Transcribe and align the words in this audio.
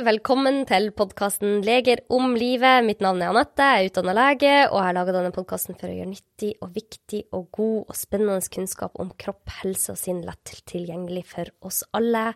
velkommen 0.00 0.62
til 0.64 0.86
podkasten 0.96 1.58
Leger 1.64 2.00
om 2.12 2.32
livet. 2.38 2.84
Mitt 2.86 3.02
navn 3.04 3.20
er 3.20 3.34
Anette, 3.34 3.66
jeg 3.66 3.84
er 3.84 3.90
utdanna 3.90 4.14
lege, 4.16 4.52
og 4.70 4.78
jeg 4.78 4.86
har 4.86 4.96
laga 4.96 5.12
denne 5.12 5.32
podkasten 5.34 5.76
for 5.76 5.90
å 5.90 5.96
gjøre 5.96 6.08
nyttig 6.08 6.52
og 6.64 6.70
viktig 6.72 7.20
og 7.36 7.50
god 7.58 7.92
og 7.92 7.98
spennende 7.98 8.52
kunnskap 8.54 8.96
om 9.02 9.10
kropp, 9.20 9.44
helse 9.60 9.92
og 9.92 10.00
sinn 10.00 10.22
lett 10.24 10.54
tilgjengelig 10.70 11.26
for 11.34 11.52
oss 11.68 11.82
alle. 11.96 12.30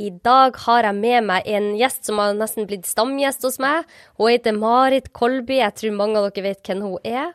I 0.00 0.08
dag 0.24 0.56
har 0.64 0.86
jeg 0.86 0.96
med 0.96 1.26
meg 1.28 1.48
en 1.50 1.66
gjest 1.76 2.06
som 2.08 2.20
har 2.22 2.32
nesten 2.36 2.64
blitt 2.68 2.86
stamgjest 2.88 3.42
hos 3.44 3.58
meg. 3.60 3.88
Hun 4.16 4.30
heter 4.30 4.56
Marit 4.56 5.10
Kolby. 5.12 5.58
Jeg 5.58 5.76
tror 5.76 5.96
mange 5.98 6.16
av 6.16 6.30
dere 6.30 6.44
vet 6.46 6.62
hvem 6.64 6.80
hun 6.86 7.04
er. 7.04 7.34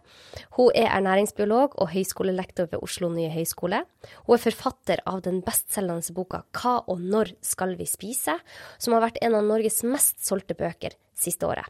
Hun 0.58 0.72
er 0.74 0.90
ernæringsbiolog 0.96 1.76
og 1.78 1.92
høyskolelektor 1.94 2.72
ved 2.72 2.82
Oslo 2.82 3.12
nye 3.14 3.30
høyskole. 3.30 3.84
Hun 4.26 4.38
er 4.38 4.44
forfatter 4.48 5.04
av 5.06 5.22
den 5.28 5.44
bestselgende 5.46 6.16
boka 6.18 6.42
'Hva 6.50 6.76
og 6.90 7.06
når 7.06 7.36
skal 7.46 7.76
vi 7.78 7.86
spise?', 7.86 8.40
som 8.80 8.94
har 8.94 9.06
vært 9.06 9.22
en 9.22 9.36
av 9.36 9.44
Norges 9.46 9.84
mest 9.84 10.26
solgte 10.26 10.58
bøker 10.58 10.98
siste 11.14 11.46
året. 11.46 11.70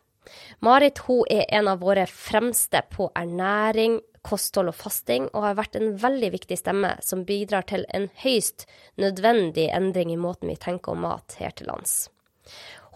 Marit 0.61 0.99
hun 1.09 1.25
er 1.29 1.43
en 1.49 1.67
av 1.67 1.79
våre 1.83 2.07
fremste 2.07 2.81
på 2.89 3.11
ernæring, 3.15 3.99
kosthold 4.25 4.71
og 4.71 4.77
fasting, 4.79 5.29
og 5.33 5.45
har 5.45 5.59
vært 5.59 5.77
en 5.79 5.93
veldig 6.01 6.31
viktig 6.33 6.57
stemme 6.59 6.95
som 7.05 7.23
bidrar 7.27 7.67
til 7.69 7.85
en 7.93 8.09
høyst 8.23 8.65
nødvendig 9.01 9.69
endring 9.75 10.13
i 10.13 10.19
måten 10.19 10.51
vi 10.51 10.57
tenker 10.59 10.95
om 10.95 11.05
mat 11.05 11.37
her 11.39 11.53
til 11.55 11.69
lands. 11.71 12.07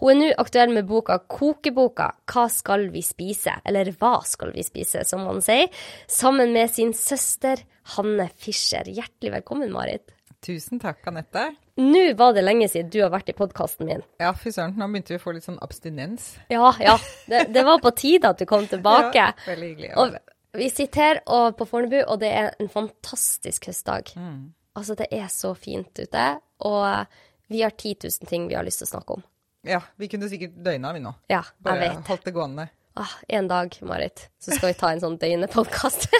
Hun 0.00 0.14
er 0.14 0.16
nå 0.16 0.28
aktuell 0.40 0.70
med 0.72 0.86
boka 0.88 1.18
Kokeboka 1.28 2.06
Hva 2.30 2.46
skal 2.48 2.86
vi 2.94 3.02
spise? 3.04 3.58
Eller 3.68 3.90
Hva 4.00 4.22
skal 4.24 4.54
vi 4.54 4.64
spise, 4.64 5.02
som 5.04 5.26
man 5.28 5.42
sier, 5.44 5.68
sammen 6.08 6.54
med 6.56 6.72
sin 6.72 6.94
søster 6.96 7.60
Hanne 7.96 8.30
Fischer. 8.40 8.88
Hjertelig 8.88 9.34
velkommen, 9.34 9.68
Marit. 9.74 10.14
Tusen 10.40 10.80
takk, 10.80 11.02
Anette. 11.10 11.50
Nå 11.76 12.14
var 12.16 12.32
det 12.32 12.46
lenge 12.46 12.68
siden 12.72 12.88
du 12.92 13.02
har 13.02 13.10
vært 13.12 13.28
i 13.28 13.36
podkasten 13.36 13.90
min. 13.90 14.00
Ja, 14.22 14.32
fy 14.32 14.54
søren, 14.54 14.72
nå 14.80 14.88
begynte 14.88 15.12
vi 15.12 15.18
å 15.20 15.22
få 15.22 15.34
litt 15.36 15.44
sånn 15.44 15.60
abstinens. 15.60 16.32
Ja, 16.52 16.72
ja. 16.80 16.96
Det, 17.28 17.50
det 17.52 17.64
var 17.68 17.82
på 17.84 17.92
tide 17.92 18.32
at 18.32 18.40
du 18.40 18.48
kom 18.48 18.64
tilbake. 18.70 19.12
Ja, 19.20 19.34
veldig 19.44 19.68
hyggelig. 19.74 19.90
Og 20.00 20.16
vi 20.56 20.70
sitter 20.70 21.00
her 21.00 21.20
og, 21.30 21.56
på 21.58 21.66
Fornebu, 21.68 22.00
og 22.06 22.20
det 22.22 22.30
er 22.34 22.54
en 22.60 22.68
fantastisk 22.72 23.68
høstdag. 23.70 24.12
Mm. 24.16 24.52
Altså, 24.78 24.96
det 24.98 25.06
er 25.14 25.28
så 25.32 25.52
fint 25.58 25.98
ute, 25.98 26.26
og 26.66 27.06
vi 27.50 27.62
har 27.64 27.70
10 27.74 27.96
000 28.04 28.28
ting 28.30 28.48
vi 28.48 28.56
har 28.58 28.66
lyst 28.66 28.82
til 28.82 28.88
å 28.88 28.94
snakke 28.94 29.18
om. 29.18 29.24
Ja, 29.66 29.80
vi 30.00 30.08
kunne 30.08 30.28
sikkert 30.30 30.54
døgna, 30.64 30.92
vi 30.96 31.02
nå. 31.04 31.12
Ja, 31.28 31.42
jeg 31.44 31.64
Bare 31.66 31.80
vet. 31.82 32.06
holdt 32.08 32.24
det 32.24 32.34
gående. 32.36 32.68
Ah, 33.00 33.12
en 33.28 33.48
dag, 33.48 33.76
Marit, 33.86 34.28
så 34.42 34.54
skal 34.56 34.72
vi 34.72 34.78
ta 34.80 34.90
en 34.92 35.02
sånn 35.02 35.18
døgnepodkast. 35.20 36.08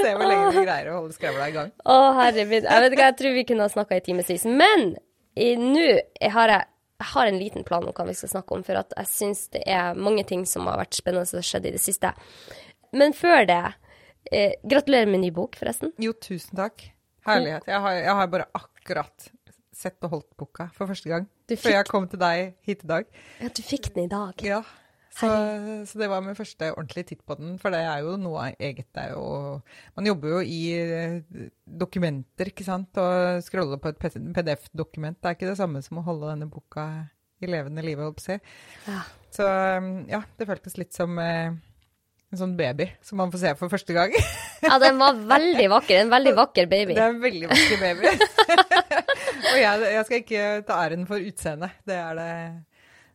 Se 0.00 0.12
hvor 0.14 0.24
lenge 0.24 0.50
vi 0.54 0.62
greier 0.64 0.90
å 0.92 1.00
holde 1.00 1.14
skravla 1.16 1.48
i 1.50 1.54
gang. 1.54 1.72
Å, 1.84 1.96
herre 2.20 2.44
min. 2.48 2.64
Jeg 2.64 2.84
vet 2.84 2.94
ikke, 2.94 3.08
jeg 3.10 3.18
tror 3.18 3.34
vi 3.36 3.46
kunne 3.48 3.66
ha 3.66 3.72
snakka 3.72 3.98
i 3.98 4.04
timevis. 4.06 4.46
Men 4.46 4.94
nå 5.36 5.86
har 6.36 6.54
jeg 6.54 6.68
jeg 7.00 7.08
har 7.14 7.30
en 7.30 7.38
liten 7.40 7.64
plan 7.64 7.86
om 7.86 7.94
hva 7.96 8.04
vi 8.08 8.14
skal 8.16 8.34
snakke 8.34 8.56
om, 8.56 8.62
for 8.66 8.76
jeg 8.76 9.08
syns 9.08 9.46
det 9.54 9.62
er 9.68 9.96
mange 9.96 10.24
ting 10.28 10.44
som 10.48 10.68
har 10.68 10.80
vært 10.82 10.98
spennende 10.98 11.28
som 11.28 11.40
har 11.40 11.48
skjedd 11.48 11.68
i 11.70 11.74
det 11.76 11.80
siste. 11.82 12.12
Men 12.92 13.14
før 13.16 13.46
det, 13.48 13.62
eh, 14.30 14.56
gratulerer 14.68 15.08
med 15.08 15.24
ny 15.24 15.30
bok, 15.32 15.56
forresten. 15.56 15.94
Jo, 16.02 16.12
tusen 16.12 16.60
takk. 16.60 16.90
Herlighet. 17.26 17.68
Jeg 17.68 17.80
har, 17.80 17.96
jeg 18.00 18.16
har 18.20 18.30
bare 18.32 18.48
akkurat 18.56 19.30
sett 19.80 20.04
og 20.04 20.16
holdt 20.16 20.30
boka 20.40 20.68
for 20.76 20.90
første 20.90 21.08
gang. 21.08 21.26
Fikk... 21.48 21.62
Før 21.64 21.76
jeg 21.78 21.88
kom 21.88 22.08
til 22.10 22.20
deg 22.20 22.54
hit 22.68 22.84
i 22.84 22.90
dag. 22.90 23.10
Ja, 23.40 23.48
du 23.48 23.62
fikk 23.64 23.92
den 23.94 24.04
i 24.04 24.12
dag. 24.12 24.44
Ja. 24.44 24.60
Så, 25.10 25.28
så, 25.90 25.98
det 25.98 26.06
var 26.08 26.22
min 26.22 26.36
første 26.38 26.70
ordentlige 26.70 27.08
titt 27.10 27.22
på 27.26 27.34
den, 27.38 27.56
for 27.58 27.74
det 27.74 27.80
er 27.82 28.04
jo 28.06 28.14
noe 28.20 28.52
eget. 28.52 28.86
Det 28.94 29.08
er 29.08 29.16
jo, 29.16 29.58
man 29.98 30.06
jobber 30.06 30.36
jo 30.36 30.42
i 30.46 30.60
eh, 30.78 31.46
dokumenter, 31.66 32.52
ikke 32.52 32.66
sant, 32.66 33.00
og 33.02 33.42
scroller 33.44 33.80
på 33.82 33.90
et 33.90 33.98
PDF-dokument. 34.00 35.18
Det 35.18 35.32
er 35.32 35.38
ikke 35.38 35.50
det 35.50 35.58
samme 35.58 35.82
som 35.82 35.98
å 35.98 36.06
holde 36.06 36.30
denne 36.30 36.50
boka 36.50 36.86
i 37.42 37.50
levende 37.50 37.82
live, 37.84 38.06
holdt 38.06 38.20
på 38.20 38.24
å 38.24 38.28
si. 38.28 38.38
Ja. 38.86 39.00
Så 39.34 39.48
ja, 40.10 40.22
det 40.38 40.46
føltes 40.48 40.78
litt 40.78 40.94
som 40.94 41.18
eh, 41.22 41.50
en 42.30 42.38
sånn 42.38 42.56
baby 42.58 42.86
som 43.06 43.18
man 43.18 43.32
får 43.34 43.42
se 43.42 43.54
for 43.58 43.72
første 43.72 43.94
gang. 43.96 44.14
ja, 44.66 44.78
den 44.82 44.98
var 45.02 45.18
veldig 45.18 45.68
vakker. 45.74 46.04
En 46.04 46.14
veldig 46.14 46.34
vakker 46.38 46.70
baby. 46.70 46.94
Det 46.94 47.04
er 47.04 47.14
en 47.16 47.22
veldig 47.22 47.50
vakker 47.50 47.82
baby. 47.82 48.12
og 49.50 49.56
jeg, 49.58 49.86
jeg 49.96 50.04
skal 50.06 50.20
ikke 50.22 50.48
ta 50.68 50.82
æren 50.84 51.06
for 51.10 51.30
utseendet. 51.30 51.80
Det 51.88 51.98
er 51.98 52.18
det 52.20 52.32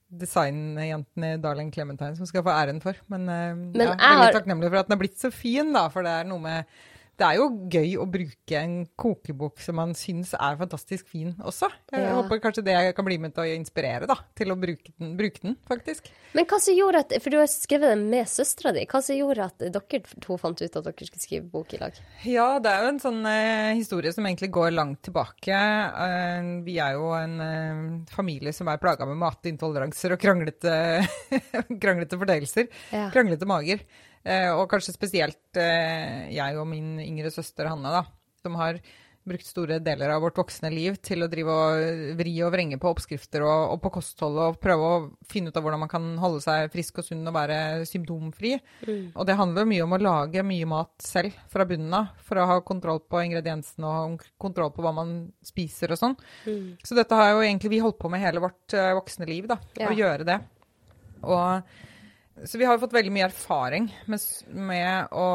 designjentene 0.09 1.35
Darling 1.43 1.71
Clementine 1.73 2.17
som 2.17 2.27
skal 2.29 2.43
få 2.45 2.53
æren 2.53 2.81
for. 2.83 2.97
Men, 3.11 3.25
Men 3.25 3.79
ja, 3.79 3.95
veldig 3.95 4.25
har... 4.25 4.35
takknemlig 4.35 4.69
for 4.71 4.81
at 4.81 4.89
den 4.89 4.97
er 4.97 5.01
blitt 5.01 5.17
så 5.21 5.31
fin, 5.33 5.73
da. 5.75 5.87
For 5.93 6.05
det 6.05 6.13
er 6.21 6.29
noe 6.29 6.43
med 6.43 6.77
det 7.15 7.27
er 7.27 7.37
jo 7.39 7.45
gøy 7.71 7.93
å 8.01 8.05
bruke 8.11 8.59
en 8.59 8.73
kokebok 8.99 9.61
som 9.63 9.77
man 9.79 9.93
syns 9.95 10.33
er 10.35 10.57
fantastisk 10.59 11.07
fin 11.11 11.31
også. 11.39 11.69
Jeg 11.93 12.03
ja. 12.03 12.13
håper 12.17 12.41
kanskje 12.43 12.65
det 12.67 12.75
kan 12.97 13.07
bli 13.07 13.17
med 13.23 13.35
til 13.35 13.45
å 13.45 13.53
inspirere 13.55 14.09
da, 14.09 14.17
til 14.35 14.51
å 14.51 14.57
bruke 14.59 14.91
den, 14.91 15.13
bruke 15.19 15.39
den, 15.45 15.55
faktisk. 15.69 16.09
Men 16.35 16.47
hva 16.49 16.59
som 16.59 16.75
gjorde 16.75 17.05
at, 17.05 17.15
For 17.23 17.31
du 17.31 17.39
har 17.39 17.47
skrevet 17.51 17.93
den 17.93 18.07
med 18.11 18.27
søstera 18.27 18.73
di. 18.75 18.83
Hva 18.91 18.99
som 19.05 19.15
gjorde 19.15 19.47
at 19.47 19.63
dere 19.63 20.01
to 20.25 20.37
fant 20.41 20.59
ut 20.59 20.67
at 20.67 20.89
dere 20.89 21.07
skulle 21.07 21.23
skrive 21.23 21.47
bok 21.53 21.75
i 21.77 21.79
lag? 21.79 22.01
Ja, 22.27 22.47
det 22.59 22.73
er 22.73 22.83
jo 22.83 22.91
en 22.91 23.03
sånn 23.03 23.21
eh, 23.29 23.71
historie 23.79 24.11
som 24.15 24.27
egentlig 24.27 24.51
går 24.55 24.75
langt 24.75 25.05
tilbake. 25.07 25.55
Eh, 25.55 26.49
vi 26.67 26.79
er 26.83 26.97
jo 26.99 27.13
en 27.15 27.37
eh, 27.45 27.85
familie 28.11 28.51
som 28.55 28.67
er 28.71 28.81
plaga 28.81 29.07
med 29.07 29.21
matintoleranser 29.23 30.17
og 30.17 30.19
kranglete, 30.19 30.75
kranglete 31.83 32.19
fordelelser. 32.19 32.67
Ja. 32.91 33.07
Kranglete 33.15 33.47
mager. 33.47 33.87
Eh, 34.25 34.51
og 34.51 34.67
kanskje 34.71 34.95
spesielt 34.95 35.59
eh, 35.61 36.31
jeg 36.33 36.57
og 36.57 36.65
min 36.69 36.95
yngre 37.03 37.29
søster 37.33 37.69
Hanne, 37.69 37.91
da, 37.93 38.05
som 38.41 38.57
har 38.57 38.81
brukt 39.25 39.47
store 39.47 39.79
deler 39.81 40.11
av 40.13 40.21
vårt 40.21 40.37
voksne 40.37 40.69
liv 40.69 40.99
til 41.03 41.25
å 41.25 41.29
drive 41.29 41.53
og 41.53 42.11
vri 42.19 42.33
og 42.45 42.51
vrenge 42.53 42.77
på 42.81 42.91
oppskrifter 42.91 43.41
og, 43.45 43.71
og 43.73 43.79
på 43.81 43.91
kosthold 43.97 44.37
og 44.41 44.59
prøve 44.61 44.89
å 44.89 44.99
finne 45.29 45.49
ut 45.49 45.57
av 45.57 45.65
hvordan 45.65 45.81
man 45.81 45.91
kan 45.91 46.05
holde 46.21 46.43
seg 46.45 46.69
frisk 46.73 47.01
og 47.01 47.07
sunn 47.07 47.25
og 47.25 47.33
være 47.33 47.57
symptomfri. 47.89 48.53
Mm. 48.85 49.07
Og 49.15 49.25
det 49.25 49.37
handler 49.39 49.69
mye 49.69 49.85
om 49.85 49.97
å 49.97 50.01
lage 50.01 50.45
mye 50.45 50.69
mat 50.69 50.93
selv 51.01 51.33
fra 51.51 51.65
bunnen 51.69 51.97
av 51.97 52.13
for 52.27 52.41
å 52.41 52.47
ha 52.51 52.59
kontroll 52.65 53.01
på 53.01 53.23
ingrediensene 53.25 53.89
og 53.89 54.27
kontroll 54.41 54.69
på 54.75 54.85
hva 54.85 54.93
man 54.93 55.17
spiser 55.45 55.95
og 55.95 56.01
sånn. 56.03 56.15
Mm. 56.45 56.69
Så 56.85 56.97
dette 56.97 57.17
har 57.17 57.33
jo 57.33 57.41
egentlig 57.45 57.73
vi 57.73 57.81
holdt 57.81 58.01
på 58.01 58.13
med 58.13 58.21
hele 58.21 58.45
vårt 58.45 58.77
uh, 58.77 58.93
voksne 58.99 59.29
liv, 59.29 59.49
da. 59.49 59.57
Ja. 59.79 59.89
Å 59.89 59.97
gjøre 59.97 60.29
det. 60.29 60.39
Og 61.25 61.81
så 62.43 62.59
vi 62.59 62.65
har 62.67 62.79
fått 62.81 62.93
veldig 62.93 63.11
mye 63.15 63.27
erfaring 63.29 63.85
med, 64.11 64.23
med 64.51 65.13
å 65.15 65.27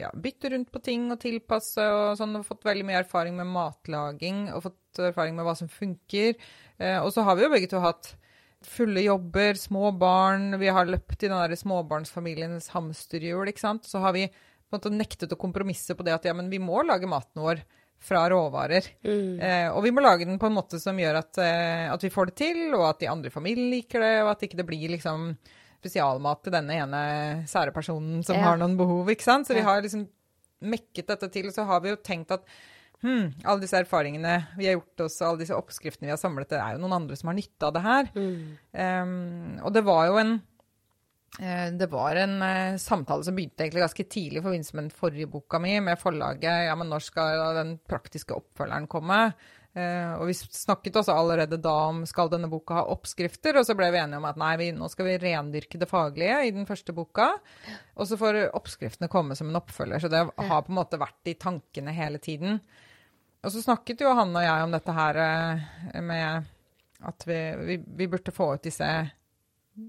ja, 0.00 0.08
bytte 0.16 0.54
rundt 0.54 0.70
på 0.72 0.80
ting 0.80 1.10
og 1.12 1.20
tilpasse 1.20 1.84
og 1.84 2.14
sånn. 2.16 2.38
Og 2.38 2.46
fått 2.48 2.64
veldig 2.64 2.86
mye 2.88 3.02
erfaring 3.02 3.36
med 3.36 3.50
matlaging 3.52 4.46
og 4.54 4.64
fått 4.70 5.02
erfaring 5.10 5.36
med 5.36 5.44
hva 5.44 5.54
som 5.58 5.68
funker. 5.68 6.38
Eh, 6.80 6.96
og 7.02 7.12
så 7.12 7.26
har 7.26 7.36
vi 7.36 7.44
jo 7.44 7.52
begge 7.52 7.68
to 7.68 7.82
hatt 7.84 8.14
fulle 8.64 9.04
jobber, 9.04 9.60
små 9.60 9.92
barn. 10.00 10.56
Vi 10.60 10.72
har 10.72 10.88
løpt 10.88 11.20
i 11.20 11.28
den 11.28 11.36
der 11.36 11.60
småbarnsfamiliens 11.60 12.70
hamsterhjul, 12.72 13.52
ikke 13.52 13.66
sant. 13.66 13.84
Så 13.88 14.00
har 14.00 14.16
vi 14.16 14.26
på 14.30 14.76
en 14.76 14.80
måte 14.80 14.96
nektet 14.96 15.36
å 15.36 15.40
kompromisse 15.40 15.96
på 15.96 16.06
det 16.06 16.16
at 16.16 16.28
ja, 16.28 16.36
men 16.36 16.48
vi 16.52 16.60
må 16.62 16.80
lage 16.86 17.08
maten 17.10 17.44
vår 17.44 17.60
fra 18.00 18.24
råvarer. 18.32 18.86
Mm. 19.04 19.40
Eh, 19.44 19.68
og 19.74 19.84
vi 19.84 19.92
må 19.92 20.00
lage 20.00 20.24
den 20.24 20.40
på 20.40 20.48
en 20.48 20.56
måte 20.56 20.80
som 20.80 20.96
gjør 20.96 21.20
at, 21.20 21.36
eh, 21.44 21.86
at 21.92 22.04
vi 22.04 22.12
får 22.12 22.30
det 22.30 22.36
til, 22.40 22.60
og 22.78 22.88
at 22.94 23.02
de 23.02 23.12
andre 23.12 23.28
i 23.28 23.34
familien 23.34 23.72
liker 23.72 24.00
det, 24.00 24.14
og 24.24 24.32
at 24.32 24.48
ikke 24.48 24.62
det 24.62 24.70
blir 24.70 24.96
liksom 24.96 25.34
spesialmat 25.80 26.44
til 26.44 26.54
denne 26.54 26.76
ene 26.84 27.04
sære 27.50 27.74
personen 27.74 28.20
som 28.26 28.36
ja. 28.38 28.50
har 28.50 28.60
noen 28.60 28.76
behov, 28.78 29.08
ikke 29.12 29.26
sant. 29.26 29.48
Så 29.48 29.56
vi 29.56 29.64
har 29.64 29.80
liksom 29.82 30.06
mekket 30.60 31.08
dette 31.08 31.30
til, 31.32 31.48
og 31.48 31.56
så 31.56 31.64
har 31.68 31.80
vi 31.82 31.94
jo 31.94 32.02
tenkt 32.04 32.36
at 32.36 32.44
Hmm, 33.00 33.30
alle 33.48 33.62
disse 33.62 33.78
erfaringene 33.80 34.34
vi 34.58 34.66
har 34.68 34.76
gjort 34.76 35.06
oss, 35.06 35.14
alle 35.24 35.40
disse 35.40 35.56
oppskriftene 35.56 36.10
vi 36.10 36.12
har 36.12 36.20
samlet, 36.20 36.50
det 36.50 36.58
er 36.60 36.76
jo 36.76 36.82
noen 36.82 36.98
andre 36.98 37.16
som 37.16 37.30
har 37.30 37.38
nytte 37.38 37.68
av 37.68 37.72
det 37.72 37.82
her. 37.86 38.10
Mm. 38.12 38.42
Um, 38.76 39.54
og 39.64 39.72
det 39.72 39.82
var 39.86 40.02
jo 40.10 40.18
en 40.20 40.34
uh, 41.40 41.68
det 41.80 41.88
var 41.92 42.20
en 42.20 42.34
uh, 42.44 42.80
samtale 42.80 43.24
som 43.24 43.38
begynte 43.38 43.64
egentlig 43.64 43.86
ganske 43.86 44.04
tidlig 44.04 44.42
i 44.42 44.44
forbindelse 44.44 44.76
med 44.76 44.84
den 44.84 44.98
forrige 44.98 45.30
boka 45.32 45.62
mi, 45.64 45.78
med 45.80 46.00
forlaget. 46.00 46.66
Ja, 46.68 46.76
men 46.76 46.92
når 46.92 47.06
skal 47.06 47.46
den 47.56 47.72
praktiske 47.88 48.36
oppfølgeren 48.36 48.90
komme? 48.92 49.22
Uh, 49.70 50.16
og 50.18 50.26
vi 50.26 50.34
snakket 50.34 50.96
også 50.98 51.14
allerede 51.14 51.60
da 51.62 51.72
om 51.92 52.00
skal 52.08 52.30
denne 52.32 52.48
boka 52.50 52.80
ha 52.80 52.86
oppskrifter, 52.90 53.54
og 53.60 53.66
så 53.68 53.76
ble 53.78 53.92
vi 53.94 54.00
enige 54.00 54.18
om 54.18 54.26
at 54.26 54.40
nei, 54.40 54.54
vi, 54.58 54.70
nå 54.74 54.88
skal 54.90 55.06
vi 55.06 55.18
rendyrke 55.22 55.78
det 55.78 55.86
faglige 55.90 56.40
i 56.48 56.50
den 56.56 56.66
første 56.66 56.94
boka. 56.96 57.28
Og 57.94 58.08
så 58.10 58.18
får 58.18 58.42
oppskriftene 58.58 59.10
komme 59.12 59.38
som 59.38 59.52
en 59.52 59.60
oppfølger. 59.60 60.02
Så 60.02 60.10
det 60.10 60.24
har 60.26 60.64
på 60.66 60.72
en 60.72 60.80
måte 60.80 60.98
vært 60.98 61.30
i 61.30 61.36
tankene 61.38 61.94
hele 61.94 62.18
tiden. 62.22 62.58
Og 63.40 63.54
så 63.54 63.62
snakket 63.62 64.02
jo 64.02 64.10
han 64.16 64.34
og 64.34 64.44
jeg 64.44 64.66
om 64.66 64.74
dette 64.74 64.96
her 64.96 65.22
uh, 65.22 66.02
med 66.02 66.50
at 67.00 67.24
vi, 67.28 67.38
vi, 67.62 67.78
vi, 67.86 68.10
burde 68.10 68.34
få 68.34 68.54
ut 68.56 68.66
disse 68.66 68.90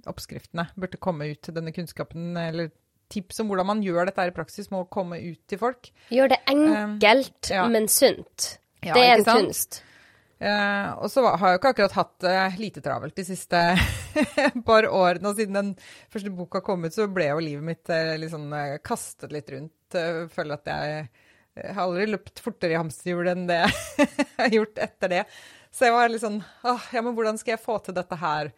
oppskriftene. 0.07 0.69
Burde 0.80 1.01
komme 1.01 1.28
ut 1.33 1.42
til 1.44 1.57
denne 1.57 1.74
kunnskapen, 1.75 2.36
eller 2.38 2.69
tips 3.12 3.42
om 3.42 3.50
hvordan 3.51 3.68
man 3.68 3.83
gjør 3.83 4.07
dette 4.07 4.24
her 4.24 4.31
i 4.31 4.36
praksis, 4.36 4.69
må 4.72 4.86
komme 4.94 5.19
ut 5.19 5.42
til 5.50 5.60
folk. 5.60 5.89
Gjør 6.13 6.31
det 6.31 6.39
enkelt, 6.54 7.50
um, 7.50 7.56
ja. 7.57 7.66
men 7.74 7.89
sunt. 7.92 8.54
Ja, 8.81 8.94
det 8.98 9.06
er 9.06 9.16
en 9.19 9.25
sant? 9.25 9.48
kunst. 9.48 9.81
Uh, 10.42 10.98
og 10.98 11.12
så 11.13 11.22
har 11.22 11.51
jeg 11.51 11.54
jo 11.54 11.60
ikke 11.60 11.72
akkurat 11.75 11.95
hatt 12.00 12.13
det 12.25 12.33
uh, 12.33 12.56
lite 12.57 12.81
travelt 12.81 13.13
de 13.13 13.25
siste 13.28 13.60
par 14.68 14.88
årene. 14.89 15.30
Og 15.30 15.38
siden 15.38 15.57
den 15.60 15.74
første 16.10 16.33
boka 16.33 16.63
kom 16.66 16.88
ut, 16.88 16.95
så 16.95 17.06
ble 17.13 17.28
jo 17.30 17.44
livet 17.45 17.68
mitt 17.68 17.94
uh, 17.94 18.16
liksom 18.18 18.50
kastet 18.86 19.33
litt 19.36 19.51
rundt. 19.54 19.98
Føler 20.33 20.56
at 20.56 20.72
jeg, 20.72 21.07
jeg 21.62 21.78
har 21.78 21.83
aldri 21.86 22.10
løpt 22.10 22.42
fortere 22.42 22.74
i 22.74 22.80
hamsterhjulet 22.80 23.36
enn 23.36 23.50
det 23.50 23.63
jeg 24.01 24.38
har 24.39 24.54
gjort 24.56 24.86
etter 24.88 25.13
det. 25.13 25.24
Så 25.72 25.88
jeg 25.88 25.95
var 25.95 26.10
litt 26.10 26.24
sånn 26.24 26.42
åh, 26.42 26.86
ja, 26.95 27.04
men 27.06 27.13
hvordan 27.16 27.38
skal 27.39 27.56
jeg 27.56 27.63
få 27.63 27.78
til 27.86 27.95
dette 27.95 28.18
her? 28.19 28.50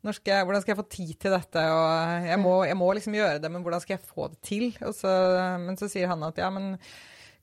Skal 0.00 0.32
jeg, 0.32 0.44
hvordan 0.48 0.62
skal 0.64 0.72
jeg 0.72 0.80
få 0.80 0.90
tid 0.92 1.14
til 1.20 1.34
dette? 1.34 1.62
Og 1.76 2.28
jeg 2.28 2.40
må, 2.40 2.52
jeg 2.68 2.76
må, 2.80 2.92
liksom 2.96 3.16
gjøre 3.16 3.40
det, 3.40 3.50
men 3.52 3.64
hvordan 3.64 3.82
skal 3.82 3.96
jeg 3.96 4.08
få 4.12 4.28
det 4.32 4.38
til? 4.44 4.70
Så, 4.96 5.12
men 5.60 5.76
så 5.80 5.88
sier 5.92 6.08
han 6.08 6.24
at 6.24 6.40
ja, 6.40 6.48
men 6.52 6.74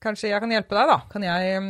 kanskje 0.03 0.31
jeg 0.31 0.41
kan 0.43 0.53
hjelpe 0.53 0.77
deg, 0.77 0.89
da. 0.91 0.97
Kan 1.11 1.25
jeg 1.25 1.61
um, 1.61 1.69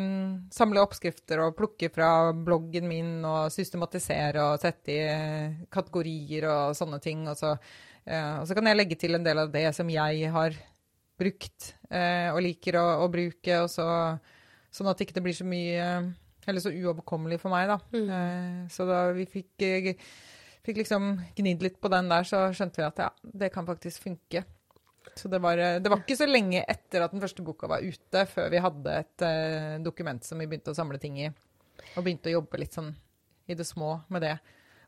samle 0.53 0.83
oppskrifter 0.83 1.41
og 1.45 1.55
plukke 1.57 1.89
fra 1.93 2.31
bloggen 2.31 2.87
min 2.89 3.11
og 3.27 3.51
systematisere 3.53 4.43
og 4.43 4.61
sette 4.61 4.93
i 4.93 5.01
uh, 5.07 5.59
kategorier 5.73 6.47
og 6.51 6.77
sånne 6.77 6.99
ting. 7.03 7.25
Og 7.31 7.37
så, 7.39 7.55
uh, 7.55 8.33
og 8.41 8.47
så, 8.47 8.57
kan 8.57 8.69
jeg 8.69 8.79
legge 8.79 8.99
til 8.99 9.17
en 9.17 9.27
del 9.27 9.43
av 9.45 9.51
det 9.53 9.67
som 9.77 9.89
jeg 9.91 10.31
har 10.33 10.57
brukt 11.17 11.73
uh, 11.89 12.33
og 12.35 12.41
liker 12.45 12.79
å, 12.79 12.87
å 13.03 13.11
bruke, 13.11 13.61
og 13.63 13.69
så, 13.73 13.87
sånn 14.73 14.91
at 14.91 14.99
det 14.99 15.07
ikke 15.07 15.23
blir 15.25 15.37
så 15.37 15.47
mye 15.47 15.85
Eller 16.47 16.63
så 16.63 16.71
uoverkommelig 16.71 17.41
for 17.41 17.51
meg, 17.51 17.67
da. 17.67 17.75
Mm. 17.91 18.69
så 18.71 18.85
da 18.87 18.99
vi 19.11 19.25
fikk 19.27 19.65
fikk 20.67 20.81
liksom 20.81 21.17
gnidd 21.35 21.63
litt 21.63 21.81
på 21.83 21.91
den 21.91 22.07
der, 22.11 22.23
så 22.27 22.45
skjønte 22.55 22.81
vi 22.81 22.85
at 22.87 23.01
ja, 23.03 23.09
det 23.43 23.49
kan 23.51 23.67
faktisk 23.67 24.03
funke. 24.03 24.45
Så 25.17 25.29
det 25.31 25.39
var, 25.41 25.57
det 25.57 25.89
var, 25.89 26.03
ikke 26.03 26.19
så 26.19 26.27
lenge 26.29 26.61
etter 26.61 27.03
at 27.03 27.13
den 27.13 27.23
første 27.23 27.45
boka 27.45 27.69
var 27.69 27.85
ute, 27.85 28.23
før 28.29 28.51
vi 28.53 28.61
hadde 28.61 28.97
et 29.01 29.25
uh, 29.25 29.77
dokument 29.83 30.23
som 30.23 30.37
vi 30.37 30.47
begynte 30.49 30.73
å 30.73 30.77
samle 30.77 30.99
ting 31.01 31.17
i. 31.23 31.31
Og 31.95 32.03
begynte 32.03 32.29
å 32.29 32.37
jobbe 32.37 32.61
litt 32.61 32.77
sånn 32.77 32.91
i 33.47 33.55
det 33.57 33.65
små 33.65 33.95
med 34.13 34.25
det. 34.27 34.35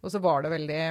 Og 0.03 0.13
så 0.13 0.21
var 0.23 0.43
det 0.43 0.53
veldig 0.53 0.83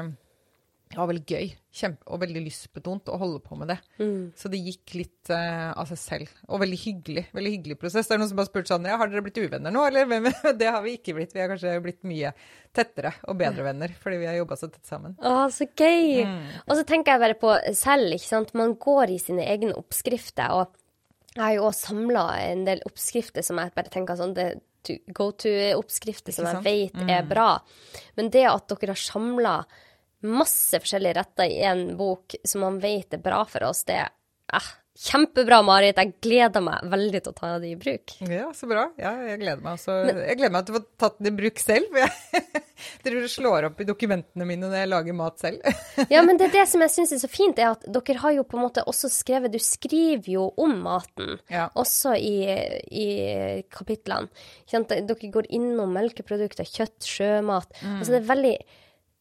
det 0.89 0.97
var 0.97 1.09
veldig 1.11 1.25
gøy 1.29 1.51
kjempe, 1.79 2.07
og 2.09 2.21
veldig 2.23 2.43
lystbetont 2.47 3.11
å 3.13 3.19
holde 3.21 3.41
på 3.45 3.57
med 3.61 3.69
det. 3.73 3.77
Mm. 4.01 4.31
Så 4.39 4.49
det 4.49 4.61
gikk 4.65 4.95
litt 4.97 5.31
uh, 5.31 5.75
av 5.77 5.91
seg 5.91 6.01
selv. 6.01 6.31
Og 6.49 6.63
veldig 6.63 6.79
hyggelig. 6.81 7.25
Veldig 7.37 7.53
hyggelig 7.53 7.77
prosess. 7.83 8.09
Det 8.09 8.17
er 8.17 8.23
noen 8.23 8.31
som 8.31 8.41
har 8.41 8.49
spurt 8.49 8.71
sånn 8.71 8.89
ja, 8.89 8.97
har 9.01 9.11
dere 9.13 9.23
blitt 9.27 9.41
uvenner 9.43 9.75
nå, 9.75 9.83
eller? 9.91 10.09
Men 10.09 10.31
det 10.61 10.71
har 10.73 10.81
vi 10.87 10.97
ikke 10.97 11.15
blitt. 11.19 11.35
Vi 11.37 11.43
har 11.43 11.53
kanskje 11.53 11.75
blitt 11.85 12.01
mye 12.09 12.33
tettere 12.75 13.13
og 13.29 13.37
bedre 13.41 13.67
venner 13.67 13.93
fordi 14.01 14.21
vi 14.23 14.29
har 14.31 14.39
jobba 14.39 14.59
så 14.61 14.71
tett 14.73 14.89
sammen. 14.89 15.17
Å, 15.21 15.35
så 15.53 15.69
gøy. 15.69 16.25
Mm. 16.25 16.41
Og 16.65 16.81
så 16.81 16.87
tenker 16.89 17.15
jeg 17.15 17.25
bare 17.27 17.41
på 17.43 17.53
selv, 17.77 18.15
ikke 18.17 18.31
sant. 18.31 18.55
Man 18.59 18.79
går 18.81 19.13
i 19.13 19.21
sine 19.23 19.45
egne 19.49 19.77
oppskrifter. 19.77 20.57
og 20.57 20.73
jeg 21.35 21.45
har 21.45 21.59
jo 21.59 21.69
også 21.69 21.93
samla 21.93 22.25
en 22.49 22.65
del 22.67 22.81
oppskrifter 22.89 23.45
som 23.47 23.61
jeg 23.61 23.77
bare 23.77 23.93
tenker 23.93 24.17
sånn 24.19 24.33
det 24.35 24.55
go 25.13 25.29
to-oppskrifter 25.37 26.33
som 26.33 26.47
jeg 26.49 26.65
vet 26.65 26.97
mm. 26.97 27.11
er 27.13 27.27
bra. 27.29 27.51
Men 28.17 28.31
det 28.33 28.47
at 28.49 28.71
dere 28.73 28.95
har 28.95 29.03
samla 29.03 29.55
masse 30.27 30.81
forskjellige 30.83 31.19
retter 31.21 31.51
i 31.51 31.63
én 31.69 31.93
bok 31.99 32.35
som 32.45 32.65
man 32.67 32.81
vet 32.83 33.15
er 33.15 33.23
bra 33.23 33.45
for 33.49 33.69
oss, 33.69 33.85
det 33.89 34.01
er 34.03 34.11
eh, 34.55 34.71
kjempebra, 34.99 35.61
Marit. 35.63 35.99
Jeg 35.99 36.17
gleder 36.23 36.63
meg 36.65 36.87
veldig 36.91 37.21
til 37.23 37.31
å 37.31 37.37
ta 37.37 37.51
det 37.63 37.71
i 37.71 37.77
bruk. 37.79 38.15
Ja, 38.27 38.49
så 38.57 38.67
bra. 38.71 38.89
Ja, 38.99 39.13
jeg 39.29 39.41
gleder 39.45 39.63
meg 39.63 39.77
også. 39.77 39.99
Jeg 40.09 40.39
gleder 40.41 40.55
meg 40.57 40.67
til 40.67 40.75
å 40.75 40.79
få 40.81 40.87
tatt 41.05 41.21
det 41.23 41.31
i 41.31 41.37
bruk 41.39 41.63
selv. 41.63 41.99
Dere 43.05 43.31
slår 43.31 43.69
opp 43.69 43.83
i 43.83 43.87
dokumentene 43.87 44.47
mine 44.49 44.67
når 44.67 44.81
jeg 44.81 44.91
lager 44.91 45.17
mat 45.19 45.39
selv. 45.43 45.79
ja, 46.15 46.23
men 46.27 46.41
det 46.41 46.49
er 46.49 46.57
det 46.57 46.67
som 46.71 46.83
jeg 46.83 46.95
syns 46.95 47.15
er 47.15 47.23
så 47.23 47.31
fint, 47.31 47.63
er 47.63 47.77
at 47.77 47.87
dere 47.95 48.19
har 48.23 48.35
jo 48.37 48.47
på 48.49 48.59
en 48.59 48.65
måte 48.67 48.85
også 48.91 49.11
skrevet 49.13 49.55
Du 49.55 49.61
skriver 49.63 50.31
jo 50.35 50.49
om 50.59 50.75
maten, 50.83 51.39
ja. 51.51 51.69
også 51.79 52.17
i, 52.19 52.35
i 52.91 53.09
kapitlene. 53.75 54.31
Dere 54.71 55.33
går 55.35 55.51
innom 55.55 55.95
melkeprodukter, 55.95 56.67
kjøtt, 56.67 57.07
sjømat. 57.07 57.71
Mm. 57.83 57.97
Altså 58.01 58.15
det 58.15 58.21
er 58.23 58.31
veldig 58.35 58.55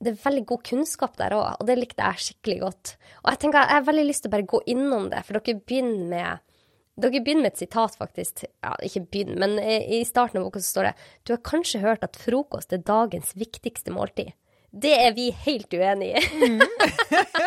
det 0.04 0.12
er 0.14 0.20
veldig 0.22 0.44
god 0.50 0.66
kunnskap 0.68 1.16
der 1.18 1.34
òg, 1.34 1.46
og 1.58 1.70
det 1.70 1.78
likte 1.80 2.06
jeg 2.06 2.26
skikkelig 2.28 2.58
godt. 2.62 2.92
Og 3.24 3.32
jeg 3.32 3.42
tenker, 3.42 3.64
jeg 3.64 3.80
har 3.80 3.88
veldig 3.88 4.06
lyst 4.06 4.26
til 4.26 4.30
å 4.32 4.36
bare 4.36 4.52
gå 4.52 4.60
innom 4.74 5.08
det, 5.14 5.24
for 5.26 5.40
dere 5.40 5.58
begynner 5.58 6.12
med 6.12 6.44
dere 6.98 7.22
begynner 7.22 7.46
med 7.46 7.54
et 7.54 7.62
sitat, 7.62 7.94
faktisk. 7.98 8.44
Ja, 8.66 8.74
ikke 8.82 9.04
begynn, 9.06 9.36
men 9.38 9.60
i 9.62 10.02
starten 10.08 10.40
av 10.40 10.48
boka 10.48 10.62
så 10.64 10.72
står 10.72 10.88
det 10.88 10.94
Du 11.28 11.34
har 11.36 11.44
kanskje 11.46 11.84
hørt 11.84 12.06
at 12.06 12.18
frokost 12.18 12.74
er 12.74 12.82
dagens 12.86 13.36
viktigste 13.38 13.94
måltid. 13.94 14.34
Det 14.74 14.94
er 14.98 15.14
vi 15.16 15.30
helt 15.46 15.72
uenig 15.74 16.10
i. 16.18 16.24
Mm. 16.42 16.60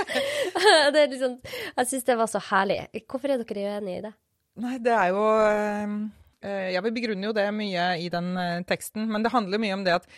liksom, 1.12 1.36
jeg 1.76 1.90
syns 1.90 2.06
det 2.06 2.16
var 2.18 2.30
så 2.30 2.40
herlig. 2.50 2.78
Hvorfor 3.10 3.34
er 3.34 3.42
dere 3.42 3.74
uenige 3.74 3.98
i 3.98 4.04
det? 4.06 4.12
Nei, 4.60 4.78
det 4.82 4.94
er 4.94 5.10
jo 5.12 5.24
øh, 5.40 6.70
Jeg 6.72 6.82
begrunner 6.86 7.30
jo 7.30 7.36
det 7.36 7.46
mye 7.54 7.86
i 8.02 8.08
den 8.12 8.32
øh, 8.38 8.62
teksten, 8.66 9.10
men 9.10 9.26
det 9.26 9.34
handler 9.34 9.62
mye 9.62 9.76
om 9.76 9.84
det 9.86 9.98
at 9.98 10.08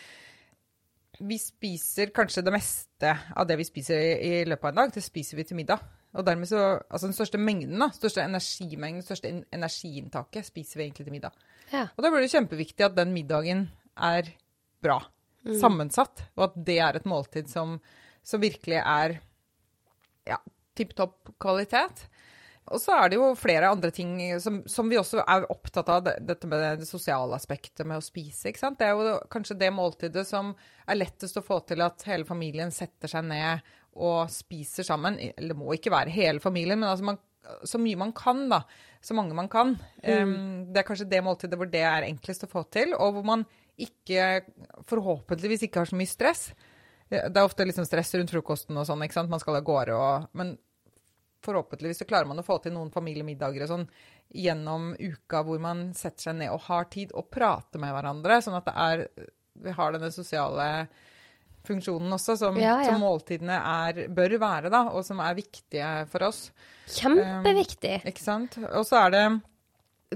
vi 1.28 1.38
spiser 1.38 2.12
kanskje 2.14 2.44
det 2.44 2.52
meste 2.54 3.12
av 3.36 3.46
det 3.48 3.56
vi 3.60 3.66
spiser 3.66 4.00
i, 4.00 4.12
i, 4.26 4.44
løpet 4.48 4.68
av 4.68 4.72
en 4.72 4.80
dag, 4.82 4.94
det 4.94 5.04
spiser 5.04 5.38
vi 5.38 5.46
til 5.48 5.58
middag. 5.58 5.82
Og 6.12 6.26
dermed 6.26 6.48
så, 6.50 6.60
altså 6.92 7.08
Den 7.08 7.16
største 7.16 7.40
mengden, 7.40 7.78
da, 7.80 7.88
største 7.94 8.24
energimengden, 8.24 9.04
største 9.06 9.30
energiinntaket 9.54 10.48
spiser 10.48 10.80
vi 10.80 10.86
egentlig 10.86 11.06
til 11.06 11.14
middag. 11.14 11.36
Ja. 11.72 11.86
Og 11.96 12.04
da 12.04 12.10
blir 12.12 12.24
det 12.24 12.32
kjempeviktig 12.34 12.84
at 12.84 12.96
den 12.98 13.14
middagen 13.14 13.66
er 13.96 14.28
bra 14.84 14.98
mm. 15.46 15.56
sammensatt, 15.60 16.26
og 16.36 16.50
at 16.50 16.58
det 16.68 16.78
er 16.84 16.98
et 16.98 17.08
måltid 17.08 17.48
som, 17.52 17.78
som 18.24 18.42
virkelig 18.42 18.82
er 18.82 19.16
ja, 20.28 20.38
tipp 20.76 20.92
topp 20.98 21.32
kvalitet. 21.42 22.06
Og 22.70 22.78
så 22.78 22.94
er 22.94 23.10
det 23.10 23.18
jo 23.18 23.32
flere 23.34 23.72
andre 23.72 23.90
ting 23.94 24.14
som, 24.40 24.60
som, 24.70 24.86
vi 24.90 24.98
også 25.00 25.24
er 25.24 25.48
opptatt 25.50 25.88
av, 25.90 26.06
dette 26.06 26.48
med 26.48 26.62
det 26.80 26.86
sosiale 26.86 27.34
aspektet 27.34 27.82
med 27.88 27.98
å 27.98 28.04
spise. 28.04 28.48
ikke 28.48 28.62
sant? 28.62 28.78
Det 28.78 28.86
er 28.86 28.94
jo 28.94 29.16
kanskje 29.32 29.58
det 29.58 29.72
måltidet 29.74 30.24
som 30.28 30.52
er 30.86 31.00
lettest 31.00 31.40
å 31.40 31.44
få 31.44 31.58
til 31.66 31.82
at 31.82 32.06
hele 32.06 32.28
familien 32.28 32.70
setter 32.74 33.10
seg 33.10 33.26
ned 33.26 33.66
og 33.98 34.30
spiser 34.32 34.86
sammen. 34.86 35.18
Eller 35.18 35.52
det 35.52 35.58
må 35.58 35.74
ikke 35.74 35.92
være 35.92 36.14
hele 36.14 36.42
familien, 36.44 36.78
men 36.78 36.92
altså 36.92 37.10
man, 37.10 37.20
så 37.66 37.82
mye 37.82 37.98
man 37.98 38.14
kan, 38.16 38.46
da. 38.52 38.62
Så 39.02 39.18
mange 39.18 39.34
man 39.34 39.50
kan. 39.50 39.74
Mm. 40.04 40.22
Um, 40.22 40.66
det 40.70 40.84
er 40.84 40.86
kanskje 40.86 41.10
det 41.10 41.24
måltidet 41.26 41.58
hvor 41.58 41.70
det 41.70 41.82
er 41.82 42.06
enklest 42.06 42.46
å 42.46 42.52
få 42.52 42.62
til, 42.70 42.94
og 42.94 43.18
hvor 43.18 43.26
man 43.26 43.46
ikke, 43.82 44.44
forhåpentligvis 44.86 45.66
ikke 45.66 45.82
har 45.82 45.90
så 45.90 45.98
mye 45.98 46.10
stress. 46.10 46.52
Det 47.10 47.26
er 47.26 47.44
ofte 47.44 47.66
liksom 47.66 47.84
stress 47.84 48.14
rundt 48.14 48.30
frokosten 48.32 48.78
og 48.78 48.86
sånn, 48.88 49.02
ikke 49.04 49.18
sant. 49.18 49.32
Man 49.32 49.42
skal 49.42 49.58
av 49.58 49.66
gårde 49.66 49.96
og 49.98 50.30
Men 50.38 50.54
forhåpentligvis 51.44 52.02
så 52.02 52.08
klarer 52.08 52.28
man 52.30 52.40
å 52.42 52.46
få 52.46 52.58
til 52.62 52.74
noen 52.74 52.92
familiemiddager 52.94 53.64
og 53.64 53.72
sånn 53.72 53.86
gjennom 54.32 54.92
uka 54.98 55.42
hvor 55.46 55.60
man 55.62 55.90
setter 55.96 56.30
seg 56.30 56.38
ned 56.40 56.52
og 56.54 56.66
har 56.68 56.88
tid 56.92 57.12
og 57.18 57.28
prater 57.32 57.82
med 57.82 57.92
hverandre, 57.94 58.40
sånn 58.44 58.58
at 58.58 58.68
det 58.68 58.76
er 58.88 59.06
Vi 59.62 59.72
har 59.76 59.92
denne 59.92 60.08
sosiale 60.10 60.66
funksjonen 61.66 62.14
også, 62.16 62.36
som, 62.40 62.56
ja, 62.58 62.78
ja. 62.82 62.88
som 62.88 63.02
måltidene 63.04 63.54
er, 63.54 64.06
bør 64.10 64.38
være, 64.40 64.70
da, 64.72 64.86
og 64.90 65.04
som 65.06 65.20
er 65.22 65.36
viktige 65.38 65.90
for 66.10 66.24
oss. 66.26 66.46
Kjempeviktig. 66.90 68.00
Um, 68.00 68.08
ikke 68.10 68.24
sant. 68.24 68.56
Og 68.72 68.86
så 68.88 69.04
er 69.04 69.14
det 69.14 69.24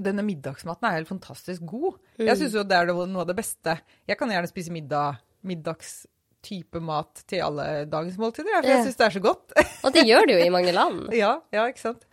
denne 0.09 0.25
middagsmaten 0.25 0.89
er 0.89 0.99
helt 0.99 1.09
fantastisk 1.09 1.63
god. 1.69 1.97
Mm. 2.17 2.25
Jeg 2.27 2.41
syns 2.41 2.57
jo 2.57 2.65
det 2.67 2.77
er 2.77 2.91
noe 2.91 3.23
av 3.23 3.29
det 3.29 3.37
beste. 3.37 3.77
Jeg 4.09 4.19
kan 4.19 4.33
gjerne 4.33 4.51
spise 4.51 4.73
middag, 4.73 5.21
middags 5.47 6.01
type 6.47 6.81
mat 6.83 7.23
til 7.29 7.43
alle 7.45 7.85
dagens 7.91 8.17
måltider. 8.21 8.61
For 8.61 8.71
jeg 8.71 8.87
syns 8.87 8.99
det 8.99 9.07
er 9.07 9.15
så 9.17 9.23
godt. 9.23 9.55
Og 9.85 9.95
det 9.95 10.07
gjør 10.07 10.27
det 10.29 10.37
jo 10.37 10.45
i 10.45 10.53
mange 10.53 10.73
land. 10.75 11.07
ja, 11.23 11.37
ja, 11.53 11.67
ikke 11.69 11.83
sant. 11.83 12.07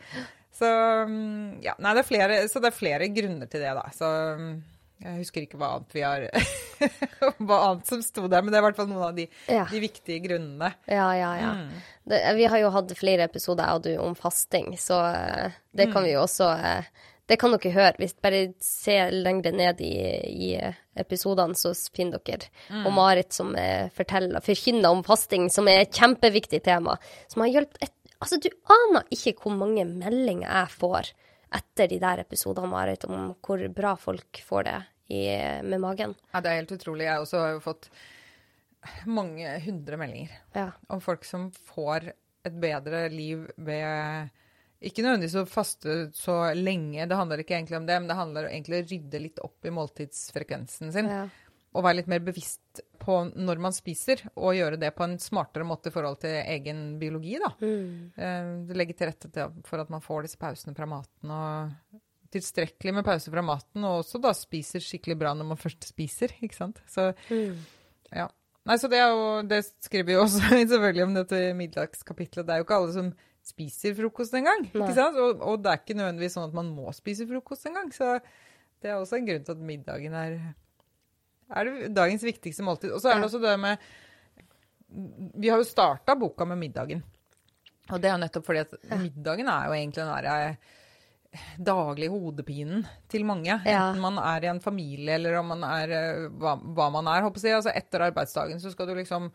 Så 0.55 0.69
mm, 1.09 1.62
ja, 1.64 1.75
nei, 1.83 1.97
det 1.97 2.05
er 2.05 2.09
flere, 2.09 2.38
så 2.50 2.62
det 2.62 2.71
er 2.71 2.76
flere 2.76 3.11
grunner 3.14 3.50
til 3.50 3.64
det, 3.64 3.73
da. 3.75 3.88
Så 3.95 4.11
mm, 4.38 4.53
jeg 5.05 5.17
husker 5.19 5.47
ikke 5.47 5.59
hva 5.61 5.73
annet 5.76 5.97
vi 5.97 6.05
har 6.07 6.29
Hva 7.47 7.59
annet 7.71 7.91
som 7.91 8.05
sto 8.05 8.29
der, 8.29 8.45
men 8.45 8.53
det 8.53 8.59
er 8.59 8.62
i 8.62 8.67
hvert 8.69 8.79
fall 8.79 8.91
noen 8.91 9.09
av 9.09 9.17
de, 9.17 9.26
ja. 9.50 9.64
de 9.71 9.81
viktige 9.83 10.23
grunnene. 10.29 10.71
Ja, 10.87 11.09
ja, 11.19 11.33
ja. 11.41 11.50
Mm. 11.59 11.75
Det, 12.12 12.21
vi 12.38 12.47
har 12.53 12.62
jo 12.62 12.71
hatt 12.75 12.95
flere 12.99 13.26
episoder 13.26 13.67
av 13.73 13.83
du 13.85 13.93
om 14.03 14.14
fasting, 14.19 14.75
så 14.79 15.00
eh, 15.11 15.59
det 15.75 15.91
kan 15.91 16.05
mm. 16.05 16.07
vi 16.07 16.14
jo 16.14 16.23
også 16.23 16.53
eh, 16.55 16.95
det 17.31 17.38
kan 17.41 17.55
dere 17.55 17.73
høre. 17.73 17.99
Hvis 18.00 18.17
bare 18.23 18.47
ser 18.62 19.12
lenger 19.14 19.55
ned 19.57 19.81
i, 19.85 19.95
i 20.29 20.50
episodene, 21.00 21.56
så 21.58 21.72
finner 21.94 22.22
dere 22.24 22.48
mm. 22.70 22.84
og 22.86 22.94
Marit 22.96 23.34
som 23.34 23.50
forteller, 23.96 24.44
forkynner 24.44 24.94
om 24.94 25.02
fasting, 25.06 25.48
som 25.52 25.68
er 25.70 25.82
et 25.82 25.94
kjempeviktig 25.94 26.62
tema. 26.64 26.96
Som 27.28 27.44
har 27.44 27.54
hjulpet 27.56 27.92
Altså, 28.24 28.38
du 28.40 28.48
aner 28.72 29.04
ikke 29.12 29.34
hvor 29.42 29.52
mange 29.52 29.82
meldinger 29.84 30.46
jeg 30.48 30.70
får 30.78 31.10
etter 31.54 31.90
de 31.90 31.98
der 32.00 32.22
episodene, 32.22 32.70
Marit, 32.70 33.04
om 33.04 33.34
hvor 33.44 33.60
bra 33.74 33.94
folk 34.00 34.40
får 34.46 34.64
det 34.68 34.78
i, 35.12 35.22
med 35.66 35.82
magen. 35.82 36.14
Ja, 36.32 36.40
det 36.40 36.50
er 36.50 36.60
helt 36.62 36.72
utrolig. 36.72 37.04
Jeg 37.04 37.20
også 37.20 37.42
har 37.42 37.52
jo 37.56 37.62
fått 37.64 37.90
mange 39.08 39.50
hundre 39.64 39.98
meldinger 40.00 40.32
ja. 40.56 40.70
om 40.92 41.02
folk 41.04 41.24
som 41.28 41.50
får 41.68 42.10
et 42.44 42.56
bedre 42.60 43.06
liv 43.12 43.46
ved 43.56 44.32
ikke 44.85 45.05
nødvendigvis 45.05 45.38
å 45.41 45.47
faste 45.49 45.95
så 46.17 46.37
lenge, 46.57 47.07
det 47.09 47.19
handler 47.19 47.43
ikke 47.43 47.57
egentlig 47.57 47.79
om 47.79 47.88
det, 47.88 47.97
men 48.00 48.11
det 48.11 48.19
handler 48.19 48.50
egentlig 48.50 48.81
om 48.81 48.85
å 48.85 48.91
rydde 48.93 49.23
litt 49.23 49.41
opp 49.45 49.67
i 49.67 49.73
måltidsfrekvensen 49.75 50.93
sin. 50.95 51.11
Ja. 51.11 51.25
Og 51.75 51.83
være 51.83 51.99
litt 51.99 52.11
mer 52.11 52.23
bevisst 52.23 52.83
på 53.03 53.17
når 53.35 53.62
man 53.64 53.75
spiser, 53.75 54.23
og 54.38 54.55
gjøre 54.55 54.79
det 54.81 54.93
på 54.95 55.07
en 55.07 55.17
smartere 55.23 55.67
måte 55.67 55.91
i 55.91 55.95
forhold 55.95 56.21
til 56.23 56.37
egen 56.38 56.85
biologi. 57.00 57.35
da. 57.43 57.50
Mm. 57.61 58.12
Eh, 58.14 58.50
det 58.69 58.79
legger 58.79 59.00
til 59.00 59.11
rette 59.11 59.49
for 59.67 59.83
at 59.83 59.91
man 59.93 60.05
får 60.05 60.29
disse 60.29 60.41
pausene 60.41 60.76
fra 60.76 60.88
maten, 60.91 61.35
og 61.35 62.00
tilstrekkelig 62.35 62.95
med 62.97 63.07
pause 63.07 63.31
fra 63.31 63.43
maten, 63.47 63.85
og 63.87 64.03
også 64.03 64.21
da 64.23 64.33
spiser 64.37 64.83
skikkelig 64.83 65.19
bra 65.21 65.35
når 65.37 65.53
man 65.53 65.61
først 65.61 65.87
spiser. 65.91 66.35
ikke 66.45 66.61
sant? 66.61 66.81
Så 66.91 67.11
mm. 67.31 67.61
ja. 68.14 68.31
Nei, 68.64 68.79
så 68.81 68.88
det, 68.88 69.03
jo, 69.03 69.25
det 69.45 69.61
skriver 69.85 70.07
vi 70.09 70.14
jo 70.17 70.25
også 70.25 70.41
selvfølgelig 70.73 71.05
om 71.05 71.17
dette 71.19 71.41
middagskapitlet. 71.59 72.47
Det 72.47 72.55
er 72.55 72.62
jo 72.62 72.67
ikke 72.67 72.79
alle 72.81 72.95
som 72.95 73.11
spiser 73.44 73.94
frokost 73.98 74.34
engang. 74.38 74.66
Og, 74.72 75.40
og 75.44 75.62
det 75.62 75.70
er 75.70 75.80
ikke 75.82 75.96
nødvendigvis 75.98 76.36
sånn 76.38 76.48
at 76.48 76.56
man 76.56 76.70
må 76.72 76.92
spise 76.96 77.26
frokost 77.28 77.68
engang. 77.68 77.90
Så 77.94 78.16
det 78.80 78.90
er 78.90 78.98
også 78.98 79.18
en 79.18 79.28
grunn 79.28 79.44
til 79.46 79.56
at 79.56 79.66
middagen 79.72 80.16
er 80.18 80.38
er 81.52 81.72
dagens 81.92 82.24
viktigste 82.24 82.64
måltid. 82.64 82.92
Og 82.94 83.02
så 83.02 83.10
er 83.10 83.20
det 83.20 83.28
også 83.28 83.42
det 83.42 83.56
med 83.60 83.90
Vi 85.40 85.50
har 85.50 85.60
jo 85.60 85.66
starta 85.66 86.14
boka 86.18 86.46
med 86.48 86.60
middagen. 86.60 87.02
Og 87.90 88.00
det 88.00 88.08
er 88.08 88.14
jo 88.14 88.22
nettopp 88.22 88.46
fordi 88.46 88.62
at 88.64 88.74
middagen 88.96 89.50
er 89.50 89.68
jo 89.68 89.76
egentlig 89.76 90.00
den 90.00 90.12
derre 90.12 90.36
eh, 90.46 90.72
daglige 91.58 92.14
hodepinen 92.14 92.86
til 93.10 93.26
mange. 93.28 93.58
Enten 93.58 94.00
man 94.00 94.20
er 94.22 94.46
i 94.46 94.52
en 94.52 94.62
familie 94.64 95.18
eller 95.18 95.40
om 95.42 95.50
man 95.52 95.66
er 95.68 95.92
eh, 95.92 96.28
hva, 96.40 96.54
hva 96.56 96.88
man 96.94 97.10
er. 97.12 97.26
Håper 97.26 97.44
jeg. 97.44 97.58
Altså 97.58 97.74
etter 97.74 98.06
arbeidsdagen 98.06 98.62
så 98.62 98.72
skal 98.72 98.88
du 98.88 98.94
liksom 98.96 99.28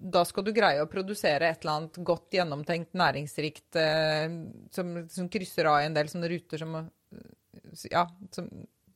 da 0.00 0.22
skal 0.24 0.46
du 0.46 0.52
greie 0.56 0.80
å 0.80 0.88
produsere 0.88 1.50
et 1.50 1.60
eller 1.60 1.76
annet 1.76 2.00
godt 2.08 2.32
gjennomtenkt, 2.32 2.94
næringsrikt 2.96 3.76
eh, 3.76 4.32
som, 4.72 4.94
som 5.12 5.28
krysser 5.32 5.68
av 5.68 5.82
i 5.82 5.88
en 5.90 5.96
del 5.96 6.08
sånne 6.08 6.30
ruter 6.32 6.62
som 6.62 6.76
eh, 6.80 6.86
Ja, 7.92 8.06
som, 8.32 8.48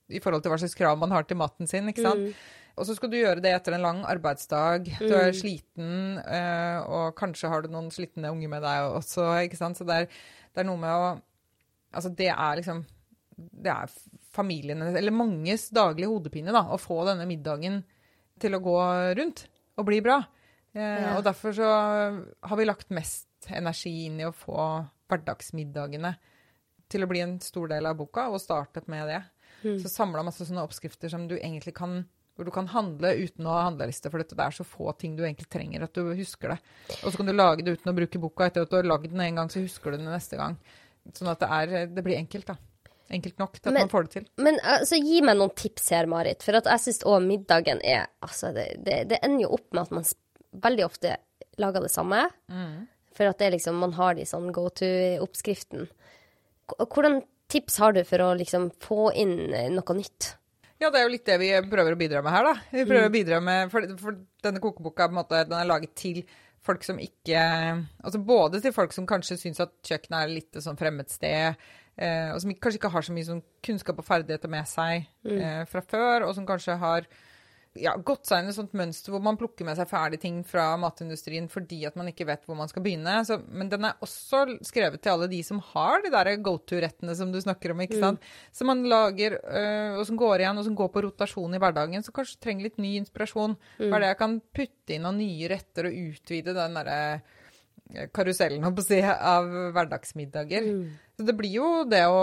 i 0.08 0.20
forhold 0.24 0.44
til 0.44 0.52
hva 0.52 0.58
slags 0.60 0.76
krav 0.78 0.96
man 1.00 1.12
har 1.12 1.26
til 1.28 1.38
maten 1.40 1.68
sin, 1.68 1.88
ikke 1.90 2.04
sant. 2.04 2.40
Og 2.74 2.88
så 2.88 2.96
skal 2.96 3.10
du 3.12 3.18
gjøre 3.20 3.42
det 3.44 3.52
etter 3.54 3.76
en 3.76 3.84
lang 3.84 4.00
arbeidsdag. 4.10 4.88
Du 4.98 5.12
er 5.14 5.36
sliten, 5.36 6.18
eh, 6.24 6.80
og 6.82 7.14
kanskje 7.18 7.50
har 7.52 7.62
du 7.62 7.70
noen 7.70 7.92
slitne 7.94 8.32
unge 8.34 8.50
med 8.50 8.64
deg 8.64 8.96
også, 8.96 9.28
ikke 9.46 9.60
sant. 9.60 9.78
Så 9.78 9.86
det 9.86 10.00
er, 10.00 10.08
det 10.56 10.64
er 10.64 10.70
noe 10.70 10.80
med 10.80 11.04
å 11.04 11.14
Altså, 11.94 12.10
det 12.10 12.26
er 12.26 12.56
liksom 12.58 12.80
Det 13.62 13.70
er 13.70 13.92
familiene, 14.34 14.88
eller 14.98 15.14
manges 15.14 15.68
daglige 15.70 16.10
hodepine, 16.10 16.50
da, 16.50 16.64
å 16.74 16.78
få 16.78 17.04
denne 17.06 17.26
middagen 17.28 17.84
til 18.42 18.56
å 18.56 18.62
gå 18.62 18.78
rundt 19.14 19.44
og 19.78 19.86
bli 19.86 20.00
bra. 20.02 20.16
Eh, 20.74 21.02
Ja. 21.04 21.16
Og 21.18 21.24
derfor 21.24 21.52
så 21.54 21.68
har 22.42 22.56
vi 22.56 22.64
lagt 22.66 22.90
mest 22.90 23.28
energi 23.50 24.06
inn 24.06 24.20
i 24.20 24.24
å 24.26 24.32
få 24.34 24.56
hverdagsmiddagene 25.08 26.14
til 26.90 27.04
å 27.04 27.08
bli 27.10 27.20
en 27.24 27.38
stor 27.40 27.68
del 27.72 27.86
av 27.86 27.96
boka, 27.96 28.28
og 28.30 28.40
startet 28.42 28.88
med 28.88 29.08
det. 29.08 29.22
Så 29.80 29.88
samla 29.88 30.22
masse 30.26 30.44
sånne 30.44 30.60
oppskrifter 30.66 31.08
som 31.08 31.26
du 31.28 31.36
egentlig 31.38 31.74
kan 31.74 32.02
hvor 32.34 32.44
du 32.44 32.50
kan 32.50 32.66
handle 32.66 33.12
uten 33.14 33.46
å 33.46 33.52
ha 33.54 33.60
handleliste, 33.70 34.10
for 34.10 34.18
det 34.18 34.34
er 34.34 34.50
så 34.50 34.64
få 34.66 34.90
ting 34.98 35.12
du 35.14 35.22
egentlig 35.22 35.46
trenger 35.48 35.84
at 35.86 35.92
du 35.94 36.02
husker 36.18 36.48
det. 36.50 36.56
Og 37.04 37.12
så 37.12 37.16
kan 37.20 37.26
du 37.26 37.32
lage 37.32 37.62
det 37.62 37.76
uten 37.78 37.92
å 37.92 37.94
bruke 37.94 38.18
boka. 38.18 38.48
Etter 38.50 38.62
at 38.66 38.70
du 38.72 38.74
har 38.74 38.82
lagd 38.90 39.06
den 39.12 39.20
en 39.22 39.36
gang, 39.38 39.48
så 39.48 39.62
husker 39.62 39.92
du 39.94 39.98
den 40.00 40.10
neste 40.10 40.34
gang. 40.36 40.56
Sånn 41.14 41.30
at 41.30 41.38
det, 41.38 41.48
er, 41.48 41.86
det 41.94 42.02
blir 42.02 42.18
enkelt, 42.18 42.48
da. 42.50 42.56
Enkelt 43.14 43.38
nok 43.38 43.52
til 43.60 43.68
at 43.70 43.72
Men- 43.76 43.82
man 43.86 43.88
får 43.92 44.02
det 44.08 44.10
til. 44.16 44.26
Men 44.42 44.58
altså, 44.64 44.98
gi 44.98 45.20
meg 45.22 45.36
noen 45.38 45.54
tips 45.54 45.88
her, 45.94 46.06
Marit. 46.10 46.42
For 46.42 46.58
at 46.58 46.64
jeg 46.64 46.82
syns 46.88 47.04
òg 47.06 47.22
middagen 47.22 47.80
er 47.84 48.08
Altså, 48.20 48.50
det, 48.52 48.82
det, 48.82 48.98
det 49.12 49.20
ender 49.22 49.42
jo 49.46 49.52
opp 49.54 49.70
med 49.72 49.82
at 49.86 49.90
man 49.92 50.02
sp- 50.02 50.18
veldig 50.62 50.86
ofte 50.86 51.16
lager 51.60 51.84
det 51.84 51.92
samme. 51.92 52.24
For 53.14 53.30
at 53.30 53.38
det 53.38 53.52
liksom 53.54 53.76
Man 53.78 53.94
har 53.94 54.16
de 54.18 54.24
sånn 54.26 54.50
go 54.54 54.68
to-oppskriften. 54.74 55.88
Hvordan 56.78 57.20
tips 57.52 57.76
har 57.78 57.92
du 57.94 58.00
for 58.08 58.22
å 58.24 58.32
liksom 58.38 58.70
få 58.82 59.12
inn 59.20 59.52
eh, 59.52 59.68
noe 59.72 59.96
nytt? 59.98 60.34
Ja, 60.82 60.90
det 60.90 61.00
er 61.00 61.04
jo 61.06 61.12
litt 61.12 61.28
det 61.28 61.36
vi 61.40 61.50
prøver 61.70 61.94
å 61.94 61.98
bidra 62.00 62.22
med 62.24 62.34
her, 62.34 62.48
da. 62.48 62.54
Vi 62.72 62.84
prøver 62.88 63.06
å 63.06 63.12
bidra 63.12 63.38
med, 63.44 63.70
for, 63.72 63.86
for 64.00 64.16
denne 64.42 64.62
kokeboka 64.64 65.06
måte, 65.14 65.44
den 65.46 65.60
er 65.60 65.68
laget 65.68 65.94
til 65.96 66.24
folk 66.64 66.84
som 66.84 66.98
ikke 67.00 67.40
Altså 68.00 68.20
både 68.24 68.60
til 68.64 68.72
folk 68.74 68.94
som 68.96 69.06
kanskje 69.08 69.36
syns 69.40 69.60
at 69.62 69.74
kjøkkenet 69.84 70.18
er 70.18 70.32
litt 70.32 70.60
sånn 70.64 70.80
fremmed 70.80 71.12
sted, 71.12 71.60
eh, 72.00 72.32
og 72.32 72.40
som 72.42 72.56
kanskje 72.56 72.80
ikke 72.80 72.92
har 72.96 73.06
så 73.06 73.14
mye 73.14 73.28
sånn 73.28 73.44
kunnskap 73.64 74.00
og 74.00 74.08
ferdigheter 74.08 74.52
med 74.52 74.68
seg 74.68 75.06
eh, 75.28 75.62
fra 75.70 75.84
før, 75.84 76.26
og 76.26 76.34
som 76.36 76.48
kanskje 76.48 76.78
har 76.80 77.08
ja, 77.78 77.94
gått 77.98 78.28
seg 78.28 78.40
inn 78.40 78.48
i 78.48 78.52
et 78.52 78.56
sånt 78.56 78.74
mønster 78.76 79.10
hvor 79.10 79.22
man 79.24 79.38
plukker 79.38 79.66
med 79.66 79.74
seg 79.78 79.88
ferdige 79.90 80.22
ting 80.22 80.36
fra 80.46 80.68
matindustrien 80.78 81.48
fordi 81.50 81.80
at 81.88 81.96
man 81.98 82.06
ikke 82.10 82.26
vet 82.28 82.44
hvor 82.46 82.58
man 82.58 82.70
skal 82.70 82.84
begynne. 82.84 83.16
Så, 83.26 83.40
men 83.50 83.70
den 83.72 83.86
er 83.88 84.00
også 84.04 84.44
skrevet 84.66 85.02
til 85.02 85.14
alle 85.14 85.28
de 85.32 85.40
som 85.46 85.58
har 85.72 86.04
de 86.04 86.12
der 86.14 86.30
go 86.44 86.54
to-rettene 86.62 87.16
som 87.18 87.32
du 87.34 87.40
snakker 87.42 87.74
om. 87.74 87.82
ikke 87.82 87.98
sant? 88.02 88.28
Som 88.54 88.70
man 88.70 88.84
lager, 88.90 89.38
øh, 89.42 89.98
og 89.98 90.06
som 90.06 90.18
går 90.20 90.44
igjen, 90.44 90.60
og 90.60 90.68
som 90.68 90.78
går 90.78 90.92
på 90.94 91.04
rotasjon 91.08 91.56
i 91.58 91.62
hverdagen. 91.62 92.06
Så 92.06 92.14
kanskje 92.14 92.42
trenger 92.46 92.68
litt 92.68 92.78
ny 92.82 92.94
inspirasjon. 93.00 93.56
Hva 93.80 93.98
er 93.98 94.06
det 94.06 94.12
jeg 94.12 94.20
kan 94.22 94.36
putte 94.60 94.94
inn 94.94 95.08
av 95.10 95.16
nye 95.18 95.50
retter 95.50 95.90
og 95.90 95.98
utvide 96.04 96.54
den 96.54 96.78
derre 96.78 97.00
eh, 97.14 98.06
karusellen 98.14 98.62
holdt 98.64 98.78
på 98.78 98.86
å 98.86 98.90
si, 98.92 99.00
av 99.02 99.50
hverdagsmiddager. 99.74 100.70
Så 101.18 101.26
det 101.26 101.34
blir 101.38 101.58
jo 101.58 101.72
det 101.90 102.06
å 102.10 102.22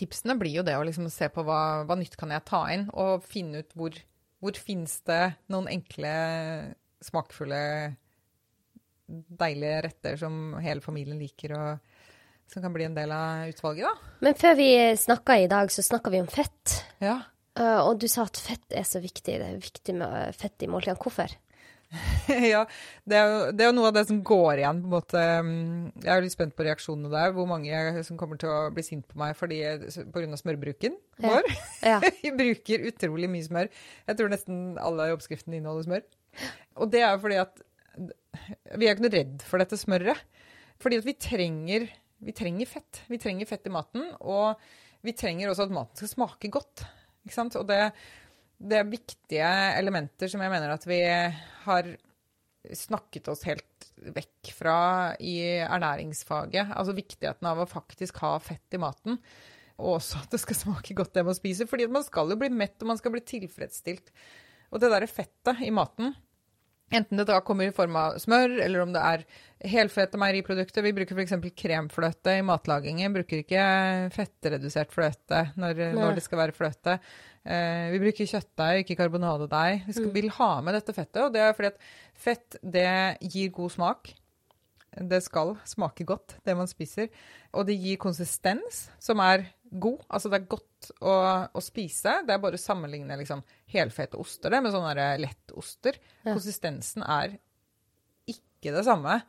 Tipsene 0.00 0.32
blir 0.40 0.54
jo 0.54 0.62
det 0.64 0.78
å 0.78 0.84
liksom 0.86 1.10
se 1.12 1.28
på 1.28 1.42
hva, 1.44 1.84
hva 1.84 1.96
nytt 1.98 2.14
kan 2.16 2.30
jeg 2.32 2.46
ta 2.48 2.62
inn, 2.72 2.86
og 2.96 3.26
finne 3.28 3.60
ut 3.60 3.74
hvor, 3.76 3.98
hvor 4.40 4.56
fins 4.56 5.00
det 5.08 5.22
noen 5.52 5.68
enkle, 5.70 6.12
smakfulle, 7.04 7.62
deilige 9.10 9.82
retter 9.88 10.20
som 10.20 10.54
hele 10.62 10.82
familien 10.84 11.18
liker, 11.20 11.54
og 11.56 12.50
som 12.50 12.64
kan 12.64 12.74
bli 12.74 12.86
en 12.88 12.96
del 12.96 13.12
av 13.14 13.50
utvalget, 13.50 13.86
da. 13.86 14.14
Men 14.26 14.38
før 14.38 14.56
vi 14.58 14.70
snakka 14.98 15.36
i 15.38 15.50
dag, 15.50 15.70
så 15.70 15.84
snakka 15.86 16.12
vi 16.14 16.22
om 16.22 16.30
fett. 16.30 16.80
Ja. 17.02 17.20
Uh, 17.58 17.82
og 17.84 18.00
du 18.02 18.08
sa 18.10 18.24
at 18.26 18.40
fett 18.40 18.74
er 18.74 18.86
så 18.86 19.02
viktig. 19.02 19.36
Det 19.38 19.46
er 19.46 19.60
viktig 19.60 19.94
med 19.98 20.16
eh, 20.22 20.34
fett 20.36 20.64
i 20.64 20.70
måltidene. 20.70 20.98
Hvorfor? 21.02 21.34
ja, 22.52 22.60
det 23.08 23.16
er, 23.18 23.24
jo, 23.26 23.38
det 23.50 23.64
er 23.64 23.68
jo 23.70 23.74
noe 23.74 23.88
av 23.90 23.96
det 23.96 24.04
som 24.06 24.20
går 24.26 24.60
igjen, 24.62 24.82
på 24.82 24.86
en 24.86 24.92
måte. 24.94 25.22
Mm, 25.42 25.88
Jeg 26.04 26.12
er 26.14 26.22
litt 26.22 26.34
spent 26.36 26.54
på 26.58 26.66
reaksjonene 26.66 27.10
der. 27.10 27.32
Hvor 27.34 27.48
mange 27.50 28.04
som 28.06 28.18
kommer 28.20 28.38
til 28.40 28.52
å 28.52 28.60
bli 28.74 28.84
sint 28.86 29.08
på 29.10 29.18
meg 29.18 29.34
fordi 29.38 29.58
pga. 30.14 30.28
smørbruken 30.38 30.94
Ja. 31.24 31.40
Ja. 31.82 31.98
Vi 32.22 32.30
bruker 32.36 32.86
utrolig 32.92 33.30
mye 33.32 33.48
smør. 33.48 33.72
Jeg 34.06 34.20
tror 34.20 34.30
nesten 34.30 34.62
alle 34.78 35.10
i 35.10 35.16
oppskriften 35.16 35.56
inneholder 35.58 35.88
smør. 35.88 36.06
Og 36.78 36.92
det 36.94 37.02
er 37.02 37.16
jo 37.16 37.24
fordi 37.24 37.40
at 37.42 37.66
vi 38.78 38.86
er 38.86 38.94
ikke 38.94 39.04
noe 39.04 39.12
redd 39.16 39.42
for 39.44 39.60
dette 39.60 39.78
smøret. 39.80 40.20
Fordi 40.80 41.00
at 41.00 41.08
vi 41.08 41.16
trenger, 41.20 41.88
vi 42.22 42.34
trenger 42.36 42.70
fett. 42.70 43.02
Vi 43.10 43.18
trenger 43.20 43.48
fett 43.50 43.66
i 43.68 43.72
maten, 43.74 44.06
og 44.22 44.60
vi 45.04 45.12
trenger 45.16 45.50
også 45.50 45.66
at 45.66 45.74
maten 45.74 45.98
skal 45.98 46.12
smake 46.14 46.52
godt. 46.54 46.84
Ikke 47.26 47.36
sant? 47.36 47.58
Og 47.60 47.66
det, 47.68 47.90
det 48.60 48.78
er 48.80 48.88
viktige 48.92 49.50
elementer 49.78 50.28
som 50.28 50.42
jeg 50.44 50.52
mener 50.52 50.74
at 50.74 50.84
vi 50.88 51.00
har 51.64 51.90
snakket 52.76 53.30
oss 53.32 53.46
helt 53.48 53.86
vekk 54.12 54.50
fra 54.52 54.76
i 55.16 55.62
ernæringsfaget. 55.64 56.74
Altså 56.76 56.96
viktigheten 56.96 57.48
av 57.48 57.62
å 57.62 57.68
faktisk 57.68 58.20
ha 58.24 58.34
fett 58.42 58.76
i 58.76 58.80
maten. 58.82 59.16
Og 59.80 59.96
også 59.96 60.20
at 60.20 60.34
det 60.34 60.42
skal 60.42 60.58
smake 60.58 60.96
godt 60.98 61.14
det 61.16 61.24
man 61.24 61.36
spiser. 61.36 61.68
fordi 61.70 61.88
man 61.88 62.04
skal 62.04 62.28
jo 62.28 62.36
bli 62.40 62.50
mett, 62.52 62.76
og 62.82 62.92
man 62.92 63.00
skal 63.00 63.14
bli 63.14 63.24
tilfredsstilt. 63.24 64.12
Og 64.70 64.82
det 64.82 64.92
derre 64.92 65.08
fettet 65.08 65.64
i 65.64 65.72
maten, 65.72 66.12
enten 66.90 67.20
det 67.20 67.26
da 67.28 67.38
kommer 67.44 67.68
i 67.70 67.74
form 67.74 67.96
av 67.98 68.18
smør, 68.22 68.58
eller 68.64 68.84
om 68.84 68.92
det 68.94 69.02
er 69.12 69.24
helfete 69.70 70.18
meieriprodukter. 70.20 70.84
Vi 70.84 70.94
bruker 70.96 71.18
f.eks. 71.18 71.34
kremfløte 71.62 72.38
i 72.38 72.44
matlagingen. 72.46 73.14
Bruker 73.14 73.42
ikke 73.42 73.64
fettredusert 74.14 74.94
fløte 74.94 75.44
når, 75.60 75.84
når 75.96 76.16
det 76.18 76.24
skal 76.26 76.42
være 76.44 76.56
fløte. 76.56 76.98
Eh, 77.40 77.90
vi 77.94 78.00
bruker 78.02 78.28
kjøttdeig, 78.28 78.84
ikke 78.84 78.98
karbonadedeig. 79.00 79.84
Vi 79.86 79.96
skal, 79.96 80.10
vil 80.16 80.32
ha 80.36 80.50
med 80.64 80.76
dette 80.76 80.96
fettet, 80.96 81.22
og 81.24 81.34
det 81.36 81.44
er 81.44 81.54
fordi 81.56 81.72
at 81.72 81.84
fett 82.20 82.58
det 82.60 82.90
gir 83.32 83.52
god 83.56 83.76
smak. 83.76 84.12
Det 84.90 85.20
skal 85.22 85.54
smake 85.68 86.04
godt, 86.08 86.36
det 86.46 86.56
man 86.58 86.68
spiser. 86.70 87.10
Og 87.54 87.66
det 87.68 87.76
gir 87.78 88.00
konsistens, 88.02 88.88
som 88.98 89.22
er 89.22 89.46
god. 89.70 90.00
Altså 90.10 90.30
det 90.32 90.40
er 90.40 90.48
godt 90.50 90.90
å, 90.98 91.14
å 91.54 91.62
spise. 91.62 92.16
Det 92.26 92.34
er 92.34 92.42
bare 92.42 92.58
å 92.58 92.62
sammenligne 92.62 93.18
liksom, 93.20 93.44
helfete 93.70 94.18
oster 94.18 94.50
det, 94.50 94.62
med 94.64 94.74
sånne 94.74 95.12
lettoster. 95.22 96.00
Ja. 96.24 96.32
Konsistensen 96.32 97.06
er 97.06 97.38
ikke 98.30 98.74
det 98.74 98.84
samme. 98.88 99.20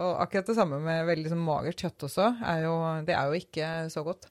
Og 0.00 0.12
akkurat 0.24 0.48
det 0.50 0.56
samme 0.58 0.80
med 0.82 1.04
veldig 1.08 1.28
liksom, 1.28 1.44
magert 1.46 1.84
kjøtt 1.84 2.08
også. 2.08 2.30
Er 2.40 2.64
jo, 2.64 2.76
det 3.06 3.16
er 3.16 3.28
jo 3.28 3.42
ikke 3.44 3.72
så 3.92 4.04
godt. 4.06 4.30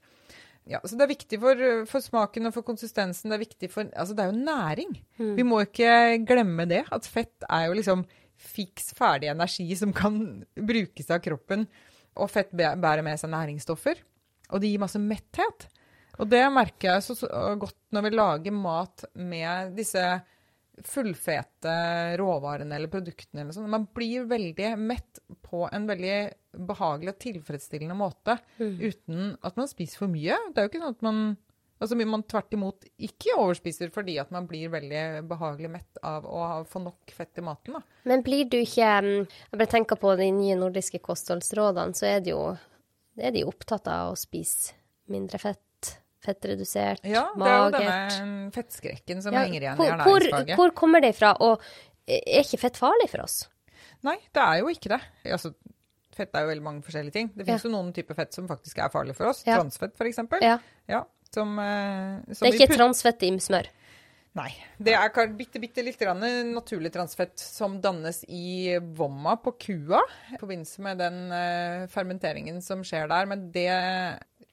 Ja, 0.69 0.81
så 0.85 0.97
Det 0.97 1.05
er 1.05 1.13
viktig 1.15 1.39
for, 1.41 1.61
for 1.89 2.03
smaken 2.05 2.49
og 2.49 2.53
for 2.53 2.65
konsistensen. 2.65 3.31
Det 3.31 3.37
er 3.37 3.45
viktig 3.45 3.69
for, 3.73 3.89
altså 3.97 4.13
det 4.13 4.25
er 4.25 4.33
jo 4.33 4.41
næring. 4.43 4.91
Vi 5.37 5.45
må 5.45 5.63
ikke 5.65 6.19
glemme 6.29 6.67
det. 6.69 6.83
At 6.93 7.07
fett 7.09 7.45
er 7.49 7.69
jo 7.69 7.77
liksom 7.79 8.03
fiks 8.39 8.93
ferdig 8.97 9.29
energi 9.31 9.67
som 9.77 9.91
kan 9.95 10.19
brukes 10.55 11.11
av 11.11 11.21
kroppen. 11.23 11.67
Og 12.19 12.31
fett 12.31 12.51
bærer 12.55 13.03
med 13.05 13.19
seg 13.21 13.31
næringsstoffer. 13.33 14.01
Og 14.49 14.61
det 14.61 14.71
gir 14.71 14.81
masse 14.81 15.01
metthet. 15.01 15.67
Og 16.19 16.27
det 16.27 16.41
merker 16.51 16.95
jeg 16.95 17.05
så, 17.05 17.15
så 17.15 17.29
godt 17.59 17.77
når 17.95 18.05
vi 18.05 18.15
lager 18.15 18.55
mat 18.55 19.05
med 19.15 19.75
disse 19.77 20.03
fullfete 20.85 21.71
råvarene 22.19 22.75
eller 22.75 22.91
produktene 22.91 23.43
eller 23.43 23.55
sånn. 23.55 23.71
Man 23.71 23.87
blir 23.95 24.27
veldig 24.29 24.73
mett 24.79 25.21
på 25.45 25.65
en 25.67 25.87
veldig 25.89 26.17
behagelig 26.69 27.13
og 27.13 27.21
tilfredsstillende 27.23 27.97
måte 27.99 28.37
uten 28.59 29.35
at 29.45 29.59
man 29.59 29.69
spiser 29.71 30.03
for 30.03 30.11
mye. 30.11 30.37
Det 30.49 30.61
er 30.61 30.67
jo 30.67 30.71
ikke 30.71 30.83
sånn 30.83 30.97
at 30.97 31.05
man 31.05 31.21
Altså 31.79 31.95
man 31.95 32.23
tvert 32.27 32.51
imot 32.57 32.83
ikke 32.99 33.37
overspiser 33.39 33.91
fordi 33.95 34.17
at 34.19 34.31
man 34.35 34.47
blir 34.49 34.67
veldig 34.73 35.03
behagelig 35.29 35.69
mett 35.71 35.99
av 36.03 36.25
å 36.27 36.41
få 36.67 36.81
nok 36.83 37.13
fett 37.15 37.39
i 37.39 37.41
maten. 37.45 37.77
Da. 37.77 37.81
Men 38.11 38.23
blir 38.25 38.49
du 38.51 38.57
ikke 38.59 38.89
mm, 39.05 39.27
Jeg 39.51 39.59
bare 39.61 39.71
tenker 39.71 39.95
på 40.01 40.11
de 40.19 40.27
nye 40.35 40.57
nordiske 40.59 40.99
kostholdsrådene, 40.99 41.95
så 41.95 42.05
er 42.11 42.21
jo 42.27 42.41
er 43.19 43.31
de 43.35 43.45
opptatt 43.47 43.87
av 43.91 44.11
å 44.13 44.19
spise 44.19 44.73
mindre 45.11 45.39
fett. 45.39 45.63
Fettredusert, 46.19 46.99
Ja, 47.07 47.29
det 47.31 47.47
er 47.47 47.59
jo 47.63 47.69
denne 47.77 48.51
fettskrekken 48.51 49.21
som 49.23 49.31
Ja, 49.33 49.45
henger 49.45 49.63
igjen 49.63 49.77
hvor, 49.79 49.87
i 49.87 49.93
ernæringsfaget. 50.27 50.57
hvor 50.59 50.73
kommer 50.75 50.99
det 51.01 51.13
fra, 51.15 51.29
og 51.39 51.61
er 52.11 52.41
ikke 52.43 52.59
fett 52.59 52.75
farlig 52.75 53.07
for 53.09 53.23
oss? 53.23 53.37
Nei, 54.03 54.17
det 54.35 54.43
er 54.43 54.59
jo 54.59 54.67
ikke 54.67 54.91
det. 54.91 54.99
Altså, 55.31 55.53
fett 56.15 56.35
er 56.35 56.43
jo 56.43 56.49
veldig 56.51 56.65
mange 56.65 56.83
forskjellige 56.83 57.15
ting. 57.15 57.31
Det 57.31 57.45
finnes 57.47 57.63
Ja. 57.63 57.69
jo 57.69 57.71
noen 57.77 57.93
typer 57.95 58.15
fett 58.19 58.33
som 58.35 58.49
faktisk 58.51 58.77
er 58.83 58.91
farlig 58.91 59.15
for 59.15 59.27
oss. 59.31 59.45
Ja. 59.47 59.61
Transfett, 59.61 59.95
f.eks. 59.95 60.19
Ja. 60.43 60.57
Ja, 60.91 61.01
som, 61.35 61.59
eh, 61.59 62.33
som 62.33 62.45
Det 62.45 62.53
er 62.53 62.57
ikke 62.59 62.79
transfett 62.79 63.25
i 63.27 63.31
smør. 63.41 63.69
Nei. 64.37 64.49
Det 64.77 64.93
er 64.93 65.33
bitte, 65.33 65.59
bitte 65.59 65.83
litt 65.83 65.99
grann 65.99 66.21
naturlig 66.53 66.91
transfett 66.93 67.39
som 67.41 67.79
dannes 67.81 68.21
i 68.29 68.77
vomma 68.77 69.35
på 69.41 69.55
kua 69.57 70.03
i 70.29 70.37
forbindelse 70.37 70.83
med 70.85 71.01
den 71.01 71.17
eh, 71.33 71.87
fermenteringen 71.91 72.61
som 72.61 72.83
skjer 72.85 73.09
der. 73.09 73.29
Men 73.29 73.49
det 73.51 73.69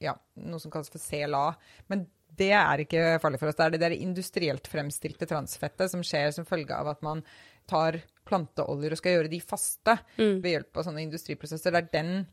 Ja, 0.03 0.13
noe 0.45 0.61
som 0.61 0.73
kalles 0.73 0.91
for 0.93 1.01
CLA. 1.01 1.55
Men 1.89 2.07
det 2.37 2.51
er 2.53 2.83
ikke 2.83 3.05
farlig 3.23 3.39
for 3.41 3.49
oss. 3.49 3.57
Det 3.57 3.65
er 3.65 3.77
det 3.77 3.85
der 3.85 3.97
industrielt 3.97 4.69
fremstilte 4.69 5.29
transfettet 5.29 5.93
som 5.93 6.03
skjer 6.05 6.35
som 6.37 6.49
følge 6.49 6.77
av 6.77 6.91
at 6.93 7.05
man 7.05 7.23
tar 7.69 8.03
planteoljer 8.29 8.93
og 8.93 9.01
skal 9.01 9.17
gjøre 9.17 9.33
de 9.33 9.41
faste 9.41 9.97
ved 10.43 10.51
hjelp 10.51 10.77
av 10.77 10.89
sånne 10.89 11.05
industriprosesser. 11.07 11.73
Det 11.73 11.85
er 11.85 11.93
den 11.95 12.27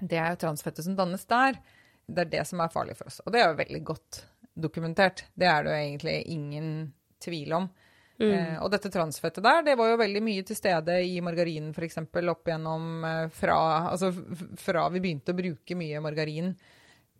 Det 0.00 0.16
er 0.16 0.32
jo 0.32 0.42
transfettet 0.44 0.84
som 0.84 0.96
dannes 0.96 1.24
der. 1.28 1.58
Det 2.10 2.26
er 2.26 2.32
det 2.34 2.46
som 2.48 2.62
er 2.62 2.72
farlig 2.72 2.96
for 2.98 3.10
oss. 3.10 3.20
Og 3.24 3.34
det 3.34 3.42
er 3.42 3.50
jo 3.50 3.60
veldig 3.60 3.82
godt 3.86 4.24
dokumentert. 4.60 5.24
Det 5.34 5.48
er 5.48 5.64
det 5.64 5.72
jo 5.72 5.82
egentlig 5.84 6.16
ingen 6.34 6.72
tvil 7.22 7.56
om. 7.60 7.70
Eh, 8.20 8.56
og 8.60 8.68
dette 8.68 8.90
transfettet 8.92 9.44
der, 9.44 9.62
det 9.64 9.78
var 9.80 9.88
jo 9.88 10.00
veldig 10.00 10.20
mye 10.20 10.44
til 10.44 10.58
stede 10.58 10.98
i 11.08 11.14
margarinen 11.24 11.70
f.eks. 11.72 12.02
opp 12.04 12.50
igjennom 12.50 13.06
eh, 13.08 13.22
fra 13.32 13.56
Altså 13.88 14.10
fra 14.60 14.82
vi 14.92 15.00
begynte 15.00 15.32
å 15.32 15.38
bruke 15.38 15.76
mye 15.78 16.02
margarin, 16.04 16.50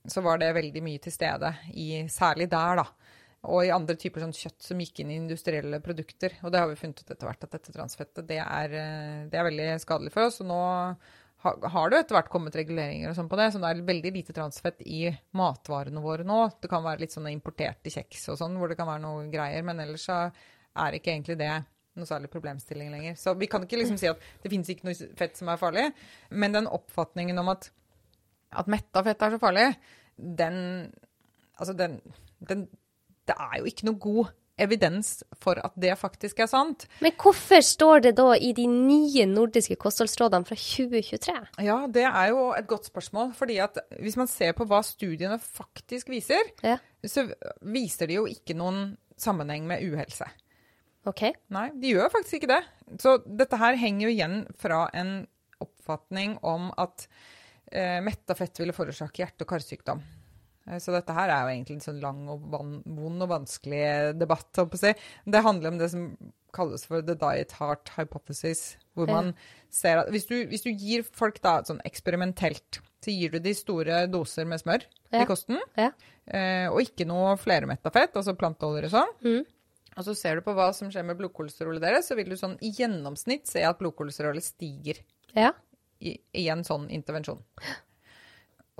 så 0.05 0.21
var 0.25 0.43
det 0.43 0.51
veldig 0.59 0.83
mye 0.85 1.01
til 1.01 1.15
stede 1.15 1.55
i 1.73 2.05
Særlig 2.13 2.51
der, 2.53 2.83
da. 2.83 3.17
Og 3.49 3.65
i 3.65 3.73
andre 3.73 3.97
typer 3.97 4.21
sånn 4.21 4.37
kjøtt 4.37 4.67
som 4.67 4.81
gikk 4.85 5.01
inn 5.01 5.15
i 5.15 5.17
industrielle 5.23 5.81
produkter. 5.81 6.35
Og 6.45 6.53
det 6.53 6.61
har 6.61 6.69
vi 6.69 6.77
funnet 6.77 7.01
ut 7.01 7.15
etter 7.15 7.31
hvert 7.31 7.49
at 7.49 7.57
dette 7.57 7.73
transfettet 7.73 8.29
det 8.29 8.43
er, 8.43 8.77
eh, 8.77 9.25
det 9.33 9.41
er 9.41 9.49
veldig 9.49 9.71
skadelig 9.81 10.13
for 10.13 10.29
oss. 10.29 10.43
Og 10.45 10.51
nå 10.51 10.61
har 11.43 11.91
det 11.91 12.03
etter 12.03 12.17
hvert 12.17 12.31
kommet 12.33 12.57
reguleringer 12.59 13.11
og 13.11 13.17
sånn 13.17 13.29
på 13.31 13.39
det, 13.41 13.49
så 13.53 13.61
det 13.63 13.71
er 13.71 13.83
veldig 13.89 14.13
lite 14.13 14.35
transfett 14.37 14.83
i 14.85 15.07
matvarene 15.37 16.03
våre 16.05 16.27
nå. 16.27 16.41
Det 16.61 16.69
kan 16.69 16.85
være 16.85 17.05
litt 17.05 17.15
sånne 17.15 17.33
importerte 17.33 17.93
kjeks 17.93 18.29
og 18.33 18.41
sånn, 18.43 18.59
hvor 18.61 18.69
det 18.69 18.77
kan 18.79 18.89
være 18.91 19.05
noe 19.05 19.27
greier, 19.33 19.65
men 19.67 19.81
ellers 19.81 20.05
så 20.09 20.19
er 20.29 20.97
ikke 20.97 21.15
egentlig 21.15 21.39
det 21.41 21.53
noe 21.99 22.09
særlig 22.09 22.31
problemstilling 22.33 22.93
lenger. 22.93 23.17
Så 23.19 23.35
vi 23.41 23.49
kan 23.51 23.65
ikke 23.65 23.81
liksom 23.81 23.99
si 24.01 24.11
at 24.11 24.21
det 24.43 24.53
finnes 24.53 24.69
ikke 24.73 24.89
noe 24.89 25.13
fett 25.19 25.39
som 25.41 25.51
er 25.51 25.61
farlig, 25.61 25.87
men 26.31 26.57
den 26.57 26.69
oppfatningen 26.71 27.41
om 27.43 27.53
at, 27.55 27.71
at 28.61 28.71
metta 28.71 29.05
fett 29.07 29.25
er 29.27 29.37
så 29.37 29.43
farlig, 29.43 29.71
den 30.17 30.61
Altså, 31.61 31.75
den, 31.77 31.99
den 32.49 32.63
Det 33.29 33.35
er 33.37 33.59
jo 33.59 33.67
ikke 33.69 33.85
noe 33.85 34.01
god 34.01 34.31
evidens 34.63 35.23
for 35.41 35.59
at 35.65 35.73
det 35.81 35.95
faktisk 35.99 36.41
er 36.45 36.49
sant. 36.51 36.87
Men 37.01 37.15
hvorfor 37.21 37.63
står 37.65 38.05
det 38.07 38.13
da 38.19 38.29
i 38.37 38.53
de 38.57 38.67
nye 38.71 39.27
nordiske 39.31 39.77
kostholdsrådene 39.81 40.47
fra 40.49 40.59
2023? 40.61 41.37
Ja, 41.67 41.79
det 41.89 42.05
er 42.09 42.29
jo 42.33 42.51
et 42.57 42.69
godt 42.71 42.91
spørsmål. 42.91 43.33
fordi 43.35 43.59
at 43.65 43.79
hvis 44.01 44.17
man 44.21 44.29
ser 44.31 44.53
på 44.59 44.67
hva 44.69 44.83
studiene 44.87 45.39
faktisk 45.41 46.09
viser, 46.13 46.53
Ja, 46.63 46.79
så 47.07 47.27
viser 47.63 48.07
de 48.11 48.21
jo 48.21 48.27
ikke 48.29 48.55
noen 48.59 48.97
sammenheng 49.21 49.67
med 49.69 49.83
uhelse. 49.85 50.29
OK. 51.09 51.23
Nei, 51.49 51.71
de 51.81 51.95
gjør 51.95 52.11
faktisk 52.13 52.41
ikke 52.41 52.53
det. 52.55 52.63
Så 53.01 53.19
dette 53.25 53.57
her 53.57 53.77
henger 53.81 54.07
jo 54.07 54.13
igjen 54.13 54.41
fra 54.61 54.87
en 54.97 55.27
oppfatning 55.61 56.39
om 56.45 56.71
at 56.81 57.07
eh, 57.73 58.01
metta 58.05 58.37
fett 58.37 58.61
ville 58.61 58.75
forårsake 58.77 59.23
hjerte- 59.23 59.47
og 59.47 59.53
karsykdom. 59.55 60.03
Eh, 60.69 60.79
Så 60.79 60.93
dette 60.93 61.13
her 61.15 61.29
er 61.31 61.41
jo 61.47 61.55
egentlig 61.55 61.77
en 61.79 61.87
sånn 61.87 62.01
lang 62.03 62.29
og 62.29 62.41
vond 62.51 63.23
og 63.23 63.29
vanskelig 63.29 64.19
debatt. 64.19 64.53
si. 64.77 64.93
Det 65.27 65.43
handler 65.43 65.69
om 65.73 65.79
det 65.79 65.91
som 65.91 66.17
kalles 66.53 66.85
for 66.85 67.01
the 67.03 67.15
diet 67.15 67.53
heart 67.53 67.91
hypothesis. 67.97 68.77
Hvor 68.97 69.07
man 69.07 69.35
ser 69.71 69.99
at 69.99 70.09
hvis 70.11 70.27
du, 70.27 70.47
hvis 70.47 70.63
du 70.63 70.71
gir 70.73 71.03
folk 71.05 71.41
da 71.41 71.63
sånn 71.63 71.81
eksperimentelt, 71.87 72.81
så 73.01 73.11
gir 73.17 73.31
du 73.31 73.39
de 73.39 73.55
store 73.55 74.07
doser 74.11 74.45
med 74.47 74.61
smør 74.61 74.83
Ja. 75.13 75.23
i 75.23 75.27
kosten, 75.27 75.59
Ja. 75.77 75.93
eh, 76.27 76.69
og 76.69 76.81
ikke 76.83 77.07
noe 77.07 77.37
flermetta 77.37 77.91
fett, 77.93 78.13
altså 78.15 78.37
planteoljer 78.37 78.85
og 78.85 78.91
sånn. 78.91 79.15
Mm. 79.25 79.47
Og 79.97 80.05
så 80.05 80.15
ser 80.17 80.35
du 80.37 80.41
på 80.43 80.55
hva 80.55 80.73
som 80.75 80.91
skjer 80.91 81.05
med 81.05 81.19
blodkolesterolet 81.19 81.81
deres, 81.81 82.09
så 82.09 82.15
vil 82.17 82.29
du 82.29 82.37
sånn 82.37 82.59
i 82.63 82.71
gjennomsnitt 82.73 83.47
se 83.47 83.63
at 83.63 83.79
blodkolesterolet 83.79 84.43
stiger 84.43 84.99
Ja. 85.35 85.53
i, 86.01 86.19
i 86.35 86.49
en 86.49 86.63
sånn 86.63 86.89
intervensjon. 86.91 87.43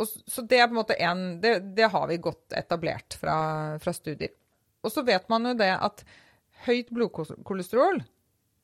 Og, 0.01 0.09
så 0.31 0.43
det 0.49 0.59
er 0.59 0.67
på 0.71 0.75
en 0.75 0.81
måte 0.81 0.97
en 0.99 1.21
Det, 1.43 1.55
det 1.77 1.91
har 1.93 2.07
vi 2.09 2.17
godt 2.23 2.55
etablert 2.57 3.17
fra, 3.21 3.35
fra 3.83 3.93
studier. 3.93 4.33
Og 4.83 4.93
så 4.95 5.05
vet 5.05 5.27
man 5.29 5.45
jo 5.51 5.53
det 5.61 5.69
at 5.77 6.05
høyt 6.67 6.89
blodkolesterol, 6.93 8.01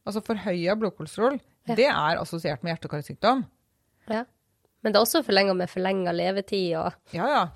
altså 0.06 0.22
forhøya 0.24 0.74
blodkolesterol, 0.80 1.38
Ja. 1.66 1.74
det 1.74 1.86
er 1.90 2.20
assosiert 2.20 2.62
med 2.62 2.72
hjerte- 2.72 2.86
og 2.88 2.96
karsykdom. 2.96 3.44
ja. 4.08 4.24
Men 4.84 4.92
det 4.92 4.98
er 5.00 5.02
også 5.06 5.22
forlenga 5.26 5.52
med 5.56 5.68
forlenga 5.68 6.12
levetid 6.14 6.76
og 6.78 6.92
Ja, 7.12 7.26
ja. 7.26 7.46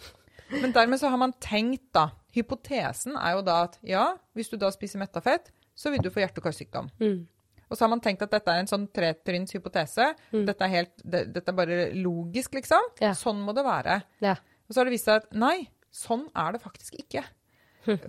Men 0.50 0.72
dermed 0.74 0.98
så 0.98 1.08
har 1.12 1.16
man 1.20 1.32
tenkt, 1.40 1.92
da 1.94 2.08
Hypotesen 2.34 3.14
er 3.16 3.36
jo 3.36 3.42
da 3.46 3.62
at 3.68 3.78
ja, 3.86 4.16
hvis 4.34 4.48
du 4.50 4.56
da 4.56 4.70
spiser 4.74 4.98
metta 4.98 5.20
fett, 5.22 5.52
så 5.76 5.90
vil 5.92 6.02
du 6.02 6.10
få 6.10 6.20
hjerte- 6.24 6.38
og 6.42 6.48
karsykdom. 6.48 6.88
Mm. 7.00 7.28
Og 7.70 7.76
så 7.78 7.84
har 7.86 7.90
man 7.92 8.00
tenkt 8.02 8.22
at 8.26 8.32
dette 8.34 8.50
er 8.50 8.58
en 8.64 8.66
sånn 8.70 8.88
tretrinns 8.92 9.52
hypotese. 9.54 10.08
Dette, 10.34 10.64
er 10.66 10.72
helt, 10.74 10.94
det, 11.04 11.24
dette 11.32 11.52
er 11.52 11.56
bare 11.60 11.76
logisk, 11.94 12.54
liksom. 12.58 12.88
Mm. 12.98 13.04
Ja. 13.06 13.12
Sånn 13.14 13.40
må 13.46 13.54
det 13.54 13.62
være. 13.64 14.00
Ja. 14.24 14.34
Og 14.66 14.74
så 14.74 14.80
har 14.80 14.88
det 14.90 14.96
vist 14.96 15.06
seg 15.06 15.22
at 15.22 15.32
nei, 15.38 15.68
sånn 15.94 16.26
er 16.34 16.52
det 16.56 16.62
faktisk 16.64 16.98
ikke. 16.98 17.22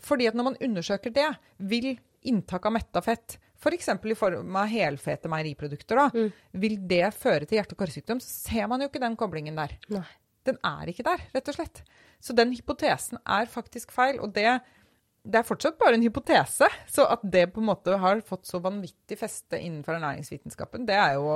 Fordi 0.04 0.28
at 0.28 0.36
når 0.36 0.44
man 0.50 0.58
undersøker 0.62 1.14
det, 1.16 1.30
vil 1.72 1.94
inntak 2.28 2.66
av 2.68 2.74
metta 2.76 3.02
fett, 3.06 3.38
f.eks. 3.62 3.88
i 3.94 4.16
form 4.18 4.56
av 4.58 4.68
helfete 4.70 5.30
meieriprodukter, 5.32 5.96
da, 5.96 6.10
Mm. 6.14 6.32
vil 6.60 6.76
det 6.90 7.14
føre 7.14 7.46
til 7.46 7.58
hjerte- 7.60 7.74
og 7.78 7.86
karsykdom, 7.86 8.20
så 8.20 8.50
ser 8.52 8.68
man 8.68 8.82
jo 8.82 8.90
ikke 8.90 9.00
den 9.00 9.16
koblingen 9.16 9.56
der. 9.56 9.78
Nei. 9.90 10.04
Den 10.44 10.58
er 10.66 10.90
ikke 10.90 11.04
der, 11.06 11.22
rett 11.36 11.48
og 11.50 11.54
slett. 11.56 11.84
Så 12.20 12.34
den 12.36 12.52
hypotesen 12.54 13.20
er 13.26 13.46
faktisk 13.46 13.92
feil, 13.94 14.20
og 14.20 14.34
det, 14.34 14.60
det 15.22 15.38
er 15.38 15.46
fortsatt 15.46 15.78
bare 15.78 15.98
en 15.98 16.04
hypotese. 16.04 16.68
Så 16.90 17.06
at 17.06 17.22
det 17.34 17.46
på 17.54 17.62
en 17.62 17.68
måte 17.70 17.98
har 18.02 18.24
fått 18.26 18.48
så 18.50 18.62
vanvittig 18.64 19.20
feste 19.20 19.60
innenfor 19.60 20.00
ernæringsvitenskapen, 20.00 20.88
det 20.88 20.98
er 20.98 21.18
jo 21.20 21.28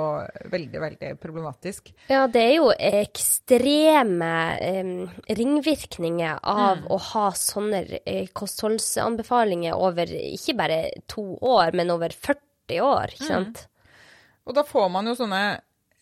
veldig, 0.50 0.80
veldig 0.82 1.12
problematisk. 1.22 1.92
Ja, 2.10 2.24
det 2.30 2.42
er 2.42 2.54
jo 2.56 2.72
ekstreme 2.74 4.32
eh, 4.58 4.90
ringvirkninger 5.38 6.42
av 6.42 6.82
å 6.90 6.98
ha 7.12 7.28
sånne 7.38 7.84
eh, 8.02 8.26
kostholdsanbefalinger 8.34 9.78
over 9.78 10.10
ikke 10.10 10.56
bare 10.58 10.82
to 11.10 11.28
år, 11.38 11.76
men 11.78 11.94
over 11.94 12.10
40 12.10 12.82
år, 12.82 13.14
ikke 13.14 13.30
sant? 13.30 13.66
Og 14.46 14.54
da 14.54 14.66
får 14.66 14.90
man 14.94 15.06
jo 15.10 15.14
sånne 15.18 15.44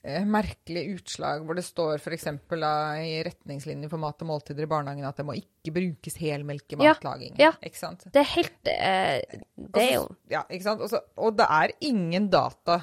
eh, 0.04 0.24
merkelige 0.28 0.94
utslag 0.98 1.42
hvor 1.46 1.56
det 1.58 1.64
står 1.66 1.96
f.eks. 1.98 2.26
i 2.28 3.14
retningslinjer 3.26 3.90
for 3.92 4.02
mat 4.02 4.20
og 4.24 4.28
måltider 4.30 4.66
i 4.66 4.70
barnehagen 4.70 5.06
at 5.08 5.16
det 5.20 5.26
må 5.28 5.34
ikke 5.38 5.72
brukes 5.74 6.18
helmelk 6.20 6.66
i 6.76 6.78
Ja, 6.78 6.92
matlaging. 6.94 7.34
ja. 7.40 7.52
Ikke 7.64 7.80
sant? 7.80 8.04
Det 8.12 8.20
er 8.22 8.30
helt 8.34 8.70
eh, 8.74 9.40
Det 9.56 9.82
er 9.88 9.94
jo 9.96 10.04
Ja, 10.32 10.44
ikke 10.50 10.66
sant? 10.68 10.84
Også, 10.84 11.00
og 11.16 11.36
det 11.40 11.48
er 11.50 11.74
ingen 11.88 12.28
data, 12.32 12.80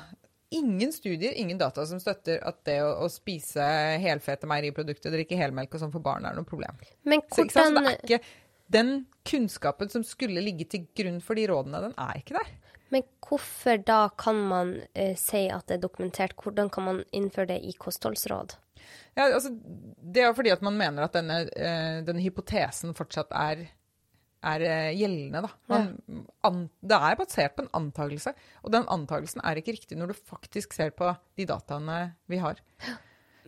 ingen 0.51 0.91
studier, 0.91 1.31
ingen 1.39 1.57
data 1.61 1.85
som 1.87 2.01
støtter 2.03 2.41
at 2.43 2.57
det 2.67 2.79
å, 2.83 2.89
å 3.05 3.09
spise 3.11 3.63
helfete 4.03 4.49
meieriprodukter, 4.51 5.13
drikke 5.13 5.37
helmelk 5.39 5.77
og 5.77 5.85
sånn 5.85 5.93
for 5.93 6.03
barn 6.03 6.25
er 6.27 6.35
noe 6.35 6.47
problem. 6.47 6.75
Men 7.07 7.21
Så, 7.31 7.45
ikke 7.45 7.55
sant? 7.61 7.77
Så 7.77 7.85
det 7.85 7.93
er 7.93 8.01
ikke 8.03 8.23
den 8.71 8.91
kunnskapen 9.27 9.89
som 9.91 10.03
skulle 10.07 10.39
ligge 10.43 10.63
til 10.71 10.85
grunn 10.95 11.17
for 11.23 11.35
de 11.39 11.43
rådene, 11.51 11.81
den 11.89 11.95
er 11.99 12.19
ikke 12.19 12.37
der. 12.37 12.51
Men 12.91 13.03
hvorfor 13.23 13.79
da 13.87 14.01
kan 14.19 14.35
man 14.49 14.73
eh, 14.93 15.13
si 15.19 15.45
at 15.51 15.67
det 15.69 15.77
er 15.77 15.83
dokumentert? 15.85 16.33
Hvordan 16.35 16.69
kan 16.73 16.83
man 16.89 17.03
innføre 17.15 17.47
det 17.53 17.61
i 17.63 17.71
kostholdsråd? 17.79 18.57
Ja, 19.15 19.27
altså, 19.29 19.51
det 19.51 20.23
er 20.25 20.33
fordi 20.35 20.51
at 20.51 20.63
man 20.65 20.75
mener 20.79 21.05
at 21.05 21.13
denne, 21.15 21.41
eh, 21.55 22.01
denne 22.07 22.23
hypotesen 22.23 22.95
fortsatt 22.97 23.31
er, 23.37 23.61
er 24.43 24.65
eh, 24.67 24.89
gjeldende. 24.97 25.43
Da. 25.45 25.51
Man, 25.71 26.25
an, 26.47 26.59
det 26.81 26.97
er 26.97 27.15
basert 27.19 27.55
på 27.55 27.65
en 27.65 27.71
antakelse, 27.79 28.33
og 28.63 28.73
den 28.75 28.87
antakelsen 28.91 29.43
er 29.45 29.61
ikke 29.61 29.75
riktig 29.77 29.99
når 29.99 30.11
du 30.11 30.19
faktisk 30.33 30.73
ser 30.75 30.91
på 30.97 31.13
de 31.39 31.47
dataene 31.47 32.01
vi 32.31 32.41
har. 32.43 32.59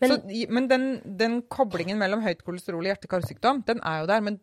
Men- 0.01 0.11
Så, 0.11 0.17
men 0.51 0.67
den, 0.67 0.87
den 1.19 1.41
koblingen 1.47 1.99
mellom 1.99 2.23
høyt 2.25 2.41
kolesterol 2.43 2.83
og 2.83 2.89
hjerte-karsykdom, 2.91 3.61
den 3.67 3.79
er 3.87 4.01
jo 4.01 4.07
der. 4.09 4.21
Men 4.25 4.39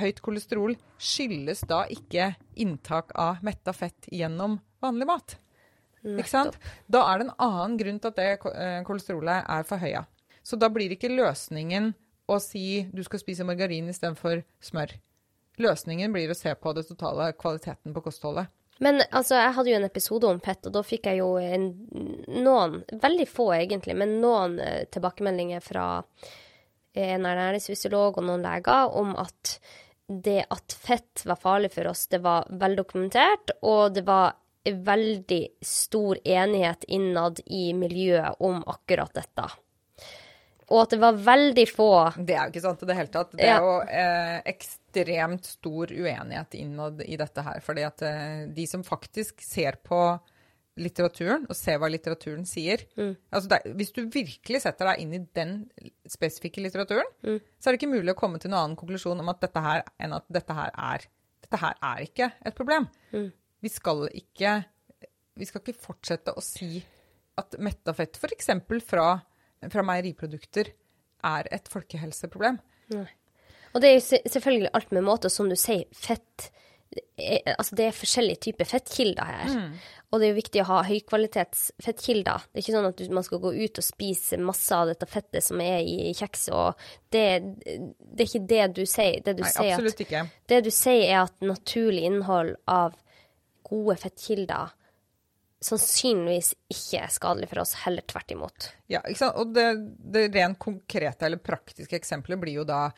høyt 0.00 0.20
kolesterol 0.24 0.76
skyldes 1.00 1.64
da 1.68 1.84
ikke 1.92 2.32
inntak 2.60 3.12
av 3.18 3.42
metta 3.46 3.74
fett 3.76 4.08
gjennom 4.12 4.58
vanlig 4.82 5.08
mat. 5.08 5.36
Ikke 6.02 6.30
sant? 6.30 6.58
Da 6.90 7.04
er 7.08 7.20
det 7.20 7.28
en 7.28 7.36
annen 7.46 7.76
grunn 7.78 8.00
til 8.02 8.10
at 8.10 8.18
det 8.18 8.30
eh, 8.50 8.80
kolesterolet 8.86 9.46
er 9.46 9.66
forhøya. 9.68 10.02
Så 10.42 10.58
da 10.58 10.70
blir 10.72 10.94
ikke 10.94 11.12
løsningen 11.12 11.92
å 12.26 12.38
si 12.42 12.82
du 12.90 13.02
skal 13.06 13.22
spise 13.22 13.46
margarin 13.46 13.90
istedenfor 13.90 14.42
smør. 14.62 14.96
Løsningen 15.62 16.14
blir 16.14 16.32
å 16.32 16.36
se 16.38 16.54
på 16.58 16.72
det 16.74 16.86
totale 16.88 17.30
kvaliteten 17.38 17.94
på 17.94 18.02
kostholdet. 18.02 18.50
Men 18.82 19.02
altså, 19.12 19.36
jeg 19.36 19.54
hadde 19.54 19.70
jo 19.70 19.78
en 19.78 19.86
episode 19.86 20.26
om 20.26 20.40
fett, 20.42 20.64
og 20.66 20.74
da 20.74 20.82
fikk 20.82 21.06
jeg 21.10 21.20
jo 21.20 21.36
en, 21.38 21.68
noen, 22.42 22.80
veldig 23.02 23.26
få 23.30 23.52
egentlig, 23.54 23.94
men 24.00 24.16
noen 24.22 24.56
eh, 24.64 24.86
tilbakemeldinger 24.90 25.62
fra 25.62 25.84
en 26.94 27.26
ernæringsfysiolog 27.26 28.18
og 28.18 28.26
noen 28.26 28.44
leger 28.44 28.96
om 29.00 29.14
at 29.20 29.56
det 30.12 30.42
at 30.52 30.74
fett 30.76 31.22
var 31.24 31.38
farlig 31.40 31.70
for 31.72 31.88
oss, 31.88 32.06
det 32.12 32.20
var 32.24 32.48
veldokumentert, 32.50 33.54
og 33.62 33.94
det 33.96 34.02
var 34.04 34.34
veldig 34.64 35.42
stor 35.64 36.18
enighet 36.24 36.84
innad 36.92 37.40
i 37.46 37.72
miljøet 37.74 38.42
om 38.44 38.60
akkurat 38.66 39.14
dette. 39.16 39.46
Og 40.72 40.84
at 40.84 40.92
det 40.94 41.00
var 41.02 41.16
veldig 41.20 41.64
få 41.68 41.88
Det 42.16 42.36
er 42.36 42.46
jo 42.46 42.52
ikke 42.52 42.64
sant 42.64 42.84
i 42.84 42.86
det 42.88 42.96
hele 42.96 43.12
tatt. 43.12 43.32
Det 43.36 43.48
Ja. 43.48 43.56
er 43.56 43.64
jo 43.66 43.72
eh, 43.88 44.36
ekst 44.52 44.82
ekstremt 44.92 45.44
stor 45.44 45.86
uenighet 45.92 46.54
innad 46.54 47.00
i 47.02 47.16
dette 47.16 47.42
her. 47.42 47.60
fordi 47.60 47.82
at 47.82 48.02
eh, 48.02 48.46
de 48.48 48.66
som 48.66 48.82
faktisk 48.84 49.40
ser 49.40 49.72
på 49.82 50.20
litteraturen 50.80 51.44
og 51.50 51.56
se 51.56 51.74
hva 51.76 51.88
litteraturen 51.90 52.46
sier 52.48 52.80
Mm. 52.96 53.16
altså 53.32 53.48
det, 53.48 53.58
er- 53.66 53.74
Hvis 53.74 53.92
du 53.92 54.06
virkelig 54.08 54.62
setter 54.62 54.86
deg 54.86 55.00
inn 55.00 55.12
i 55.14 55.18
den 55.34 55.70
spesifikke 56.08 56.62
litteraturen, 56.62 57.04
Mm. 57.22 57.40
så 57.60 57.66
er 57.68 57.72
det 57.76 57.80
ikke 57.82 57.92
mulig 57.94 58.14
å 58.14 58.18
komme 58.18 58.38
til 58.40 58.50
noen 58.50 58.64
annen 58.64 58.76
konklusjon 58.76 59.20
om 59.20 59.28
at 59.28 59.40
dette 59.40 59.60
her, 59.60 59.82
enn 60.00 60.12
at 60.14 60.24
dette 60.30 60.54
her 60.54 60.70
er 60.76 61.06
Dette 61.42 61.58
her 61.60 61.74
er 61.82 61.96
ikke 62.06 62.32
et 62.46 62.54
problem. 62.54 62.88
Mm. 63.12 63.32
Vi 63.62 63.68
skal 63.68 64.08
ikke 64.08 64.64
Vi 65.36 65.44
skal 65.44 65.60
ikke 65.60 65.74
fortsette 65.80 66.32
å 66.36 66.42
si 66.42 66.82
at 67.38 67.50
mettafett, 67.58 68.16
f.eks. 68.16 68.46
Fra, 68.86 69.22
fra 69.70 69.82
meieriprodukter, 69.82 70.68
er 71.24 71.48
et 71.50 71.64
folkehelseproblem. 71.68 72.58
Og 73.74 73.80
det 73.80 73.84
er 73.88 73.94
jo 73.98 74.18
selvfølgelig 74.28 74.70
alt 74.74 74.92
med 74.92 75.02
måte, 75.04 75.30
som 75.30 75.48
du 75.48 75.54
sier, 75.56 75.84
fett 75.94 76.50
Altså 77.56 77.76
det 77.78 77.86
er 77.88 77.96
forskjellige 77.96 78.40
typer 78.48 78.68
fettkilder 78.68 79.28
her. 79.28 79.52
Mm. 79.52 79.76
Og 80.12 80.20
det 80.20 80.26
er 80.26 80.32
jo 80.32 80.36
viktig 80.36 80.60
å 80.60 80.68
ha 80.68 80.80
høykvalitets 80.84 81.62
fettkilder. 81.80 82.44
Det 82.50 82.60
er 82.60 82.64
ikke 82.64 82.74
sånn 82.74 82.88
at 82.90 83.00
man 83.16 83.24
skal 83.24 83.40
gå 83.40 83.52
ut 83.56 83.80
og 83.80 83.86
spise 83.86 84.40
masse 84.40 84.76
av 84.76 84.90
dette 84.90 85.08
fettet 85.08 85.46
som 85.46 85.62
er 85.64 85.80
i 85.80 86.12
kjeks, 86.16 86.50
og 86.52 86.82
det, 87.14 87.24
det 87.64 88.20
er 88.20 88.28
ikke 88.28 88.50
det 88.50 88.66
du 88.76 88.82
sier. 88.84 89.22
Det 89.24 89.38
du 89.38 89.44
Nei, 89.46 89.54
sier 89.54 89.72
at 89.72 89.78
absolutt 89.78 90.04
ikke. 90.04 90.26
Det 90.52 90.60
du 90.66 90.70
sier 90.74 91.06
er 91.06 91.22
at 91.22 91.48
naturlig 91.48 92.04
innhold 92.10 92.54
av 92.68 92.98
gode 93.64 93.96
fettkilder 94.02 94.76
sannsynligvis 95.62 96.52
ikke 96.74 97.04
er 97.04 97.12
skadelig 97.14 97.48
for 97.52 97.62
oss, 97.62 97.76
heller 97.84 98.04
tvert 98.08 98.34
imot. 98.34 98.68
Ja, 98.90 99.00
ikke 99.06 99.20
sant? 99.22 99.38
Og 99.40 99.52
det, 99.54 99.66
det 100.12 100.26
rent 100.34 100.58
konkrete 100.60 101.28
eller 101.28 101.42
praktiske 101.42 101.96
eksempelet 101.98 102.40
blir 102.42 102.60
jo 102.60 102.66
da 102.68 102.88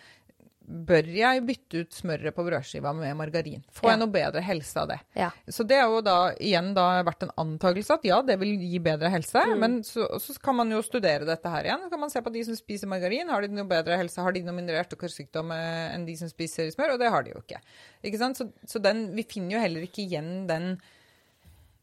Bør 0.64 1.04
jeg 1.12 1.42
bytte 1.44 1.80
ut 1.84 1.92
smøret 1.92 2.32
på 2.32 2.44
brødskiva 2.46 2.94
med 2.96 3.12
margarin? 3.18 3.60
Får 3.76 3.84
Ja. 3.84 3.90
jeg 3.92 4.00
noe 4.00 4.12
bedre 4.14 4.40
helse 4.40 4.80
av 4.80 4.88
det? 4.88 4.96
Ja. 5.14 5.26
Så 5.52 5.66
det 5.68 5.76
er 5.76 5.90
jo 5.92 5.98
da 6.00 6.14
igjen 6.40 6.70
da 6.74 7.02
vært 7.04 7.26
en 7.26 7.34
antakelse 7.36 7.98
at 7.98 8.06
ja, 8.08 8.22
det 8.24 8.38
vil 8.40 8.54
gi 8.56 8.78
bedre 8.80 9.10
helse. 9.12 9.42
Mm. 9.44 9.58
Men 9.60 9.76
så, 9.84 10.06
så 10.18 10.32
kan 10.40 10.56
man 10.56 10.72
jo 10.72 10.80
studere 10.80 11.28
dette 11.28 11.52
her 11.52 11.68
igjen. 11.68 11.84
Så 11.84 11.90
kan 11.92 12.00
man 12.00 12.10
se 12.14 12.22
på 12.24 12.32
de 12.32 12.44
som 12.48 12.56
spiser 12.56 12.88
margarin. 12.88 13.28
Har 13.28 13.44
de 13.44 13.48
noe 13.52 13.68
bedre 13.68 13.98
helse? 14.00 14.22
Har 14.24 14.32
de 14.32 14.40
noe 14.46 14.56
mindre 14.56 14.78
hjertekarsykdom 14.80 15.52
eh, 15.52 15.94
enn 15.98 16.06
de 16.08 16.16
som 16.16 16.32
spiser 16.32 16.72
smør? 16.72 16.94
Og 16.96 17.02
det 17.04 17.12
har 17.12 17.22
de 17.28 17.34
jo 17.36 17.42
ikke. 17.44 17.60
Ikke 18.02 18.22
sant? 18.24 18.40
Så, 18.40 18.48
så 18.64 18.80
den, 18.80 19.10
vi 19.14 19.26
finner 19.28 19.58
jo 19.58 19.64
heller 19.66 19.84
ikke 19.84 20.06
igjen 20.08 20.46
den 20.48 20.78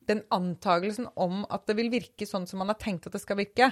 den 0.09 0.23
antagelsen 0.33 1.05
om 1.15 1.43
at 1.53 1.67
det 1.69 1.75
vil 1.77 1.91
virke 1.93 2.25
sånn 2.27 2.47
som 2.49 2.59
man 2.59 2.71
har 2.73 2.79
tenkt 2.81 3.05
at 3.07 3.13
det 3.13 3.21
skal 3.21 3.37
virke, 3.37 3.67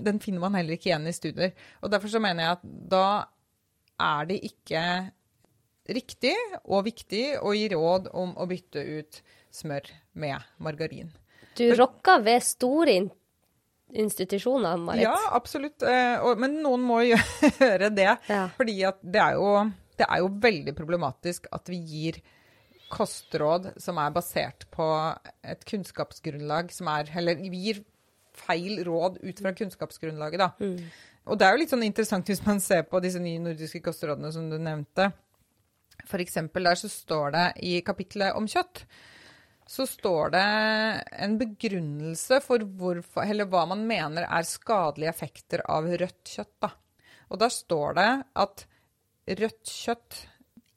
den 0.00 0.18
finner 0.18 0.40
man 0.42 0.56
heller 0.56 0.74
ikke 0.74 0.88
igjen 0.88 1.06
i 1.06 1.12
studier. 1.14 1.52
Og 1.84 1.92
derfor 1.92 2.10
så 2.10 2.18
mener 2.18 2.42
jeg 2.42 2.56
at 2.56 2.64
da 2.90 3.02
er 4.00 4.28
det 4.30 4.40
ikke 4.48 4.82
riktig 5.90 6.34
og 6.64 6.84
viktig 6.86 7.24
å 7.42 7.52
gi 7.56 7.68
råd 7.72 8.10
om 8.16 8.34
å 8.38 8.46
bytte 8.50 8.82
ut 9.00 9.22
smør 9.54 9.88
med 10.22 10.44
margarin. 10.62 11.08
Du 11.58 11.64
rokker 11.74 12.22
ved 12.22 12.44
store 12.46 12.98
institusjoner, 13.90 14.76
Marit. 14.78 15.02
Ja, 15.02 15.16
absolutt. 15.34 15.82
eh, 15.82 16.22
Men 16.38 16.60
noen 16.62 16.84
må 16.86 17.00
gjøre 17.10 17.90
det. 17.90 18.12
Ja. 18.30 18.44
Fordi 18.56 18.76
det 19.02 19.22
er, 19.24 19.38
jo, 19.40 19.54
det 19.98 20.06
er 20.06 20.22
jo 20.22 20.30
veldig 20.46 20.76
problematisk 20.78 21.48
at 21.52 21.70
vi 21.72 21.80
gir 21.90 22.20
kostråd 22.90 23.72
som 23.78 23.98
er 24.02 24.14
basert 24.14 24.64
på 24.74 24.86
et 25.46 25.60
kunnskapsgrunnlag 25.68 26.72
som 26.74 26.88
er 26.90 27.10
Eller 27.18 27.38
vi 27.38 27.60
gir 27.68 27.82
feil 28.40 28.82
råd 28.86 29.20
ut 29.22 29.44
fra 29.44 29.54
kunnskapsgrunnlaget, 29.56 30.42
da. 30.42 30.50
Og 31.30 31.38
det 31.38 31.46
er 31.46 31.54
jo 31.54 31.62
litt 31.62 31.72
sånn 31.72 31.86
interessant 31.86 32.28
hvis 32.30 32.44
man 32.46 32.62
ser 32.64 32.86
på 32.88 33.00
disse 33.04 33.20
nye 33.22 33.42
nordiske 33.42 33.82
kostrådene 33.84 34.32
som 34.34 34.48
du 34.50 34.56
nevnte. 34.58 35.10
For 36.08 36.22
eksempel 36.22 36.64
der 36.64 36.80
så 36.80 36.88
står 36.88 37.34
det 37.36 37.46
i 37.68 37.78
kapitlet 37.86 38.36
om 38.38 38.48
kjøtt 38.48 38.86
så 39.70 39.86
står 39.86 40.32
det 40.34 40.46
en 41.22 41.36
begrunnelse 41.38 42.40
for 42.42 42.62
hvorfor, 42.80 43.22
eller 43.22 43.46
hva 43.46 43.62
man 43.70 43.84
mener 43.86 44.26
er 44.26 44.46
skadelige 44.48 45.12
effekter 45.12 45.62
av 45.70 45.86
rødt 45.86 46.32
kjøtt. 46.32 46.56
Da. 46.64 46.72
Og 47.30 47.38
der 47.38 47.52
står 47.54 47.94
det 48.00 48.08
at 48.42 48.64
rødt 49.40 49.70
kjøtt 49.70 50.16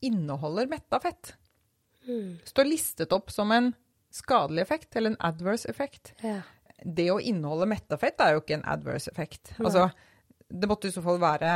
inneholder 0.06 0.70
metta 0.70 1.00
fett. 1.02 1.34
Står 2.46 2.70
listet 2.70 3.16
opp 3.18 3.34
som 3.34 3.50
en 3.56 3.72
skadelig 4.14 4.62
effekt, 4.68 4.92
eller 4.94 5.16
en 5.16 5.24
adverse 5.26 5.66
effekt. 5.72 6.14
Ja. 6.22 6.44
Det 6.84 7.10
å 7.14 7.20
inneholde 7.22 7.70
metta 7.72 7.98
fett 8.00 8.20
er 8.24 8.36
jo 8.36 8.44
ikke 8.44 8.58
en 8.60 8.68
adverse 8.74 9.12
effekt. 9.12 9.54
Altså, 9.60 9.88
det 10.50 10.70
måtte 10.70 10.90
i 10.90 10.96
så 10.96 11.04
fall 11.06 11.22
være 11.22 11.54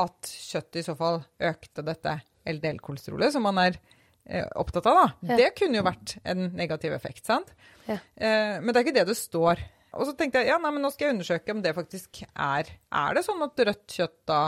at 0.00 0.30
kjøttet 0.30 0.80
i 0.80 0.84
så 0.86 0.94
fall 0.96 1.20
økte 1.50 1.84
dette 1.84 2.14
LDL-kolesterolet, 2.48 3.34
som 3.34 3.44
man 3.44 3.58
er 3.60 3.76
eh, 4.24 4.46
opptatt 4.58 4.88
av, 4.88 5.00
da. 5.00 5.32
Ja. 5.32 5.40
Det 5.42 5.50
kunne 5.58 5.80
jo 5.80 5.84
vært 5.86 6.16
en 6.24 6.48
negativ 6.56 6.94
effekt, 6.96 7.26
sant? 7.28 7.52
Ja. 7.88 7.98
Eh, 8.16 8.56
men 8.62 8.72
det 8.72 8.80
er 8.80 8.86
ikke 8.86 8.96
det 8.96 9.06
det 9.10 9.18
står. 9.18 9.60
Og 9.98 10.06
så 10.06 10.14
tenkte 10.16 10.40
jeg 10.40 10.52
ja, 10.52 10.58
nei, 10.62 10.70
men 10.72 10.84
nå 10.84 10.92
skal 10.94 11.08
jeg 11.08 11.16
undersøke 11.16 11.54
om 11.54 11.62
det 11.64 11.72
faktisk 11.74 12.20
er 12.30 12.68
Er 12.70 13.16
det 13.16 13.24
sånn 13.26 13.42
at 13.42 13.58
rødt 13.66 13.96
kjøtt 13.96 14.18
da 14.30 14.42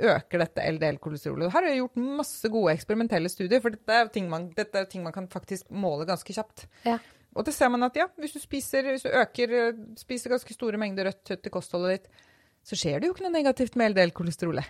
øker 0.00 0.42
dette 0.42 0.66
LDL-kolesterolet? 0.74 1.52
Her 1.52 1.62
har 1.62 1.70
jeg 1.70 1.82
gjort 1.84 2.02
masse 2.20 2.50
gode 2.50 2.74
eksperimentelle 2.74 3.30
studier, 3.30 3.62
for 3.62 3.76
dette 3.76 3.96
er 4.02 4.10
ting 4.12 4.28
man, 4.32 4.50
er 4.58 4.90
ting 4.90 5.04
man 5.06 5.14
kan 5.14 5.30
faktisk 5.30 5.70
måle 5.70 6.08
ganske 6.08 6.34
kjapt. 6.34 6.66
Ja. 6.88 6.98
Og 7.36 7.46
det 7.46 7.54
ser 7.54 7.70
man 7.70 7.86
at 7.86 7.96
ja, 7.98 8.08
hvis 8.18 8.34
du 8.34 8.40
spiser, 8.42 8.88
hvis 8.90 9.06
du 9.06 9.12
øker, 9.12 9.52
eh, 9.54 9.84
spiser 10.00 10.34
ganske 10.34 10.56
store 10.56 10.80
mengder 10.82 11.10
rødt 11.10 11.22
kjøtt 11.30 11.46
i 11.46 11.52
kostholdet 11.54 11.92
ditt, 11.94 12.24
så 12.66 12.76
skjer 12.76 13.00
det 13.00 13.08
jo 13.08 13.14
ikke 13.14 13.26
noe 13.26 13.36
negativt 13.36 13.78
med 13.78 13.92
LDL-kolesterolet. 13.94 14.66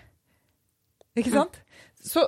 Ikke 1.18 1.32
sant? 1.32 1.56
Så 1.98 2.22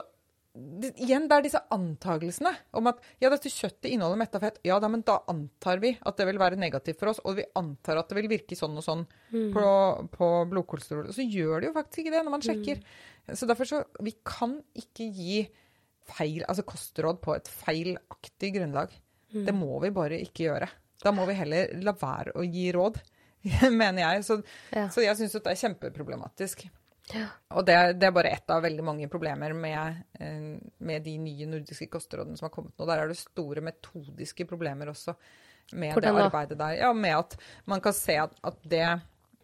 det, 0.52 0.90
igjen, 1.00 1.28
det 1.30 1.36
er 1.36 1.44
disse 1.46 1.60
antagelsene 1.72 2.50
om 2.76 2.88
at 2.90 2.98
ja, 3.22 3.30
dette 3.32 3.48
kjøttet 3.48 3.88
inneholder 3.88 4.20
metta 4.20 4.40
fett. 4.42 4.58
Ja 4.68 4.76
da, 4.82 4.90
men 4.92 5.04
da 5.06 5.20
antar 5.30 5.80
vi 5.80 5.94
at 5.96 6.18
det 6.18 6.26
vil 6.28 6.40
være 6.42 6.58
negativt 6.60 7.00
for 7.00 7.12
oss, 7.12 7.22
og 7.24 7.38
vi 7.38 7.46
antar 7.56 8.00
at 8.00 8.10
det 8.10 8.18
vil 8.18 8.28
virke 8.32 8.58
sånn 8.58 8.76
og 8.76 8.84
sånn 8.84 9.06
på, 9.54 9.64
på 10.12 10.30
blodkolesterol. 10.50 11.08
Og 11.08 11.16
så 11.16 11.24
gjør 11.24 11.62
det 11.62 11.70
jo 11.70 11.76
faktisk 11.78 12.02
ikke 12.02 12.14
det 12.16 12.24
når 12.26 12.36
man 12.36 12.44
sjekker. 12.44 12.82
Så 13.38 13.46
derfor 13.48 13.68
så 13.70 13.84
Vi 14.02 14.16
kan 14.26 14.58
ikke 14.76 15.06
gi 15.14 15.40
feil, 16.12 16.42
altså 16.44 16.66
kostråd 16.66 17.22
på 17.22 17.36
et 17.36 17.48
feilaktig 17.48 18.52
grunnlag. 18.58 18.92
Det 19.32 19.54
må 19.56 19.80
vi 19.82 19.90
bare 19.90 20.18
ikke 20.20 20.46
gjøre. 20.50 20.68
Da 21.02 21.10
må 21.12 21.24
vi 21.26 21.34
heller 21.34 21.72
la 21.82 21.92
være 21.98 22.34
å 22.38 22.44
gi 22.46 22.68
råd, 22.76 23.00
mener 23.72 24.02
jeg. 24.04 24.24
Så, 24.28 24.36
Ja. 24.72 24.88
så 24.92 25.02
jeg 25.02 25.16
syns 25.18 25.32
det 25.38 25.46
er 25.50 25.60
kjempeproblematisk. 25.64 26.66
Ja. 27.12 27.26
Og 27.58 27.64
det, 27.66 27.74
det 27.98 28.06
er 28.06 28.14
bare 28.14 28.30
ett 28.30 28.48
av 28.54 28.62
veldig 28.62 28.84
mange 28.86 29.08
problemer 29.10 29.52
med, 29.58 30.04
eh, 30.20 30.58
med 30.78 31.02
de 31.02 31.16
nye 31.18 31.48
nordiske 31.50 31.88
kostrådene 31.90 32.38
som 32.38 32.46
har 32.46 32.52
kommet 32.54 32.76
nå. 32.78 32.86
Der 32.86 33.02
er 33.02 33.10
det 33.10 33.18
store 33.18 33.60
metodiske 33.66 34.46
problemer 34.46 34.92
også 34.92 35.16
med 35.74 35.96
Hvordan 35.96 36.14
det 36.20 36.22
arbeidet 36.28 36.58
der. 36.60 36.76
Ja, 36.78 36.92
med 36.92 37.16
at 37.18 37.34
man 37.66 37.80
kan 37.82 37.92
se 37.96 38.14
at, 38.22 38.38
at 38.46 38.62
det 38.62 38.86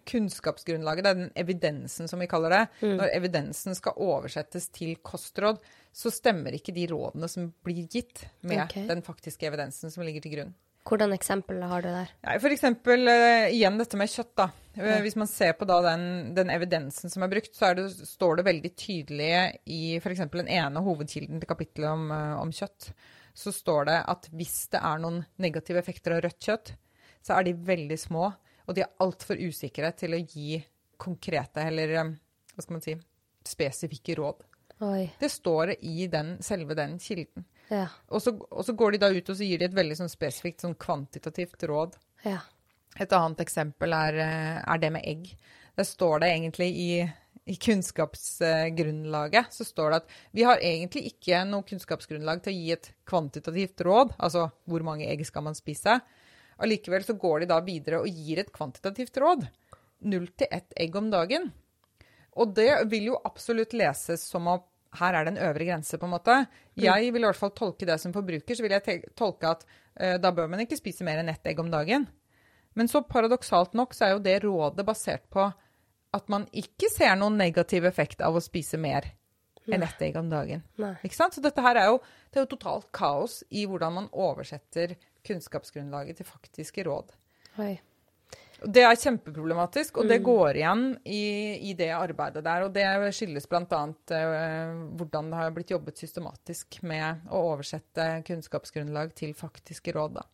kunnskapsgrunnlaget, 0.09 1.05
det 1.05 1.11
er 1.11 1.19
den 1.19 1.33
evidensen 1.37 2.09
som 2.09 2.21
vi 2.23 2.27
kaller 2.31 2.51
det, 2.55 2.63
Mm. 2.83 2.97
når 2.97 3.11
evidensen 3.17 3.75
skal 3.77 3.93
oversettes 3.97 4.69
til 4.73 4.97
kostråd, 5.05 5.59
så 5.93 6.13
stemmer 6.15 6.55
ikke 6.57 6.75
de 6.77 6.87
rådene 6.91 7.29
som 7.31 7.51
blir 7.65 7.87
gitt 7.91 8.25
med 8.47 8.65
okay. 8.67 8.87
den 8.89 9.03
faktiske 9.07 9.49
evidensen 9.49 9.93
som 9.93 10.05
ligger 10.07 10.25
til 10.25 10.37
grunn. 10.37 10.57
Hvordan 10.89 11.13
eksempel 11.13 11.61
har 11.69 11.85
du 11.85 11.91
der? 11.93 12.11
Ja, 12.25 12.39
for 12.41 12.55
eksempel 12.55 13.11
eh, 13.13 13.51
igjen 13.53 13.77
dette 13.81 13.99
med 14.01 14.09
kjøtt. 14.09 14.33
da. 14.41 14.47
Eh, 14.79 15.01
Hvis 15.05 15.19
man 15.21 15.29
ser 15.29 15.53
på 15.59 15.67
da 15.69 15.83
den, 15.85 16.33
den 16.37 16.53
evidensen 16.55 17.13
som 17.13 17.25
er 17.25 17.33
brukt, 17.33 17.53
så 17.57 17.71
er 17.71 17.77
det, 17.77 17.91
står 18.09 18.39
det 18.39 18.47
veldig 18.47 18.71
tydelig 18.79 19.33
i 19.69 19.83
f.eks. 20.01 20.25
den 20.33 20.49
ene 20.49 20.85
hovedkilden 20.87 21.43
til 21.43 21.51
kapittelet 21.51 21.93
om, 21.93 22.09
eh, 22.15 22.35
om 22.41 22.55
kjøtt, 22.55 22.91
så 23.37 23.53
står 23.53 23.91
det 23.91 23.99
at 24.15 24.31
hvis 24.33 24.57
det 24.73 24.81
er 24.81 25.03
noen 25.03 25.21
negative 25.37 25.83
effekter 25.83 26.17
av 26.17 26.25
rødt 26.25 26.41
kjøtt, 26.49 26.73
så 27.21 27.37
er 27.37 27.51
de 27.51 27.59
veldig 27.69 28.01
små, 28.01 28.31
og 28.65 28.77
de 28.77 28.87
er 28.87 28.97
altfor 29.05 29.37
usikre 29.37 29.93
til 29.99 30.17
å 30.17 30.23
gi 30.25 30.63
konkrete 30.99 31.69
eller 31.69 31.95
hva 31.99 32.65
skal 32.65 32.79
man 32.79 32.85
si, 32.85 32.97
spesifikke 33.47 34.17
råd. 34.19 34.48
Oi. 34.85 35.09
Det 35.19 35.29
står 35.33 35.75
i 35.81 36.07
den, 36.07 36.37
selve 36.43 36.75
den 36.79 36.99
kilden. 37.03 37.45
Ja. 37.69 37.89
Og 38.09 38.23
så, 38.23 38.33
og 38.51 38.65
så 38.65 38.73
går 38.79 38.95
de 38.95 39.01
da 39.03 39.11
ut 39.13 39.31
og 39.31 39.37
så 39.37 39.47
gir 39.47 39.61
de 39.61 39.67
et 39.69 39.77
veldig 39.77 39.97
sånn 39.99 40.13
spesifikt 40.13 40.65
sånn 40.65 40.77
kvantitativt 40.79 41.67
råd. 41.69 41.99
Ja. 42.25 42.41
Et 42.99 43.13
annet 43.15 43.43
eksempel 43.45 43.95
er, 43.95 44.21
eh, 44.23 44.59
er 44.63 44.79
det 44.83 44.93
med 44.95 45.07
egg. 45.07 45.33
Der 45.79 45.87
står 45.87 46.23
det 46.23 46.31
egentlig 46.33 46.71
i, 46.75 46.91
i 47.47 47.57
kunnskapsgrunnlaget 47.63 49.53
så 49.55 49.67
står 49.67 49.91
det 49.91 50.01
at 50.03 50.17
vi 50.35 50.47
har 50.47 50.63
egentlig 50.63 51.05
ikke 51.13 51.45
noe 51.47 51.67
kunnskapsgrunnlag 51.69 52.43
til 52.43 52.55
å 52.55 52.59
gi 52.59 52.73
et 52.75 52.91
kvantitativt 53.09 53.85
råd, 53.87 54.17
altså 54.19 54.49
hvor 54.67 54.87
mange 54.87 55.07
egg 55.11 55.27
skal 55.27 55.47
man 55.47 55.59
spise. 55.59 56.01
Allikevel 56.59 57.07
så 57.07 57.15
går 57.19 57.45
de 57.45 57.53
da 57.53 57.61
videre 57.63 58.03
og 58.03 58.11
gir 58.11 58.43
et 58.43 58.53
kvantitativt 58.55 59.19
råd. 59.23 59.47
Null 60.11 60.31
til 60.39 60.51
ett 60.51 60.75
egg 60.79 60.97
om 60.99 61.11
dagen. 61.11 61.51
Og 62.39 62.55
det 62.55 62.71
vil 62.91 63.11
jo 63.11 63.21
absolutt 63.27 63.75
leses 63.75 64.23
som 64.31 64.47
at 64.51 64.68
her 64.97 65.15
er 65.15 65.27
det 65.27 65.35
en 65.35 65.43
øvre 65.49 65.67
grense, 65.69 65.99
på 66.01 66.09
en 66.09 66.15
måte. 66.15 66.37
Jeg 66.79 67.13
vil 67.13 67.23
i 67.23 67.29
hvert 67.29 67.37
fall 67.37 67.53
tolke 67.57 67.87
det 67.89 67.99
som 68.01 68.15
forbruker, 68.15 68.57
så 68.57 68.65
vil 68.65 68.73
jeg 68.77 69.03
tolke 69.19 69.51
at 69.51 69.67
uh, 69.69 70.17
da 70.23 70.33
bør 70.33 70.49
man 70.49 70.65
ikke 70.65 70.79
spise 70.79 71.05
mer 71.05 71.21
enn 71.21 71.29
ett 71.33 71.47
egg 71.47 71.61
om 71.61 71.71
dagen. 71.73 72.07
Men 72.79 72.89
så 72.89 73.03
paradoksalt 73.05 73.75
nok 73.77 73.97
så 73.97 74.07
er 74.07 74.15
jo 74.15 74.25
det 74.25 74.39
rådet 74.45 74.87
basert 74.87 75.27
på 75.33 75.49
at 76.17 76.31
man 76.33 76.47
ikke 76.57 76.89
ser 76.93 77.17
noen 77.21 77.37
negativ 77.37 77.85
effekt 77.89 78.23
av 78.25 78.37
å 78.39 78.43
spise 78.43 78.81
mer 78.81 79.11
enn 79.69 79.85
ett 79.85 80.03
egg 80.03 80.17
om 80.17 80.31
dagen. 80.31 80.63
Nei. 80.81 80.95
Ikke 81.05 81.19
sant? 81.19 81.37
Så 81.37 81.45
dette 81.45 81.63
her 81.65 81.77
er 81.77 81.91
jo, 81.91 81.99
det 82.31 82.41
er 82.41 82.47
jo 82.47 82.53
totalt 82.55 82.89
kaos 82.97 83.43
i 83.51 83.67
hvordan 83.69 83.97
man 83.99 84.09
oversetter 84.17 84.95
kunnskapsgrunnlaget 85.29 86.21
til 86.21 86.29
faktiske 86.29 86.87
råd. 86.89 87.13
Oi. 87.61 87.75
Det 88.65 88.83
er 88.83 88.97
kjempeproblematisk, 88.99 89.99
og 90.03 90.09
det 90.11 90.19
Mm. 90.21 90.25
går 90.27 90.57
igjen 90.59 90.81
i, 91.07 91.21
i 91.71 91.75
det 91.79 91.91
arbeidet 91.95 92.43
der. 92.43 92.65
Og 92.67 92.73
det 92.75 92.85
skyldes 93.15 93.47
bl.a. 93.47 93.83
Uh, 94.11 94.97
hvordan 94.99 95.31
det 95.31 95.37
har 95.39 95.51
blitt 95.55 95.71
jobbet 95.71 95.97
systematisk 96.01 96.81
med 96.83 97.21
å 97.31 97.45
oversette 97.55 98.09
kunnskapsgrunnlag 98.27 99.15
til 99.15 99.35
faktiske 99.35 99.93
råd. 99.95 100.15
Da. 100.19 100.27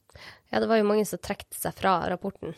Ja, 0.53 0.61
det 0.61 0.69
var 0.71 0.79
jo 0.81 0.89
mange 0.89 1.05
som 1.07 1.19
trekte 1.21 1.55
seg 1.59 1.75
fra 1.77 1.99
rapporten. 2.09 2.55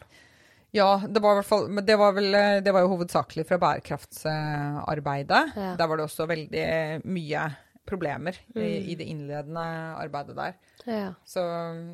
Ja, 0.77 1.01
det 1.09 1.23
var, 1.23 1.43
fall, 1.47 1.67
det 1.87 1.97
var, 1.99 2.13
vel, 2.13 2.35
eh, 2.35 2.61
det 2.61 2.73
var 2.75 2.83
jo 2.85 2.91
hovedsakelig 2.97 3.47
fra 3.49 3.57
bærekraftsarbeidet. 3.63 5.43
Ja. 5.57 5.75
Der 5.79 5.87
var 5.89 5.97
det 5.97 6.05
også 6.07 6.27
veldig 6.29 6.67
mye 7.07 7.47
problemer 7.87 8.35
i, 8.55 8.61
Mm. 8.61 8.89
i 8.91 8.95
det 8.99 9.07
innledende 9.07 9.63
arbeidet 9.97 10.37
der. 10.37 10.55
Ja. 10.87 11.13
Så 11.25 11.41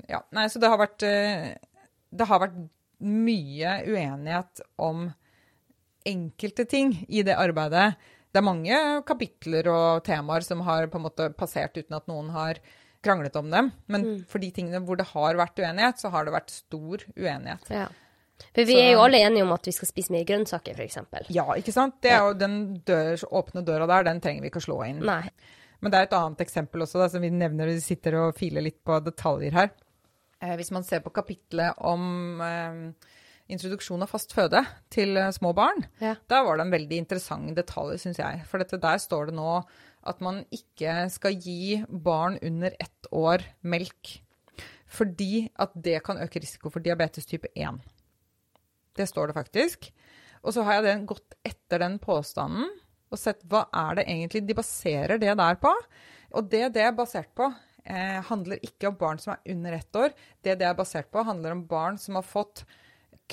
ja, 0.08 0.22
nei, 0.32 0.46
så 0.48 0.58
det 0.60 0.68
har 0.72 0.78
vært 0.80 1.02
eh, 1.04 1.54
Det 2.12 2.26
har 2.28 2.40
vært 2.40 2.56
mye 3.02 3.76
uenighet 3.86 4.60
om 4.78 5.08
enkelte 6.08 6.64
ting 6.68 6.94
i 7.08 7.22
det 7.26 7.36
arbeidet. 7.38 7.94
Det 8.32 8.40
er 8.40 8.46
mange 8.46 8.76
kapitler 9.06 9.68
og 9.70 10.04
temaer 10.06 10.44
som 10.46 10.62
har 10.66 10.88
på 10.90 10.98
en 10.98 11.04
måte 11.06 11.28
passert 11.36 11.76
uten 11.76 11.96
at 11.98 12.08
noen 12.10 12.30
har 12.34 12.58
kranglet 13.04 13.36
om 13.36 13.50
dem. 13.50 13.72
Men 13.88 14.02
Mm. 14.04 14.24
for 14.26 14.38
de 14.38 14.50
tingene 14.50 14.80
hvor 14.86 14.96
det 14.96 15.06
har 15.08 15.34
vært 15.34 15.58
uenighet, 15.58 15.98
så 15.98 16.10
har 16.10 16.24
det 16.24 16.32
vært 16.34 16.50
stor 16.50 16.98
uenighet. 17.16 17.68
ja. 17.70 17.88
For 18.54 18.64
vi 18.64 18.72
Så- 18.74 18.78
er 18.80 18.92
jo 18.92 18.98
alle 19.04 19.18
enige 19.22 19.42
om 19.42 19.52
at 19.52 19.62
vi 19.64 19.70
skal 19.70 19.86
spise 19.86 20.10
mer 20.10 20.24
grønnsaker, 20.24 20.74
f.eks. 20.74 20.96
Ja, 21.30 21.44
ikke 21.54 21.72
sant? 21.72 22.00
Det 22.00 22.10
er 22.10 22.18
jo 22.18 22.32
den 22.34 22.78
dør, 22.84 23.16
åpne 23.30 23.64
døra 23.64 23.86
der, 23.86 24.02
den 24.02 24.20
trenger 24.20 24.40
vi 24.42 24.50
ikke 24.50 24.60
å 24.60 24.66
slå 24.66 24.88
inn. 24.88 24.98
Nei. 25.00 25.28
Men 25.80 25.90
det 25.92 25.98
er 25.98 26.02
et 26.02 26.10
annet 26.12 26.38
eksempel 26.38 26.82
også, 26.82 26.94
da, 26.98 27.08
som 27.08 27.20
vi 27.20 27.30
nevner, 27.30 27.66
vi 27.66 27.78
sitter 27.78 28.14
og 28.14 28.34
filer 28.34 28.62
litt 28.62 28.82
på 28.84 29.00
detaljer 29.04 29.52
her. 29.52 29.70
Eh, 30.42 30.56
hvis 30.58 30.72
man 30.74 30.82
ser 30.86 31.02
på 31.04 31.12
kapitlet 31.14 31.78
om 31.86 32.40
eh, 32.42 32.80
introduksjon 33.52 34.02
av 34.02 34.10
fast 34.10 34.34
føde 34.34 34.64
til 34.92 35.16
eh, 35.20 35.30
små 35.34 35.52
barn, 35.54 35.84
Ja. 36.02 36.16
der 36.28 36.42
var 36.46 36.58
det 36.58 36.66
en 36.66 36.74
veldig 36.74 36.98
interessant 37.04 37.54
detalj, 37.56 37.96
syns 38.02 38.18
jeg. 38.18 38.42
For 38.50 38.58
dette, 38.62 38.80
der 38.82 38.98
står 39.02 39.30
det 39.30 39.36
nå 39.38 39.60
at 40.02 40.20
man 40.24 40.42
ikke 40.50 41.04
skal 41.14 41.36
gi 41.38 41.78
barn 41.88 42.38
under 42.42 42.74
ett 42.82 43.06
år 43.14 43.44
melk. 43.62 44.16
Fordi 44.92 45.46
at 45.62 45.72
det 45.78 46.02
kan 46.04 46.18
øke 46.20 46.42
risiko 46.42 46.68
for 46.74 46.82
diabetes 46.84 47.24
type 47.30 47.48
1. 47.56 47.78
Det 48.98 49.06
står 49.08 49.30
det 49.30 49.36
faktisk. 49.38 49.86
Og 50.42 50.52
så 50.52 50.64
har 50.66 50.80
jeg 50.80 50.84
den, 50.88 51.06
gått 51.06 51.36
etter 51.46 51.78
den 51.84 52.00
påstanden 52.02 52.66
og 53.12 53.20
sett 53.20 53.42
hva 53.48 53.66
er 53.76 53.94
det 54.00 54.04
egentlig 54.08 54.42
de 54.48 54.56
baserer 54.58 55.20
det 55.20 55.32
der 55.38 55.54
på. 55.60 55.70
Og 56.34 56.48
det 56.50 56.72
det 56.74 56.82
er 56.82 56.94
basert 56.96 57.30
på, 57.36 57.46
eh, 57.84 58.20
handler 58.28 58.58
ikke 58.62 58.88
om 58.88 58.96
barn 59.00 59.18
som 59.18 59.34
er 59.34 59.52
under 59.54 59.72
ett 59.72 59.96
år. 59.96 60.12
Det 60.42 60.58
det 60.58 60.66
er 60.68 60.74
basert 60.78 61.10
på, 61.10 61.24
handler 61.24 61.52
om 61.52 61.64
barn 61.66 61.98
som 61.98 62.14
har 62.18 62.22
fått 62.26 62.64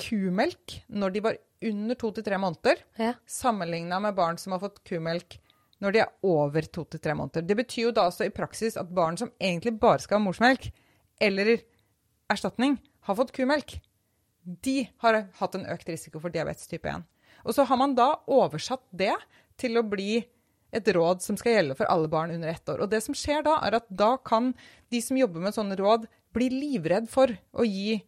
kumelk 0.00 0.80
når 0.88 1.12
de 1.14 1.20
var 1.24 1.36
under 1.62 1.94
to 2.00 2.10
til 2.16 2.24
tre 2.24 2.38
måneder, 2.40 2.78
Ja. 2.98 3.14
sammenligna 3.26 4.00
med 4.00 4.14
barn 4.16 4.38
som 4.38 4.52
har 4.52 4.60
fått 4.60 4.82
kumelk 4.84 5.38
når 5.80 5.92
de 5.92 5.98
er 6.00 6.12
over 6.22 6.62
to 6.62 6.84
til 6.84 7.00
tre 7.00 7.12
måneder. 7.14 7.46
Det 7.46 7.56
betyr 7.56 7.82
jo 7.88 7.92
da 7.92 8.06
også 8.08 8.26
i 8.26 8.30
praksis 8.30 8.76
at 8.76 8.92
barn 8.94 9.16
som 9.16 9.30
egentlig 9.40 9.78
bare 9.80 9.98
skal 9.98 10.18
ha 10.18 10.24
morsmelk, 10.24 10.70
eller 11.20 11.58
erstatning, 12.30 12.78
har 13.02 13.14
fått 13.16 13.32
kumelk. 13.32 13.78
De 14.44 14.88
har 15.00 15.28
hatt 15.38 15.54
en 15.54 15.66
økt 15.66 15.88
risiko 15.88 16.20
for 16.20 16.30
diabetes 16.30 16.66
type 16.68 16.84
1. 16.88 17.04
Og 17.44 17.54
så 17.54 17.64
har 17.64 17.76
man 17.76 17.94
da 17.94 18.14
oversatt 18.28 18.82
det 18.92 19.14
til 19.60 19.76
å 19.76 19.82
bli 19.88 20.22
et 20.72 20.88
råd 20.94 21.22
som 21.24 21.38
skal 21.38 21.56
gjelde 21.56 21.76
for 21.78 21.90
alle 21.90 22.10
barn 22.10 22.34
under 22.34 22.52
ett 22.52 22.68
år. 22.68 22.84
Og 22.84 22.90
det 22.92 23.02
som 23.04 23.16
skjer 23.16 23.44
da, 23.46 23.58
er 23.66 23.78
at 23.80 23.88
da 23.88 24.14
kan 24.22 24.52
de 24.92 25.02
som 25.02 25.18
jobber 25.18 25.42
med 25.44 25.56
sånne 25.56 25.78
råd, 25.80 26.06
bli 26.34 26.46
livredd 26.52 27.08
for 27.10 27.32
å 27.58 27.66
gi 27.66 27.98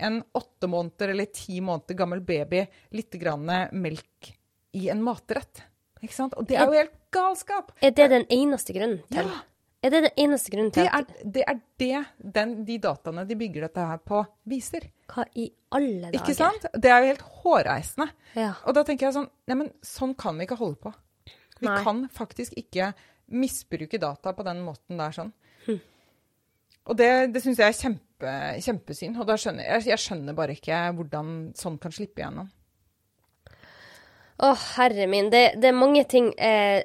en 0.00 0.22
åtte 0.34 0.66
måneder 0.70 1.12
eller 1.12 1.28
ti 1.34 1.60
måneder 1.62 1.98
gammel 1.98 2.22
baby 2.24 2.64
litt 2.96 3.14
grann 3.20 3.46
melk 3.76 4.32
i 4.72 4.88
en 4.90 5.02
matrett. 5.04 5.62
Ikke 6.00 6.16
sant? 6.16 6.34
Og 6.40 6.48
det 6.48 6.56
er 6.56 6.66
jo 6.66 6.78
helt 6.78 6.96
galskap! 7.12 7.74
Er 7.84 7.92
det 7.94 8.08
den 8.12 8.26
eneste 8.32 8.74
grunnen 8.74 9.02
til? 9.12 9.28
Ja. 9.28 9.44
Er 9.80 9.92
det 9.94 10.00
den 10.04 10.18
eneste 10.20 10.52
grunnen 10.52 10.72
til 10.76 10.84
Det 10.84 10.92
er 10.92 11.04
det, 11.24 11.44
er 11.48 11.60
det 11.80 12.32
den, 12.36 12.50
de 12.68 12.76
dataene 12.82 13.24
de 13.28 13.36
bygger 13.40 13.64
dette 13.64 13.84
her 13.92 14.00
på, 14.04 14.20
viser. 14.48 14.90
Hva 15.08 15.24
i 15.40 15.46
alle 15.72 16.10
dager? 16.10 16.18
Ikke 16.20 16.36
sant? 16.36 16.66
Det 16.76 16.90
er 16.92 17.00
jo 17.00 17.12
helt 17.14 17.24
hårreisende. 17.40 18.10
Ja. 18.36 18.50
Og 18.68 18.76
da 18.76 18.84
tenker 18.88 19.08
jeg 19.08 19.16
sånn 19.16 19.30
Neimen, 19.48 19.70
sånn 19.84 20.12
kan 20.20 20.36
vi 20.36 20.48
ikke 20.48 20.60
holde 20.60 20.80
på. 20.84 20.92
Vi 21.60 21.68
Nei. 21.68 21.80
kan 21.84 22.04
faktisk 22.12 22.56
ikke 22.58 22.92
misbruke 23.30 24.00
data 24.00 24.32
på 24.34 24.46
den 24.46 24.62
måten 24.66 25.00
der 25.00 25.14
sånn. 25.14 25.32
Hm. 25.66 25.80
Og 26.90 26.96
det, 26.98 27.10
det 27.34 27.42
syns 27.44 27.60
jeg 27.60 27.70
er 27.70 27.76
kjempe, 27.78 28.32
kjempesynd. 28.64 29.20
Og 29.20 29.34
skjønner 29.38 29.68
jeg, 29.68 29.90
jeg 29.92 30.02
skjønner 30.02 30.36
bare 30.38 30.56
ikke 30.56 30.80
hvordan 30.96 31.34
sånn 31.58 31.78
kan 31.82 31.94
slippe 31.94 32.22
igjennom. 32.24 32.48
Å, 34.40 34.54
herre 34.78 35.06
min. 35.10 35.28
Det, 35.32 35.44
det 35.60 35.68
er 35.68 35.76
mange 35.76 36.06
ting 36.08 36.30
eh, 36.40 36.80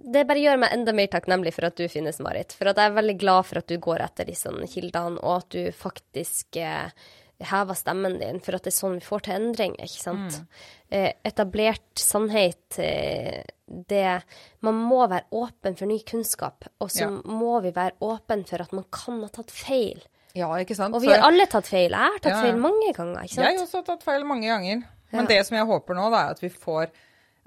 Det 0.00 0.22
bare 0.24 0.40
gjør 0.40 0.62
meg 0.62 0.72
enda 0.72 0.94
mer 0.96 1.10
takknemlig 1.12 1.52
for 1.52 1.68
at 1.68 1.76
du 1.76 1.84
finnes, 1.92 2.22
Marit. 2.24 2.54
For 2.56 2.70
at 2.70 2.80
jeg 2.80 2.88
er 2.88 2.96
veldig 2.96 3.16
glad 3.20 3.48
for 3.50 3.60
at 3.60 3.68
du 3.68 3.76
går 3.84 4.04
etter 4.06 4.30
disse 4.30 4.52
kildene, 4.72 5.20
og 5.20 5.42
at 5.42 5.50
du 5.52 5.76
faktisk 5.76 6.56
eh, 6.56 6.88
hever 7.40 7.74
stemmen 7.78 8.18
din, 8.20 8.40
for 8.44 8.56
at 8.56 8.64
det 8.66 8.72
er 8.72 8.76
sånn 8.76 8.98
vi 8.98 9.06
får 9.06 9.24
til 9.26 9.36
endring, 9.38 9.74
ikke 9.80 10.02
sant? 10.02 10.40
Eh, 10.90 11.12
etablert 11.24 12.00
sannhet, 12.00 12.78
eh, 12.78 13.42
det 13.66 14.22
Man 14.62 14.74
må 14.74 15.04
være 15.08 15.28
åpen 15.32 15.76
for 15.78 15.86
ny 15.86 16.00
kunnskap, 16.02 16.66
og 16.80 16.90
så 16.90 17.06
Ja. 17.06 17.10
må 17.24 17.62
vi 17.62 17.70
være 17.70 17.92
åpen 18.02 18.46
for 18.46 18.60
at 18.60 18.72
man 18.72 18.84
kan 18.90 19.20
ha 19.22 19.28
tatt 19.28 19.50
feil. 19.50 20.02
Ja, 20.34 20.48
ikke 20.58 20.76
sant? 20.76 20.94
Og 20.94 21.02
vi 21.02 21.08
har 21.08 21.22
alle 21.26 21.46
tatt 21.46 21.66
feil. 21.66 21.90
Jeg 21.90 21.98
har 21.98 22.18
tatt 22.18 22.32
ja. 22.32 22.42
feil 22.42 22.56
mange 22.56 22.92
ganger, 22.94 23.22
ikke 23.22 23.34
sant? 23.34 23.46
Jeg 23.46 23.58
har 23.58 23.66
også 23.66 23.84
tatt 23.86 24.02
feil 24.02 24.24
mange 24.24 24.46
ganger. 24.46 24.84
Men 25.12 25.22
Ja. 25.22 25.26
det 25.26 25.46
som 25.46 25.56
jeg 25.56 25.66
håper 25.66 25.94
nå, 25.94 26.10
da, 26.10 26.26
er 26.26 26.30
at 26.30 26.40
vi 26.40 26.48
får 26.48 26.90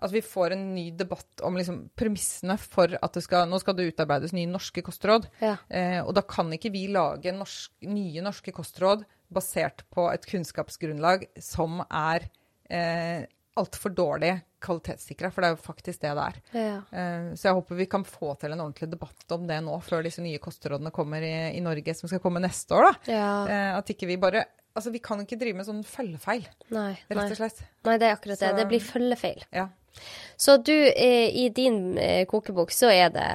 at 0.03 0.11
vi 0.11 0.19
får 0.19 0.51
en 0.51 0.75
ny 0.75 0.91
debatt 0.91 1.39
om 1.43 1.55
liksom, 1.55 1.89
premissene 1.95 2.57
for 2.59 2.91
at 3.01 3.13
det 3.13 3.23
skal 3.23 3.47
Nå 3.47 3.59
skal 3.61 3.73
det 3.77 3.95
utarbeides 3.95 4.33
nye 4.33 4.49
norske 4.51 4.81
kostråd. 4.83 5.29
Ja. 5.39 5.55
Eh, 5.69 6.01
og 6.03 6.13
da 6.13 6.21
kan 6.21 6.51
ikke 6.51 6.71
vi 6.73 6.87
lage 6.91 7.31
norsk, 7.31 7.69
nye 7.87 8.21
norske 8.25 8.51
kostråd 8.51 9.05
basert 9.33 9.83
på 9.93 10.07
et 10.13 10.25
kunnskapsgrunnlag 10.29 11.25
som 11.41 11.81
er 11.89 12.29
eh, 12.69 13.25
altfor 13.59 13.93
dårlig 13.93 14.35
kvalitetssikra, 14.63 15.29
for 15.29 15.43
det 15.43 15.49
er 15.51 15.55
jo 15.57 15.61
faktisk 15.65 16.01
det 16.01 16.13
det 16.17 16.23
er. 16.23 16.37
Ja. 16.57 16.77
Eh, 16.95 17.27
så 17.37 17.49
jeg 17.49 17.57
håper 17.59 17.75
vi 17.81 17.85
kan 17.91 18.05
få 18.07 18.31
til 18.41 18.53
en 18.55 18.63
ordentlig 18.63 18.89
debatt 18.93 19.35
om 19.35 19.45
det 19.49 19.59
nå, 19.65 19.75
før 19.83 20.05
disse 20.07 20.23
nye 20.23 20.39
kostrådene 20.41 20.93
kommer 20.95 21.21
i, 21.27 21.33
i 21.57 21.61
Norge, 21.61 21.93
som 21.99 22.09
skal 22.09 22.21
komme 22.23 22.41
neste 22.43 22.73
år. 22.77 22.87
da. 22.89 23.13
ja. 23.13 23.31
Eh, 23.45 23.71
at 23.77 23.93
ikke 23.95 24.09
vi 24.13 24.17
bare 24.21 24.45
Altså, 24.73 24.89
vi 24.89 24.97
kan 25.05 25.19
ikke 25.21 25.37
drive 25.37 25.53
med 25.53 25.67
sånn 25.67 25.83
følgefeil, 25.85 26.47
Nei, 26.73 26.95
rett 27.05 27.29
og 27.35 27.37
slett. 27.37 27.59
nei, 27.85 27.93
det 28.01 28.07
er 28.07 28.15
akkurat 28.15 28.39
det. 28.41 28.47
Så- 28.49 28.55
Det 28.57 28.63
blir 28.71 28.81
følgefeil. 28.81 29.43
Ja. 29.53 29.67
Så 30.35 30.55
du, 30.65 30.73
eh, 30.73 31.29
i 31.29 31.49
din 31.53 31.93
kokebok 32.25 32.71
så 32.73 32.89
er 32.89 33.09
det 33.13 33.27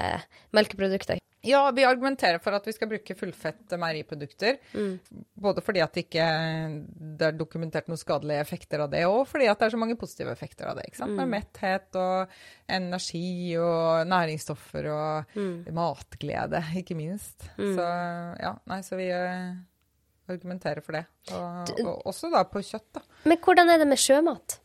melkeprodukter. 0.53 1.18
Ja, 1.47 1.61
vi 1.71 1.85
argumenterer 1.87 2.41
for 2.43 2.57
at 2.57 2.67
vi 2.67 2.73
skal 2.75 2.89
bruke 2.91 3.15
fullfett 3.15 3.75
meieriprodukter. 3.79 4.59
Både 5.39 5.63
fordi 5.63 5.81
at 5.85 5.95
det 5.95 6.05
ikke 6.09 6.27
det 7.19 7.29
er 7.29 7.37
dokumentert 7.39 7.89
noen 7.89 8.01
skadelige 8.01 8.41
effekter 8.43 8.83
av 8.85 8.91
det, 8.91 9.05
og 9.07 9.23
fordi 9.31 9.47
at 9.51 9.59
det 9.61 9.69
er 9.69 9.75
så 9.77 9.81
mange 9.81 9.97
positive 10.01 10.33
effekter 10.35 10.67
av 10.71 10.77
det. 10.81 10.89
ikke 10.91 10.99
sant? 11.03 11.15
Med 11.19 11.31
metthet 11.37 11.99
og 12.01 12.35
energi 12.69 13.57
og 13.63 14.07
næringsstoffer 14.11 14.91
og 14.93 15.39
matglede, 15.75 16.63
ikke 16.83 16.97
minst. 16.99 17.49
Så 17.57 17.89
ja, 18.43 18.55
nei, 18.69 18.81
så 18.87 18.99
vi 18.99 19.09
eh, 19.15 19.55
argumenterer 20.29 20.83
for 20.85 20.99
det. 20.99 21.05
Og, 21.33 21.73
og 21.87 22.07
også 22.13 22.31
da 22.35 22.43
på 22.49 22.61
kjøtt, 22.67 22.89
da. 22.99 23.03
Men 23.25 23.39
hvordan 23.45 23.71
er 23.73 23.79
det 23.83 23.89
med 23.89 23.99
sjømat? 24.03 24.59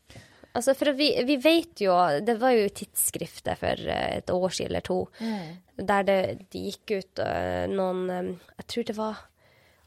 Altså, 0.54 0.70
for 0.78 0.92
vi, 0.94 1.08
vi 1.26 1.34
vet 1.42 1.80
jo 1.82 1.90
Det 2.22 2.36
var 2.38 2.52
jo 2.54 2.68
tidsskrifter 2.70 3.56
for 3.58 3.80
eh, 3.90 4.18
et 4.20 4.30
år 4.30 4.52
siden 4.54 4.70
eller 4.70 4.84
to, 4.86 4.98
der 5.76 6.02
det, 6.06 6.18
de 6.54 6.66
gikk 6.70 6.92
ut 7.00 7.22
uh, 7.24 7.64
noen 7.70 8.04
um, 8.10 8.28
Jeg 8.58 8.66
tror 8.70 8.84
det 8.90 8.96
var 8.98 9.22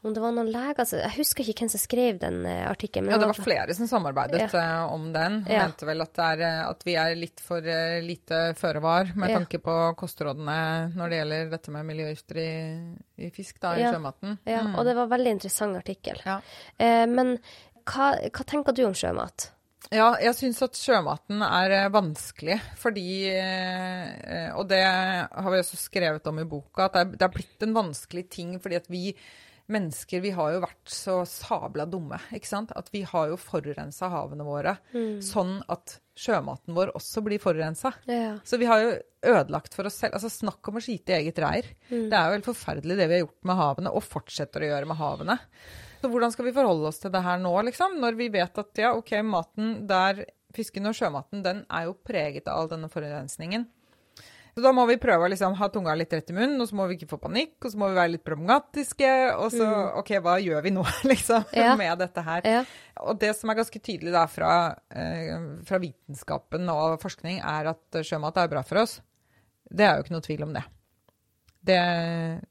om 0.06 0.12
det 0.14 0.20
var 0.22 0.30
noen 0.30 0.46
leger 0.54 0.78
altså, 0.78 1.00
Jeg 1.00 1.10
husker 1.16 1.42
ikke 1.48 1.64
hvem 1.64 1.70
som 1.72 1.80
skrev 1.82 2.20
den 2.22 2.36
uh, 2.46 2.68
artikkelen. 2.70 3.08
Ja, 3.10 3.16
det 3.18 3.26
var 3.32 3.34
flere 3.40 3.74
som 3.74 3.88
samarbeidet 3.90 4.44
Ja. 4.44 4.84
uh, 4.86 4.92
om 4.94 5.08
den. 5.12 5.40
Ja. 5.50 5.64
mente 5.66 5.88
vel 5.88 6.04
at, 6.04 6.12
det 6.14 6.28
er, 6.38 6.68
at 6.68 6.84
vi 6.86 6.94
er 6.94 7.16
litt 7.18 7.42
for 7.42 7.58
uh, 7.66 7.98
lite 8.04 8.54
føre 8.60 8.80
var 8.84 9.10
med 9.16 9.32
Ja. 9.32 9.40
tanke 9.40 9.58
på 9.58 9.74
kostrådene 9.98 10.58
når 10.94 11.10
det 11.10 11.18
gjelder 11.18 11.50
dette 11.56 11.74
med 11.74 11.88
miljøgifter 11.90 12.38
i, 12.44 12.50
i 13.26 13.30
fisk, 13.34 13.58
da, 13.64 13.74
i 13.74 13.82
Ja. 13.82 13.92
sjømaten. 13.96 14.38
Ja, 14.46 14.62
og 14.78 14.86
det 14.86 14.94
var 14.94 15.08
en 15.08 15.14
veldig 15.16 15.34
interessant 15.40 15.76
artikkel. 15.82 16.22
Ja. 16.24 16.38
Men 17.10 17.38
hva, 17.88 18.12
hva 18.30 18.44
tenker 18.46 18.76
du 18.76 18.84
om 18.86 18.94
sjømat? 18.94 19.50
Ja, 19.94 20.10
jeg 20.20 20.34
syns 20.36 20.60
at 20.64 20.76
sjømaten 20.76 21.42
er 21.46 21.74
eh, 21.76 21.90
vanskelig, 21.94 22.58
fordi 22.76 23.08
eh, 23.30 24.48
Og 24.58 24.66
det 24.68 24.82
har 24.84 25.50
vi 25.54 25.60
også 25.62 25.78
skrevet 25.80 26.26
om 26.28 26.40
i 26.42 26.48
boka, 26.48 26.88
at 26.88 27.14
det 27.14 27.24
er, 27.24 27.32
blitt 27.32 27.62
en 27.64 27.76
vanskelig 27.76 28.26
ting 28.32 28.56
fordi 28.60 28.80
at 28.80 28.90
vi 28.92 29.04
mennesker 29.68 30.22
vi 30.24 30.32
har 30.32 30.54
jo 30.54 30.60
vært 30.64 30.92
så 30.92 31.14
sabla 31.28 31.84
dumme, 31.88 32.16
ikke 32.32 32.48
sant? 32.48 32.70
At 32.76 32.88
vi 32.92 33.02
har 33.04 33.28
jo 33.28 33.36
forurensa 33.40 34.08
havene 34.08 34.46
våre 34.46 34.78
sånn 35.24 35.58
at 35.68 35.98
sjømaten 36.18 36.72
vår 36.76 36.94
også 36.96 37.20
blir 37.26 37.40
forurensa. 37.42 37.92
Ja. 38.08 38.38
Så 38.48 38.58
vi 38.60 38.68
har 38.68 38.80
jo 38.80 38.94
ødelagt 39.28 39.76
for 39.76 39.88
oss 39.88 39.98
selv. 40.00 40.16
Altså 40.16 40.32
Snakk 40.32 40.72
om 40.72 40.80
å 40.80 40.82
skite 40.82 41.12
i 41.12 41.18
eget 41.20 41.38
reir. 41.44 41.68
Det 42.08 42.16
er 42.16 42.30
jo 42.30 42.38
helt 42.38 42.48
forferdelig 42.48 42.96
det 42.96 43.10
vi 43.10 43.18
har 43.18 43.22
gjort 43.26 43.50
med 43.50 43.60
havene, 43.60 43.92
og 43.92 44.08
fortsetter 44.08 44.64
å 44.64 44.72
gjøre 44.72 44.88
med 44.88 45.00
havene. 45.04 45.38
Så 46.00 46.08
hvordan 46.12 46.30
skal 46.34 46.46
vi 46.46 46.52
forholde 46.54 46.88
oss 46.92 47.00
til 47.02 47.10
det 47.14 47.22
her 47.24 47.40
nå, 47.42 47.52
liksom? 47.66 47.96
Når 48.02 48.18
vi 48.18 48.28
vet 48.34 48.60
at 48.62 48.78
ja, 48.78 48.92
OK, 48.94 49.16
maten 49.26 49.80
der 49.90 50.24
Fisken 50.54 50.86
og 50.88 50.94
sjømaten, 50.96 51.42
den 51.44 51.64
er 51.68 51.88
jo 51.88 51.96
preget 52.06 52.46
av 52.48 52.62
all 52.62 52.70
denne 52.70 52.88
forurensningen. 52.88 53.66
Så 54.56 54.62
da 54.64 54.72
må 54.74 54.86
vi 54.88 54.96
prøve 54.98 55.26
å 55.26 55.30
liksom 55.30 55.52
ha 55.54 55.66
tunga 55.70 55.92
litt 55.94 56.10
rett 56.16 56.30
i 56.32 56.34
munnen, 56.34 56.56
og 56.58 56.66
så 56.70 56.74
må 56.74 56.86
vi 56.90 56.96
ikke 56.96 57.10
få 57.12 57.18
panikk, 57.22 57.52
og 57.62 57.70
så 57.70 57.78
må 57.78 57.90
vi 57.92 57.98
være 57.98 58.12
litt 58.16 58.24
problematiske, 58.26 59.10
og 59.38 59.52
så 59.54 59.66
OK, 60.00 60.14
hva 60.24 60.38
gjør 60.42 60.64
vi 60.64 60.72
nå, 60.74 60.82
liksom, 61.12 61.44
Ja. 61.54 61.76
med 61.78 62.00
dette 62.02 62.24
her? 62.26 62.48
Ja. 62.48 62.64
Og 63.04 63.20
det 63.22 63.34
som 63.38 63.52
er 63.52 63.58
ganske 63.60 63.78
tydelig 63.84 64.14
da 64.16 64.24
fra, 64.26 64.50
eh, 64.90 65.36
fra 65.68 65.78
vitenskapen 65.84 66.66
og 66.74 66.96
forskning, 67.04 67.38
er 67.44 67.70
at 67.74 68.00
sjømat 68.02 68.40
er 68.42 68.50
bra 68.56 68.64
for 68.66 68.82
oss. 68.82 68.96
Det 69.68 69.84
er 69.86 69.98
jo 70.00 70.06
ikke 70.08 70.16
noe 70.16 70.26
tvil 70.26 70.42
om 70.48 70.56
det. 70.56 70.64
Det. 71.66 71.80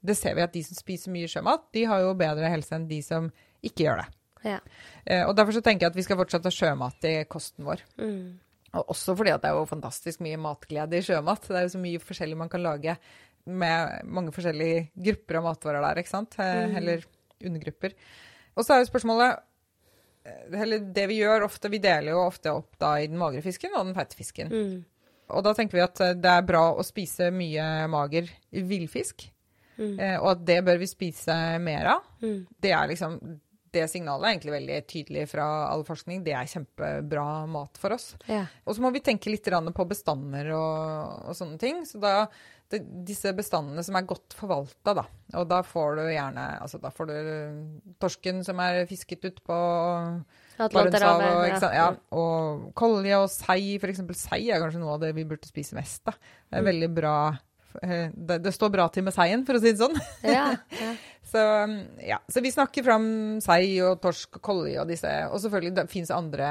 Det 0.04 0.16
ser 0.18 0.36
vi 0.36 0.44
at 0.44 0.54
de 0.54 0.62
som 0.66 0.78
spiser 0.78 1.12
mye 1.14 1.30
sjømat, 1.30 1.68
de 1.74 1.84
har 1.88 2.04
jo 2.04 2.16
bedre 2.18 2.50
helse 2.52 2.74
enn 2.76 2.88
de 2.90 3.00
som 3.04 3.30
ikke 3.64 3.86
gjør 3.86 4.02
det. 4.02 4.08
Ja. 4.46 4.58
Eh, 5.04 5.24
og 5.24 5.34
derfor 5.38 5.56
så 5.56 5.62
tenker 5.64 5.86
jeg 5.86 5.94
at 5.94 5.98
vi 5.98 6.04
skal 6.06 6.20
fortsatt 6.20 6.46
ha 6.46 6.52
sjømat 6.54 7.08
i 7.08 7.14
kosten 7.30 7.66
vår. 7.66 7.82
Mm. 7.98 8.38
Og 8.78 8.92
også 8.92 9.14
fordi 9.16 9.32
at 9.32 9.42
det 9.42 9.50
er 9.50 9.58
jo 9.58 9.68
fantastisk 9.68 10.22
mye 10.24 10.38
matglede 10.40 11.00
i 11.00 11.04
sjømat. 11.04 11.48
Det 11.48 11.58
er 11.58 11.66
jo 11.66 11.74
så 11.74 11.82
mye 11.82 12.02
forskjellig 12.04 12.38
man 12.38 12.52
kan 12.52 12.64
lage 12.64 12.98
med 13.48 14.08
mange 14.12 14.32
forskjellige 14.36 14.88
grupper 15.08 15.38
av 15.40 15.46
matvarer 15.46 15.84
der, 15.86 16.02
ikke 16.02 16.12
sant? 16.12 16.36
Eh, 16.42 16.76
Eller 16.78 17.06
undergrupper. 17.44 17.94
Og 18.58 18.66
så 18.66 18.74
er 18.74 18.82
jo 18.82 18.90
spørsmålet 18.90 19.38
eh, 20.26 20.60
Eller 20.60 20.84
det 20.94 21.06
vi 21.10 21.20
gjør 21.22 21.46
ofte, 21.46 21.70
vi 21.72 21.80
deler 21.82 22.12
jo 22.12 22.26
ofte 22.26 22.52
opp 22.52 22.76
da 22.80 22.96
i 23.00 23.08
den 23.08 23.20
magre 23.20 23.42
fisken 23.44 23.74
og 23.74 23.88
den 23.88 23.96
feite 23.96 24.18
fisken. 24.18 24.52
Mm. 24.52 24.78
Og 25.28 25.44
da 25.44 25.54
tenker 25.56 25.78
vi 25.78 25.84
at 25.84 26.00
eh, 26.04 26.16
det 26.18 26.30
er 26.32 26.46
bra 26.48 26.68
å 26.72 26.86
spise 26.86 27.32
mye 27.34 27.88
mager 27.90 28.30
villfisk. 28.50 29.30
Mm. 29.78 29.94
og 30.18 30.24
at 30.32 30.40
det 30.42 30.56
bør 30.66 30.80
vi 30.80 30.86
spise 30.90 31.34
mer 31.62 31.86
av. 31.92 32.06
Mm. 32.18 32.40
Det 32.58 32.72
er 32.74 32.88
liksom 32.90 33.12
det 33.72 33.84
signalet 33.90 34.26
er 34.26 34.34
egentlig 34.34 34.54
veldig 34.54 34.78
tydelig 34.88 35.24
fra 35.32 35.46
all 35.68 35.84
forskning. 35.86 36.22
Det 36.26 36.34
er 36.36 36.50
kjempebra 36.50 37.24
mat 37.50 37.80
for 37.80 37.94
oss. 37.96 38.12
Ja. 38.30 38.44
Og 38.64 38.76
så 38.76 38.84
må 38.84 38.92
vi 38.94 39.02
tenke 39.04 39.32
litt 39.32 39.48
på 39.48 39.88
bestander 39.88 40.52
og, 40.56 41.28
og 41.28 41.36
sånne 41.36 41.58
ting. 41.60 41.84
Så 41.88 42.00
da, 42.02 42.26
det, 42.72 42.82
disse 43.08 43.32
bestandene 43.36 43.84
som 43.86 43.98
er 43.98 44.08
godt 44.08 44.36
forvalta, 44.38 44.96
da. 45.02 45.06
Og 45.40 45.48
da 45.50 45.62
får 45.66 45.98
du 45.98 46.04
gjerne 46.08 46.44
Altså 46.62 46.80
da 46.80 46.92
får 46.94 47.10
du 47.10 47.16
torsken 48.00 48.44
som 48.46 48.60
er 48.64 48.86
fisket 48.88 49.24
ut 49.28 49.42
på 49.44 49.58
Barentshavet. 50.58 51.66
Ja, 51.74 51.90
og 52.14 52.70
kolje 52.78 53.20
og 53.22 53.28
sei, 53.32 53.76
f.eks. 53.78 54.02
Sei 54.18 54.48
er 54.50 54.62
kanskje 54.62 54.82
noe 54.82 54.96
av 54.96 55.04
det 55.04 55.12
vi 55.16 55.26
burde 55.28 55.48
spise 55.48 55.78
mest 55.78 56.02
Da. 56.08 56.16
Det 56.48 56.60
er 56.60 56.66
veldig 56.66 56.88
bra 56.96 57.14
eh, 57.82 58.10
det, 58.12 58.40
det 58.44 58.54
står 58.54 58.72
bra 58.74 58.88
til 58.92 59.06
med 59.06 59.14
seien, 59.16 59.44
for 59.46 59.58
å 59.58 59.62
si 59.62 59.72
det 59.72 59.82
sånn. 59.82 59.96
Ja. 60.26 60.50
ja. 60.82 60.96
Så, 61.28 61.40
ja. 62.00 62.16
så 62.24 62.40
vi 62.40 62.48
snakker 62.48 62.80
fram 62.86 63.02
sei 63.44 63.74
og 63.84 63.98
torsk 64.00 64.38
og 64.38 64.46
kolje 64.46 64.78
og 64.80 64.88
disse. 64.88 65.10
Og 65.28 65.42
selvfølgelig 65.42 65.74
det 65.76 65.90
fins 65.92 66.08
andre 66.14 66.46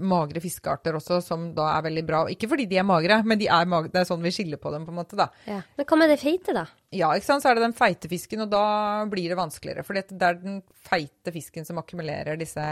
magre 0.00 0.40
fiskearter 0.40 0.96
også, 0.96 1.18
som 1.24 1.50
da 1.56 1.68
er 1.74 1.84
veldig 1.88 2.04
bra. 2.08 2.22
Ikke 2.32 2.48
fordi 2.48 2.66
de 2.70 2.78
er 2.80 2.86
magre, 2.86 3.18
men 3.28 3.40
de 3.40 3.48
er 3.52 3.68
magre. 3.68 3.92
det 3.92 4.02
er 4.02 4.08
sånn 4.08 4.24
vi 4.24 4.32
skiller 4.34 4.60
på 4.60 4.72
dem, 4.72 4.86
på 4.86 4.94
en 4.94 5.00
måte, 5.02 5.18
da. 5.18 5.28
ja. 5.48 5.60
Men 5.76 5.88
hva 5.88 5.98
med 6.00 6.12
det 6.12 6.18
feite, 6.22 6.54
da? 6.56 6.64
Ja, 6.94 7.12
ikke 7.12 7.28
sant, 7.28 7.44
så 7.44 7.50
er 7.50 7.58
det 7.58 7.66
den 7.66 7.76
feite 7.76 8.08
fisken, 8.10 8.44
og 8.46 8.52
da 8.52 8.64
blir 9.10 9.32
det 9.32 9.38
vanskeligere. 9.38 9.84
For 9.86 9.98
det 9.98 10.06
er 10.16 10.40
den 10.40 10.62
feite 10.88 11.34
fisken 11.34 11.68
som 11.68 11.80
akkumulerer 11.82 12.40
disse 12.40 12.66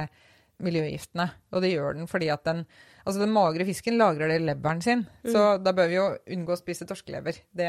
miljøgiftene. 0.64 1.26
Og 1.54 1.64
det 1.64 1.72
gjør 1.72 1.98
den 1.98 2.10
fordi 2.10 2.30
at 2.32 2.46
den 2.48 2.64
Altså, 3.00 3.22
den 3.22 3.32
magre 3.32 3.64
fisken 3.64 3.96
lagrer 3.96 4.28
det 4.28 4.34
i 4.36 4.42
leveren 4.44 4.82
sin, 4.84 5.06
så 5.24 5.54
da 5.56 5.72
bør 5.72 5.86
vi 5.88 5.94
jo 5.96 6.02
unngå 6.36 6.52
å 6.52 6.58
spise 6.60 6.84
torskelever. 6.86 7.38
Det, 7.56 7.68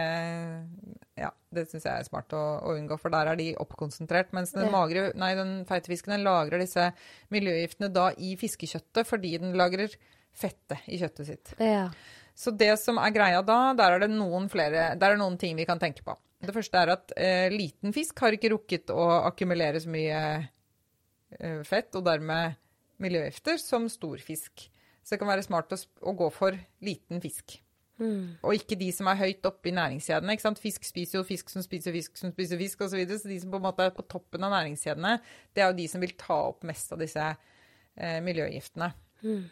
ja, 1.18 1.30
det 1.56 1.64
syns 1.70 1.88
jeg 1.88 1.94
er 2.04 2.08
smart 2.08 2.36
å, 2.36 2.42
å 2.68 2.74
unngå, 2.76 2.98
for 3.00 3.16
der 3.16 3.32
er 3.32 3.40
de 3.40 3.46
oppkonsentrert. 3.64 4.34
Mens 4.36 4.52
den, 4.52 4.68
magre, 4.74 5.08
nei, 5.16 5.32
den 5.40 5.54
feite 5.70 5.88
fisken 5.88 6.18
den 6.18 6.28
lagrer 6.28 6.60
disse 6.60 6.90
miljøgiftene 7.32 7.88
da 7.96 8.10
i 8.20 8.34
fiskekjøttet 8.40 9.08
fordi 9.08 9.38
den 9.40 9.56
lagrer 9.58 9.96
fettet 10.36 10.92
i 10.92 11.00
kjøttet 11.00 11.32
sitt. 11.32 11.54
Ja. 11.64 11.88
Så 12.36 12.52
det 12.56 12.74
som 12.84 13.00
er 13.02 13.16
greia 13.16 13.42
da, 13.46 13.60
der 13.78 13.96
er 13.96 14.04
det 14.04 14.12
noen 14.12 14.48
flere, 14.52 14.92
der 15.00 15.16
er 15.16 15.20
noen 15.20 15.40
ting 15.40 15.56
vi 15.56 15.68
kan 15.68 15.80
tenke 15.80 16.04
på. 16.06 16.16
Det 16.42 16.56
første 16.56 16.80
er 16.80 16.94
at 16.96 17.14
eh, 17.20 17.48
liten 17.54 17.94
fisk 17.94 18.20
har 18.24 18.34
ikke 18.34 18.50
rukket 18.56 18.92
å 18.94 19.04
akkumulere 19.28 19.82
så 19.84 19.92
mye 19.94 20.22
eh, 21.38 21.62
fett, 21.68 21.94
og 21.96 22.06
dermed 22.08 22.58
miljøgifter, 23.04 23.60
som 23.62 23.90
stor 23.92 24.22
fisk. 24.24 24.68
Så 25.02 25.16
det 25.16 25.22
kan 25.22 25.32
være 25.32 25.46
smart 25.46 25.74
å, 25.74 25.80
å 26.06 26.14
gå 26.18 26.30
for 26.34 26.58
liten 26.86 27.22
fisk. 27.24 27.58
Mm. 28.02 28.38
Og 28.42 28.58
ikke 28.58 28.78
de 28.80 28.90
som 28.96 29.10
er 29.12 29.20
høyt 29.20 29.46
oppe 29.46 29.70
i 29.70 29.76
næringskjedene. 29.78 30.34
ikke 30.34 30.48
sant? 30.48 30.62
Fisk 30.62 30.86
spiser 30.88 31.20
jo 31.20 31.26
fisk 31.28 31.52
som 31.54 31.64
spiser 31.66 31.94
fisk 31.94 32.18
som 32.18 32.34
spiser 32.34 32.60
fisk, 32.62 32.82
osv. 32.82 32.94
Så, 32.94 33.00
videre. 33.02 33.22
så 33.22 33.30
de 33.30 33.40
som 33.44 33.54
på 33.54 33.62
en 33.62 33.66
måte 33.68 33.86
er 33.86 33.96
på 33.96 34.06
toppen 34.10 34.46
av 34.48 34.54
næringskjedene, 34.56 35.16
det 35.54 35.64
er 35.64 35.70
jo 35.70 35.80
de 35.82 35.88
som 35.92 36.04
vil 36.04 36.16
ta 36.20 36.38
opp 36.50 36.66
mest 36.68 36.94
av 36.96 37.02
disse 37.02 37.26
eh, 37.30 38.20
miljøgiftene. 38.26 38.92
Mm. 39.22 39.44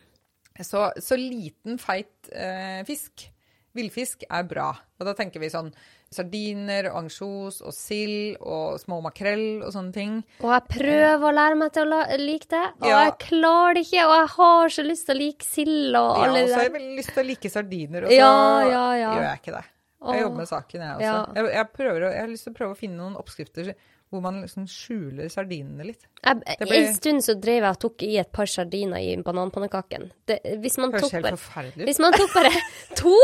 Så, 0.66 0.88
så 1.00 1.18
liten, 1.20 1.78
feit 1.80 2.32
eh, 2.34 2.82
fisk, 2.88 3.30
villfisk, 3.78 4.24
er 4.30 4.44
bra. 4.50 4.70
Og 5.00 5.06
da 5.08 5.14
tenker 5.18 5.40
vi 5.40 5.50
sånn 5.54 5.70
sardiner, 6.14 6.90
ansjos 6.98 7.60
og 7.62 7.74
sild 7.76 8.38
og 8.42 8.80
små 8.82 8.98
makrell 9.06 9.62
og 9.62 9.72
sånne 9.76 9.94
ting. 9.94 10.16
Og 10.42 10.50
jeg 10.56 10.66
prøver 10.74 11.26
å 11.30 11.34
lære 11.36 11.60
meg 11.62 11.74
til 11.78 11.94
å 11.94 12.02
like 12.18 12.50
det, 12.50 12.64
og 12.82 12.88
Ja. 12.90 13.04
jeg 13.06 13.18
klarer 13.28 13.74
det 13.78 13.86
ikke. 13.86 14.06
Og 14.08 14.16
jeg 14.18 14.30
har 14.36 14.70
så 14.70 14.86
lyst 14.88 15.06
til 15.06 15.16
å 15.16 15.20
like 15.20 15.46
sild 15.46 15.96
og 15.96 16.16
Ja, 16.18 16.32
og 16.32 16.50
så 16.50 16.56
har 16.56 16.64
jeg 16.64 16.74
veldig 16.74 16.98
lyst 16.98 17.14
til 17.14 17.24
å 17.24 17.28
like 17.28 17.50
sardiner, 17.50 18.04
og 18.04 18.10
så 18.10 18.18
Ja, 18.18 18.62
ja, 18.70 18.86
ja. 18.98 19.14
gjør 19.14 19.28
jeg 19.30 19.40
ikke 19.44 19.56
det. 19.60 19.66
Jeg 20.00 20.22
jobber 20.24 20.38
med 20.38 20.48
saken, 20.48 20.82
jeg 20.82 20.96
også. 20.96 21.36
Jeg, 21.36 21.46
jeg, 21.54 21.68
prøver 21.76 22.00
jeg 22.14 22.22
har 22.22 22.30
lyst 22.32 22.44
til 22.48 22.54
å 22.54 22.56
prøve 22.56 22.72
å 22.72 22.78
finne 22.80 22.98
noen 22.98 23.18
oppskrifter 23.20 23.74
hvor 24.10 24.22
man 24.26 24.40
liksom 24.42 24.66
skjuler 24.66 25.30
sardinene 25.30 25.86
litt. 25.86 26.08
Jeg, 26.26 26.40
Det 26.46 26.68
blir- 26.68 26.88
En 26.88 26.94
stund 26.96 27.22
så 27.22 27.36
drev 27.40 27.62
jeg 27.62 27.70
og 27.70 27.80
tok 27.80 28.04
i 28.04 28.18
et 28.18 28.32
par 28.32 28.46
sardiner 28.50 28.98
i 28.98 29.16
bananpannekaken. 29.22 30.12
Det, 30.26 30.40
hvis 30.64 30.78
man 30.82 30.92
Høres 30.92 31.04
tok 31.04 31.12
helt 31.12 31.30
forferdelig 31.38 31.84
ut. 31.84 31.86
Hvis 31.92 32.00
man 32.00 32.14
tok 32.14 32.34
bare 32.34 32.52
to 32.96 33.16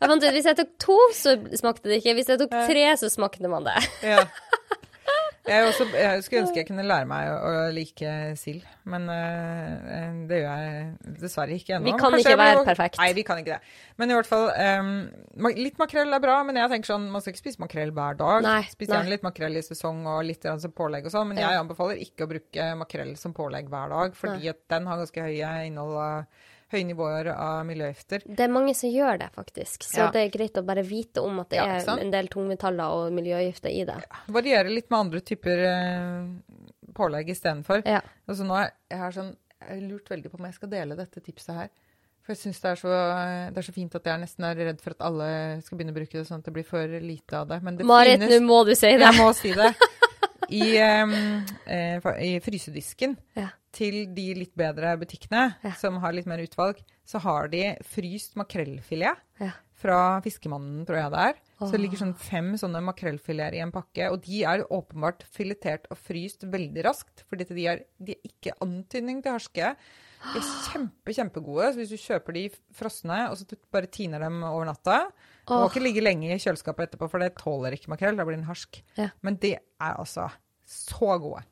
jeg 0.00 0.08
fant 0.08 0.22
Hvis 0.22 0.44
jeg 0.46 0.56
tok 0.56 0.68
to, 0.78 0.98
så 1.12 1.34
smakte 1.58 1.82
det 1.90 1.98
ikke. 2.02 2.14
Hvis 2.14 2.28
jeg 2.28 2.38
tok 2.38 2.50
tre, 2.50 2.84
så 2.96 3.10
smakte 3.10 3.48
man 3.50 3.64
det. 3.66 3.74
Ja. 4.06 4.24
Jeg, 5.48 5.66
også, 5.68 5.86
jeg 5.96 6.24
skulle 6.24 6.42
ønske 6.44 6.60
jeg 6.60 6.66
kunne 6.68 6.84
lære 6.86 7.08
meg 7.10 7.28
å, 7.32 7.36
å 7.38 7.62
like 7.74 8.12
sild, 8.40 8.66
men 8.88 9.06
uh, 9.10 10.26
det 10.28 10.40
gjør 10.42 10.64
jeg 10.64 11.14
dessverre 11.22 11.56
ikke 11.56 11.76
ennå. 11.78 11.88
Vi 11.88 11.94
kan 11.96 12.04
Kanskje 12.14 12.20
ikke 12.24 12.40
være 12.42 12.58
må- 12.60 12.66
perfekt. 12.68 13.00
Nei, 13.00 13.08
vi 13.16 13.24
kan 13.26 13.40
ikke 13.42 13.56
det. 13.56 13.76
Men 14.00 14.12
i 14.12 14.18
hvert 14.18 14.30
fall, 14.30 14.46
um, 14.52 14.92
litt 15.58 15.80
makrell 15.80 16.12
er 16.18 16.22
bra, 16.24 16.36
men 16.46 16.60
jeg 16.60 16.72
tenker 16.74 16.92
sånn, 16.92 17.08
man 17.12 17.24
skal 17.24 17.34
ikke 17.34 17.44
spise 17.44 17.62
makrell 17.64 17.94
hver 17.96 18.20
dag. 18.20 18.44
Nei, 18.46 18.60
Spis 18.72 18.92
gjerne 18.92 19.12
litt 19.14 19.26
makrell 19.26 19.56
i 19.58 19.64
sesong 19.64 20.04
og 20.06 20.20
litt 20.28 20.46
som 20.48 20.74
pålegg 20.76 21.08
og 21.08 21.14
sånn, 21.14 21.32
men 21.32 21.42
jeg 21.42 21.62
anbefaler 21.64 22.04
ikke 22.04 22.28
å 22.28 22.32
bruke 22.34 22.68
makrell 22.82 23.16
som 23.20 23.34
pålegg 23.36 23.72
hver 23.72 23.94
dag, 23.94 24.14
fordi 24.18 24.52
at 24.52 24.62
den 24.70 24.86
har 24.90 25.02
ganske 25.02 25.26
høye 25.28 25.56
innhold 25.68 25.98
av 26.04 26.46
høye 26.72 26.84
nivåer 26.84 27.30
av 27.32 27.64
miljøgifter. 27.66 28.22
Det 28.26 28.44
er 28.44 28.52
mange 28.52 28.74
som 28.76 28.90
gjør 28.92 29.18
det, 29.22 29.30
faktisk. 29.34 29.82
Så 29.88 29.96
Ja. 30.04 30.10
det 30.10 30.20
er 30.26 30.32
greit 30.38 30.52
å 30.60 30.64
bare 30.66 30.82
vite 30.84 31.22
om 31.24 31.40
at 31.40 31.48
det 31.50 31.56
Ja, 31.56 31.64
er 31.78 31.98
en 32.00 32.10
del 32.10 32.28
tungmetaller 32.28 32.84
og 32.92 33.12
miljøgifter 33.12 33.70
i 33.72 33.84
det. 33.88 33.96
Variere 34.28 34.68
litt 34.68 34.90
med 34.90 34.98
andre 35.00 35.20
typer 35.20 35.58
eh, 35.64 36.24
pålegg 36.94 37.28
istedenfor. 37.30 37.82
Ja. 37.86 38.00
Altså 38.28 38.44
nå 38.44 38.54
er 38.60 38.72
jeg 38.90 38.98
har 38.98 39.12
sånn, 39.12 39.34
jeg 39.60 39.68
har 39.80 39.88
lurt 39.88 40.08
veldig 40.08 40.30
på 40.30 40.38
om 40.38 40.44
jeg 40.44 40.54
skal 40.54 40.68
dele 40.68 40.96
dette 40.96 41.20
tipset 41.24 41.54
her. 41.54 41.68
For 42.22 42.34
jeg 42.34 42.42
syns 42.42 42.60
det, 42.60 42.78
så- 42.78 43.52
det 43.54 43.56
er 43.56 43.62
så 43.62 43.72
fint 43.72 43.94
at 43.94 44.04
jeg 44.04 44.20
nesten 44.20 44.44
er 44.44 44.54
redd 44.54 44.80
for 44.82 44.90
at 44.90 45.00
alle 45.00 45.62
skal 45.62 45.78
begynne 45.78 45.92
å 45.94 45.96
bruke 45.96 46.12
det 46.12 46.26
sånn 46.28 46.38
at 46.40 46.44
det 46.44 46.52
blir 46.52 46.66
for 46.66 46.86
lite 46.86 47.32
av 47.32 47.48
det. 47.48 47.62
Men 47.62 47.76
det 47.78 47.86
Marit, 47.86 48.20
nå 48.20 48.40
må 48.44 48.66
du 48.66 48.74
si 48.74 48.86
det. 48.92 49.00
Jeg 49.00 49.14
må 49.16 49.32
si 49.34 49.52
det. 49.54 49.74
I, 50.50 50.76
eh, 50.78 51.98
I 52.24 52.38
frysedisken 52.40 53.16
Ja. 53.36 53.48
til 53.72 54.06
de 54.14 54.34
litt 54.34 54.54
bedre 54.56 54.96
butikkene, 54.98 55.54
Ja. 55.62 55.72
som 55.72 55.96
har 56.02 56.12
litt 56.12 56.26
mer 56.26 56.38
utvalg, 56.38 56.82
så 57.06 57.20
har 57.20 57.48
de 57.48 57.76
fryst 57.84 58.34
makrellfilet 58.36 59.16
Ja. 59.40 59.50
fra 59.74 60.20
Fiskemannen, 60.20 60.84
tror 60.86 60.96
jeg 60.96 61.10
det 61.12 61.18
er. 61.18 61.34
Så 61.60 61.72
det 61.72 61.80
ligger 61.80 61.98
sånn 61.98 62.16
fem 62.16 62.52
sånne 62.54 62.80
makrellfileter 62.82 63.54
i 63.54 63.62
en 63.62 63.72
pakke, 63.72 64.10
og 64.12 64.22
de 64.22 64.42
er 64.44 64.62
åpenbart 64.70 65.22
filetert 65.24 65.86
og 65.90 65.98
fryst 65.98 66.40
veldig 66.48 66.84
raskt, 66.84 67.24
fordi 67.28 67.44
de 67.48 67.54
de 68.02 68.12
er 68.12 68.22
ikke 68.24 68.52
antydning 68.60 69.22
til 69.22 69.32
harske. 69.32 69.76
De 70.34 70.38
er 70.38 70.42
kjempe, 70.72 71.14
kjempegode, 71.14 71.72
så 71.72 71.76
hvis 71.78 71.90
du 71.90 71.96
kjøper 71.96 72.32
de 72.34 72.50
frosne, 72.74 73.28
og 73.30 73.36
så 73.38 73.46
bare 73.72 73.86
tiner 73.86 74.18
dem 74.18 74.42
over 74.42 74.64
natta, 74.66 75.12
det 75.48 75.60
må 75.64 75.70
ikke 75.70 75.84
ligge 75.84 76.04
lenge 76.04 76.28
i 76.34 76.38
kjøleskapet 76.42 76.88
etterpå, 76.90 77.08
for 77.12 77.24
det 77.24 77.32
tåler 77.40 77.76
ikke 77.78 77.92
makrell, 77.94 78.16
da 78.20 78.26
blir 78.28 78.36
den 78.38 78.46
harsk. 78.48 78.82
Ja. 79.00 79.08
Men 79.26 79.40
de 79.42 79.54
er 79.56 79.96
altså 79.98 80.28
så 80.68 81.16
gode. 81.22 81.42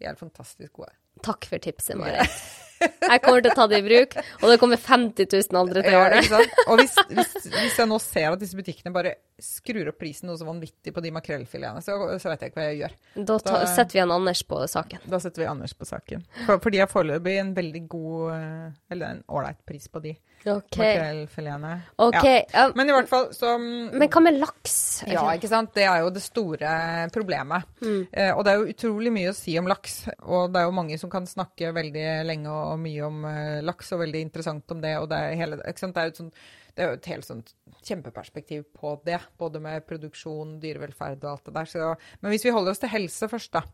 De 0.00 0.06
er 0.10 0.18
fantastisk 0.20 0.72
gode. 0.80 0.92
Takk 1.24 1.46
for 1.48 1.62
tipset, 1.64 1.96
Marit. 1.96 2.28
Jeg 2.76 3.20
kommer 3.24 3.40
til 3.40 3.48
å 3.48 3.56
ta 3.56 3.64
det 3.72 3.78
i 3.80 3.84
bruk, 3.86 4.12
og 4.42 4.50
det 4.52 4.58
kommer 4.60 4.76
50 4.76 5.30
000 5.32 5.56
andre 5.56 5.80
til 5.86 5.94
å 5.96 6.00
gjøre 6.02 6.18
det. 6.28 6.40
Og 6.68 6.82
hvis, 6.82 6.92
hvis, 7.08 7.30
hvis 7.54 7.78
jeg 7.80 7.88
nå 7.88 7.96
ser 8.04 8.26
at 8.34 8.42
disse 8.42 8.58
butikkene 8.58 8.92
bare 8.92 9.14
skrur 9.40 9.88
opp 9.88 9.96
prisen 10.02 10.28
noe 10.28 10.36
så 10.36 10.44
vanvittig 10.44 10.92
på 10.92 11.00
de 11.00 11.14
makrellfiletene, 11.16 11.80
så, 11.80 11.96
så 12.20 12.28
vet 12.34 12.44
jeg 12.44 12.52
ikke 12.52 12.60
hva 12.60 12.66
jeg 12.68 12.78
gjør. 12.82 12.96
Da 13.16 13.38
ta, 13.40 13.54
Da- 13.62 13.70
setter 13.72 13.96
vi 13.96 14.02
en 14.04 14.12
Anders 14.18 14.42
på 14.44 14.60
saken. 14.68 15.06
Da 15.08 15.22
setter 15.24 15.46
vi 15.46 15.48
Anders 15.54 15.72
på 15.80 15.88
saken. 15.88 16.26
For, 16.42 16.60
for 16.66 16.76
de 16.76 16.82
har 16.84 16.92
foreløpig 16.92 17.38
en 17.40 17.54
veldig 17.56 17.82
god 17.96 18.34
eh, 18.36 18.76
Eller 18.92 19.06
en 19.16 19.24
ålreit 19.32 19.64
pris 19.72 19.88
på 19.88 20.04
de 20.04 20.12
OK. 20.44 20.76
makrellfiletene. 20.78 21.72
Okay. 21.96 22.42
Ja. 22.52 22.66
Men 22.78 22.90
i 22.90 22.94
hvert 22.94 23.08
fall 23.10 23.28
så 23.34 23.56
mm, 23.58 23.96
Men 23.98 24.10
hva 24.12 24.22
med 24.22 24.38
laks? 24.38 24.76
Ja, 25.08 25.24
ikke 25.34 25.50
sant. 25.50 25.72
Det 25.74 25.86
er 25.88 26.04
jo 26.04 26.12
det 26.14 26.22
store 26.24 26.70
problemet. 27.14 27.66
Mm. 27.82 28.04
Eh, 28.12 28.30
og 28.34 28.44
det 28.46 28.52
er 28.52 28.60
jo 28.60 28.74
utrolig 28.74 29.12
mye 29.14 29.32
å 29.32 29.36
si 29.36 29.56
om 29.58 29.70
laks. 29.70 29.98
Og 30.26 30.52
det 30.54 30.62
er 30.62 30.68
jo 30.68 30.76
mange 30.76 30.98
som 31.02 31.12
kan 31.12 31.26
snakke 31.28 31.72
veldig 31.76 32.06
lenge 32.28 32.52
og, 32.52 32.76
mye 32.82 33.08
om 33.08 33.24
eh, 33.30 33.64
laks, 33.66 33.90
og 33.96 34.04
veldig 34.04 34.22
interessant 34.28 34.76
om 34.76 34.84
det. 34.84 34.94
Og 35.00 35.08
det 35.10 35.22
er, 35.22 35.40
hele? 35.40 35.58
Det 35.62 35.66
er 35.66 36.10
jo 36.10 36.14
et, 36.14 36.20
sånt, 36.22 36.44
det 36.76 36.84
er 36.84 36.92
jo 36.92 37.00
et 37.00 37.10
helt 37.14 37.30
sånt 37.30 37.56
kjempeperspektiv 37.86 38.68
på 38.76 38.94
det. 39.06 39.18
Både 39.40 39.62
med 39.62 39.86
produksjon, 39.88 40.60
dyrevelferd 40.62 41.24
og 41.24 41.32
alt 41.34 41.50
det 41.50 41.56
der. 41.58 41.72
Så, 41.74 41.90
men 42.20 42.34
hvis 42.34 42.46
vi 42.46 42.54
holder 42.54 42.76
oss 42.76 42.82
til 42.84 42.94
helse 42.94 43.30
først, 43.32 43.56
da. 43.58 43.66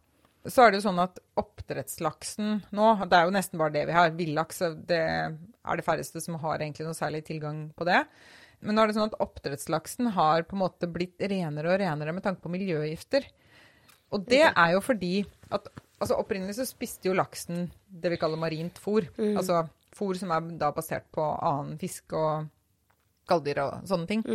Så 0.48 0.64
er 0.64 0.72
det 0.72 0.80
jo 0.80 0.88
sånn 0.88 0.98
at 1.02 1.20
oppdrettslaksen 1.38 2.62
nå, 2.74 2.86
det 3.06 3.18
er 3.18 3.28
jo 3.28 3.34
nesten 3.34 3.60
bare 3.60 3.74
det 3.76 3.84
vi 3.86 3.94
har. 3.94 4.14
Villaks 4.18 4.62
det 4.88 5.02
er 5.02 5.78
det 5.78 5.84
færreste 5.86 6.22
som 6.24 6.38
har 6.42 6.58
egentlig 6.58 6.86
noe 6.88 6.98
særlig 6.98 7.22
tilgang 7.28 7.68
på 7.78 7.86
det. 7.86 8.00
Men 8.62 8.74
nå 8.74 8.82
er 8.82 8.90
det 8.90 8.96
sånn 8.96 9.10
at 9.10 9.20
oppdrettslaksen 9.22 10.10
har 10.16 10.44
på 10.46 10.56
en 10.56 10.62
måte 10.64 10.88
blitt 10.90 11.22
renere 11.22 11.70
og 11.74 11.78
renere 11.82 12.14
med 12.14 12.24
tanke 12.26 12.42
på 12.42 12.50
miljøgifter. 12.54 13.26
Og 14.12 14.26
det 14.28 14.42
er 14.50 14.74
jo 14.74 14.82
fordi 14.84 15.22
at 15.54 15.70
altså 16.02 16.18
opprinnelig 16.18 16.58
så 16.58 16.66
spiste 16.66 17.08
jo 17.08 17.14
laksen 17.16 17.68
det 17.86 18.10
vi 18.12 18.18
kaller 18.20 18.38
marint 18.40 18.78
fôr. 18.82 19.06
Altså 19.38 19.62
fôr 19.94 20.18
som 20.18 20.30
er 20.34 20.50
da 20.58 20.72
basert 20.74 21.06
på 21.14 21.22
annen 21.22 21.78
fisk 21.80 22.14
og 22.18 22.48
skalldyr 23.26 23.62
og 23.62 23.86
sånne 23.88 24.10
ting. 24.10 24.26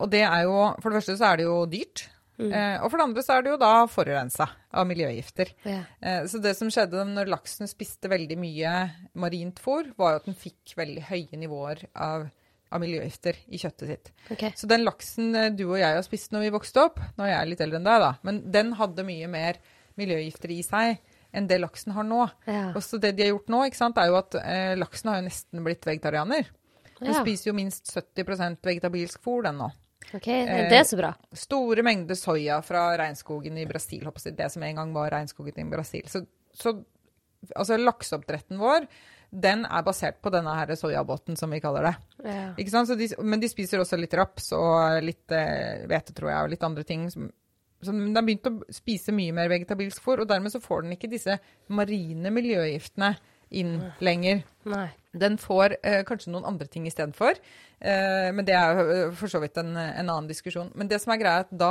Og 0.00 0.08
det 0.14 0.22
er 0.24 0.46
jo 0.46 0.56
For 0.80 0.88
det 0.90 1.00
første 1.02 1.18
så 1.20 1.32
er 1.32 1.36
det 1.42 1.44
jo 1.50 1.58
dyrt. 1.68 2.06
Eh, 2.48 2.76
og 2.82 2.88
for 2.90 2.96
det 3.00 3.04
andre 3.08 3.22
så 3.26 3.36
er 3.36 3.42
det 3.44 3.50
jo 3.52 3.58
da 3.60 3.72
forurensa 3.90 4.46
av 4.72 4.86
miljøgifter. 4.88 5.52
Ja. 5.68 5.82
Eh, 6.00 6.24
så 6.30 6.40
det 6.40 6.54
som 6.56 6.70
skjedde 6.72 7.04
når 7.10 7.28
laksen 7.28 7.68
spiste 7.70 8.08
veldig 8.08 8.38
mye 8.40 8.74
marint 9.20 9.60
fôr, 9.60 9.90
var 9.98 10.14
jo 10.16 10.20
at 10.22 10.28
den 10.30 10.38
fikk 10.38 10.74
veldig 10.80 11.02
høye 11.10 11.40
nivåer 11.42 11.84
av, 11.94 12.28
av 12.70 12.80
miljøgifter 12.80 13.36
i 13.48 13.58
kjøttet 13.60 13.88
sitt. 13.92 14.12
Okay. 14.30 14.52
Så 14.56 14.66
den 14.70 14.84
laksen 14.86 15.34
eh, 15.36 15.50
du 15.52 15.66
og 15.68 15.78
jeg 15.82 15.94
har 15.98 16.06
spist 16.06 16.32
når 16.32 16.46
vi 16.48 16.54
vokste 16.56 16.84
opp, 16.88 17.00
nå 17.18 17.26
er 17.26 17.34
jeg 17.36 17.52
litt 17.52 17.64
eldre 17.66 17.80
enn 17.82 17.88
deg, 17.90 18.04
da, 18.06 18.12
men 18.26 18.40
den 18.54 18.72
hadde 18.80 19.04
mye 19.06 19.28
mer 19.30 19.58
miljøgifter 20.00 20.52
i 20.54 20.62
seg 20.64 21.00
enn 21.36 21.46
det 21.46 21.60
laksen 21.62 21.92
har 21.94 22.06
nå. 22.08 22.24
Ja. 22.50 22.70
Og 22.74 22.80
så 22.82 22.98
det 22.98 23.12
de 23.18 23.22
har 23.26 23.34
gjort 23.34 23.50
nå, 23.52 23.60
ikke 23.68 23.78
sant, 23.78 23.98
er 24.02 24.08
jo 24.10 24.16
at 24.18 24.34
eh, 24.40 24.72
laksen 24.80 25.12
har 25.12 25.20
jo 25.20 25.26
nesten 25.28 25.62
blitt 25.66 25.86
vegetarianer. 25.86 26.48
Den 27.00 27.14
Ja. 27.14 27.20
spiser 27.22 27.48
jo 27.50 27.54
minst 27.56 27.86
70% 27.94 28.58
vegetabilsk 28.66 29.22
fôr, 29.24 29.42
den 29.46 29.56
nå. 29.62 29.70
OK, 30.16 30.26
det 30.26 30.78
er 30.78 30.86
så 30.88 30.98
bra. 30.98 31.12
Store 31.36 31.84
mengder 31.86 32.18
soya 32.18 32.58
fra 32.66 32.88
regnskogen 32.98 33.58
i 33.60 33.66
Brasil, 33.68 34.06
jeg, 34.06 34.36
det 34.38 34.48
som 34.52 34.64
en 34.66 34.82
gang 34.82 34.94
var 34.96 35.12
regnskogen 35.14 35.62
i 35.62 35.70
Brasil. 35.70 36.08
Så, 36.10 36.24
så 36.56 36.74
altså 37.54 37.78
lakseoppdretten 37.80 38.60
vår, 38.60 38.86
den 39.30 39.62
er 39.62 39.84
basert 39.86 40.18
på 40.22 40.32
denne 40.34 40.52
her 40.58 40.72
soyabåten, 40.74 41.36
som 41.38 41.52
vi 41.54 41.60
kaller 41.62 41.86
det. 41.86 41.94
Ja. 42.26 42.46
Ikke 42.58 42.72
sant? 42.72 42.90
Så 42.90 42.96
de, 42.98 43.06
men 43.22 43.42
de 43.42 43.50
spiser 43.50 43.82
også 43.82 43.98
litt 44.00 44.16
raps 44.18 44.50
og 44.56 45.04
litt 45.06 45.30
eh, 45.34 45.86
tror 46.10 46.32
jeg, 46.32 46.40
og 46.42 46.50
litt 46.50 46.66
andre 46.66 46.84
ting. 46.86 47.06
Som, 47.12 47.28
så 47.80 47.94
den 47.94 48.16
har 48.16 48.26
begynt 48.26 48.50
å 48.50 48.56
spise 48.74 49.14
mye 49.14 49.34
mer 49.36 49.52
vegetabilsk 49.52 50.02
fôr, 50.02 50.24
og 50.24 50.30
dermed 50.30 50.52
så 50.52 50.62
får 50.62 50.84
den 50.84 50.96
ikke 50.96 51.12
disse 51.12 51.38
marine 51.70 52.34
miljøgiftene 52.34 53.14
inn 53.60 53.76
lenger. 54.02 54.42
Nei. 54.70 54.88
Den 55.12 55.38
får 55.42 55.76
eh, 55.82 56.02
kanskje 56.06 56.30
noen 56.30 56.46
andre 56.46 56.68
ting 56.70 56.84
istedenfor, 56.86 57.34
eh, 57.80 58.28
men 58.30 58.44
det 58.46 58.54
er 58.54 58.78
eh, 58.84 59.12
for 59.18 59.26
så 59.32 59.40
vidt 59.42 59.56
en, 59.58 59.72
en 59.76 60.06
annen 60.06 60.28
diskusjon. 60.30 60.70
Men 60.78 60.86
det 60.90 61.00
som 61.02 61.10
er 61.14 61.18
greia, 61.18 61.40
er 61.40 61.46
at 61.48 61.54
da 61.58 61.70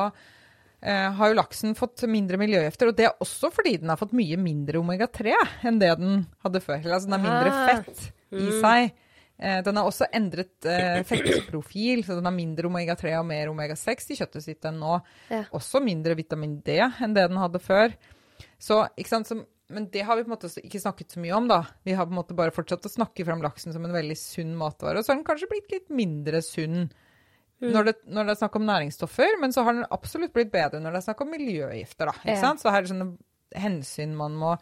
eh, 0.82 1.06
har 1.16 1.32
jo 1.32 1.38
laksen 1.40 1.76
fått 1.80 2.04
mindre 2.12 2.40
miljøgifter, 2.42 2.92
og 2.92 2.98
det 3.00 3.06
er 3.08 3.22
også 3.24 3.52
fordi 3.56 3.78
den 3.80 3.90
har 3.94 4.00
fått 4.02 4.12
mye 4.18 4.36
mindre 4.40 4.82
omega-3 4.82 5.36
enn 5.70 5.80
det 5.80 5.94
den 6.02 6.26
hadde 6.44 6.62
før. 6.66 6.82
Altså 6.84 7.08
den 7.08 7.16
har 7.16 7.24
mindre 7.24 7.54
Ah. 7.54 7.70
fett 7.80 8.10
i 8.36 8.50
seg. 8.60 8.92
Eh, 9.40 9.62
den 9.64 9.78
har 9.80 9.88
også 9.88 10.10
endret 10.20 10.68
eh, 10.68 11.00
fettprofil, 11.08 12.04
så 12.04 12.18
den 12.20 12.28
har 12.28 12.36
mindre 12.36 12.68
omega-3 12.68 13.14
og 13.22 13.26
mer 13.30 13.48
omega-6 13.54 14.12
i 14.12 14.18
kjøttet 14.20 14.44
sitt 14.44 14.68
enn 14.68 14.82
nå. 14.84 14.98
Ja. 15.32 15.46
Også 15.56 15.80
mindre 15.80 16.18
vitamin 16.20 16.58
D 16.66 16.76
enn 16.84 17.16
det 17.16 17.24
den 17.32 17.40
hadde 17.40 17.62
før. 17.64 17.96
Så, 18.60 18.82
ikke 19.00 19.14
sant, 19.14 19.32
så, 19.32 19.40
men 19.70 19.86
det 19.94 20.02
har 20.08 20.18
vi 20.18 20.24
på 20.26 20.32
en 20.32 20.36
måte 20.36 20.50
ikke 20.64 20.82
snakket 20.82 21.14
så 21.16 21.22
mye 21.22 21.36
om, 21.38 21.48
da. 21.50 21.60
Vi 21.86 21.94
har 21.98 22.08
på 22.08 22.14
en 22.14 22.20
måte 22.20 22.36
bare 22.38 22.54
fortsatt 22.56 22.86
å 22.88 22.92
snakke 22.92 23.26
fram 23.28 23.42
laksen 23.46 23.74
som 23.76 23.86
en 23.86 23.94
veldig 23.94 24.18
sunn 24.18 24.56
matvare. 24.58 24.98
Og 25.00 25.06
så 25.06 25.14
har 25.14 25.20
den 25.22 25.28
kanskje 25.28 25.50
blitt 25.52 25.72
litt 25.76 25.90
mindre 25.94 26.42
sunn 26.46 26.88
når, 27.60 27.90
det, 27.90 27.94
når 28.08 28.26
det 28.30 28.34
er 28.34 28.40
snakk 28.40 28.56
om 28.56 28.64
næringsstoffer, 28.70 29.34
men 29.42 29.52
så 29.52 29.66
har 29.68 29.76
den 29.76 29.88
absolutt 29.92 30.32
blitt 30.34 30.52
bedre 30.54 30.80
når 30.80 30.94
det 30.96 31.02
er 31.02 31.08
snakk 31.10 31.22
om 31.26 31.34
miljøgifter, 31.36 32.08
da. 32.10 32.14
Ikke 32.24 32.38
Ja. 32.38 32.42
sant? 32.46 32.62
Så 32.64 32.72
her 32.72 32.80
er 32.80 32.88
det 32.88 32.94
sånne 32.94 33.10
hensyn 33.60 34.14
man 34.16 34.38
må 34.40 34.54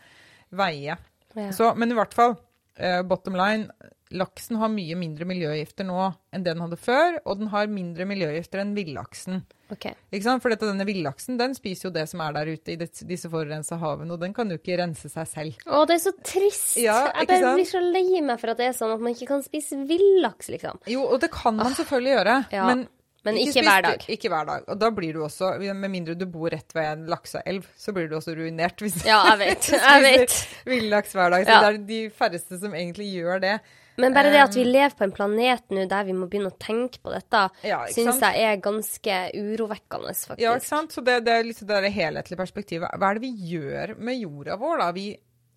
veie. 0.58 0.98
Ja. 1.38 1.52
Så, 1.54 1.70
men 1.78 1.92
i 1.94 1.98
hvert 1.98 2.16
fall, 2.18 2.34
uh, 2.82 3.02
bottom 3.06 3.36
line, 3.38 3.70
laksen 4.16 4.58
har 4.62 4.70
mye 4.72 4.96
mindre 4.96 5.26
miljøgifter 5.28 5.84
nå 5.88 5.98
enn 6.32 6.44
det 6.46 6.54
den 6.54 6.62
hadde 6.64 6.78
før, 6.80 7.18
og 7.26 7.40
den 7.42 7.50
har 7.52 7.68
mindre 7.68 8.06
miljøgifter 8.08 8.62
enn 8.64 8.74
villaksen. 8.78 9.42
Okay. 9.74 9.94
Ikke 10.16 10.24
sant? 10.24 10.42
For 10.44 10.54
dette, 10.54 10.68
denne 10.70 10.86
villaksen 10.88 11.36
den 11.40 11.56
spiser 11.58 11.90
jo 11.90 11.94
det 11.98 12.06
som 12.08 12.22
er 12.24 12.36
der 12.38 12.52
ute 12.56 12.72
i 12.72 12.78
det, 12.80 12.88
disse 13.10 13.28
forurensa 13.32 13.76
havene, 13.82 14.14
og 14.16 14.22
den 14.24 14.34
kan 14.38 14.48
jo 14.54 14.56
ikke 14.62 14.78
rense 14.80 15.10
seg 15.12 15.28
selv. 15.28 15.58
Å, 15.68 15.82
det 15.90 15.98
er 15.98 16.04
så 16.06 16.14
trist! 16.24 16.78
Ja, 16.80 17.00
jeg 17.12 17.28
bare 17.28 17.42
sant? 17.44 17.58
blir 17.60 17.72
så 17.74 17.82
lei 17.84 18.22
meg 18.24 18.40
for 18.40 18.54
at 18.54 18.62
det 18.62 18.70
er 18.70 18.78
sånn 18.78 18.94
at 18.96 19.02
man 19.04 19.12
ikke 19.18 19.28
kan 19.34 19.44
spise 19.44 19.82
villaks, 19.90 20.48
liksom. 20.54 20.80
Jo, 20.88 21.04
og 21.12 21.20
det 21.26 21.32
kan 21.36 21.58
man 21.60 21.76
selvfølgelig 21.76 22.16
gjøre, 22.16 22.38
Ah. 22.48 22.54
Ja, 22.56 22.68
men, 22.70 22.86
men 23.28 23.40
ikke 23.42 23.58
spis 23.58 23.68
hver 23.68 23.82
dag. 23.84 24.06
Ikke 24.14 24.30
hver 24.32 24.46
dag. 24.48 24.64
Og 24.72 24.78
da 24.80 24.88
blir 24.96 25.18
du 25.18 25.24
også, 25.26 25.50
med 25.60 25.92
mindre 25.92 26.16
du 26.16 26.24
bor 26.32 26.48
rett 26.54 26.72
ved 26.78 26.86
en 26.94 27.02
lakseelv, 27.12 27.66
så 27.76 27.92
blir 27.92 28.08
du 28.08 28.16
også 28.22 28.38
ruinert 28.38 28.80
hvis 28.86 29.02
Ja, 29.04 29.18
jeg 29.34 29.42
vet. 29.42 29.68
du 29.68 29.76
Jeg 29.76 30.06
vet. 30.06 30.32
spiser 30.32 30.72
villaks 30.72 31.12
hver 31.18 31.36
dag. 31.36 31.44
Så 31.44 31.52
Ja. 31.52 31.60
det 31.66 31.74
er 31.74 31.84
de 31.92 32.00
færreste 32.16 32.62
som 32.62 32.72
egentlig 32.78 33.10
gjør 33.18 33.44
det. 33.44 33.58
Men 33.98 34.14
bare 34.14 34.30
det 34.30 34.42
at 34.44 34.54
vi 34.56 34.64
lever 34.64 34.94
på 34.98 35.04
en 35.08 35.12
planet 35.16 35.64
nå 35.74 35.88
der 35.90 36.04
vi 36.06 36.14
må 36.14 36.28
begynne 36.30 36.52
å 36.54 36.58
tenke 36.62 37.00
på 37.02 37.10
dette, 37.14 37.50
Ja, 37.66 37.80
syns 37.90 38.20
jeg 38.22 38.44
er 38.46 38.60
ganske 38.62 39.16
urovekkende, 39.34 40.14
faktisk. 40.14 40.44
Ja, 40.44 40.54
ikke 40.60 40.70
sant? 40.70 40.92
Så 40.94 41.02
det, 41.04 41.16
det 41.26 41.34
er 41.34 41.44
liksom 41.48 41.68
det 41.68 41.80
der 41.82 41.90
helhetlige 41.96 42.38
perspektivet. 42.38 42.94
Hva 42.94 43.10
er 43.10 43.18
det 43.18 43.26
vi 43.26 43.34
gjør 43.56 43.96
med 43.98 44.20
jorda 44.22 44.58
vår, 44.62 44.78
da? 44.84 44.92
Vi 44.94 45.08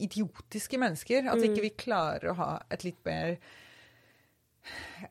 idiotiske 0.01 0.79
mennesker. 0.81 1.27
At 1.29 1.37
Mm. 1.37 1.45
ikke 1.51 1.61
vi 1.67 1.71
klarer 1.77 2.31
å 2.33 2.37
ha 2.39 2.63
et 2.71 2.85
litt 2.85 3.05
mer 3.05 3.37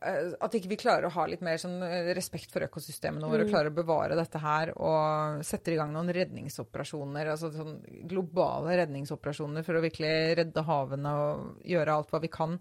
eh, 0.01 0.32
At 0.41 0.53
ikke 0.57 0.69
vi 0.69 0.77
klarer 0.82 1.05
å 1.07 1.13
ha 1.13 1.25
litt 1.30 1.41
mer 1.45 1.57
sånn 1.61 1.82
eh, 1.86 2.09
respekt 2.17 2.51
for 2.53 2.61
økosystemene 2.65 3.30
våre, 3.30 3.43
Mm. 3.43 3.47
og 3.47 3.53
klarer 3.53 3.69
å 3.71 3.75
bevare 3.75 4.15
dette 4.17 4.39
her 4.41 4.71
og 4.77 5.43
setter 5.45 5.73
i 5.73 5.75
gang 5.75 5.93
noen 5.93 6.09
redningsoperasjoner, 6.13 7.30
altså 7.34 7.51
sånn 7.53 7.80
globale 8.07 8.77
redningsoperasjoner 8.82 9.63
for 9.65 9.73
å 9.77 9.82
virkelig 9.86 10.38
redde 10.38 10.63
havene 10.65 11.13
og 11.13 11.61
gjøre 11.65 11.93
alt 11.95 12.09
hva 12.09 12.21
vi 12.21 12.27
kan. 12.27 12.59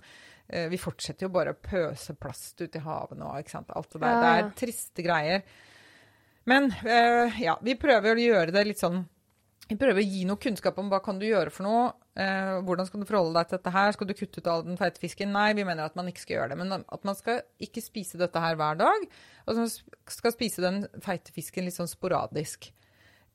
Eh, 0.48 0.68
Vi 0.72 0.78
fortsetter 0.80 1.26
jo 1.26 1.32
bare 1.34 1.52
å 1.54 1.58
pøse 1.60 2.14
plast 2.18 2.60
ut 2.60 2.76
i 2.76 2.82
havet 2.84 3.20
og 3.20 3.38
ikke 3.42 3.50
sant? 3.56 3.70
alt 3.76 3.90
det 3.92 4.00
der. 4.00 4.08
Ja, 4.14 4.20
Det 4.20 4.32
er 4.46 4.50
triste 4.66 5.04
greier. 5.04 5.42
Men 6.48 6.70
eh, 6.84 7.40
ja, 7.44 7.58
vi 7.62 7.74
prøver 7.76 8.16
å 8.16 8.22
gjøre 8.24 8.52
det 8.54 8.66
litt 8.70 8.80
sånn 8.80 9.02
Vi 9.68 9.76
prøver 9.76 10.00
å 10.00 10.04
gi 10.08 10.22
noe 10.24 10.40
kunnskap 10.40 10.78
om 10.80 10.88
hva 10.88 11.02
kan 11.04 11.18
du 11.20 11.26
gjøre 11.28 11.50
for 11.52 11.66
noe. 11.66 11.90
Eh, 12.16 12.54
hvordan 12.64 12.86
skal 12.88 13.02
du 13.02 13.06
forholde 13.10 13.34
deg 13.36 13.50
til 13.50 13.58
dette 13.58 13.72
her? 13.74 13.92
Skal 13.92 14.08
du 14.08 14.14
kutte 14.16 14.40
ut 14.40 14.46
all 14.48 14.62
den 14.64 14.78
feite 14.80 14.98
fisken? 15.02 15.28
Nei, 15.34 15.50
vi 15.52 15.66
mener 15.68 15.84
at 15.84 15.98
man 15.98 16.08
ikke 16.08 16.22
skal 16.24 16.36
gjøre 16.38 16.54
det. 16.54 16.56
Men 16.62 16.72
at 16.88 17.04
man 17.04 17.18
skal 17.18 17.42
ikke 17.60 17.82
spise 17.84 18.16
dette 18.16 18.40
her 18.40 18.56
hver 18.56 18.78
dag. 18.80 19.04
Og 19.44 19.60
man 19.60 19.68
skal 20.08 20.32
spise 20.32 20.64
den 20.64 20.86
feite 21.04 21.34
fisken 21.36 21.68
litt 21.68 21.76
sånn 21.76 21.90
sporadisk. 21.90 22.70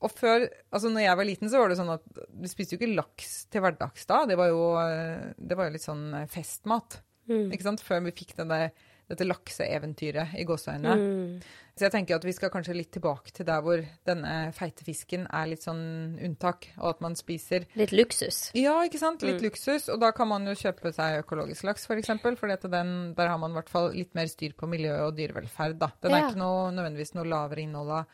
Og 0.04 0.12
før, 0.12 0.46
altså 0.76 0.90
når 0.92 1.06
jeg 1.06 1.18
var 1.22 1.30
liten, 1.30 1.50
så 1.52 1.62
var 1.64 1.72
det 1.72 1.80
sånn 1.80 1.94
at 1.96 2.04
vi 2.44 2.52
spiste 2.52 2.76
jo 2.76 2.82
ikke 2.82 2.96
laks 2.98 3.34
til 3.54 3.64
hverdags 3.64 4.06
da. 4.10 4.24
Det 4.28 4.36
var 4.40 4.52
jo, 4.52 4.64
eh, 4.84 5.30
det 5.40 5.56
var 5.60 5.70
jo 5.70 5.76
litt 5.78 5.86
sånn 5.88 6.10
eh, 6.22 6.28
festmat. 6.32 7.00
Mm. 7.32 7.54
Ikke 7.56 7.64
sant? 7.70 7.84
Før 7.88 8.02
vi 8.04 8.12
fikk 8.12 8.34
denne, 8.42 8.66
dette 9.08 9.24
lakseeventyret 9.28 10.34
i 10.40 10.44
gåseøynene. 10.48 10.96
Mm. 11.00 11.62
Så 11.74 11.88
jeg 11.88 11.94
tenker 11.96 12.18
at 12.20 12.26
vi 12.28 12.34
skal 12.36 12.52
kanskje 12.54 12.76
litt 12.76 12.92
tilbake 12.94 13.32
til 13.34 13.48
der 13.48 13.64
hvor 13.66 13.80
denne 14.06 14.34
feite 14.54 14.86
fisken 14.86 15.24
er 15.34 15.48
litt 15.50 15.64
sånn 15.66 16.20
unntak, 16.22 16.68
og 16.78 16.92
at 16.92 17.00
man 17.02 17.16
spiser 17.18 17.66
Litt 17.80 17.96
luksus. 17.96 18.52
Ja, 18.60 18.76
ikke 18.86 19.00
sant? 19.02 19.24
Litt 19.26 19.40
Mm. 19.42 19.48
luksus. 19.48 19.88
Og 19.90 20.00
da 20.04 20.12
kan 20.12 20.28
man 20.30 20.46
jo 20.46 20.54
kjøpe 20.54 20.92
seg 20.94 21.24
økologisk 21.24 21.64
laks, 21.66 21.88
f.eks. 21.88 22.12
For, 22.22 22.36
for 22.38 22.48
dette, 22.52 22.70
den, 22.70 23.14
der 23.18 23.32
har 23.32 23.40
man 23.42 23.52
i 23.56 23.58
hvert 23.58 23.72
fall 23.72 23.90
litt 23.96 24.14
mer 24.14 24.28
styr 24.30 24.54
på 24.54 24.68
miljø 24.70 24.94
og 25.08 25.16
dyrevelferd, 25.18 25.80
da. 25.80 25.90
Den 26.04 26.14
er 26.14 26.28
ikke 26.28 26.44
noe, 26.44 26.70
nødvendigvis 26.76 27.16
noe 27.18 27.26
lavere 27.26 27.64
innhold 27.66 27.90
av, 28.04 28.06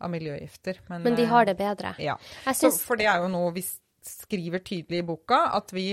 av 0.00 0.12
miljøgifter. 0.12 0.80
Men, 0.88 1.04
Men 1.06 1.18
de 1.18 1.24
eh, 1.26 1.32
har 1.32 1.48
det 1.48 1.56
bedre. 1.58 1.94
Ja. 2.02 2.16
Jeg 2.46 2.60
Så, 2.60 2.70
for 2.84 3.00
det 3.00 3.08
er 3.10 3.22
jo 3.24 3.30
noe 3.32 3.52
vi 3.56 3.64
skriver 4.08 4.62
tydelig 4.64 5.02
i 5.02 5.06
boka, 5.06 5.40
at 5.58 5.74
vi, 5.74 5.90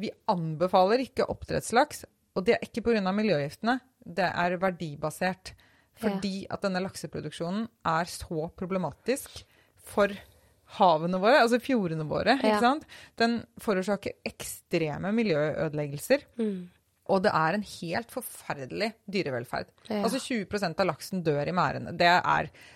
vi 0.00 0.12
anbefaler 0.30 1.02
ikke 1.06 1.28
oppdrettslaks. 1.32 2.04
Og 2.36 2.44
det 2.46 2.56
er 2.56 2.66
ikke 2.66 2.84
pga. 2.84 3.00
miljøgiftene, 3.16 3.78
det 4.04 4.28
er 4.28 4.58
verdibasert. 4.60 5.54
Fordi 5.96 6.44
at 6.52 6.60
denne 6.60 6.82
lakseproduksjonen 6.84 7.64
er 7.88 8.10
så 8.12 8.50
problematisk 8.52 9.40
for 9.86 10.12
havene 10.76 11.20
våre, 11.22 11.40
altså 11.40 11.60
fjordene 11.62 12.04
våre. 12.08 12.34
Ja. 12.44 12.74
Den 13.16 13.38
forårsaker 13.62 14.18
ekstreme 14.28 15.12
miljøødeleggelser. 15.16 16.26
mm. 16.36 16.58
Og 17.12 17.22
det 17.22 17.32
er 17.34 17.56
en 17.56 17.64
helt 17.66 18.12
forferdelig 18.12 18.90
dyrevelferd. 19.12 19.70
Ja. 19.88 20.02
Altså 20.02 20.20
20% 20.22 20.82
av 20.82 20.88
laksen 20.88 21.22
dør 21.26 21.46
i 21.46 21.54
merdene. 21.54 21.94
Det, 21.98 22.10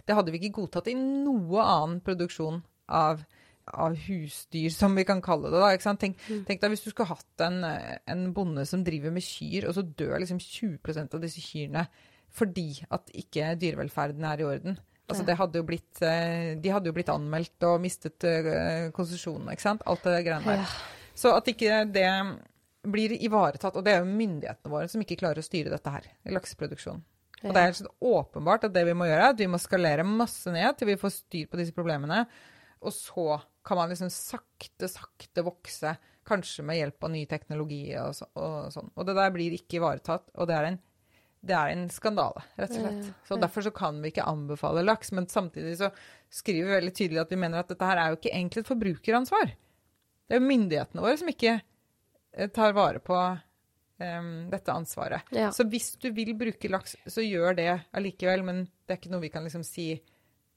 det 0.06 0.16
hadde 0.16 0.34
vi 0.34 0.42
ikke 0.42 0.60
godtatt 0.60 0.90
i 0.92 0.96
noe 0.98 1.64
annen 1.64 1.98
produksjon 2.06 2.60
av, 3.00 3.24
av 3.70 3.96
husdyr, 4.06 4.70
som 4.74 4.94
vi 4.98 5.06
kan 5.08 5.22
kalle 5.24 5.50
det. 5.50 5.58
da, 5.58 5.72
ikke 5.74 5.88
sant? 5.88 6.02
Tenk, 6.04 6.20
tenk 6.46 6.62
deg 6.62 6.74
hvis 6.74 6.86
du 6.86 6.92
skulle 6.92 7.10
hatt 7.10 7.46
en, 7.46 7.64
en 7.64 8.28
bonde 8.36 8.66
som 8.68 8.86
driver 8.86 9.14
med 9.14 9.26
kyr, 9.26 9.66
og 9.70 9.76
så 9.78 9.86
dør 9.86 10.20
liksom 10.22 10.38
20% 10.42 11.18
av 11.18 11.26
disse 11.26 11.44
kyrne 11.44 11.88
fordi 12.30 12.68
at 12.94 13.08
ikke 13.18 13.56
dyrevelferden 13.58 14.22
er 14.22 14.38
i 14.38 14.44
orden. 14.46 14.76
Altså, 15.10 15.24
det 15.26 15.34
hadde 15.40 15.58
jo 15.58 15.66
blitt, 15.66 16.02
eh, 16.06 16.52
de 16.62 16.70
hadde 16.70 16.86
jo 16.86 16.94
blitt 16.94 17.10
anmeldt 17.10 17.66
og 17.66 17.80
mistet 17.82 18.22
eh, 18.28 18.90
konsesjonene, 18.94 19.56
ikke 19.56 19.66
sant? 19.66 19.82
Alt 19.90 20.06
det 20.06 20.20
greiene 20.26 20.46
der. 20.46 20.62
Ja. 20.62 21.10
Så 21.18 21.32
at 21.34 21.48
ikke 21.50 21.82
det 21.90 22.06
blir 22.88 23.12
ivaretatt, 23.20 23.76
og 23.76 23.84
det 23.84 23.94
er 23.94 24.04
jo 24.04 24.10
myndighetene 24.10 24.72
våre 24.72 24.88
som 24.88 25.02
ikke 25.04 25.18
klarer 25.20 25.42
å 25.42 25.46
styre 25.46 25.72
dette 25.72 25.92
her, 25.92 26.06
i 26.24 26.34
lakseproduksjonen. 26.34 27.02
Og 27.40 27.54
det 27.54 27.60
er 27.60 27.70
helt 27.70 28.04
åpenbart 28.04 28.66
at 28.68 28.74
det 28.74 28.82
vi 28.84 28.94
må 28.96 29.06
gjøre, 29.08 29.30
er 29.30 29.34
at 29.34 29.40
vi 29.40 29.48
må 29.48 29.60
skalere 29.60 30.04
masse 30.04 30.52
ned 30.52 30.76
til 30.76 30.90
vi 30.90 30.98
får 31.00 31.14
styr 31.14 31.48
på 31.48 31.60
disse 31.60 31.72
problemene. 31.76 32.26
Og 32.84 32.92
så 32.92 33.38
kan 33.64 33.78
man 33.80 33.92
liksom 33.92 34.10
sakte, 34.12 34.88
sakte 34.92 35.44
vokse, 35.44 35.94
kanskje 36.28 36.64
med 36.68 36.78
hjelp 36.78 37.06
av 37.08 37.12
ny 37.14 37.24
teknologi 37.28 37.82
og, 38.00 38.12
så, 38.16 38.28
og 38.36 38.68
sånn. 38.74 38.92
Og 38.92 39.08
det 39.08 39.16
der 39.16 39.32
blir 39.34 39.56
ikke 39.56 39.80
ivaretatt, 39.80 40.28
og 40.36 40.50
det 40.50 40.56
er 40.56 40.68
en, 40.68 40.78
det 41.48 41.56
er 41.56 41.72
en 41.72 41.86
skandale, 41.92 42.44
rett 42.60 42.76
og 42.76 42.84
slett. 42.84 43.10
Så 43.28 43.40
derfor 43.40 43.64
så 43.64 43.72
kan 43.74 44.02
vi 44.04 44.12
ikke 44.12 44.28
anbefale 44.28 44.84
laks, 44.84 45.12
men 45.16 45.28
samtidig 45.32 45.78
så 45.80 45.90
skriver 46.32 46.68
vi 46.68 46.76
veldig 46.76 46.94
tydelig 46.96 47.24
at 47.24 47.32
vi 47.32 47.40
mener 47.40 47.64
at 47.64 47.72
dette 47.72 47.88
her 47.88 48.00
er 48.00 48.12
jo 48.12 48.20
ikke 48.20 48.34
egentlig 48.34 48.64
et 48.64 48.72
forbrukeransvar. 48.72 49.56
Det 50.28 50.36
er 50.36 50.42
jo 50.44 50.52
myndighetene 50.52 51.08
våre 51.08 51.18
som 51.18 51.32
ikke 51.32 51.56
tar 52.54 52.72
vare 52.76 53.02
på 53.02 53.16
um, 53.16 54.30
dette 54.50 54.72
ansvaret. 54.72 55.28
Ja. 55.34 55.50
Så 55.52 55.66
hvis 55.70 55.92
du 56.00 56.10
vil 56.14 56.32
bruke 56.38 56.70
laks, 56.70 56.96
så 57.06 57.24
gjør 57.24 57.58
det 57.58 57.70
allikevel, 57.96 58.44
men 58.46 58.64
det 58.86 58.94
er 58.94 59.00
ikke 59.00 59.12
noe 59.12 59.24
vi 59.24 59.32
kan 59.34 59.46
liksom 59.46 59.66
si 59.66 59.92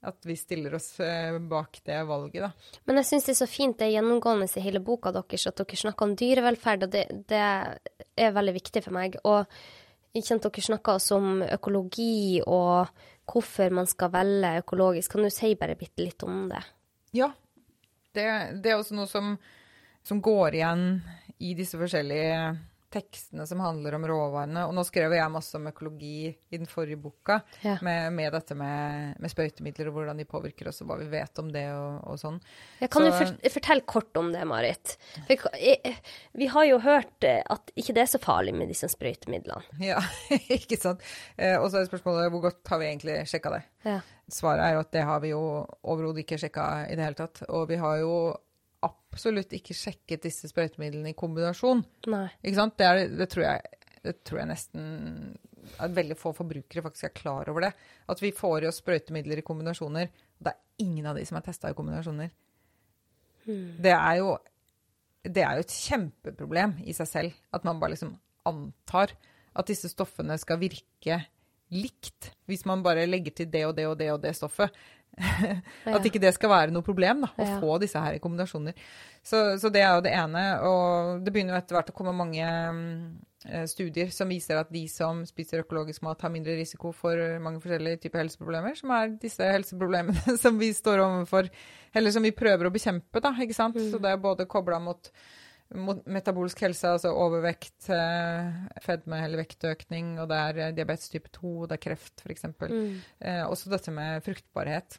at 0.04 0.26
vi 0.28 0.36
stiller 0.36 0.74
oss 0.76 1.00
eh, 1.00 1.38
bak 1.38 1.78
det 1.84 2.02
valget, 2.04 2.42
da. 2.44 2.80
Men 2.84 3.00
jeg 3.00 3.08
syns 3.08 3.24
det 3.24 3.32
er 3.32 3.38
så 3.38 3.48
fint 3.48 3.78
det 3.80 3.86
er 3.86 3.94
gjennomgående 3.94 4.48
i 4.52 4.64
hele 4.64 4.82
boka 4.84 5.12
deres 5.14 5.46
at 5.48 5.56
dere 5.62 5.80
snakker 5.80 6.04
om 6.04 6.12
dyrevelferd, 6.20 6.84
og 6.84 6.92
det, 6.92 7.04
det 7.30 7.40
er 7.40 8.36
veldig 8.36 8.54
viktig 8.58 8.82
for 8.84 8.96
meg. 8.98 9.16
Og 9.24 9.48
kjent 10.14 10.44
dere 10.44 10.66
snakker 10.68 10.98
også 10.98 11.18
om 11.18 11.42
økologi 11.46 12.42
og 12.44 12.92
hvorfor 13.32 13.72
man 13.72 13.88
skal 13.88 14.12
velge 14.12 14.58
økologisk. 14.60 15.14
Kan 15.14 15.24
du 15.24 15.32
si 15.32 15.54
bare 15.56 15.78
bitte 15.80 16.04
litt 16.04 16.26
om 16.26 16.44
det? 16.52 16.60
Ja. 17.16 17.30
Det, 18.14 18.26
det 18.62 18.70
er 18.70 18.76
også 18.78 18.94
noe 18.94 19.08
som, 19.10 19.32
som 20.06 20.20
går 20.22 20.60
igjen 20.60 20.84
i 21.38 21.54
disse 21.58 21.78
forskjellige 21.80 22.58
tekstene 22.94 23.42
som 23.46 23.58
handler 23.58 23.96
om 23.96 24.04
råvarene. 24.06 24.60
Og 24.68 24.74
nå 24.76 24.84
skrev 24.86 25.10
jeg 25.16 25.30
masse 25.34 25.56
om 25.58 25.64
økologi 25.66 26.28
i 26.30 26.58
den 26.60 26.68
forrige 26.70 26.94
boka, 27.02 27.40
Ja. 27.64 27.72
med, 27.82 28.12
med 28.14 28.30
dette 28.36 28.54
med, 28.54 29.16
med 29.18 29.32
sprøytemidler 29.32 29.88
og 29.90 29.96
hvordan 29.96 30.20
de 30.22 30.26
påvirker 30.30 30.68
oss, 30.70 30.78
og 30.84 30.92
hva 30.92 30.98
vi 31.00 31.08
vet 31.10 31.40
om 31.42 31.48
det 31.50 31.64
og, 31.74 32.04
og 32.06 32.20
sånn. 32.22 32.38
Jeg 32.78 32.90
kan 32.94 33.02
Så- 33.02 33.10
du 33.10 33.16
for, 33.18 33.50
fortelle 33.56 33.80
kort 33.90 34.16
om 34.22 34.30
det, 34.30 34.44
Marit? 34.46 34.94
For, 35.26 35.50
jeg, 35.58 35.96
vi 36.38 36.46
har 36.54 36.68
jo 36.70 36.78
hørt 36.86 37.26
eh, 37.26 37.42
at 37.50 37.74
ikke 37.74 37.94
det 37.98 38.04
er 38.06 38.12
så 38.14 38.22
farlig 38.22 38.54
med 38.54 38.70
disse 38.70 38.86
sprøytemidlene. 38.94 39.64
Ja, 39.82 39.98
ikke 40.60 40.78
sant. 40.78 41.02
Eh, 41.36 41.58
og 41.58 41.72
så 41.74 41.82
er 41.82 41.90
spørsmålet 41.90 42.30
hvor 42.30 42.46
godt 42.46 42.62
har 42.70 42.78
vi 42.78 42.92
egentlig 42.92 43.24
sjekka 43.26 43.56
det? 43.58 43.64
Ja. 43.90 43.98
Svaret 44.30 44.62
er 44.70 44.78
jo 44.78 44.84
at 44.86 44.94
det 44.94 45.02
har 45.04 45.18
vi 45.20 45.34
jo 45.34 45.42
overhodet 45.82 46.22
ikke 46.22 46.38
sjekka 46.46 46.86
i 46.86 46.94
det 46.94 47.02
hele 47.10 47.18
tatt. 47.18 47.42
Og 47.50 47.66
vi 47.68 47.76
har 47.82 47.98
jo 48.06 48.14
absolutt 48.84 49.52
ikke 49.56 49.76
sjekket 49.76 50.26
disse 50.26 50.50
sprøytemidlene 50.50 51.12
i 51.12 51.18
kombinasjon. 51.18 51.82
Nei. 52.12 52.26
Ikke 52.42 52.58
sant? 52.60 52.76
Det, 52.80 52.86
er, 52.86 53.16
det, 53.18 53.28
tror 53.32 53.46
jeg, 53.46 53.82
det 54.04 54.16
tror 54.26 54.42
jeg 54.42 54.50
nesten 54.52 54.86
at 55.80 55.94
veldig 55.96 56.16
få 56.20 56.34
forbrukere 56.36 56.84
faktisk 56.84 57.08
er 57.08 57.14
klar 57.16 57.50
over 57.52 57.68
det. 57.68 57.72
At 58.12 58.20
vi 58.22 58.34
får 58.36 58.64
i 58.64 58.70
oss 58.70 58.80
sprøytemidler 58.82 59.40
i 59.40 59.46
kombinasjoner. 59.46 60.10
Og 60.38 60.46
det 60.46 60.52
er 60.52 60.84
ingen 60.84 61.06
av 61.08 61.18
de 61.18 61.24
som 61.28 61.38
er 61.40 61.46
testa 61.46 61.72
i 61.72 61.78
kombinasjoner. 61.78 62.32
Det 63.44 63.92
er 63.92 64.18
jo 64.22 64.34
det 65.24 65.40
er 65.40 65.56
jo 65.56 65.64
et 65.64 65.76
kjempeproblem 65.86 66.74
i 66.84 66.94
seg 66.96 67.08
selv. 67.08 67.38
At 67.54 67.64
man 67.64 67.80
bare 67.80 67.94
liksom 67.94 68.12
antar 68.48 69.14
at 69.54 69.70
disse 69.70 69.88
stoffene 69.92 70.36
skal 70.40 70.60
virke 70.60 71.22
likt. 71.74 72.32
Hvis 72.50 72.66
man 72.68 72.84
bare 72.84 73.06
legger 73.08 73.38
til 73.38 73.48
det 73.50 73.64
og 73.68 73.76
det 73.78 73.86
og 73.88 73.96
det 74.00 74.10
og 74.12 74.20
det 74.24 74.34
stoffet. 74.36 74.74
At 75.14 76.06
ikke 76.06 76.22
det 76.22 76.32
skal 76.36 76.50
være 76.50 76.74
noe 76.74 76.84
problem 76.86 77.22
da, 77.24 77.30
å 77.38 77.58
få 77.62 77.76
disse 77.82 78.00
her 78.00 78.16
i 78.16 78.22
kombinasjoner. 78.22 78.74
Så, 79.24 79.42
så 79.60 79.70
det 79.72 79.84
er 79.84 79.94
jo 79.94 80.02
det 80.04 80.14
ene. 80.16 80.42
Og 80.66 81.22
det 81.24 81.34
begynner 81.34 81.54
jo 81.54 81.60
etter 81.60 81.78
hvert 81.78 81.92
å 81.92 81.96
komme 81.96 82.14
mange 82.16 82.42
mm, 82.44 82.88
eh, 83.48 83.66
studier 83.70 84.10
som 84.14 84.32
viser 84.32 84.60
at 84.60 84.72
de 84.74 84.84
som 84.90 85.22
spiser 85.28 85.62
økologisk 85.62 86.04
mat, 86.06 86.20
har 86.24 86.34
mindre 86.34 86.56
risiko 86.58 86.92
for 86.96 87.20
mange 87.44 87.62
forskjellige 87.62 88.02
typer 88.04 88.24
helseproblemer, 88.24 88.76
som 88.80 88.92
er 88.96 89.14
disse 89.22 89.54
helseproblemene 89.54 90.36
som 90.44 90.60
vi 90.60 90.72
står 90.76 91.04
overfor, 91.06 91.48
eller 91.94 92.14
som 92.14 92.26
vi 92.26 92.34
prøver 92.36 92.68
å 92.68 92.74
bekjempe. 92.74 93.22
da, 93.24 93.32
ikke 93.46 93.56
sant? 93.56 93.80
Så 93.90 94.02
det 94.02 94.12
er 94.12 94.22
både 94.22 94.50
kobla 94.50 94.82
mot 94.82 95.12
metabolsk 95.72 96.60
helse, 96.66 96.86
altså 96.96 97.10
overvekt, 97.16 97.88
eh, 97.90 98.52
fedme 98.84 99.22
eller 99.24 99.40
vektøkning, 99.42 100.18
og 100.22 100.28
det 100.30 100.36
er 100.38 100.58
eh, 100.68 100.72
diabetes 100.76 101.08
type 101.10 101.30
2, 101.34 101.66
det 101.70 101.78
er 101.78 101.82
kreft 101.88 102.22
f.eks. 102.24 102.44
Mm. 102.60 103.00
Eh, 103.20 103.42
også 103.48 103.70
dette 103.72 103.90
med 103.94 104.22
fruktbarhet, 104.24 104.98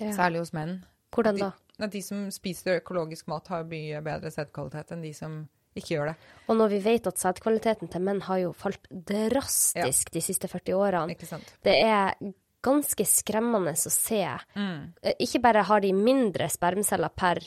Ja. 0.00 0.12
særlig 0.16 0.38
hos 0.40 0.52
menn. 0.52 0.78
Hvordan 1.12 1.38
da? 1.38 1.50
De, 1.78 1.88
de 1.92 2.00
som 2.02 2.30
spiser 2.32 2.80
økologisk 2.80 3.28
mat, 3.28 3.48
har 3.52 3.64
mye 3.68 4.00
bedre 4.02 4.30
sædkvalitet 4.32 4.92
enn 4.96 5.02
de 5.04 5.12
som 5.14 5.48
ikke 5.76 5.94
gjør 5.96 6.06
det. 6.10 6.16
Og 6.48 6.56
når 6.56 6.68
vi 6.72 6.78
vet 6.84 7.06
at 7.06 7.20
sædkvaliteten 7.20 7.90
til 7.92 8.00
menn 8.04 8.20
har 8.26 8.38
jo 8.42 8.52
falt 8.56 8.88
drastisk 8.90 10.10
de 10.12 10.20
siste 10.24 10.48
40 10.48 10.74
årene, 10.76 11.16
det 11.64 11.76
er 11.84 12.14
ganske 12.62 13.04
skremmende 13.08 13.72
å 13.74 13.90
se. 13.92 14.22
Mm. 14.56 14.92
Eh, 15.02 15.14
Ikke 15.24 15.40
bare 15.42 15.64
har 15.66 15.80
de 15.80 15.92
mindre 15.92 16.48
spermceller 16.52 17.10
per 17.16 17.40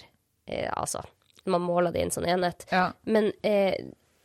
eh, 0.47 0.69
Altså, 0.75 1.01
man 1.45 1.65
måler 1.65 1.93
det 1.93 2.01
i 2.01 2.07
en 2.07 2.13
sånn 2.15 2.27
enhet, 2.29 2.67
Ja, 2.71 2.89
men 3.03 3.31
eh, 3.45 3.75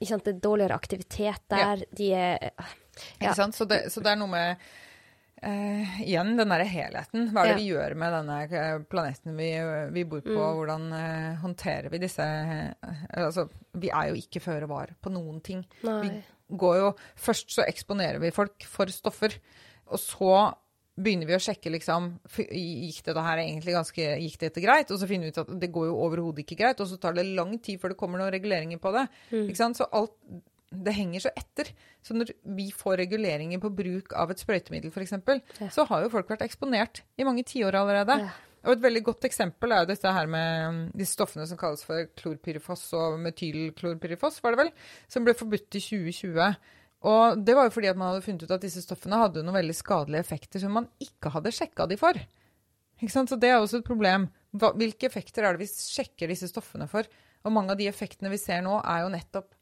sant, 0.06 0.24
det 0.24 0.36
er 0.36 0.44
dårligere 0.44 0.78
aktivitet 0.78 1.42
der. 1.52 1.84
De 1.96 2.12
er 2.16 2.52
ikke 3.18 3.34
sant? 3.36 3.56
Så 3.56 3.66
det, 3.68 3.84
så 3.92 4.02
det 4.04 4.12
er 4.12 4.18
noe 4.20 4.30
med 4.30 4.64
eh, 5.42 6.00
igjen 6.04 6.34
den 6.38 6.52
derre 6.52 6.66
helheten. 6.68 7.28
Hva 7.34 7.44
er 7.44 7.52
det 7.52 7.60
vi 7.60 7.70
gjør 7.70 7.96
med 8.00 8.14
denne 8.16 8.38
eh, 8.46 8.74
planeten 8.90 9.38
vi, 9.38 9.50
vi 9.94 10.06
bor 10.08 10.24
på? 10.24 10.36
Mm. 10.36 10.58
Hvordan 10.58 10.88
eh, 10.96 11.30
håndterer 11.44 11.90
vi 11.92 12.02
disse 12.02 12.26
eh, 12.26 12.90
Altså, 13.22 13.46
vi 13.80 13.92
er 13.92 14.10
jo 14.10 14.20
ikke 14.20 14.44
føre 14.44 14.70
var 14.70 14.94
på 15.00 15.12
noen 15.14 15.40
ting. 15.44 15.64
Nei. 15.86 16.00
Vi 16.06 16.56
går 16.60 16.80
jo 16.80 16.90
Først 17.20 17.52
så 17.54 17.66
eksponerer 17.68 18.20
vi 18.22 18.34
folk 18.34 18.66
for 18.68 18.90
stoffer, 18.92 19.36
og 19.90 20.02
så 20.02 20.34
begynner 20.99 21.28
vi 21.28 21.36
å 21.36 21.41
sjekke 21.43 21.70
liksom 21.72 22.11
Gikk 22.36 23.03
dette 23.07 23.22
her 23.24 23.43
egentlig 23.43 23.76
ganske 23.76 24.07
Gikk 24.24 24.38
dette 24.43 24.62
greit? 24.64 24.91
Og 24.91 25.01
så 25.01 25.09
finner 25.11 25.28
vi 25.28 25.34
ut 25.34 25.43
at 25.45 25.53
det 25.62 25.70
går 25.72 25.91
jo 25.91 25.99
overhodet 26.07 26.45
ikke 26.45 26.59
greit, 26.62 26.80
og 26.82 26.91
så 26.91 26.99
tar 27.01 27.16
det 27.16 27.26
lang 27.28 27.57
tid 27.62 27.80
før 27.80 27.95
det 27.95 28.01
kommer 28.01 28.20
noen 28.20 28.32
reguleringer 28.34 28.80
på 28.82 28.93
det. 28.97 29.07
Ikke 29.45 29.61
sant? 29.61 29.78
Så 29.80 29.88
alt 29.97 30.16
det 30.70 30.93
henger 30.95 31.24
så 31.24 31.32
etter. 31.34 31.72
Så 32.07 32.14
når 32.14 32.30
vi 32.57 32.68
får 32.74 33.01
reguleringer 33.03 33.59
på 33.62 33.72
bruk 33.74 34.14
av 34.14 34.30
et 34.30 34.38
sprøytemiddel 34.43 34.93
f.eks., 34.95 35.16
Ja. 35.59 35.68
så 35.68 35.86
har 35.88 36.05
jo 36.05 36.12
folk 36.12 36.30
vært 36.30 36.45
eksponert 36.47 37.03
i 37.18 37.26
mange 37.26 37.43
tiår 37.43 37.74
allerede. 37.74 38.20
Ja. 38.22 38.30
Og 38.61 38.74
et 38.74 38.82
veldig 38.84 39.03
godt 39.07 39.24
eksempel 39.24 39.72
er 39.72 39.82
jo 39.82 39.88
dette 39.88 40.11
her 40.12 40.28
med 40.28 40.91
de 40.93 41.01
disse 41.01 41.16
stoffene 41.16 41.47
som 41.49 41.57
kalles 41.59 41.82
for 41.86 42.05
klorpyrifos 42.20 42.82
og 42.99 43.16
metylklorpyrifos, 43.24 44.43
var 44.45 44.53
det 44.55 44.66
vel, 44.66 44.72
som 45.09 45.24
ble 45.24 45.34
forbudt 45.34 45.78
i 45.80 45.80
2020. 45.80 46.51
Og 47.09 47.40
det 47.40 47.55
var 47.57 47.68
jo 47.68 47.72
fordi 47.72 47.88
at 47.88 47.96
man 47.96 48.11
hadde 48.11 48.24
funnet 48.26 48.44
ut 48.44 48.53
at 48.57 48.64
disse 48.64 48.82
stoffene 48.84 49.20
hadde 49.22 49.44
noen 49.44 49.57
veldig 49.57 49.76
skadelige 49.76 50.20
effekter 50.20 50.61
som 50.61 50.74
man 50.76 50.88
ikke 51.01 51.32
hadde 51.32 51.55
sjekka 51.57 51.86
de 51.88 51.96
for. 52.01 52.18
Så 53.01 53.38
det 53.40 53.48
er 53.48 53.57
også 53.57 53.80
et 53.80 53.86
problem. 53.86 54.28
Hva, 54.53 54.74
hvilke 54.76 55.09
effekter 55.09 55.46
er 55.46 55.57
det 55.57 55.64
vi 55.64 55.70
sjekker 55.70 56.28
disse 56.28 56.51
stoffene 56.51 56.88
for? 56.90 57.09
Og 57.46 57.55
mange 57.55 57.72
av 57.72 57.80
de 57.80 57.88
effektene 57.88 58.32
vi 58.32 58.40
ser 58.40 58.61
nå, 58.66 58.74
er 58.84 59.07
jo 59.07 59.14
nettopp 59.14 59.55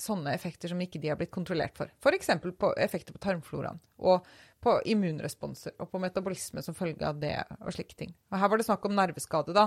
sånne 0.00 0.32
effekter 0.36 0.72
som 0.72 0.80
ikke 0.80 1.00
de 1.00 1.10
har 1.12 1.18
blitt 1.20 1.32
kontrollert 1.32 1.76
for. 1.76 1.90
F.eks. 2.00 2.30
på 2.60 2.72
effekter 2.80 3.14
på 3.14 3.20
tarmfloraen, 3.22 3.80
og 4.04 4.26
på 4.62 4.76
immunresponser, 4.92 5.74
og 5.82 5.90
på 5.90 6.00
metabolisme 6.02 6.62
som 6.64 6.76
følge 6.76 7.04
av 7.08 7.20
det, 7.20 7.34
og 7.60 7.72
slike 7.74 7.96
ting. 7.98 8.12
Og 8.30 8.38
her 8.40 8.52
var 8.52 8.60
det 8.60 8.66
snakk 8.68 8.84
om 8.86 8.96
nerveskade, 8.96 9.54
da, 9.56 9.66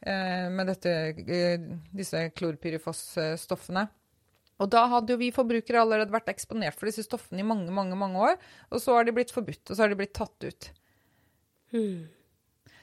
eh, 0.00 0.48
med 0.52 0.70
dette, 0.70 0.92
eh, 1.24 1.68
disse 1.92 2.28
klorpyrifos-stoffene. 2.36 3.88
Og 4.62 4.70
da 4.72 4.86
hadde 4.88 5.12
jo 5.12 5.20
vi 5.20 5.32
forbrukere 5.34 5.82
allerede 5.82 6.14
vært 6.14 6.30
eksponert 6.32 6.78
for 6.78 6.88
disse 6.88 7.04
stoffene 7.04 7.42
i 7.42 7.46
mange, 7.46 7.68
mange, 7.74 7.96
mange 7.98 8.22
år, 8.30 8.38
og 8.70 8.80
så 8.82 8.96
har 8.96 9.06
de 9.06 9.14
blitt 9.16 9.34
forbudt, 9.34 9.64
og 9.68 9.74
så 9.74 9.84
har 9.84 9.92
de 9.92 9.98
blitt 10.00 10.14
tatt 10.16 10.46
ut. 10.46 10.70
Hmm. 11.74 12.06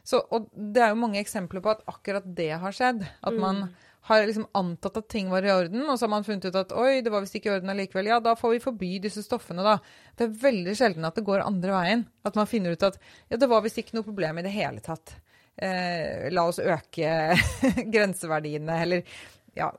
Så, 0.03 0.19
og 0.36 0.51
det 0.53 0.84
er 0.84 0.91
jo 0.91 0.99
mange 0.99 1.21
eksempler 1.21 1.63
på 1.63 1.71
at 1.71 1.84
akkurat 1.89 2.26
det 2.38 2.51
har 2.59 2.76
skjedd. 2.76 3.05
At 3.24 3.38
man 3.39 3.69
har 4.09 4.26
liksom 4.28 4.49
antatt 4.51 4.97
at 4.99 5.07
ting 5.07 5.30
var 5.32 5.45
i 5.47 5.51
orden, 5.53 5.86
og 5.88 5.95
så 5.95 6.05
har 6.05 6.11
man 6.11 6.26
funnet 6.28 6.49
ut 6.49 6.57
at 6.59 6.74
oi, 6.76 6.97
det 7.05 7.11
var 7.13 7.24
visst 7.24 7.38
ikke 7.39 7.47
i 7.47 7.53
orden 7.53 7.71
allikevel. 7.71 8.09
Ja, 8.11 8.17
da 8.19 8.34
får 8.36 8.57
vi 8.57 8.63
forby 8.65 8.89
disse 9.05 9.24
stoffene, 9.24 9.63
da. 9.63 9.78
Det 10.19 10.28
er 10.28 10.41
veldig 10.41 10.74
sjelden 10.76 11.07
at 11.07 11.15
det 11.15 11.24
går 11.24 11.45
andre 11.45 11.71
veien. 11.78 12.03
At 12.28 12.36
man 12.36 12.49
finner 12.51 12.76
ut 12.76 12.84
at 12.84 12.99
ja, 13.32 13.39
det 13.39 13.47
var 13.47 13.63
visst 13.63 13.80
ikke 13.80 13.95
noe 13.95 14.07
problem 14.09 14.41
i 14.41 14.43
det 14.43 14.51
hele 14.51 14.84
tatt. 14.84 15.15
Eh, 15.55 16.28
la 16.36 16.43
oss 16.49 16.59
øke 16.59 17.13
grenseverdiene, 17.95 18.82
eller 18.84 19.15
ja, 19.55 19.71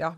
ja, 0.00 0.14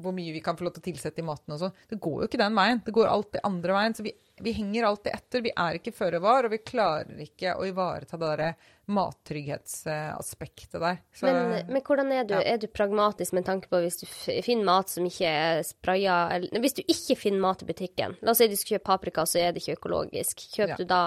hvor 0.00 0.14
mye 0.16 0.32
vi 0.32 0.40
kan 0.44 0.56
få 0.56 0.66
lov 0.66 0.76
til 0.76 0.82
å 0.82 0.88
tilsette 0.90 1.22
i 1.22 1.26
maten 1.26 1.54
og 1.54 1.60
sånn. 1.60 1.74
Det 1.90 1.98
går 2.02 2.22
jo 2.22 2.28
ikke 2.28 2.40
den 2.40 2.56
veien. 2.56 2.82
Det 2.84 2.94
går 2.94 3.10
alltid 3.10 3.44
andre 3.46 3.76
veien. 3.76 3.96
Så 3.96 4.04
vi, 4.06 4.12
vi 4.42 4.54
henger 4.56 4.86
alltid 4.88 5.12
etter. 5.12 5.44
Vi 5.44 5.52
er 5.64 5.78
ikke 5.78 5.94
føre 5.96 6.20
var, 6.22 6.46
og 6.46 6.54
vi 6.54 6.60
klarer 6.64 7.24
ikke 7.24 7.56
å 7.58 7.66
ivareta 7.68 8.18
det 8.18 8.30
derre 8.30 8.50
mattrygghetsaspektet 8.92 10.78
der. 10.82 11.00
Så, 11.14 11.26
men, 11.26 11.66
men, 11.68 11.82
hvordan 11.86 12.12
er 12.14 12.24
du? 12.28 12.34
Ja. 12.36 12.42
Er 12.54 12.62
du 12.62 12.68
pragmatisk 12.72 13.36
med 13.36 13.46
tanke 13.48 13.70
på 13.72 13.82
hvis 13.84 14.00
du 14.02 14.06
finner 14.08 14.66
mat 14.68 14.92
som 14.92 15.06
ikke 15.08 15.28
er 15.28 15.62
spraya 15.66 16.16
eller 16.36 16.62
Hvis 16.62 16.78
du 16.80 16.82
ikke 16.82 17.18
finner 17.18 17.44
mat 17.44 17.62
i 17.62 17.68
butikken, 17.68 18.16
la 18.20 18.34
oss 18.34 18.42
si 18.42 18.50
du 18.50 18.56
skal 18.58 18.76
kjøpe 18.76 18.88
paprika, 18.90 19.26
så 19.28 19.42
er 19.42 19.52
det 19.52 19.62
ikke 19.62 19.78
økologisk. 19.80 20.48
Kjøper 20.56 20.74
ja. 20.74 20.80
du 20.80 20.88
da 20.90 21.02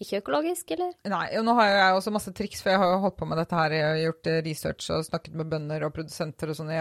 ikke 0.00 0.20
økologisk, 0.22 0.70
eller? 0.72 0.94
Nei, 1.12 1.26
og 1.36 1.44
nå 1.44 1.52
har 1.58 1.68
jeg 1.68 1.96
også 1.98 2.12
masse 2.14 2.32
triks, 2.36 2.62
for 2.64 2.72
jeg 2.72 2.80
har 2.80 2.92
jo 2.94 3.00
holdt 3.02 3.18
på 3.18 3.26
med 3.28 3.36
dette 3.36 3.56
her. 3.58 3.74
Jeg 3.76 3.84
har 3.84 3.98
gjort 4.06 4.30
research 4.46 4.86
og 4.94 5.04
snakket 5.04 5.36
med 5.36 5.50
bønder 5.52 5.84
og 5.84 5.92
produsenter 5.92 6.52
og 6.52 6.56
sånn 6.56 6.72
i, 6.72 6.78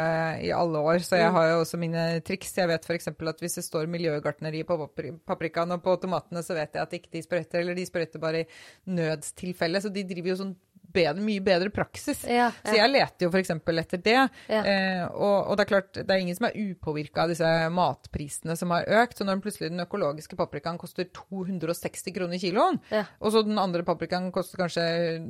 i, 0.47 0.51
alle 0.55 0.79
år, 0.79 1.03
så 1.03 1.19
jeg 1.19 1.27
mm. 1.27 1.35
har 1.35 1.49
jo 1.49 1.57
også 1.65 1.79
mine 1.81 2.05
triks. 2.23 2.55
Jeg 2.55 2.71
vet 2.71 2.87
f.eks. 2.87 3.11
at 3.11 3.43
hvis 3.43 3.59
det 3.59 3.65
står 3.67 3.91
miljøgartneri 3.91 4.63
på 4.67 4.79
paprikaen 5.27 5.75
og 5.75 5.83
på 5.83 5.97
tomatene, 5.99 6.45
så 6.45 6.55
vet 6.55 6.79
jeg 6.79 6.85
at 6.85 6.95
ikke 6.95 7.11
de 7.17 7.23
sprøyter, 7.25 7.59
eller 7.59 7.75
de 7.75 7.87
sprøyter 7.89 8.23
bare 8.23 8.45
i 8.45 8.49
nødstilfelle. 8.95 9.83
Så 9.83 9.91
de 9.91 10.05
driver 10.07 10.31
jo 10.31 10.39
sånn 10.39 10.55
bedre, 10.93 11.21
mye 11.23 11.43
bedre 11.43 11.71
praksis. 11.73 12.23
Ja, 12.27 12.47
ja. 12.49 12.65
Så 12.65 12.75
jeg 12.77 12.91
leter 12.91 13.27
jo 13.27 13.31
f.eks. 13.31 13.51
etter 13.53 14.01
det. 14.03 14.15
Ja. 14.49 14.61
Eh, 14.61 15.03
og, 15.09 15.35
og, 15.49 15.53
det 15.57 15.65
er 15.65 15.71
klart, 15.71 15.91
det 15.99 16.15
er 16.15 16.23
ingen 16.23 16.37
som 16.37 16.49
er 16.49 16.57
upåvirka 16.57 17.25
av 17.25 17.33
disse 17.33 17.51
matprisene 17.75 18.57
som 18.59 18.73
har 18.75 18.89
økt. 19.03 19.19
Så 19.19 19.27
når 19.27 19.43
plutselig 19.43 19.71
den 19.71 19.85
økologiske 19.85 20.39
paprikaen 20.39 20.79
koster 20.81 21.09
260 21.13 22.15
kroner 22.15 22.41
kiloen, 22.41 22.81
og 23.19 23.33
så 23.33 23.43
den 23.45 23.61
andre 23.61 23.85
paprikaen 23.87 24.31
koster 24.35 24.61
kanskje 24.61 24.85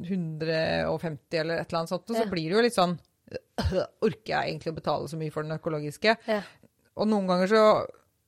150 0.08 1.42
eller 1.44 1.62
et 1.62 1.70
eller 1.70 1.84
annet 1.84 1.94
sånt, 1.94 2.10
og 2.10 2.18
så 2.18 2.28
blir 2.30 2.50
det 2.50 2.58
jo 2.58 2.66
litt 2.66 2.78
sånn 2.78 3.00
Orker 3.30 4.32
jeg 4.32 4.56
egentlig 4.56 4.72
å 4.72 4.78
betale 4.80 5.10
så 5.12 5.18
mye 5.20 5.30
for 5.30 5.46
den 5.46 5.54
økologiske? 5.54 6.16
Og 6.98 7.06
noen 7.12 7.28
ganger 7.30 7.52
så 7.52 7.64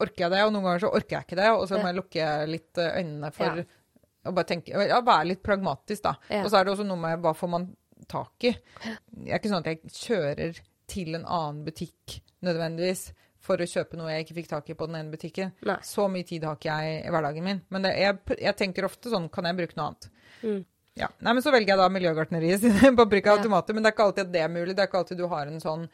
orker 0.01 0.25
jeg 0.25 0.34
det, 0.34 0.41
og 0.45 0.51
noen 0.53 0.67
ganger 0.67 0.84
så 0.84 0.91
orker 0.93 1.15
jeg 1.17 1.27
ikke 1.27 1.39
det. 1.39 1.47
Og 1.55 1.63
så 1.69 1.79
må 1.79 1.89
jeg 1.89 1.97
lukke 1.97 2.27
litt 2.49 2.82
øynene 2.82 3.32
for 3.36 3.63
og 4.28 4.36
bare 4.38 4.49
tenke, 4.51 4.74
ja, 4.76 4.99
være 5.05 5.32
litt 5.32 5.41
pragmatisk, 5.45 6.03
da. 6.05 6.15
Ja. 6.30 6.43
Og 6.43 6.51
så 6.51 6.59
er 6.59 6.67
det 6.67 6.76
også 6.76 6.86
noe 6.88 6.99
med 7.01 7.24
hva 7.24 7.34
får 7.38 7.49
man 7.51 7.72
tak 8.11 8.49
i. 8.49 8.53
Det 8.84 9.32
er 9.32 9.39
ikke 9.39 9.51
sånn 9.51 9.63
at 9.63 9.72
jeg 9.72 9.95
kjører 9.95 10.61
til 10.91 11.15
en 11.17 11.26
annen 11.26 11.63
butikk 11.65 12.19
nødvendigvis 12.45 13.11
for 13.41 13.61
å 13.61 13.67
kjøpe 13.67 13.97
noe 13.97 14.11
jeg 14.13 14.26
ikke 14.26 14.38
fikk 14.38 14.49
tak 14.51 14.69
i 14.69 14.76
på 14.78 14.88
den 14.89 14.99
ene 14.99 15.13
butikken. 15.13 15.53
Nei. 15.65 15.78
Så 15.86 16.05
mye 16.11 16.28
tid 16.28 16.45
har 16.45 16.59
ikke 16.59 16.76
jeg 16.76 16.99
i 17.01 17.13
hverdagen 17.13 17.45
min. 17.45 17.61
Men 17.74 17.88
det, 17.88 17.95
jeg, 17.97 18.19
jeg, 18.38 18.57
tenker 18.59 18.86
ofte 18.86 19.09
sånn 19.09 19.30
Kan 19.34 19.47
jeg 19.49 19.57
bruke 19.57 19.78
noe 19.78 19.88
annet? 19.89 20.09
Mm. 20.41 20.59
Ja. 20.99 21.07
Nei, 21.24 21.34
men 21.34 21.41
så 21.41 21.53
velger 21.53 21.74
jeg 21.74 21.82
da 21.82 21.88
Miljøgartneriet 21.89 22.65
sine 22.65 22.91
paprika 22.99 23.34
og 23.34 23.45
tomater. 23.45 23.74
Men 23.74 23.84
det 23.86 23.91
er 23.91 23.95
ikke 23.95 24.09
alltid 24.09 24.28
at 24.28 24.36
det 24.36 24.43
er 24.43 24.53
mulig. 24.53 24.76
Det 24.76 24.84
er 24.84 24.91
ikke 24.91 25.01
alltid 25.01 25.22
du 25.22 25.26
har 25.32 25.49
en 25.49 25.63
sånn 25.63 25.88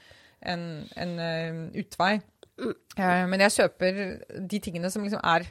en, 0.51 0.65
en 0.99 1.15
uh, 1.21 1.61
utvei. 1.80 2.17
Mm. 2.57 2.75
Uh, 2.97 3.23
men 3.32 3.45
jeg 3.45 3.55
kjøper 3.61 4.03
de 4.51 4.61
tingene 4.63 4.91
som 4.91 5.05
liksom 5.05 5.23
er 5.23 5.47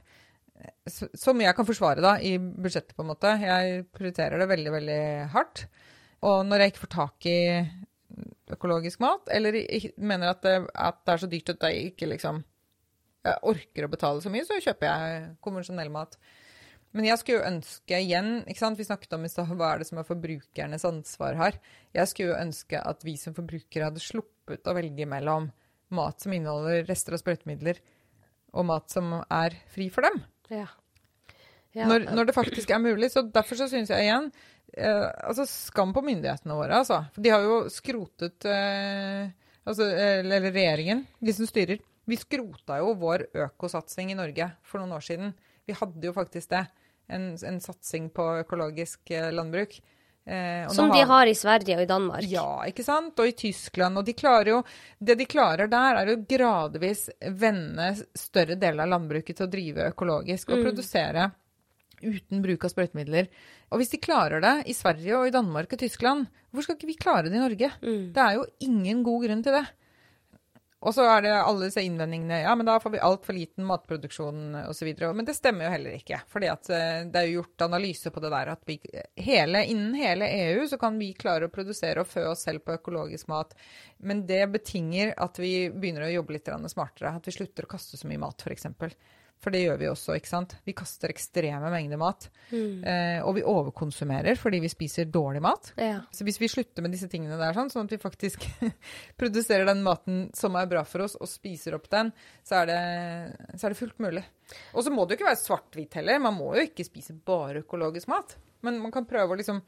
som 1.19 1.41
jeg 1.43 1.57
kan 1.57 1.67
forsvare 1.69 2.05
da, 2.05 2.17
i 2.23 2.37
budsjettet, 2.39 2.95
på 2.97 3.05
en 3.05 3.11
måte. 3.13 3.33
Jeg 3.43 3.85
prioriterer 3.95 4.41
det 4.41 4.49
veldig, 4.51 4.73
veldig 4.75 5.03
hardt. 5.35 5.67
Og 6.27 6.43
når 6.49 6.63
jeg 6.63 6.73
ikke 6.73 6.85
får 6.87 6.95
tak 6.95 7.29
i 7.29 7.39
økologisk 8.55 9.03
mat, 9.03 9.29
eller 9.35 9.59
mener 9.99 10.33
at 10.33 10.45
det, 10.47 10.59
at 10.73 11.03
det 11.05 11.15
er 11.15 11.23
så 11.23 11.31
dyrt 11.31 11.53
at 11.57 11.67
jeg 11.69 11.91
ikke 11.93 12.11
liksom 12.15 12.45
jeg 13.27 13.43
orker 13.51 13.87
å 13.87 13.91
betale 13.91 14.23
så 14.23 14.31
mye, 14.33 14.47
så 14.47 14.61
kjøper 14.63 14.87
jeg 14.87 15.31
konvensjonell 15.45 15.91
mat. 15.93 16.15
Men 16.97 17.09
jeg 17.09 17.21
skulle 17.21 17.49
ønske 17.49 17.99
igjen 18.01 18.31
ikke 18.47 18.63
sant? 18.63 18.79
Vi 18.79 18.87
snakket 18.87 19.17
om 19.17 19.27
i 19.27 19.31
stad 19.31 19.51
hva 19.51 19.73
er 19.73 19.83
det 19.83 19.89
som 19.89 19.99
er 20.01 20.07
forbrukernes 20.09 20.87
ansvar 20.89 21.37
her. 21.37 21.59
Jeg 21.97 22.13
skulle 22.13 22.39
ønske 22.41 22.81
at 22.81 23.03
vi 23.05 23.17
som 23.21 23.35
forbrukere 23.37 23.91
hadde 23.91 24.05
sluppet 24.05 24.71
å 24.71 24.77
velge 24.77 25.09
mellom 25.11 25.51
mat 25.97 26.23
som 26.23 26.33
inneholder 26.35 26.87
rester 26.89 27.15
av 27.15 27.21
sprøytemidler, 27.23 27.83
og 28.57 28.67
mat 28.71 28.89
som 28.91 29.13
er 29.21 29.59
fri 29.75 29.91
for 29.93 30.07
dem. 30.07 30.23
Ja. 30.53 30.67
Ja. 31.77 31.87
Når, 31.91 32.07
når, 32.09 32.29
det 32.29 32.37
faktisk 32.37 32.71
er 32.73 32.81
mulig. 32.81 33.11
Så 33.13 33.23
derfor 33.29 33.59
så 33.59 33.69
syns 33.69 33.91
jeg 33.93 34.07
igjen 34.07 34.31
eh, 34.77 35.09
altså 35.29 35.45
Skam 35.49 35.93
på 35.97 36.05
myndighetene 36.07 36.57
våre, 36.57 36.81
altså. 36.81 37.03
For 37.13 37.25
de 37.25 37.35
har 37.35 37.45
jo 37.45 37.59
skrotet 37.73 38.49
eh, 38.49 39.29
altså, 39.67 39.91
Eller 39.91 40.49
regjeringen, 40.49 41.05
de 41.21 41.37
som 41.37 41.49
styrer. 41.49 41.83
Vi 42.07 42.19
skrota 42.21 42.79
jo 42.81 42.95
vår 43.01 43.27
økosatsing 43.49 44.15
i 44.15 44.19
Norge 44.19 44.49
for 44.65 44.81
noen 44.81 44.97
år 44.97 45.05
siden. 45.05 45.35
Vi 45.67 45.77
hadde 45.77 46.09
jo 46.09 46.15
faktisk 46.17 46.55
det. 46.55 46.65
En, 47.13 47.35
en 47.35 47.61
satsing 47.63 48.09
på 48.15 48.25
økologisk 48.41 49.13
eh, 49.15 49.29
landbruk. 49.35 49.77
Eh, 50.27 50.68
Som 50.68 50.91
de 50.91 51.05
har 51.07 51.27
i 51.27 51.35
Sverige 51.39 51.77
og 51.77 51.85
i 51.85 51.87
Danmark. 51.87 52.27
Ja, 52.27 52.64
ikke 52.66 52.83
sant. 52.83 53.14
Og 53.22 53.31
i 53.31 53.35
Tyskland. 53.39 53.99
Og 54.01 54.07
de 54.09 54.14
klarer 54.16 54.51
jo 54.57 54.62
Det 54.99 55.14
de 55.20 55.27
klarer 55.31 55.70
der, 55.70 56.01
er 56.01 56.11
å 56.11 56.20
gradvis 56.27 57.07
vende 57.22 57.93
større 58.18 58.57
deler 58.59 58.83
av 58.83 58.97
landbruket 58.97 59.39
til 59.39 59.47
å 59.47 59.53
drive 59.53 59.91
økologisk 59.93 60.51
og 60.51 60.59
mm. 60.59 60.64
produsere 60.66 61.31
uten 62.03 62.43
bruk 62.45 62.66
av 62.66 62.72
sprøytemidler. 62.74 63.31
Og 63.70 63.81
hvis 63.81 63.95
de 63.95 64.03
klarer 64.03 64.43
det 64.43 64.55
i 64.68 64.74
Sverige 64.77 65.16
og 65.16 65.29
i 65.29 65.35
Danmark 65.35 65.72
og 65.72 65.81
Tyskland, 65.81 66.27
hvorfor 66.51 66.66
skal 66.66 66.79
ikke 66.79 66.91
vi 66.91 66.99
klare 67.01 67.31
det 67.31 67.39
i 67.39 67.43
Norge? 67.43 67.70
Mm. 67.81 68.03
Det 68.12 68.22
er 68.22 68.37
jo 68.37 68.47
ingen 68.66 69.03
god 69.07 69.27
grunn 69.27 69.45
til 69.47 69.57
det. 69.57 69.64
Og 70.85 70.93
så 70.93 71.07
er 71.09 71.22
det 71.24 71.33
alle 71.33 71.70
disse 71.70 71.81
innvendingene 71.83 72.43
Ja, 72.43 72.53
men 72.55 72.68
da 72.68 72.77
får 72.81 72.93
vi 72.93 73.01
altfor 73.03 73.35
liten 73.35 73.64
matproduksjon 73.64 74.59
osv. 74.66 74.91
Men 75.16 75.24
det 75.24 75.35
stemmer 75.39 75.66
jo 75.66 75.72
heller 75.72 75.97
ikke. 75.97 76.20
For 76.31 76.45
eh, 76.45 76.53
det 77.09 77.20
er 77.20 77.29
jo 77.31 77.41
gjort 77.41 77.64
analyse 77.66 78.12
på 78.12 78.22
det 78.22 78.31
der 78.35 78.53
at 78.53 78.62
vi, 78.68 78.77
hele, 79.24 79.64
innen 79.72 79.97
hele 79.97 80.29
EU 80.45 80.66
så 80.68 80.79
kan 80.81 80.99
vi 81.01 81.14
klare 81.16 81.49
å 81.49 81.53
produsere 81.55 82.05
og 82.05 82.11
fø 82.11 82.27
oss 82.29 82.45
selv 82.47 82.66
på 82.66 82.77
økologisk 82.77 83.33
mat. 83.33 83.57
Men 84.05 84.27
det 84.29 84.45
betinger 84.53 85.14
at 85.16 85.41
vi 85.41 85.70
begynner 85.72 86.11
å 86.11 86.14
jobbe 86.18 86.37
litt 86.37 86.53
smartere. 86.70 87.16
At 87.16 87.27
vi 87.27 87.35
slutter 87.39 87.64
å 87.64 87.72
kaste 87.72 87.97
så 87.97 88.11
mye 88.11 88.20
mat, 88.20 88.45
f.eks. 88.45 88.68
For 89.43 89.53
det 89.53 89.61
gjør 89.62 89.76
vi 89.78 89.89
også, 89.91 90.14
ikke 90.16 90.30
sant. 90.30 90.55
Vi 90.66 90.74
kaster 90.76 91.12
ekstreme 91.12 91.68
mengder 91.70 92.01
mat. 92.01 92.28
Mm. 92.51 92.80
Eh, 92.89 93.18
og 93.20 93.37
vi 93.37 93.45
overkonsumerer 93.47 94.39
fordi 94.41 94.62
vi 94.64 94.70
spiser 94.72 95.11
dårlig 95.12 95.43
mat. 95.45 95.70
Ja. 95.78 96.01
Så 96.11 96.26
hvis 96.26 96.41
vi 96.41 96.49
slutter 96.51 96.82
med 96.82 96.95
disse 96.97 97.09
tingene 97.12 97.39
der, 97.39 97.55
sånn, 97.55 97.70
sånn 97.72 97.87
at 97.87 97.95
vi 97.95 98.01
faktisk 98.03 98.49
produserer 99.20 99.68
den 99.68 99.84
maten 99.87 100.26
som 100.37 100.57
er 100.59 100.70
bra 100.70 100.82
for 100.89 101.05
oss, 101.07 101.18
og 101.20 101.30
spiser 101.30 101.76
opp 101.76 101.87
den, 101.93 102.11
så 102.47 102.62
er 102.62 102.72
det, 102.72 102.80
så 103.55 103.68
er 103.68 103.76
det 103.76 103.80
fullt 103.82 104.03
mulig. 104.03 104.24
Og 104.72 104.82
så 104.87 104.95
må 104.95 105.05
det 105.05 105.14
jo 105.14 105.20
ikke 105.20 105.30
være 105.30 105.45
svart-hvitt 105.45 106.01
heller. 106.01 106.26
Man 106.26 106.39
må 106.41 106.55
jo 106.57 106.66
ikke 106.66 106.87
spise 106.89 107.16
bare 107.26 107.62
økologisk 107.62 108.11
mat. 108.11 108.39
Men 108.66 108.80
man 108.82 108.95
kan 108.95 109.07
prøve 109.07 109.37
å 109.37 109.39
liksom 109.39 109.61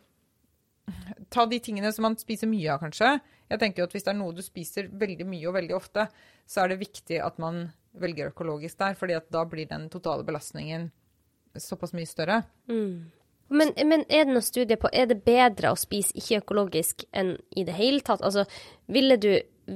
ta 1.31 1.45
de 1.47 1.59
tingene 1.61 1.91
som 1.93 2.07
man 2.07 2.17
spiser 2.19 2.49
mye 2.51 2.71
av, 2.73 2.81
kanskje. 2.83 3.19
Jeg 3.49 3.61
tenker 3.61 3.83
jo 3.83 3.89
at 3.89 3.95
Hvis 3.97 4.07
det 4.07 4.13
er 4.13 4.19
noe 4.19 4.37
du 4.37 4.43
spiser 4.45 4.89
veldig 4.93 5.27
mye 5.29 5.49
og 5.49 5.57
veldig 5.57 5.77
ofte, 5.77 6.09
så 6.49 6.65
er 6.65 6.73
det 6.73 6.83
viktig 6.83 7.21
at 7.25 7.39
man 7.43 7.69
velger 8.01 8.33
økologisk 8.33 8.79
der, 8.81 8.97
fordi 8.99 9.19
da 9.33 9.45
blir 9.49 9.69
den 9.71 9.89
totale 9.93 10.27
belastningen 10.27 10.91
såpass 11.59 11.95
mye 11.97 12.07
større. 12.07 12.43
Mm. 12.71 13.11
Men, 13.49 13.73
men, 13.89 14.05
er 14.13 14.27
det 14.27 14.35
noen 14.35 14.45
studier 14.45 14.77
på 14.81 14.91
er 14.93 15.09
det 15.09 15.23
bedre 15.25 15.73
å 15.73 15.79
spise 15.79 16.13
ikke-økologisk 16.21 17.07
enn 17.17 17.37
i 17.57 17.65
det 17.65 17.77
hele 17.79 18.05
tatt? 18.05 18.21
Altså, 18.25 18.45
ville 18.93 19.17
du, 19.21 19.33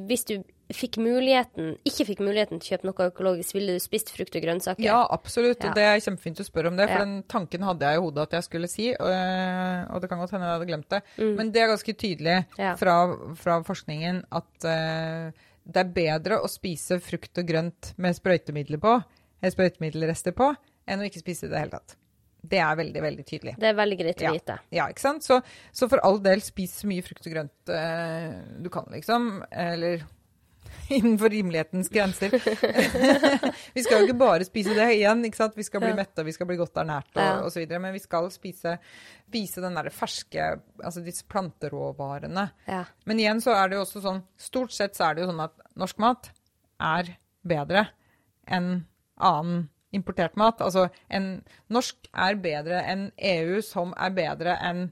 hvis 0.09 0.27
du 0.29 0.37
fikk 0.73 0.97
muligheten, 1.03 1.75
ikke 1.89 2.07
fikk 2.09 2.21
muligheten 2.25 2.61
til 2.61 2.67
å 2.67 2.75
kjøpe 2.75 2.89
noe 2.89 3.07
økologisk, 3.11 3.55
ville 3.57 3.77
du 3.77 3.83
spist 3.83 4.13
frukt 4.13 4.37
og 4.39 4.45
grønnsaker? 4.45 4.85
Ja, 4.85 5.03
absolutt. 5.13 5.61
Ja. 5.61 5.71
Og 5.71 5.77
det 5.77 5.85
er 5.89 6.03
kjempefint 6.05 6.41
å 6.41 6.47
spørre 6.47 6.73
om 6.73 6.79
det, 6.79 6.89
for 6.89 7.01
ja. 7.01 7.07
den 7.07 7.23
tanken 7.33 7.67
hadde 7.67 7.89
jeg 7.89 8.01
i 8.01 8.05
hodet 8.05 8.27
at 8.27 8.37
jeg 8.39 8.49
skulle 8.49 8.71
si. 8.73 8.91
Og, 8.93 9.09
og 9.13 10.03
det 10.03 10.11
kan 10.11 10.23
godt 10.23 10.35
hende 10.37 10.49
jeg 10.49 10.57
hadde 10.59 10.69
glemt 10.71 10.91
det. 10.93 11.03
Mm. 11.17 11.33
Men 11.41 11.55
det 11.55 11.63
er 11.63 11.73
ganske 11.73 11.97
tydelig 12.05 12.37
ja. 12.61 12.75
fra, 12.81 12.99
fra, 13.41 13.59
forskningen 13.69 14.23
at 14.41 14.69
uh, 14.69 15.49
det 15.65 15.83
er 15.83 15.95
bedre 15.95 16.39
å 16.43 16.51
spise 16.51 16.99
frukt 17.03 17.39
og 17.39 17.49
grønt 17.49 17.93
med 18.03 18.17
sprøytemidler 18.19 18.81
på, 18.83 18.95
eller 19.41 19.55
sprøytemiddelrester 19.55 20.35
på, 20.37 20.53
enn 20.87 21.03
å 21.03 21.09
ikke 21.09 21.23
spise 21.23 21.47
det 21.47 21.53
i 21.53 21.55
det 21.55 21.65
hele 21.65 21.77
tatt. 21.79 21.97
Det 22.43 22.59
er 22.59 22.79
veldig 22.79 23.03
veldig 23.05 23.25
tydelig. 23.27 23.53
Det 23.63 23.69
er 23.71 23.77
veldig 23.79 23.99
greit 24.01 24.23
å 24.27 24.33
vite. 24.35 24.57
Ja, 24.75 24.89
ikke 24.91 25.05
sant? 25.05 25.23
Så, 25.23 25.39
så, 25.71 25.87
for 25.91 26.03
all 26.03 26.19
del, 26.25 26.43
spis 26.43 26.75
så 26.81 26.91
mye 26.91 27.05
frukt 27.07 27.29
og 27.29 27.37
grønt 27.37 27.71
eh, 27.71 28.33
du 28.59 28.67
kan, 28.75 28.89
liksom. 28.91 29.29
Eller 29.55 30.03
innenfor 30.97 31.29
rimelighetens 31.29 31.89
grenser. 31.89 32.31
vi 33.75 33.85
skal 33.85 34.01
jo 34.01 34.09
ikke 34.09 34.19
bare 34.21 34.47
spise 34.47 34.77
det 34.77 34.89
igjen. 34.97 35.25
ikke 35.29 35.41
sant? 35.41 35.57
Vi 35.59 35.67
skal 35.67 35.83
bli 35.85 35.93
ja. 35.93 35.99
mette, 36.03 36.25
vi 36.27 36.35
skal 36.35 36.49
bli 36.51 36.59
godt 36.61 36.81
ernært 36.83 37.11
og, 37.15 37.23
ja. 37.23 37.35
og 37.45 37.53
så 37.55 37.63
videre, 37.63 37.83
Men 37.83 37.97
vi 37.97 38.03
skal 38.03 38.31
spise, 38.35 38.77
spise 39.29 39.65
den 39.65 39.79
der 39.79 39.91
ferske, 39.95 40.49
altså 40.83 41.05
disse 41.05 41.27
planteråvarene. 41.31 42.47
Ja. 42.69 42.85
Men 43.09 43.23
igjen 43.23 43.43
så 43.45 43.57
er 43.57 43.71
det 43.71 43.81
jo 43.81 43.85
også 43.87 44.05
sånn 44.05 44.23
Stort 44.41 44.75
sett 44.75 44.97
så 44.99 45.09
er 45.09 45.15
det 45.17 45.25
jo 45.25 45.31
sånn 45.31 45.45
at 45.45 45.55
norsk 45.79 46.01
mat 46.03 46.33
er 46.83 47.15
bedre 47.47 47.87
enn 48.51 48.73
annen 49.23 49.69
importert 49.93 50.37
mat. 50.41 50.61
Altså 50.65 50.89
en, 51.13 51.37
norsk 51.73 52.09
er 52.13 52.41
bedre 52.43 52.81
enn 52.89 53.07
EU, 53.17 53.61
som 53.65 53.93
er 54.01 54.15
bedre 54.17 54.57
enn 54.65 54.87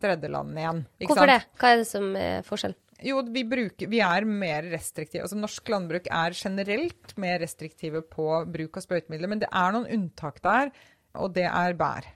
tredjelandene 0.00 0.62
igjen. 0.62 0.82
Hvorfor 1.04 1.22
sant? 1.22 1.32
det? 1.32 1.60
Hva 1.60 1.72
er 1.72 1.80
det 1.80 1.88
som 1.88 2.10
er 2.20 2.44
forskjellen? 2.46 2.80
Jo, 3.04 3.20
vi, 3.28 3.42
bruker, 3.44 3.90
vi, 3.92 4.00
er 4.00 4.24
mer 4.24 4.68
restriktive. 4.72 5.26
Altså, 5.26 5.36
norsk 5.36 5.68
landbruk 5.68 6.06
er 6.08 6.36
generelt 6.36 7.16
mer 7.20 7.40
restriktive 7.42 8.00
på 8.08 8.28
bruk 8.52 8.78
av 8.78 8.86
sprøytemidler. 8.86 9.32
Men 9.32 9.42
det 9.42 9.50
er 9.52 9.74
noen 9.74 9.90
unntak 9.98 10.40
der, 10.44 10.72
og 11.20 11.34
det 11.36 11.44
er 11.50 11.76
bær. 11.76 12.08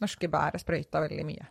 Norske 0.00 0.30
bær 0.32 0.56
er 0.56 0.62
sprøyta 0.62 1.02
veldig 1.04 1.26
mye. 1.28 1.50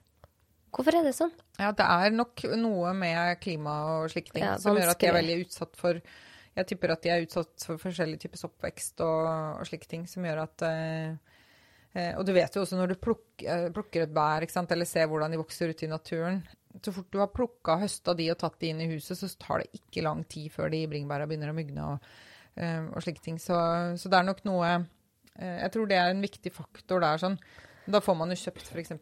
Hvorfor 0.76 0.98
er 0.98 1.06
det 1.08 1.14
sånn? 1.16 1.32
Ja, 1.60 1.72
Det 1.72 1.86
er 1.86 2.16
nok 2.16 2.42
noe 2.60 2.92
med 2.98 3.40
klima 3.40 3.76
og 3.94 4.10
slike 4.12 4.34
ting 4.36 4.44
ja, 4.44 4.58
som 4.60 4.76
gjør 4.76 4.92
at 4.92 5.00
de 5.00 5.08
er 5.08 5.20
veldig 5.22 5.38
utsatt 5.46 5.78
for 5.80 6.02
jeg 6.56 6.68
tipper 6.70 6.94
at 6.94 7.04
de 7.04 7.12
er 7.12 7.24
utsatt 7.26 7.64
for 7.68 7.80
forskjellige 7.80 8.26
typer 8.26 8.46
oppvekst 8.48 9.02
og, 9.04 9.24
og, 9.60 9.64
slike 9.68 9.90
ting, 9.92 10.06
som 10.08 10.24
gjør 10.24 10.46
at 10.46 10.64
eh, 10.64 11.16
eh, 11.92 12.12
Og 12.16 12.24
du 12.28 12.32
vet 12.36 12.56
jo 12.56 12.64
også 12.64 12.80
når 12.80 12.94
du 12.94 13.02
plukker, 13.04 13.68
plukker 13.76 14.06
et 14.06 14.14
bær, 14.16 14.46
eller 14.46 14.88
ser 14.88 15.10
hvordan 15.12 15.36
de 15.36 15.42
vokser 15.42 15.74
ute 15.74 15.88
i 15.88 15.92
naturen 15.92 16.40
Så 16.84 16.94
fort 16.96 17.12
du 17.14 17.20
har 17.22 17.32
plukka, 17.32 17.78
høsta 17.82 18.16
de 18.18 18.30
og 18.34 18.40
tatt 18.42 18.58
de 18.62 18.72
inn 18.72 18.82
i 18.84 18.90
huset, 18.92 19.18
så 19.20 19.30
tar 19.40 19.64
det 19.64 19.80
ikke 19.80 20.04
lang 20.06 20.24
tid 20.32 20.52
før 20.54 20.74
de 20.74 20.82
bringebæra 20.92 21.28
begynner 21.30 21.54
å 21.54 21.56
mugne 21.58 21.86
og, 21.94 22.10
eh, 22.60 22.84
og 22.90 23.06
slike 23.06 23.24
ting. 23.24 23.40
Så, 23.42 23.56
så, 24.00 24.12
det 24.12 24.20
er 24.20 24.28
nok 24.28 24.44
noe 24.48 24.74
eh, 24.74 25.58
Jeg 25.62 25.72
tror 25.76 25.88
det 25.92 26.02
er 26.02 26.12
en 26.12 26.26
viktig 26.26 26.52
faktor 26.56 27.04
der. 27.06 27.22
sånn 27.22 27.40
da 27.86 28.02
får 28.02 28.16
man 28.18 28.32
jo 28.34 28.38
kjøpt 28.40 28.70
f.eks. 28.72 28.94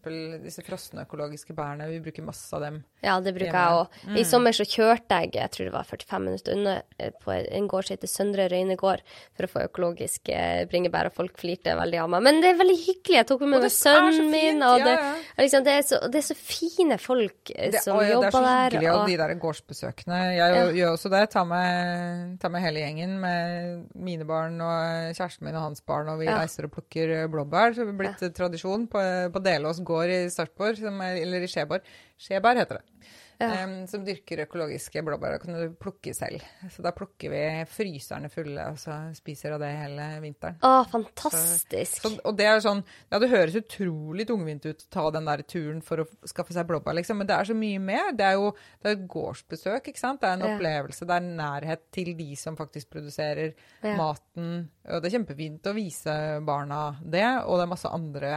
disse 0.44 0.64
frosne 0.66 1.06
økologiske 1.06 1.56
bærene. 1.56 1.88
Vi 1.88 2.02
bruker 2.04 2.26
masse 2.28 2.52
av 2.56 2.64
dem. 2.66 2.82
Ja, 3.04 3.16
det 3.24 3.32
bruker 3.36 3.48
hjemme. 3.48 3.64
jeg 3.64 3.80
òg. 3.80 3.98
Mm. 4.10 4.18
I 4.20 4.24
sommer 4.28 4.56
så 4.56 4.66
kjørte 4.68 5.20
jeg 5.24 5.32
jeg 5.38 5.52
tror 5.54 5.70
det 5.70 5.74
var 5.74 5.88
45 5.88 6.26
minutter 6.26 6.58
unna 6.58 6.74
eh, 7.00 7.14
på 7.24 7.32
en 7.34 7.70
gård 7.72 7.88
som 7.88 7.96
heter 7.96 8.12
Søndre 8.12 8.48
Røyne 8.52 8.76
gård, 8.80 9.04
for 9.38 9.48
å 9.48 9.52
få 9.54 9.64
økologiske 9.70 10.40
bringebær, 10.72 11.10
og 11.10 11.16
folk 11.16 11.40
flirte 11.40 11.76
veldig 11.80 12.02
av 12.04 12.12
meg. 12.12 12.26
Men 12.28 12.42
det 12.44 12.52
er 12.52 12.60
veldig 12.60 12.78
hyggelig. 12.82 13.18
Jeg 13.22 13.30
tok 13.30 13.46
med 13.46 13.64
meg 13.64 13.74
sønnen 13.76 14.30
min, 14.34 14.60
og 14.68 14.84
det, 14.84 14.98
ja, 14.98 15.08
ja. 15.14 15.38
Liksom, 15.40 15.66
det, 15.68 15.78
er 15.80 15.88
så, 15.88 16.02
det, 16.12 16.20
er 16.20 16.28
så, 16.28 16.38
fine 16.44 17.00
folk 17.02 17.54
eh, 17.56 17.72
det, 17.78 17.84
som 17.86 18.02
å, 18.02 18.04
ja, 18.04 18.18
jobber 18.18 18.36
der. 18.36 18.36
Det 18.36 18.44
er 18.44 18.44
så 18.44 18.82
hyggelig, 18.82 18.92
og, 18.92 19.00
og 19.00 19.14
de 19.14 19.18
der 19.24 19.36
gårdsbesøkene. 19.46 20.22
Jeg 20.36 20.60
ja. 20.60 20.68
gjør 20.82 20.98
også 20.98 21.14
det. 21.16 21.24
Tar 21.38 21.48
med, 21.48 22.36
tar 22.44 22.54
med, 22.54 22.66
hele 22.68 22.84
gjengen 22.84 23.16
med 23.24 23.88
mine 23.96 24.28
barn 24.28 24.60
og 24.60 25.16
kjæresten 25.16 25.48
min 25.48 25.56
og 25.56 25.70
hans 25.70 25.84
barn, 25.88 26.12
og 26.12 26.20
vi 26.20 26.28
reiser 26.28 26.68
og 26.68 26.76
plukker 26.76 27.16
blåbær. 27.32 27.78
Så 27.78 27.88
det 27.88 27.96
er 27.96 28.00
blitt 28.04 28.28
tradisjon 28.36 28.73
på, 28.92 29.02
på 29.34 29.42
det 29.44 29.58
Delås 29.58 29.82
gård 29.86 30.12
i 30.12 30.30
Sarpsborg, 30.34 30.82
eller 31.22 31.46
i 31.46 31.50
Skjeborg. 31.52 31.86
Skjeberg 32.22 32.64
heter 32.64 32.80
det. 32.80 33.12
Ja. 33.44 33.64
Um, 33.68 33.76
som 33.90 34.04
dyrker 34.06 34.44
økologiske 34.46 35.04
blåbær. 35.06 35.38
og 35.38 35.44
kan 35.44 35.58
du 35.58 35.76
plukke 35.80 36.14
selv. 36.16 36.44
Så 36.72 36.84
da 36.86 36.94
plukker 36.96 37.34
vi 37.34 37.44
fryserne 37.70 38.32
fulle, 38.32 38.66
og 38.72 38.80
så 38.80 38.98
spiser 39.18 39.56
av 39.56 39.64
det 39.64 39.72
hele 39.76 40.08
vinteren. 40.24 40.58
Å, 40.64 40.84
fantastisk. 40.90 42.00
Så, 42.00 42.14
så, 42.14 42.22
og 42.24 42.38
det 42.40 42.48
er 42.50 42.64
sånn 42.64 42.84
Ja, 43.12 43.20
det 43.22 43.32
høres 43.32 43.58
utrolig 43.60 44.28
tungvint 44.30 44.66
ut 44.66 44.86
å 44.88 44.92
ta 44.94 45.06
den 45.16 45.30
der 45.30 45.44
turen 45.48 45.82
for 45.86 46.04
å 46.04 46.08
skaffe 46.30 46.56
seg 46.56 46.68
blåbær, 46.70 46.98
liksom, 47.00 47.20
men 47.22 47.30
det 47.30 47.38
er 47.38 47.52
så 47.52 47.58
mye 47.58 47.84
mer. 47.84 48.12
Det 48.18 48.28
er 48.28 48.40
jo 48.40 48.52
det 48.82 48.90
er 48.90 48.98
et 48.98 49.08
gårdsbesøk, 49.14 49.92
ikke 49.92 50.02
sant. 50.02 50.22
Det 50.24 50.30
er 50.30 50.38
en 50.38 50.46
ja. 50.48 50.54
opplevelse. 50.56 51.08
Det 51.10 51.18
er 51.18 51.32
nærhet 51.44 51.88
til 51.94 52.14
de 52.18 52.30
som 52.40 52.58
faktisk 52.60 52.92
produserer 52.94 53.54
ja. 53.54 53.96
maten. 54.00 54.68
Og 54.90 55.02
det 55.02 55.10
er 55.10 55.18
kjempefint 55.20 55.70
å 55.70 55.76
vise 55.78 56.20
barna 56.46 56.86
det, 57.02 57.26
og 57.44 57.60
det 57.60 57.66
er 57.66 57.74
masse 57.76 57.92
andre 57.92 58.36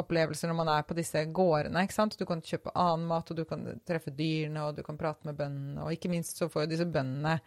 opplevelser 0.00 0.50
når 0.50 0.58
man 0.58 0.72
er 0.76 0.86
på 0.86 0.96
disse 0.98 1.22
gårdene. 1.34 1.84
ikke 1.84 1.96
sant? 1.96 2.16
Du 2.18 2.26
kan 2.28 2.42
kjøpe 2.44 2.74
annen 2.74 3.06
mat, 3.10 3.30
og 3.30 3.38
du 3.38 3.44
kan 3.48 3.66
treffe 3.88 4.14
dyrene, 4.14 4.66
og 4.66 4.76
du 4.78 4.82
kan 4.86 4.98
prate 5.00 5.28
med 5.28 5.38
bøndene. 5.38 5.84
Og 5.84 5.96
ikke 5.96 6.10
minst 6.12 6.40
så 6.40 6.50
får 6.52 6.66
jo 6.66 6.72
disse 6.74 6.88
bøndene 6.90 7.38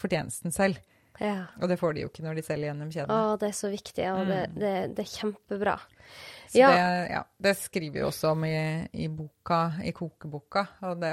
fortjenesten 0.00 0.54
selv. 0.54 0.80
Ja. 1.20 1.46
Og 1.62 1.70
det 1.70 1.78
får 1.80 1.96
de 1.96 2.04
jo 2.04 2.10
ikke 2.10 2.24
når 2.26 2.38
de 2.38 2.44
selger 2.44 2.70
gjennom 2.70 2.92
kjeden. 2.92 3.12
Å, 3.12 3.36
det 3.40 3.48
er 3.48 3.56
så 3.56 3.70
viktig, 3.72 4.04
og 4.12 4.20
mm. 4.20 4.30
det, 4.30 4.40
det, 4.56 4.72
det, 4.98 5.04
er 5.04 5.12
kjempebra. 5.12 5.76
Så 6.46 6.60
ja. 6.60 6.68
Det, 6.72 6.90
ja, 7.14 7.22
det 7.46 7.54
skriver 7.58 7.96
vi 7.96 8.04
også 8.06 8.34
om 8.34 8.44
i, 8.48 8.56
i, 8.92 9.08
boka, 9.12 9.60
i 9.82 9.94
kokeboka. 9.96 10.66
Og 10.90 11.00
det 11.02 11.12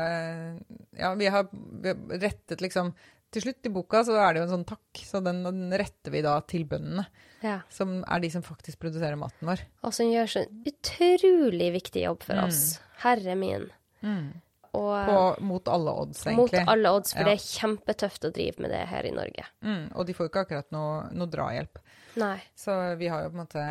Ja, 0.99 1.13
vi 1.19 1.31
har, 1.31 1.47
vi 1.51 1.93
har 1.93 2.19
rettet 2.25 2.63
liksom 2.65 2.91
til 3.33 3.45
slutt 3.47 3.67
i 3.67 3.71
boka 3.73 4.03
så 4.07 4.15
er 4.21 4.33
det 4.33 4.41
jo 4.41 4.47
en 4.47 4.53
sånn 4.53 4.67
takk, 4.69 5.03
så 5.07 5.21
den, 5.25 5.41
den 5.45 5.73
retter 5.79 6.13
vi 6.13 6.23
da 6.25 6.37
til 6.49 6.65
bøndene. 6.69 7.05
Ja. 7.43 7.59
Som 7.73 8.01
er 8.07 8.23
de 8.23 8.29
som 8.31 8.45
faktisk 8.45 8.79
produserer 8.83 9.19
maten 9.19 9.49
vår. 9.49 9.65
Og 9.83 9.95
som 9.95 10.07
gjør 10.07 10.29
så 10.31 10.45
utrolig 10.69 11.69
viktig 11.75 12.05
jobb 12.05 12.23
for 12.23 12.39
mm. 12.39 12.45
oss. 12.47 12.63
Herre 13.03 13.35
min. 13.39 13.67
Mm. 14.03 14.29
Og, 14.73 14.93
På, 15.05 15.17
mot 15.45 15.67
alle 15.69 15.91
odds, 15.91 16.23
egentlig. 16.25 16.61
Mot 16.63 16.71
alle 16.71 16.93
odds, 16.97 17.11
for 17.13 17.21
ja. 17.21 17.29
det 17.29 17.33
er 17.37 17.43
kjempetøft 17.45 18.23
å 18.25 18.31
drive 18.33 18.63
med 18.63 18.71
det 18.73 18.85
her 18.89 19.05
i 19.05 19.11
Norge. 19.13 19.43
Mm, 19.61 19.83
og 19.93 20.07
de 20.07 20.15
får 20.17 20.25
jo 20.25 20.31
ikke 20.31 20.45
akkurat 20.47 20.71
noe, 20.73 20.95
noe, 21.13 21.29
drahjelp. 21.29 21.77
Nei. 22.17 22.37
Så 22.57 22.73
vi 22.97 23.11
har 23.11 23.21
jo 23.21 23.29
på 23.29 23.37
en 23.37 23.43
måte 23.43 23.65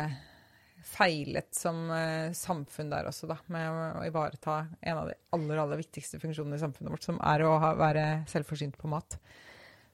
feilet 0.87 1.49
som 1.55 1.89
uh, 1.91 2.31
samfunn 2.35 2.91
der 2.91 3.09
også, 3.09 3.27
da, 3.27 3.35
med 3.51 3.67
å, 3.67 3.83
å, 3.99 4.05
ivareta 4.07 4.57
en 4.79 5.01
av 5.01 5.11
de 5.11 5.17
aller, 5.35 5.59
aller 5.59 5.81
viktigste 5.83 6.21
funksjonene 6.23 6.59
i 6.59 6.63
samfunnet 6.63 6.95
vårt, 6.95 7.07
som 7.07 7.19
er 7.19 7.43
å 7.47 7.57
ha, 7.59 7.73
være 7.79 8.05
selvforsynt 8.31 8.79
på 8.79 8.91
mat. 8.91 9.17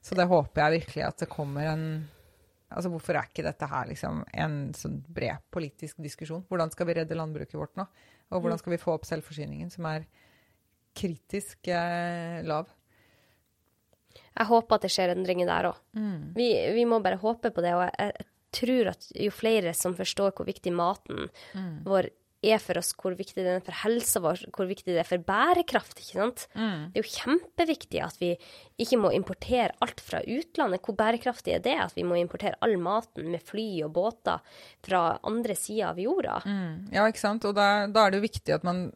Så 0.01 0.15
det 0.15 0.29
håper 0.29 0.63
jeg 0.63 0.81
virkelig 0.81 1.05
at 1.07 1.25
det 1.25 1.29
kommer 1.31 1.73
en 1.73 1.85
Altså 2.69 2.91
hvorfor 2.93 3.17
er 3.17 3.25
ikke 3.25 3.41
dette 3.41 3.65
her 3.65 3.87
liksom 3.89 4.19
en 4.37 4.57
sånn 4.77 4.99
bred 5.09 5.41
politisk 5.49 5.97
diskusjon? 6.05 6.43
Hvordan 6.51 6.69
skal 6.69 6.85
vi 6.85 6.99
redde 6.99 7.17
landbruket 7.17 7.57
vårt 7.57 7.79
nå? 7.79 7.87
Og 8.29 8.43
hvordan 8.43 8.59
mm. 8.59 8.61
skal 8.61 8.73
vi 8.75 8.77
få 8.83 8.93
opp 8.93 9.07
selvforsyningen, 9.09 9.71
som 9.73 9.87
er 9.89 10.05
kritisk 10.93 11.71
eh, 11.73 12.43
lav? 12.45 12.69
Jeg 14.13 14.49
håper 14.51 14.77
at 14.77 14.85
det 14.85 14.91
skjer 14.93 15.15
endringer 15.15 15.49
der 15.49 15.71
òg. 15.71 15.79
Mm. 15.97 16.35
Vi, 16.37 16.49
vi, 16.75 16.85
må 16.85 17.01
bare 17.01 17.17
håpe 17.21 17.49
på 17.55 17.65
det. 17.65 17.73
Og 17.73 17.87
jeg, 17.87 17.95
jeg, 17.97 18.29
tror 18.49 18.87
at 18.89 19.09
jo 19.13 19.33
flere 19.33 19.75
som 19.77 19.93
forstår 19.93 20.31
hvor 20.37 20.47
viktig 20.47 20.71
maten 20.73 21.27
mm. 21.53 21.73
vår 21.85 22.07
er 22.45 22.61
for 22.63 22.79
oss, 22.79 22.93
hvor 22.95 23.15
viktig 23.19 23.41
den 23.41 23.57
er 23.57 23.65
for 23.65 23.75
helsa 23.81 24.21
vår, 24.23 24.45
hvor 24.55 24.69
viktig 24.69 24.93
det 24.93 25.01
er 25.01 25.07
for 25.07 25.23
bærekraft. 25.27 25.99
ikke 25.99 26.21
sant? 26.21 26.45
Mm. 26.55 26.85
Det 26.93 27.01
er 27.01 27.03
jo 27.03 27.15
kjempeviktig 27.15 28.03
at 28.05 28.21
vi 28.21 28.31
ikke 28.79 29.01
må 29.01 29.11
importere 29.15 29.75
alt 29.83 29.99
fra 30.03 30.21
utlandet. 30.23 30.83
Hvor 30.85 30.97
bærekraftig 30.99 31.57
er 31.57 31.65
det 31.65 31.75
at 31.83 31.97
vi 31.97 32.07
må 32.07 32.19
importere 32.19 32.59
all 32.63 32.77
maten 32.79 33.31
med 33.33 33.43
fly 33.43 33.67
og 33.87 33.93
båter 33.97 34.39
fra 34.85 35.03
andre 35.27 35.57
sida 35.59 35.91
av 35.91 35.99
jorda? 35.99 36.39
Mm. 36.45 36.89
Ja, 36.95 37.05
ikke 37.09 37.25
sant. 37.25 37.47
Og 37.49 37.57
da, 37.57 37.89
da 37.91 38.05
er 38.05 38.15
det 38.15 38.21
jo 38.21 38.29
viktig 38.29 38.55
at 38.55 38.67
man 38.67 38.87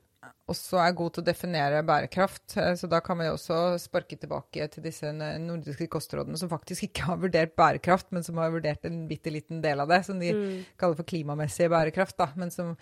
også 0.52 0.80
er 0.84 0.96
god 0.96 1.14
til 1.14 1.24
å 1.24 1.28
definere 1.28 1.84
bærekraft. 1.88 2.58
Eh, 2.60 2.74
så 2.80 2.90
da 2.92 3.00
kan 3.04 3.20
vi 3.20 3.30
også 3.32 3.78
sparke 3.82 4.18
tilbake 4.20 4.68
til 4.74 4.86
disse 4.86 5.12
nordiske 5.14 5.88
kostrådene 5.92 6.40
som 6.40 6.52
faktisk 6.52 6.90
ikke 6.90 7.08
har 7.12 7.22
vurdert 7.22 7.56
bærekraft, 7.60 8.12
men 8.16 8.26
som 8.26 8.40
har 8.42 8.54
vurdert 8.54 8.88
en 8.88 9.06
bitte 9.10 9.34
liten 9.34 9.64
del 9.64 9.84
av 9.84 9.92
det, 9.92 10.04
som 10.08 10.20
de 10.20 10.34
mm. 10.36 10.54
kaller 10.80 11.00
for 11.00 11.08
klimamessig 11.08 11.72
bærekraft. 11.72 12.18
da, 12.20 12.32
men 12.40 12.52
som 12.54 12.76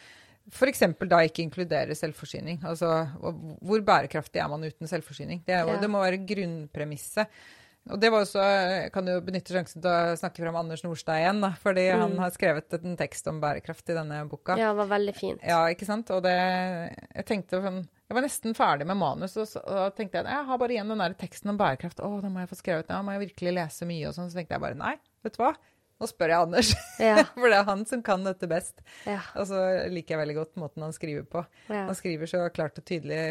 f.eks. 0.52 0.84
da 1.08 1.22
ikke 1.26 1.46
inkludere 1.46 1.96
selvforsyning. 1.98 2.62
Altså 2.68 2.92
hvor 3.18 3.82
bærekraftig 3.88 4.44
er 4.44 4.52
man 4.52 4.68
uten 4.68 4.90
selvforsyning? 4.90 5.46
Det, 5.48 5.58
jo, 5.58 5.74
ja. 5.74 5.82
det 5.82 5.90
må 5.92 6.04
være 6.04 6.22
grunnpremisset. 6.28 7.42
Og 7.90 7.98
det 7.98 8.12
var 8.14 8.22
også, 8.22 8.42
Jeg 8.42 8.92
kan 8.94 9.08
jo 9.10 9.16
benytte 9.26 9.56
sjansen 9.56 9.82
til 9.82 9.90
å 9.90 10.18
snakke 10.20 10.44
fram 10.44 10.58
Anders 10.60 10.84
Nordstad 10.86 11.18
igjen, 11.18 11.40
da, 11.42 11.50
fordi 11.58 11.88
mm. 11.90 12.04
han 12.04 12.20
har 12.22 12.36
skrevet 12.36 12.76
en 12.78 12.98
tekst 13.00 13.26
om 13.32 13.40
bærekraft 13.42 13.90
i 13.90 13.96
denne 13.98 14.20
boka. 14.30 14.58
Ja, 14.60 14.70
det 14.70 14.82
var 14.84 14.92
veldig 14.92 15.16
fint. 15.18 15.42
Ja, 15.48 15.64
ikke 15.74 15.88
sant? 15.90 16.12
Og 16.14 16.22
det, 16.26 16.36
jeg 16.36 17.28
tenkte 17.30 17.64
sånn 17.64 17.82
Jeg 17.82 18.18
var 18.18 18.26
nesten 18.28 18.58
ferdig 18.58 18.86
med 18.92 19.00
manus, 19.02 19.34
og 19.40 19.50
så 19.50 19.64
og 19.66 19.98
tenkte 19.98 20.22
jeg 20.22 20.30
jeg 20.30 20.48
har 20.52 20.62
bare 20.62 20.76
igjen 20.76 20.94
den 20.94 21.02
der 21.02 21.18
teksten 21.18 21.56
om 21.56 21.58
bærekraft. 21.58 22.04
Å, 22.06 22.12
den 22.22 22.36
må 22.36 22.44
jeg 22.44 22.52
få 22.52 22.60
skrevet. 22.60 22.94
Ja, 22.94 23.02
må 23.02 23.16
jeg 23.16 23.26
virkelig 23.32 23.58
lese 23.58 23.90
mye 23.90 24.12
og 24.12 24.18
sånn. 24.18 24.30
Så 24.30 24.38
tenkte 24.38 24.60
jeg 24.60 24.66
bare 24.68 24.78
nei, 24.78 24.96
vet 25.26 25.40
du 25.40 25.42
hva. 25.42 25.56
Nå 26.02 26.10
spør 26.10 26.34
jeg 26.34 26.48
Anders, 26.48 26.72
ja. 27.12 27.22
for 27.36 27.46
det 27.46 27.60
er 27.60 27.68
han 27.68 27.84
som 27.86 28.02
kan 28.06 28.26
dette 28.26 28.50
best. 28.50 28.82
Ja. 29.06 29.20
Og 29.38 29.46
så 29.52 29.60
liker 29.94 30.16
jeg 30.16 30.24
veldig 30.24 30.38
godt 30.40 30.58
måten 30.62 30.86
han 30.88 30.96
skriver 30.96 31.28
på. 31.30 31.44
Ja. 31.70 31.86
Han 31.92 31.98
skriver 31.98 32.30
så 32.30 32.48
klart 32.54 32.82
og 32.82 32.88
tydelig 32.90 33.22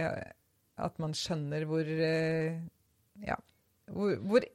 at 0.80 1.02
man 1.02 1.16
skjønner 1.16 1.66
hvor 1.68 1.84
eh, 1.84 2.60
Ja, 3.26 3.36
hvor, 3.90 4.16
hvor, 4.22 4.46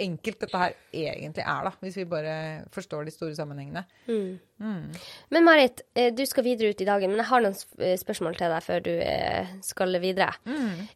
enkelt 0.00 0.40
dette 0.42 0.58
her 0.58 0.72
egentlig 0.90 1.42
er, 1.44 1.66
da, 1.68 1.70
hvis 1.84 1.96
vi 2.00 2.04
bare 2.10 2.36
forstår 2.74 3.04
de 3.06 3.12
store 3.14 3.36
sammenhengene. 3.38 3.84
Mm. 4.08 4.40
Mm. 4.58 4.88
Men 5.30 5.44
Marit, 5.46 5.84
eh, 5.94 6.08
du 6.10 6.24
skal 6.26 6.42
videre 6.46 6.72
ut 6.74 6.82
i 6.82 6.88
dagen, 6.88 7.12
men 7.12 7.22
jeg 7.22 7.28
har 7.28 7.44
noen 7.44 7.54
eh, 7.78 7.94
spørsmål 8.00 8.34
til 8.40 8.50
deg 8.50 8.64
før 8.66 8.82
du 8.82 8.90
skal 9.62 10.00
videre. 10.02 10.34
Mm. 10.50 10.88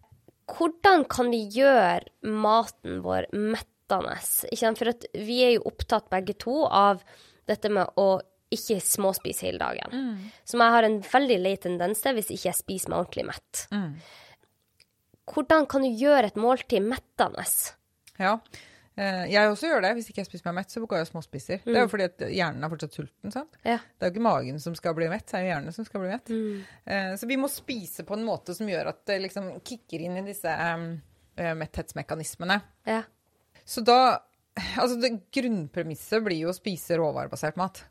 Hvordan 0.50 1.06
kan 1.10 1.30
vi 1.30 1.44
gjøre 1.60 2.32
maten 2.42 2.98
vår 3.04 3.30
mett 3.36 3.70
ikke 3.88 4.74
For 4.78 4.92
at 4.92 5.06
vi 5.16 5.42
er 5.46 5.54
jo 5.56 5.66
opptatt 5.70 6.10
begge 6.12 6.36
to 6.38 6.62
av 6.66 7.02
dette 7.48 7.70
med 7.72 7.96
å 7.96 8.18
ikke 8.54 8.78
småspise 8.80 9.48
hele 9.48 9.60
dagen. 9.60 9.92
Mm. 9.92 10.30
Som 10.48 10.62
jeg 10.64 10.74
har 10.74 10.86
en 10.86 11.02
veldig 11.04 11.36
lei 11.42 11.56
tendens 11.60 12.00
til 12.04 12.16
hvis 12.16 12.30
ikke 12.32 12.48
jeg 12.48 12.60
spiser 12.62 12.92
meg 12.92 13.02
ordentlig 13.02 13.26
mett. 13.28 13.66
Mm. 13.74 13.90
Hvordan 15.28 15.68
kan 15.68 15.84
du 15.84 15.90
gjøre 15.92 16.30
et 16.30 16.40
måltid 16.40 16.84
mettende? 16.84 17.44
Ja, 18.16 18.38
eh, 18.96 19.26
jeg 19.28 19.50
også 19.50 19.68
gjør 19.68 19.84
det. 19.84 19.90
Hvis 19.98 20.08
ikke 20.08 20.22
jeg 20.22 20.30
spiser 20.30 20.48
meg 20.48 20.62
mett, 20.62 20.72
så 20.72 20.80
går 20.80 20.96
jeg 20.96 21.08
og 21.08 21.10
småspiser. 21.10 21.60
Mm. 21.60 21.68
Det 21.68 21.76
er 21.76 21.84
jo 21.84 21.90
fordi 21.92 22.06
at 22.08 22.24
hjernen 22.38 22.64
er 22.64 22.72
fortsatt 22.72 22.96
sulten. 22.96 23.34
sant? 23.34 23.60
Ja. 23.60 23.76
Det 23.76 24.06
er 24.06 24.10
jo 24.10 24.16
ikke 24.16 24.24
magen 24.30 24.64
som 24.64 24.78
skal 24.78 24.96
bli 24.96 25.10
mett, 25.12 25.26
det 25.28 25.36
er 25.36 25.44
jo 25.44 25.52
hjernen 25.52 25.76
som 25.76 25.88
skal 25.88 26.04
bli 26.04 26.14
mett. 26.14 26.32
Mm. 26.32 26.64
Eh, 26.88 27.12
så 27.20 27.28
vi 27.28 27.40
må 27.40 27.52
spise 27.52 28.08
på 28.08 28.16
en 28.16 28.24
måte 28.26 28.56
som 28.56 28.72
gjør 28.72 28.94
at 28.94 29.04
det 29.12 29.20
liksom 29.26 29.52
kicker 29.60 30.08
inn 30.08 30.16
i 30.22 30.26
disse 30.30 30.56
um, 30.56 30.90
metthetsmekanismene. 31.36 32.60
Ja. 32.88 33.04
Så 33.68 33.84
da 33.84 34.00
Altså, 34.74 34.96
det 34.98 35.12
grunnpremisset 35.30 36.24
blir 36.24 36.40
jo 36.40 36.48
å 36.50 36.56
spise 36.56 36.96
råvarebasert 36.98 37.54
mat. 37.60 37.84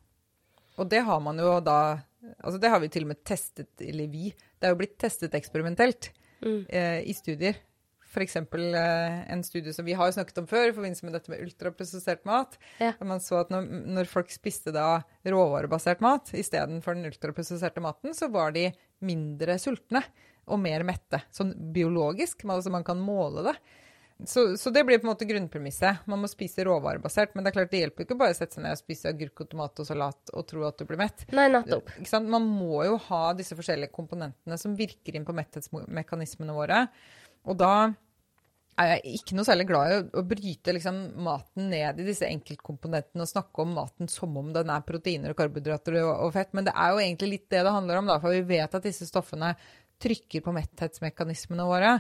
Og 0.76 0.90
det 0.92 1.00
har 1.08 1.22
man 1.24 1.40
jo 1.40 1.54
da 1.64 2.02
Altså, 2.42 2.58
det 2.60 2.72
har 2.74 2.82
vi 2.84 2.90
til 2.92 3.06
og 3.06 3.14
med 3.14 3.22
testet, 3.24 3.70
eller 3.80 4.10
vi. 4.12 4.34
Det 4.60 4.68
er 4.68 4.74
jo 4.74 4.80
blitt 4.82 4.98
testet 5.00 5.38
eksperimentelt 5.38 6.10
mm. 6.44 6.66
eh, 6.68 6.98
i 7.08 7.14
studier. 7.16 7.56
F.eks. 8.08 8.36
Eh, 8.36 9.16
en 9.32 9.44
studie 9.48 9.72
som 9.72 9.86
vi 9.88 9.96
har 9.96 10.12
snakket 10.12 10.42
om 10.42 10.48
før 10.50 10.70
i 10.70 10.74
forbindelse 10.76 11.08
med 11.08 11.16
dette 11.16 11.32
med 11.32 11.46
ultraprosessert 11.46 12.26
mat. 12.28 12.58
Ja. 12.82 12.92
Man 13.06 13.24
så 13.24 13.42
at 13.44 13.54
når, 13.54 13.70
når, 13.96 14.10
folk 14.12 14.34
spiste 14.34 14.74
da 14.76 15.04
råvarebasert 15.24 16.04
mat 16.04 16.34
istedenfor 16.36 16.98
den 16.98 17.12
ultraprosesserte 17.14 17.84
maten, 17.86 18.18
så 18.18 18.28
var 18.34 18.56
de 18.58 18.70
mindre 19.06 19.56
sultne 19.62 20.04
og 20.48 20.60
mer 20.64 20.84
mette. 20.88 21.22
Sånn 21.32 21.54
biologisk, 21.76 22.44
altså 22.48 22.74
man 22.74 22.88
kan 22.88 23.00
måle 23.04 23.46
det. 23.52 23.58
Så, 24.26 24.58
så, 24.58 24.72
det 24.74 24.82
blir 24.84 24.98
på 24.98 25.06
en 25.06 25.12
måte 25.12 25.28
grunnpremisset. 25.30 26.08
Man 26.10 26.24
må 26.24 26.30
spise 26.32 26.66
råvarebasert. 26.66 27.36
Men 27.36 27.46
det 27.46 27.52
er 27.52 27.58
klart 27.60 27.74
det 27.74 27.84
hjelper 27.84 28.08
ikke 28.08 28.18
bare 28.18 28.34
å 28.34 28.38
sette 28.38 28.58
seg 28.58 28.66
ned 28.66 28.74
og 28.74 28.82
spise 28.82 29.12
agurk 29.12 29.44
og 29.44 29.52
tomat 29.52 29.84
og 29.84 29.90
salat 29.90 30.34
og 30.34 30.48
tro 30.50 30.66
at 30.66 30.80
du 30.80 30.88
blir 30.90 31.02
mett. 31.04 31.28
Nei, 31.38 31.46
nettopp. 31.54 31.92
Man 32.26 32.50
må 32.50 32.82
jo 32.88 32.98
ha 33.10 33.22
disse 33.38 33.58
forskjellige 33.58 33.94
komponentene 33.94 34.58
som 34.58 34.74
virker 34.78 35.18
inn 35.18 35.28
på 35.28 35.36
metthetsmekanismene 35.38 36.56
våre. 36.58 36.86
Og 37.48 37.60
da 37.62 37.74
er 38.78 38.92
jeg 38.92 39.20
ikke 39.20 39.38
noe 39.38 39.46
særlig 39.48 39.66
glad 39.70 39.92
i 39.92 40.00
å, 40.20 40.24
bryte 40.28 40.74
liksom, 40.76 40.98
maten 41.26 41.70
ned 41.72 42.02
i 42.02 42.06
disse 42.06 42.28
enkeltkomponentene 42.30 43.26
og 43.26 43.30
snakke 43.30 43.64
om 43.64 43.74
maten 43.78 44.10
som 44.12 44.36
om 44.38 44.52
den 44.54 44.70
er 44.74 44.86
proteiner 44.86 45.34
og 45.34 45.40
karbohydrater 45.40 45.98
og, 46.04 46.12
og 46.28 46.34
fett. 46.36 46.54
Men 46.58 46.68
det 46.68 46.74
er 46.74 46.94
jo 46.94 47.04
egentlig 47.06 47.32
litt 47.36 47.48
det 47.54 47.64
det 47.66 47.74
handler 47.74 48.02
om, 48.02 48.10
da, 48.10 48.18
for 48.22 48.34
vi 48.34 48.44
vet 48.50 48.78
at 48.78 48.86
disse 48.86 49.06
stoffene 49.10 49.54
trykker 50.02 50.46
på 50.46 50.54
metthetsmekanismene 50.54 51.66
våre. 51.66 51.96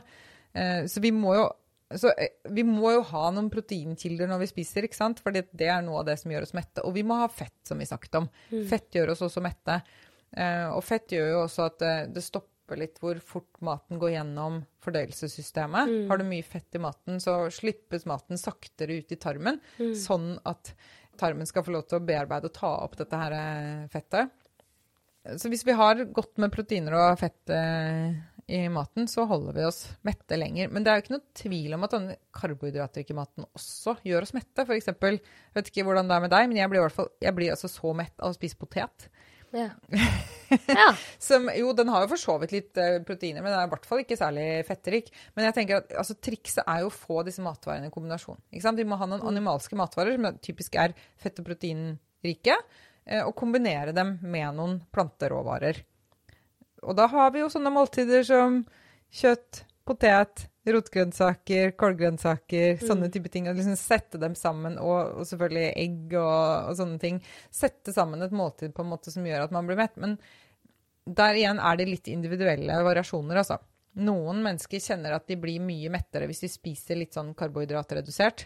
Eh, 0.54 0.84
så 0.90 1.02
vi 1.02 1.14
må 1.14 1.34
jo 1.38 1.48
så 1.96 2.12
eh, 2.20 2.34
vi 2.52 2.66
må 2.68 2.92
jo 2.98 3.04
ha 3.14 3.30
noen 3.32 3.48
proteinkilder 3.52 4.28
når 4.28 4.44
vi 4.44 4.50
spiser, 4.52 4.88
ikke 4.88 5.00
sant? 5.00 5.22
for 5.24 5.36
det 5.36 5.70
er 5.70 5.86
noe 5.86 6.02
av 6.02 6.10
det 6.10 6.18
som 6.20 6.34
gjør 6.34 6.48
oss 6.48 6.56
mette. 6.58 6.84
Og 6.84 6.96
vi 6.98 7.06
må 7.08 7.20
ha 7.22 7.30
fett, 7.32 7.58
som 7.68 7.80
vi 7.80 7.88
snakket 7.88 8.20
om. 8.20 8.30
Mm. 8.52 8.62
Fett 8.68 8.98
gjør 8.98 9.14
oss 9.14 9.24
også 9.28 9.44
mette. 9.46 9.80
Eh, 10.36 10.68
og 10.68 10.84
fett 10.84 11.16
gjør 11.16 11.32
jo 11.32 11.42
også 11.46 11.68
at 11.70 11.80
det, 11.84 11.96
det, 12.18 12.26
stopper 12.26 12.82
litt 12.82 13.00
hvor 13.00 13.20
fort 13.24 13.62
maten 13.64 14.02
går 14.02 14.18
gjennom 14.18 14.60
fordøyelsessystemet. 14.84 15.94
Mm. 15.94 16.02
Har 16.12 16.20
du 16.20 16.28
mye 16.28 16.48
fett 16.48 16.76
i 16.76 16.84
maten, 16.84 17.22
så 17.24 17.40
slippes 17.54 18.08
maten 18.10 18.42
saktere 18.42 19.00
ut 19.00 19.16
i 19.16 19.20
tarmen, 19.22 19.62
mm. 19.80 19.94
sånn 19.96 20.34
at 20.50 20.74
tarmen 21.18 21.48
skal 21.50 21.64
få 21.66 21.72
lov 21.74 21.88
til 21.88 22.02
å 22.02 22.06
bearbeide 22.06 22.52
og 22.52 22.58
ta 22.58 22.74
opp 22.84 23.00
dette 23.00 23.22
her 23.22 23.38
fettet. 23.94 24.36
Så 25.40 25.50
hvis 25.52 25.66
vi 25.68 25.76
har 25.76 26.04
godt 26.16 26.38
med 26.40 26.52
proteiner 26.54 26.96
og 26.96 27.20
fett 27.20 27.52
eh, 27.52 28.16
i 28.48 28.62
maten, 28.72 29.10
så 29.12 29.26
holder 29.28 29.58
vi 29.58 29.64
oss 29.68 29.82
mette 30.08 30.38
lenger. 30.40 30.70
Men 30.72 30.84
det 30.84 30.92
er 30.92 31.00
jo 31.00 31.04
ikke 31.04 31.16
noe 31.18 31.36
tvil 31.36 31.76
om 31.76 31.84
at 31.84 31.96
denne 31.98 32.18
karbohydratrike 32.36 33.16
maten 33.18 33.48
også 33.52 33.98
gjør 34.08 34.24
oss 34.24 34.32
mette. 34.38 34.64
For 34.64 34.76
eksempel, 34.78 35.20
jeg 35.20 35.58
vet 35.58 35.72
ikke 35.72 35.84
hvordan 35.88 36.08
det 36.08 36.16
er 36.16 36.24
med 36.24 36.32
deg, 36.32 36.48
men 36.48 36.62
jeg 36.62 36.72
blir, 36.72 36.80
i 36.80 36.86
hvert 36.86 36.96
fall, 36.96 37.10
jeg 37.24 37.36
blir 37.36 37.52
altså 37.52 37.70
så 37.72 37.92
mett 37.98 38.16
av 38.24 38.32
å 38.32 38.38
spise 38.38 38.60
potet. 38.60 39.10
Ja. 39.52 39.70
ja. 40.80 40.88
Som, 41.20 41.50
jo, 41.56 41.74
den 41.76 41.92
har 41.92 42.06
jo 42.06 42.12
for 42.14 42.24
så 42.24 42.38
vidt 42.40 42.56
litt 42.56 42.80
uh, 42.80 43.02
proteiner, 43.08 43.44
men 43.44 43.52
den 43.52 43.60
er 43.60 43.68
i 43.68 43.74
hvert 43.74 43.90
fall 43.90 44.04
ikke 44.04 44.20
særlig 44.20 44.48
fettrik. 44.68 45.12
Men 45.36 45.50
jeg 45.50 45.58
tenker 45.60 45.82
at 45.82 45.92
altså, 46.04 46.16
trikset 46.16 46.64
er 46.64 46.86
jo 46.86 46.92
å 46.92 46.96
få 46.96 47.20
disse 47.28 47.44
matvarene 47.44 47.92
i 47.92 47.94
kombinasjon. 47.94 48.40
Vi 48.52 48.88
må 48.88 49.00
ha 49.00 49.10
noen 49.10 49.24
mm. 49.24 49.30
animalske 49.34 49.80
matvarer 49.80 50.16
som 50.16 50.40
typisk 50.44 50.80
er 50.80 50.96
fett- 51.20 51.44
og 51.44 51.52
proteinrike, 51.52 52.56
uh, 53.12 53.24
og 53.26 53.36
kombinere 53.40 53.96
dem 53.96 54.18
med 54.24 54.56
noen 54.56 54.80
planteråvarer. 54.96 55.84
Og 56.84 56.98
da 56.98 57.08
har 57.10 57.32
vi 57.34 57.42
jo 57.42 57.50
sånne 57.52 57.72
måltider 57.74 58.26
som 58.28 58.62
kjøtt, 59.14 59.64
potet, 59.88 60.48
rotgrønnsaker, 60.68 61.72
kålgrønnsaker, 61.80 62.76
mm. 62.76 62.84
sånne 62.90 63.10
type 63.14 63.32
ting. 63.32 63.48
Og 63.50 63.58
liksom 63.58 63.78
sette 63.80 64.20
dem 64.22 64.36
sammen, 64.38 64.76
og, 64.82 65.22
og 65.22 65.30
selvfølgelig 65.30 65.70
egg 65.72 66.18
og, 66.20 66.42
og, 66.72 66.74
sånne 66.80 67.00
ting. 67.02 67.22
Sette 67.54 67.96
sammen 67.96 68.24
et 68.24 68.36
måltid 68.36 68.76
på 68.76 68.84
en 68.84 68.92
måte 68.92 69.14
som 69.14 69.26
gjør 69.28 69.48
at 69.48 69.56
man 69.56 69.70
blir 69.70 69.80
mett. 69.80 69.96
Men 70.02 70.18
der 71.08 71.40
igjen 71.40 71.62
er 71.64 71.80
det 71.80 71.88
litt 71.90 72.12
individuelle 72.12 72.82
variasjoner, 72.84 73.42
altså. 73.44 73.62
Noen 73.98 74.44
mennesker 74.46 74.84
kjenner 74.84 75.16
at 75.16 75.26
de 75.30 75.40
blir 75.42 75.64
mye 75.64 75.90
mettere 75.90 76.28
hvis 76.30 76.44
de 76.44 76.52
spiser 76.52 77.00
litt 77.00 77.16
sånn 77.18 77.32
karbohydratredusert. 77.38 78.46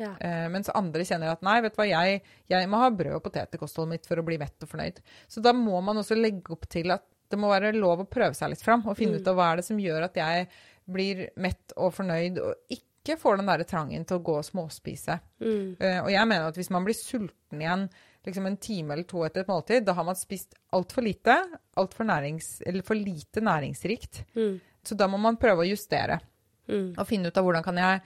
Ja. 0.00 0.12
Uh, 0.16 0.46
mens 0.52 0.70
andre 0.72 1.04
kjenner 1.06 1.32
at 1.32 1.42
nei, 1.44 1.58
vet 1.64 1.74
du 1.74 1.80
hva, 1.80 1.88
jeg, 1.88 2.20
jeg 2.50 2.68
må 2.70 2.78
ha 2.80 2.92
brød 2.94 3.16
og 3.18 3.24
potet 3.24 3.56
i 3.56 3.60
kostholdet 3.60 3.96
mitt 3.96 4.06
for 4.08 4.20
å 4.20 4.24
bli 4.26 4.38
mett 4.40 4.64
og 4.64 4.70
fornøyd. 4.70 5.02
Så 5.30 5.42
da 5.44 5.52
må 5.56 5.80
man 5.84 6.00
også 6.00 6.16
legge 6.18 6.54
opp 6.54 6.68
til 6.70 6.94
at 6.94 7.04
det 7.32 7.40
må 7.40 7.50
være 7.50 7.74
lov 7.74 8.04
å 8.04 8.08
prøve 8.08 8.36
seg 8.36 8.52
litt 8.52 8.62
fram 8.62 8.84
og 8.86 8.96
finne 8.98 9.18
mm. 9.18 9.22
ut 9.22 9.32
av 9.32 9.38
hva 9.38 9.50
er 9.50 9.60
det 9.60 9.66
som 9.66 9.80
gjør 9.80 10.06
at 10.08 10.18
jeg 10.20 10.46
blir 10.92 11.26
mett 11.40 11.74
og 11.80 11.94
fornøyd 11.96 12.40
og 12.42 12.74
ikke 12.74 13.18
får 13.18 13.40
den 13.40 13.50
der 13.50 13.64
trangen 13.66 14.06
til 14.06 14.18
å 14.18 14.24
gå 14.24 14.38
og 14.38 14.46
småspise. 14.46 15.18
Mm. 15.42 15.76
Uh, 15.80 16.00
og 16.04 16.10
jeg 16.12 16.28
mener 16.30 16.48
at 16.48 16.58
hvis 16.58 16.72
man 16.74 16.86
blir 16.86 16.98
sulten 16.98 17.62
igjen 17.62 17.86
liksom 18.22 18.46
en 18.46 18.58
time 18.62 18.94
eller 18.94 19.06
to 19.08 19.24
etter 19.26 19.42
et 19.42 19.50
måltid, 19.50 19.86
da 19.86 19.96
har 19.98 20.06
man 20.06 20.18
spist 20.18 20.54
altfor 20.76 21.02
lite, 21.02 21.34
alt 21.78 21.94
for, 21.96 22.06
nærings, 22.06 22.60
eller 22.66 22.86
for 22.86 22.98
lite 22.98 23.42
næringsrikt. 23.42 24.22
Mm. 24.36 24.60
Så 24.86 24.98
da 24.98 25.08
må 25.10 25.18
man 25.22 25.38
prøve 25.42 25.64
å 25.64 25.68
justere 25.68 26.20
mm. 26.68 26.94
og 26.94 27.06
finne 27.08 27.30
ut 27.30 27.38
av 27.38 27.46
hvordan 27.46 27.66
kan 27.66 27.80
jeg, 27.82 28.00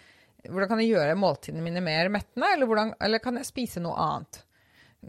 hvordan 0.48 0.72
kan 0.72 0.82
jeg 0.82 0.94
gjøre 0.94 1.20
måltidene 1.20 1.64
mine 1.64 1.84
mer 1.84 2.10
mettende, 2.12 2.48
eller, 2.54 2.68
hvordan, 2.68 2.94
eller 3.04 3.24
kan 3.24 3.40
jeg 3.40 3.48
spise 3.48 3.82
noe 3.84 3.96
annet. 4.00 4.42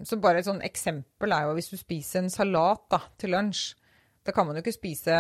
Så 0.06 0.20
bare 0.22 0.42
et 0.42 0.48
sånn 0.48 0.64
eksempel 0.66 1.34
er 1.34 1.48
jo 1.48 1.56
hvis 1.58 1.72
du 1.72 1.78
spiser 1.80 2.22
en 2.22 2.34
salat 2.34 2.84
da, 2.92 3.02
til 3.20 3.34
lunsj, 3.34 3.70
da 4.28 4.36
kan 4.36 4.48
man 4.48 4.58
jo 4.58 4.66
ikke 4.66 4.76
spise 4.76 5.16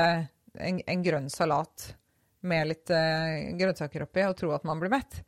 en, 0.59 0.81
en 0.83 1.03
grønn 1.05 1.29
salat 1.31 1.93
med 2.47 2.67
litt 2.69 2.91
uh, 2.91 3.53
grønnsaker 3.57 4.03
oppi 4.03 4.25
og 4.27 4.35
tro 4.39 4.51
at 4.55 4.65
man 4.67 4.81
blir 4.81 4.91
mett. 4.91 5.21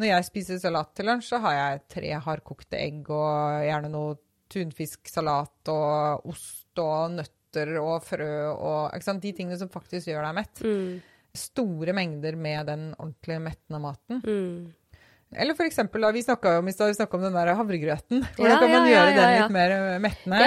Når 0.00 0.10
jeg 0.10 0.28
spiser 0.28 0.60
salat 0.60 0.94
til 0.96 1.08
lunsj, 1.08 1.28
så 1.30 1.40
har 1.44 1.56
jeg 1.56 1.82
tre 1.92 2.14
hardkokte 2.24 2.80
egg 2.80 3.10
og 3.12 3.64
gjerne 3.64 3.92
noe 3.92 4.16
tunfisksalat 4.52 5.70
og 5.72 6.30
ost 6.32 6.80
og 6.80 7.16
nøtter 7.16 7.76
og 7.80 8.04
frø 8.04 8.32
og 8.52 9.06
De 9.22 9.32
tingene 9.32 9.56
som 9.60 9.72
faktisk 9.72 10.10
gjør 10.10 10.28
deg 10.28 10.36
mett. 10.36 10.60
Mm. 10.64 10.98
Store 11.36 11.94
mengder 11.96 12.36
med 12.40 12.68
den 12.68 12.90
ordentlig 12.96 13.40
mettende 13.44 13.80
maten. 13.82 14.20
Mm. 14.24 14.96
Eller 15.36 15.56
for 15.58 15.66
eksempel, 15.66 16.04
da, 16.04 16.12
vi 16.14 16.22
snakka 16.22 16.58
om, 16.60 16.68
om 16.68 17.24
den 17.26 17.36
der 17.36 17.52
havregrøten. 17.58 18.22
Hvordan 18.36 18.52
ja, 18.52 18.60
kan 18.60 18.70
man 18.70 18.86
ja, 18.86 18.92
gjøre 18.94 19.10
ja, 19.10 19.18
den 19.18 19.36
litt 19.36 19.56
mer 19.56 19.76
mettende? 20.04 20.40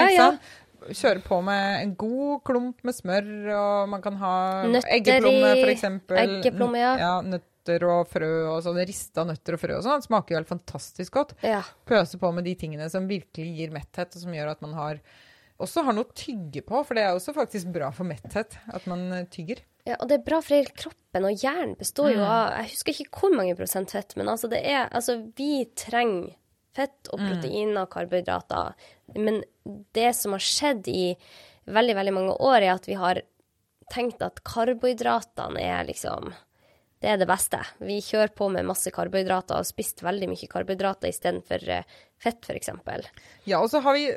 Kjøre 0.87 1.21
på 1.25 1.39
med 1.45 1.83
en 1.83 1.93
god 1.99 2.41
klump 2.47 2.83
med 2.87 2.95
smør, 2.95 3.29
og 3.55 3.93
man 3.93 4.03
kan 4.03 4.19
ha 4.21 4.33
nøtter 4.69 4.95
eggeplomme, 4.97 5.53
f.eks. 5.63 5.87
Eggeplomme, 6.23 6.81
ja. 6.81 6.91
ja. 6.99 7.13
Nøtter 7.25 7.85
og 7.89 8.03
frø 8.09 8.31
og 8.55 8.59
sånn. 8.65 8.81
Rista 8.89 9.25
nøtter 9.27 9.57
og 9.57 9.63
frø 9.63 9.79
og 9.79 9.85
sånn. 9.85 10.05
Smaker 10.05 10.35
jo 10.35 10.41
helt 10.41 10.51
fantastisk 10.51 11.17
godt. 11.19 11.35
Ja. 11.45 11.63
Pøse 11.89 12.19
på 12.21 12.31
med 12.35 12.47
de 12.47 12.55
tingene 12.59 12.89
som 12.91 13.09
virkelig 13.09 13.49
gir 13.59 13.73
metthet, 13.75 14.15
og 14.15 14.25
som 14.25 14.35
gjør 14.35 14.53
at 14.55 14.63
man 14.65 14.77
har 14.77 15.03
også 15.59 15.83
har 15.83 15.95
noe 15.95 16.07
å 16.07 16.15
tygge 16.15 16.63
på, 16.63 16.81
for 16.87 16.95
det 16.95 17.03
er 17.03 17.17
også 17.17 17.35
faktisk 17.35 17.71
bra 17.75 17.91
for 17.95 18.07
metthet 18.07 18.55
at 18.71 18.85
man 18.89 19.09
eh, 19.11 19.27
tygger. 19.31 19.61
Ja, 19.87 19.97
og 19.99 20.09
det 20.09 20.19
er 20.19 20.25
bra 20.27 20.39
for 20.43 20.55
hele 20.55 20.71
kroppen, 20.71 21.25
og 21.25 21.43
hjernen 21.43 21.75
består 21.79 22.13
jo 22.13 22.21
mm. 22.21 22.27
av 22.29 22.53
Jeg 22.59 22.71
husker 22.75 22.93
ikke 22.93 23.21
hvor 23.23 23.35
mange 23.35 23.57
prosent 23.59 23.91
fett, 23.95 24.15
men 24.19 24.29
altså 24.31 24.49
det 24.51 24.61
er 24.67 24.87
Altså, 24.87 25.17
vi 25.35 25.63
trenger 25.79 26.35
fett 26.75 27.09
og 27.13 27.21
mm. 27.21 27.27
proteiner 27.29 27.81
og 27.83 27.91
karbohydrater. 27.93 28.89
Men 29.17 29.41
det 29.97 30.11
som 30.17 30.35
har 30.35 30.43
skjedd 30.43 30.89
i 30.91 31.13
veldig, 31.69 31.95
veldig 31.97 32.15
mange 32.15 32.35
år, 32.37 32.61
er 32.61 32.75
at 32.75 32.89
vi 32.89 32.97
har 32.99 33.21
tenkt 33.93 34.21
at 34.25 34.43
karbohydratene 34.45 35.63
er 35.65 35.87
liksom 35.89 36.33
det 36.99 37.07
er 37.13 37.19
det 37.21 37.29
beste. 37.29 37.61
Vi 37.79 38.01
kjører 38.03 38.33
på 38.35 38.49
med 38.51 38.67
masse 38.67 38.91
karbohydrater 38.91 39.55
og 39.55 39.61
har 39.61 39.67
spist 39.67 40.03
veldig 40.03 40.27
mye 40.33 40.49
karbohydrater 40.51 41.07
istedenfor 41.13 41.63
eh, 41.71 41.93
fett, 42.19 42.43
f.eks. 42.43 42.73
Ja, 43.47 43.61
og 43.61 43.69
så 43.71 43.79
har 43.85 43.95
vi 43.95 44.09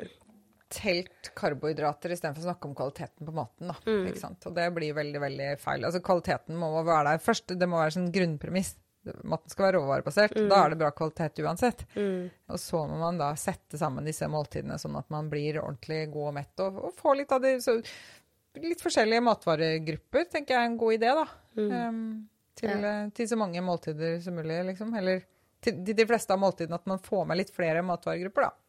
telt 0.73 1.29
karbohydrater 1.37 2.11
istedenfor 2.11 2.43
å 2.43 2.49
snakke 2.49 2.67
om 2.67 2.75
kvaliteten 2.75 3.29
på 3.29 3.35
maten. 3.37 3.71
Da, 3.71 3.77
mm. 3.87 4.09
Og 4.33 4.57
det 4.57 4.67
blir 4.75 4.97
veldig 4.97 5.21
veldig 5.23 5.49
feil. 5.63 5.87
Altså 5.87 6.03
Kvaliteten 6.03 6.59
må 6.59 6.73
være 6.81 7.13
der 7.13 7.23
først. 7.23 7.55
Det 7.55 7.69
må 7.69 7.79
være 7.79 7.95
sånn 7.95 8.11
grunnpremiss 8.11 8.75
maten 9.23 9.51
skal 9.51 9.67
være 9.67 9.79
råvarebasert. 9.79 10.35
Mm. 10.37 10.49
Da 10.51 10.59
er 10.63 10.73
det 10.73 10.79
bra 10.79 10.89
kvalitet 10.95 11.41
uansett. 11.43 11.85
Mm. 11.95 12.27
Og 12.53 12.59
så 12.61 12.83
må 12.87 12.99
man 13.01 13.19
da 13.19 13.31
sette 13.39 13.79
sammen 13.79 14.07
disse 14.07 14.27
måltidene 14.31 14.79
sånn 14.81 14.97
at 14.99 15.09
man 15.13 15.29
blir 15.31 15.61
ordentlig 15.61 16.05
god 16.13 16.29
og 16.29 16.35
mett, 16.39 16.53
og, 16.63 16.81
og 16.89 16.93
får 16.99 17.19
litt 17.21 17.33
av 17.35 17.43
de 17.45 17.55
så, 17.63 17.79
Litt 18.53 18.83
forskjellige 18.85 19.23
matvaregrupper 19.25 20.27
tenker 20.29 20.53
jeg 20.53 20.61
er 20.61 20.67
en 20.69 20.75
god 20.77 20.93
idé, 20.93 21.13
da. 21.17 21.23
Mm. 21.57 21.71
Um, 21.73 22.03
til, 22.53 22.69
ja. 22.69 22.91
Eh, 22.91 23.07
til, 23.17 23.25
så 23.31 23.37
mange 23.41 23.63
måltider 23.65 24.19
som 24.21 24.35
mulig, 24.37 24.59
liksom. 24.67 24.91
Eller 24.99 25.23
til, 25.57 25.79
til 25.87 25.97
de 25.97 26.05
fleste 26.05 26.35
av 26.35 26.41
måltidene 26.43 26.77
at 26.77 26.85
man 26.91 27.01
får 27.01 27.23
med 27.31 27.39
litt 27.39 27.49
flere 27.55 27.81
matvaregrupper, 27.87 28.45
da. 28.45 28.62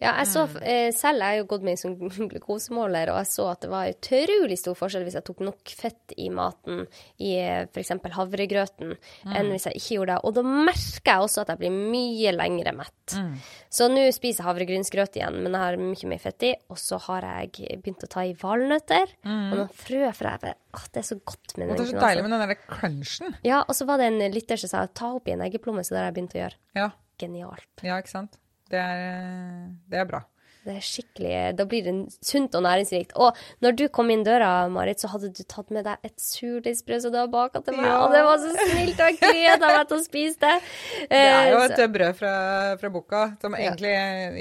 Ja, 0.00 0.14
jeg 0.16 0.30
så, 0.30 0.46
mm. 0.48 0.60
eh, 0.64 0.90
selv 0.96 1.20
jeg 1.26 1.40
jo 1.42 1.46
gått 1.50 1.64
med 1.66 1.76
i 1.76 1.80
sånn 1.80 1.96
glukosemåler, 2.32 3.12
og 3.12 3.20
jeg 3.20 3.28
så 3.28 3.48
at 3.52 3.64
det 3.64 3.70
var 3.72 3.90
utrolig 3.90 4.56
stor 4.56 4.78
forskjell 4.78 5.04
hvis 5.04 5.18
jeg 5.18 5.26
tok 5.28 5.42
nok 5.44 5.74
fett 5.76 6.14
i 6.16 6.30
maten, 6.32 6.86
i 7.20 7.34
eh, 7.36 7.66
f.eks. 7.68 7.92
havregrøten, 8.16 8.94
mm. 8.96 9.34
enn 9.36 9.52
hvis 9.52 9.68
jeg 9.68 9.82
ikke 9.82 9.98
gjorde 9.98 10.16
det. 10.16 10.24
Og 10.24 10.36
da 10.38 10.44
merker 10.46 11.12
jeg 11.12 11.26
også 11.26 11.44
at 11.44 11.52
jeg 11.52 11.62
blir 11.62 11.76
mye 11.76 12.32
lengre 12.36 12.74
mett. 12.80 13.16
Mm. 13.16 13.36
Så 13.68 13.90
nå 13.92 14.06
spiser 14.16 14.42
jeg 14.42 14.48
havregrynsgrøt 14.48 15.20
igjen, 15.20 15.38
men 15.44 15.52
jeg 15.52 15.64
har 15.66 15.78
mye 15.84 16.12
mer 16.14 16.24
fett 16.24 16.48
i. 16.48 16.54
Og 16.72 16.80
så 16.80 17.00
har 17.10 17.26
jeg 17.28 17.80
begynt 17.84 18.08
å 18.08 18.10
ta 18.10 18.24
i 18.24 18.34
valnøtter 18.40 19.16
mm. 19.20 19.46
og 19.50 19.56
noen 19.58 19.72
frø, 19.84 20.04
for 20.16 20.32
jeg 20.32 20.56
Åh, 20.70 20.84
det 20.94 21.00
er 21.00 21.06
så 21.08 21.16
godt 21.26 21.56
med 21.58 21.66
den. 21.66 21.74
Det 21.74 21.82
er 21.82 21.88
så 21.90 22.02
deilig 22.04 22.22
med 22.22 22.32
den 22.36 22.42
der 22.46 22.58
crunchen. 22.62 23.34
Ja, 23.42 23.64
og 23.64 23.74
så 23.74 23.86
var 23.88 23.98
det 23.98 24.06
en 24.06 24.22
lytter 24.32 24.60
som 24.60 24.70
sa 24.70 24.84
ta 24.86 25.10
oppi 25.16 25.34
en 25.34 25.42
eggeplomme, 25.42 25.82
så 25.82 25.96
det 25.96 25.98
har 25.98 26.06
jeg 26.12 26.16
begynt 26.20 26.36
å 26.36 26.40
gjøre. 26.44 26.60
Ja. 26.78 26.86
Genialt. 27.20 27.66
Ja, 27.84 27.98
ikke 27.98 28.12
sant. 28.12 28.38
Det 28.70 28.80
er, 28.80 29.70
det 29.90 30.02
er 30.02 30.10
bra. 30.10 30.24
Det 30.60 30.74
er 30.76 30.82
skikkelig, 30.84 31.36
Da 31.56 31.64
blir 31.64 31.86
det 31.86 31.92
sunt 32.20 32.54
og 32.58 32.64
næringsrikt. 32.66 33.14
Og 33.16 33.36
når 33.64 33.76
du 33.78 33.84
kom 33.88 34.10
inn 34.12 34.24
døra, 34.26 34.68
Marit, 34.68 35.00
så 35.00 35.08
hadde 35.08 35.30
du 35.32 35.40
tatt 35.48 35.72
med 35.72 35.86
deg 35.88 36.04
et 36.04 36.20
surdeigsbrød 36.20 37.06
som 37.06 37.14
du 37.14 37.16
har 37.16 37.30
baka 37.32 37.62
til 37.64 37.78
meg. 37.78 37.88
Ja. 37.88 37.96
Og 38.04 38.12
det 38.12 38.20
var 38.26 38.42
så 38.42 38.52
snilt, 38.52 39.00
og 39.00 39.08
jeg 39.08 39.18
gleda 39.22 39.72
meg 39.72 39.88
til 39.88 39.96
å 39.96 40.04
spise 40.04 40.36
det. 40.44 40.54
Det 41.10 41.22
er 41.24 41.50
jo 41.54 41.62
et 41.64 41.78
et 41.78 41.94
brød 41.96 42.18
fra, 42.18 42.34
fra 42.82 42.92
boka. 42.92 43.24
Som 43.40 43.56
egentlig, 43.56 43.94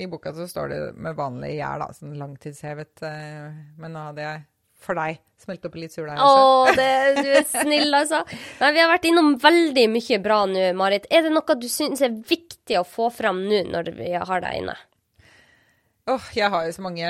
I 0.03 0.07
boka 0.11 0.36
så 0.36 0.47
står 0.49 0.73
det 0.73 0.82
med 0.99 1.15
vanlig 1.15 1.55
gjær, 1.55 1.86
da. 1.86 1.91
Sånn 1.95 2.19
langtidshevet. 2.19 3.05
Eh, 3.07 3.59
men 3.80 3.95
nå 3.95 4.09
hadde 4.09 4.27
jeg 4.27 4.43
for 4.80 4.95
deg. 4.99 5.19
Smelte 5.39 5.69
oppi 5.69 5.80
litt 5.86 5.93
surdeig 5.95 6.19
Å, 6.19 6.25
også. 6.67 6.75
det, 6.75 7.23
du 7.23 7.30
er 7.39 7.45
snill, 7.47 7.93
altså. 7.95 8.19
Nei, 8.59 8.71
vi 8.75 8.82
har 8.84 8.89
vært 8.91 9.05
innom 9.07 9.34
veldig 9.39 9.86
mye 9.93 10.19
bra 10.23 10.41
nå, 10.51 10.65
Marit. 10.75 11.07
Er 11.11 11.23
det 11.27 11.32
noe 11.36 11.55
du 11.59 11.67
syns 11.71 12.01
er 12.03 12.11
viktig 12.27 12.77
å 12.80 12.84
få 12.88 13.07
fram 13.13 13.45
nå 13.47 13.63
når 13.71 13.93
vi 13.97 14.11
har 14.19 14.43
deg 14.43 14.59
inne? 14.63 14.75
Åh, 16.09 16.27
jeg 16.34 16.49
har 16.49 16.65
jo 16.65 16.71
så 16.73 16.82
mange 16.82 17.05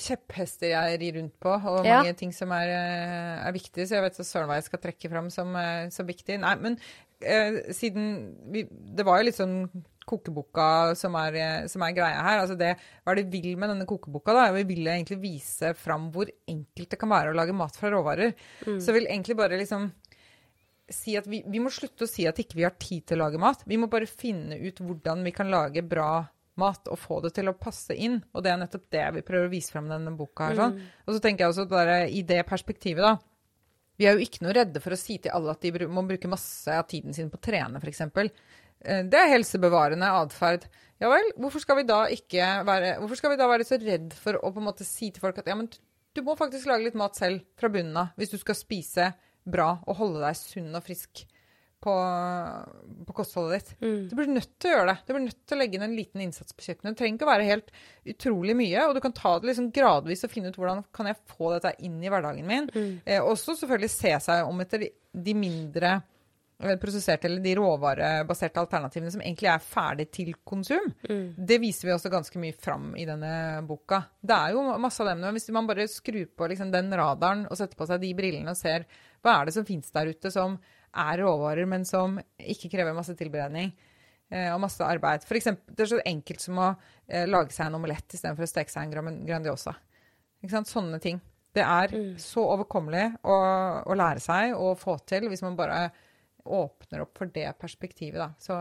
kjepphester 0.00 0.70
jeg 0.72 0.98
rir 1.02 1.18
rundt 1.18 1.34
på, 1.42 1.52
og 1.52 1.84
Ja. 1.86 1.98
mange 2.02 2.16
ting 2.16 2.32
som 2.32 2.50
er, 2.52 2.68
eh, 2.72 3.46
er 3.48 3.52
viktig, 3.52 3.84
så 3.86 3.98
jeg 3.98 4.02
vet 4.06 4.16
så 4.16 4.24
søren 4.24 4.48
hva 4.48 4.56
jeg 4.56 4.64
skal 4.64 4.78
trekke 4.80 5.10
fram 5.10 5.30
som, 5.30 5.54
eh, 5.56 5.88
som 5.90 6.06
viktig. 6.06 6.38
Nei, 6.40 6.54
men 6.56 6.78
eh, 7.20 7.70
siden 7.72 8.34
vi, 8.50 8.64
Det 8.64 9.04
var 9.04 9.18
jo 9.20 9.24
litt 9.28 9.36
sånn 9.38 9.68
kokeboka 10.08 10.66
som 10.98 11.16
er, 11.20 11.38
eh, 11.40 11.66
som 11.72 11.84
er 11.86 11.96
greia 11.96 12.22
her. 12.26 12.42
Altså 12.42 12.56
det, 12.58 12.74
hva 13.02 13.14
er 13.14 13.20
det 13.20 13.28
vi 13.32 13.42
vil 13.44 13.58
med 13.60 13.72
denne 13.72 13.88
kokeboka? 13.88 14.34
da? 14.36 14.50
Vi 14.56 14.64
vil 14.68 14.86
egentlig 14.86 15.20
vise 15.22 15.74
fram 15.78 16.10
hvor 16.14 16.30
enkelt 16.48 16.90
det 16.90 17.00
kan 17.00 17.12
være 17.12 17.32
å 17.32 17.38
lage 17.38 17.56
mat 17.56 17.76
fra 17.78 17.92
råvarer. 17.94 18.34
Så 18.64 18.90
jeg 18.90 18.98
vil 19.00 19.10
egentlig 19.10 19.38
bare 19.38 19.60
liksom 19.60 19.90
si 20.92 21.16
at 21.16 21.26
vi, 21.30 21.40
vi 21.48 21.60
må 21.62 21.70
slutte 21.72 22.04
å 22.04 22.10
si 22.10 22.26
at 22.28 22.38
ikke 22.42 22.58
vi 22.58 22.66
har 22.66 22.76
tid 22.80 23.06
til 23.08 23.20
å 23.20 23.26
lage 23.26 23.40
mat. 23.40 23.64
Vi 23.68 23.78
må 23.80 23.88
bare 23.92 24.08
finne 24.10 24.58
ut 24.60 24.80
hvordan 24.82 25.24
vi 25.24 25.32
kan 25.34 25.50
lage 25.52 25.82
bra 25.86 26.26
mat 26.60 26.88
og 26.92 26.98
få 27.00 27.20
det 27.24 27.32
til 27.38 27.48
å 27.48 27.56
passe 27.56 27.94
inn. 27.96 28.18
Og 28.34 28.44
det 28.44 28.52
er 28.52 28.60
nettopp 28.60 28.88
det 28.92 29.04
vi 29.16 29.24
prøver 29.24 29.48
å 29.48 29.52
vise 29.52 29.72
fram 29.72 29.88
i 29.88 29.94
denne 29.94 30.12
boka. 30.18 30.50
her. 30.50 30.58
Sånn. 30.58 30.80
Og 31.06 31.14
så 31.16 31.22
tenker 31.24 31.46
jeg 31.46 31.54
også 31.54 31.68
bare 31.70 32.02
i 32.10 32.22
det 32.28 32.42
perspektivet, 32.48 33.04
da. 33.06 33.16
Vi 34.00 34.06
er 34.08 34.16
jo 34.16 34.24
ikke 34.24 34.42
noe 34.44 34.54
redde 34.56 34.80
for 34.82 34.94
å 34.94 34.98
si 34.98 35.18
til 35.22 35.32
alle 35.36 35.52
at 35.52 35.62
de 35.62 35.86
må 35.86 36.02
bruke 36.08 36.28
masse 36.30 36.72
av 36.74 36.86
tiden 36.90 37.14
sin 37.14 37.28
på 37.30 37.38
å 37.38 37.44
trene, 37.44 37.78
f.eks. 37.78 38.00
Det 38.82 39.18
er 39.18 39.32
helsebevarende 39.32 40.08
atferd. 40.22 40.66
Ja 41.02 41.10
vel, 41.10 41.32
hvorfor 41.40 41.62
skal, 41.62 41.80
vi 41.80 41.86
da 41.88 42.04
ikke 42.14 42.46
være, 42.66 42.94
hvorfor 43.02 43.18
skal 43.18 43.32
vi 43.32 43.38
da 43.40 43.48
være 43.50 43.66
så 43.66 43.78
redd 43.82 44.12
for 44.14 44.38
å 44.38 44.52
på 44.54 44.62
en 44.62 44.68
måte 44.68 44.86
si 44.86 45.10
til 45.10 45.22
folk 45.22 45.40
at 45.42 45.50
ja, 45.50 45.56
men 45.58 45.70
du 46.12 46.22
må 46.22 46.36
faktisk 46.38 46.68
lage 46.70 46.86
litt 46.86 46.98
mat 46.98 47.16
selv 47.18 47.42
fra 47.58 47.70
bunnen 47.72 47.96
av 47.98 48.12
hvis 48.20 48.34
du 48.34 48.38
skal 48.38 48.58
spise 48.58 49.12
bra 49.42 49.74
og 49.80 49.98
holde 49.98 50.22
deg 50.22 50.38
sunn 50.38 50.70
og 50.78 50.84
frisk 50.86 51.24
på, 51.82 51.92
på 53.08 53.14
kostholdet 53.16 53.56
ditt. 53.56 53.72
Du 54.10 54.14
blir 54.14 54.30
nødt 54.30 54.52
til 54.62 54.70
å 54.70 54.74
gjøre 54.76 54.92
det. 54.92 54.96
Du 55.02 55.12
blir 55.16 55.24
nødt 55.24 55.40
til 55.42 55.56
å 55.56 55.58
legge 55.58 55.78
inn 55.78 55.86
en 55.88 55.96
liten 55.98 56.22
innsats 56.22 56.54
på 56.54 56.62
kjøkkenet. 56.68 56.94
Det 56.94 57.00
trenger 57.00 57.18
ikke 57.18 57.26
å 57.26 57.32
være 57.32 57.48
helt 57.48 57.72
utrolig 58.14 58.54
mye, 58.60 58.84
og 58.86 58.94
du 58.94 59.00
kan 59.02 59.16
ta 59.16 59.32
det 59.42 59.50
liksom 59.50 59.72
gradvis 59.74 60.22
og 60.22 60.30
finne 60.30 60.52
ut 60.52 60.60
hvordan 60.60 60.84
kan 60.94 61.10
jeg 61.10 61.18
få 61.32 61.50
dette 61.56 61.74
inn 61.82 61.98
i 61.98 62.12
hverdagen 62.12 62.46
min. 62.46 62.70
Eh, 63.02 63.18
også 63.18 63.56
selvfølgelig 63.58 63.90
se 63.96 64.14
seg 64.28 64.46
om 64.46 64.62
etter 64.62 64.84
de, 64.84 64.92
de 65.26 65.34
mindre 65.34 65.96
eh, 65.96 66.06
prosesserte 66.80 67.28
eller 67.28 67.42
de 67.44 67.54
råvarebaserte 67.58 68.62
alternativene 68.62 69.12
som 69.14 69.22
egentlig 69.24 69.50
er 69.52 69.64
ferdig 69.64 70.08
til 70.14 70.34
konsum. 70.46 70.90
Det 71.36 71.58
viser 71.62 71.88
vi 71.88 71.94
også 71.94 72.12
ganske 72.12 72.42
mye 72.42 72.56
fram 72.58 72.92
i 72.98 73.06
denne 73.08 73.32
boka. 73.68 74.02
Det 74.20 74.36
er 74.36 74.54
jo 74.56 74.64
masse 74.82 75.02
av 75.02 75.10
dem, 75.12 75.22
men 75.24 75.36
hvis 75.36 75.50
man 75.54 75.68
bare 75.68 75.88
skrur 75.90 76.28
på 76.36 76.50
liksom 76.52 76.72
den 76.74 76.92
radaren 76.98 77.46
og 77.48 77.58
setter 77.58 77.78
på 77.78 77.88
seg 77.90 78.02
de 78.02 78.12
brillene 78.18 78.54
og 78.54 78.58
ser 78.58 78.86
hva 79.22 79.38
er 79.38 79.48
det 79.48 79.56
som 79.56 79.66
finnes 79.66 79.92
der 79.94 80.10
ute 80.10 80.32
som 80.34 80.56
er 80.92 81.22
råvarer, 81.22 81.66
men 81.68 81.86
som 81.88 82.18
ikke 82.36 82.70
krever 82.72 82.94
masse 82.96 83.14
tilberedning 83.16 83.70
eh, 84.32 84.50
og 84.52 84.60
masse 84.64 84.84
arbeid. 84.84 85.24
For 85.28 85.38
eksempel, 85.38 85.74
det 85.76 85.86
er 85.86 85.92
så 85.94 86.02
enkelt 86.04 86.44
som 86.44 86.60
å 86.60 86.68
eh, 87.08 87.28
lage 87.28 87.54
seg 87.54 87.68
en 87.68 87.78
omelett 87.78 88.16
istedenfor 88.16 88.46
å 88.46 88.50
steke 88.50 88.72
seg 88.72 88.92
en 88.92 89.22
Grandiosa. 89.26 89.76
Sånne 90.42 90.98
ting. 91.02 91.20
Det 91.52 91.62
er 91.62 91.92
så 92.20 92.42
overkommelig 92.54 93.12
å, 93.28 93.34
å 93.84 93.96
lære 93.98 94.22
seg 94.24 94.56
og 94.56 94.78
få 94.80 94.96
til 95.06 95.28
hvis 95.30 95.44
man 95.44 95.58
bare 95.58 95.84
åpner 96.44 97.04
opp 97.04 97.18
for 97.18 97.30
det 97.32 97.48
perspektivet, 97.60 98.18
da. 98.20 98.30
Så 98.42 98.56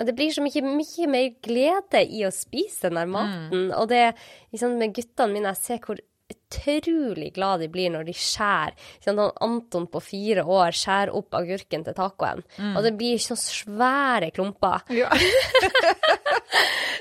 Og 0.00 0.06
det 0.06 0.14
blir 0.16 0.32
så 0.34 0.42
mye, 0.44 0.62
mye 0.64 1.10
mer 1.10 1.28
glede 1.42 2.02
i 2.06 2.24
å 2.26 2.32
spise 2.34 2.88
den 2.88 2.98
der 3.00 3.10
maten. 3.10 3.70
Og 3.74 3.88
det 3.90 4.14
liksom, 4.52 4.78
med 4.78 4.94
guttene 4.96 5.32
mine, 5.34 5.54
jeg 5.54 5.62
ser 5.62 5.84
hvor 5.84 6.02
utrolig 6.34 7.32
glad 7.34 7.60
de 7.60 7.68
blir 7.68 7.90
når 7.92 8.06
de 8.08 8.14
skjærer. 8.16 8.76
Ikke 9.00 9.26
Anton 9.44 9.86
på 9.92 10.00
fire 10.02 10.44
år 10.46 10.76
skjærer 10.76 11.12
opp 11.18 11.36
agurken 11.36 11.84
til 11.84 11.96
tacoen. 11.96 12.42
Og 12.72 12.80
det 12.86 12.94
blir 12.98 13.20
så 13.22 13.36
svære 13.38 14.30
klumper. 14.34 14.86
ja. 14.94 15.10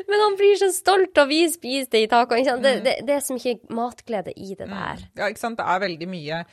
Men 0.09 0.19
han 0.19 0.35
blir 0.37 0.57
så 0.59 0.69
stolt, 0.73 1.17
og 1.21 1.29
vi 1.29 1.43
spiser 1.51 1.89
det 1.93 2.03
i 2.03 2.09
tacoen. 2.11 2.41
Ikke 2.41 2.51
sant? 2.51 2.65
Det, 2.65 2.75
det, 2.85 2.95
det 3.07 3.15
er 3.15 3.23
så 3.23 3.37
mye 3.37 3.55
matglede 3.77 4.33
i 4.35 4.53
det 4.57 4.67
der. 4.67 5.07
Ja, 5.17 5.29
ikke 5.29 5.43
sant. 5.43 5.59
Det 5.61 5.67
er 5.69 5.83
veldig 5.85 6.09
mye 6.09 6.43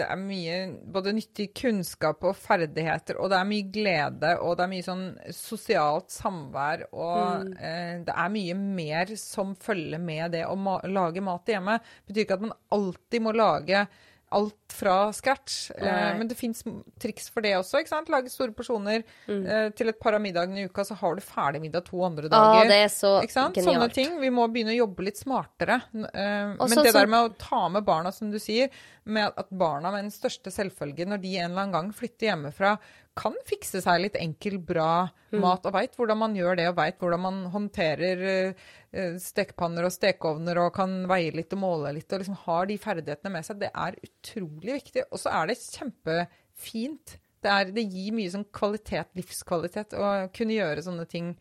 Det 0.00 0.06
er 0.08 0.16
mye 0.16 0.58
både 0.94 1.12
nyttig 1.12 1.50
kunnskap 1.60 2.22
og 2.24 2.36
ferdigheter, 2.40 3.18
og 3.20 3.28
det 3.32 3.36
er 3.36 3.48
mye 3.50 3.66
glede, 3.74 4.30
og 4.40 4.54
det 4.56 4.64
er 4.64 4.70
mye 4.72 4.86
sånn 4.86 5.02
sosialt 5.36 6.14
samvær, 6.14 6.86
og 6.94 7.50
eh, 7.60 7.98
det 8.06 8.14
er 8.14 8.32
mye 8.32 8.56
mer 8.60 9.12
som 9.20 9.52
følger 9.60 10.00
med 10.00 10.32
det 10.38 10.46
å 10.48 10.56
ma 10.56 10.78
lage 10.88 11.20
mat 11.24 11.52
hjemme. 11.52 11.76
Det 11.80 12.14
betyr 12.14 12.24
ikke 12.24 12.38
at 12.40 12.46
man 12.46 12.56
alltid 12.78 13.26
må 13.26 13.36
lage 13.36 13.84
alt 14.32 14.54
fra 14.70 15.10
scratch. 15.12 15.70
Eh, 15.74 15.82
Nei. 15.84 16.18
men 16.20 16.28
det 16.30 16.36
fins 16.38 16.62
triks 17.02 17.28
for 17.34 17.42
det 17.42 17.56
også. 17.58 17.80
ikke 17.82 17.90
sant? 17.90 18.08
Lage 18.12 18.30
store 18.30 18.52
porsjoner 18.54 19.02
eh, 19.28 19.70
til 19.74 19.90
et 19.90 19.98
par 20.00 20.14
av 20.14 20.22
middagene 20.22 20.62
i 20.62 20.68
uka, 20.70 20.84
så 20.86 20.94
har 21.00 21.16
du 21.18 21.20
ferdig 21.26 21.60
middag 21.64 21.84
to 21.88 21.98
andre 22.06 22.28
Å, 22.28 22.32
dager. 22.32 22.68
det 22.70 22.78
er 22.84 22.92
så 22.94 23.12
Ikke 23.24 23.34
sant? 23.36 23.58
Sånne 23.58 23.90
ting. 23.92 24.14
Vi 24.22 24.30
må 24.30 24.46
begynne 24.52 24.72
å 24.76 24.78
jobbe 24.84 25.08
litt 25.08 25.18
smartere. 25.18 25.80
Eh, 25.94 26.54
Og 26.60 26.70
men 26.70 26.84
det 26.86 26.94
der 26.94 27.10
med 27.10 27.26
å 27.30 27.34
ta 27.42 27.64
med 27.68 27.84
barna, 27.84 28.12
som 28.14 28.30
du 28.30 28.38
sier, 28.38 28.70
med 29.04 29.32
at 29.36 29.50
barna 29.50 29.90
med 29.90 30.04
den 30.06 30.14
største 30.14 30.52
selvfølge, 30.54 31.06
når 31.10 31.20
de 31.22 31.36
en 31.38 31.50
eller 31.50 31.62
annen 31.66 31.72
gang 31.74 31.92
flytter 31.92 32.30
hjemmefra, 32.30 32.76
kan 33.20 33.34
fikse 33.44 33.82
seg 33.82 34.00
litt 34.06 34.14
enkel, 34.16 34.58
bra 34.62 35.10
Mm. 35.30 35.40
mat, 35.44 35.62
og 35.66 35.72
veit 35.76 35.92
hvordan 35.94 36.18
man 36.18 36.32
gjør 36.34 36.56
det, 36.58 36.64
og 36.68 36.74
veit 36.74 36.96
hvordan 36.98 37.20
man 37.22 37.36
håndterer 37.52 38.52
stekepanner 38.90 39.86
og 39.86 39.94
stekeovner, 39.94 40.58
og 40.58 40.74
kan 40.74 41.04
veie 41.10 41.32
litt 41.34 41.52
og 41.54 41.62
måle 41.62 41.92
litt, 41.94 42.10
og 42.10 42.22
liksom 42.22 42.38
har 42.46 42.66
de 42.70 42.78
ferdighetene 42.80 43.34
med 43.36 43.46
seg, 43.46 43.60
det 43.62 43.70
er 43.70 43.98
utrolig 44.06 44.78
viktig. 44.80 45.06
Og 45.10 45.22
så 45.22 45.34
er 45.40 45.50
det 45.50 45.60
kjempefint. 45.62 47.14
Det, 47.40 47.52
er, 47.52 47.70
det 47.76 47.86
gir 47.86 48.16
mye 48.16 48.32
sånn 48.32 48.48
kvalitet, 48.52 49.14
livskvalitet, 49.16 49.94
å 49.96 50.10
kunne 50.34 50.58
gjøre 50.58 50.84
sånne 50.84 51.06
ting 51.08 51.32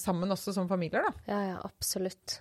sammen 0.00 0.32
også 0.32 0.54
som 0.56 0.70
familier, 0.70 1.04
da. 1.08 1.26
Ja, 1.28 1.42
ja, 1.50 1.60
absolutt. 1.64 2.40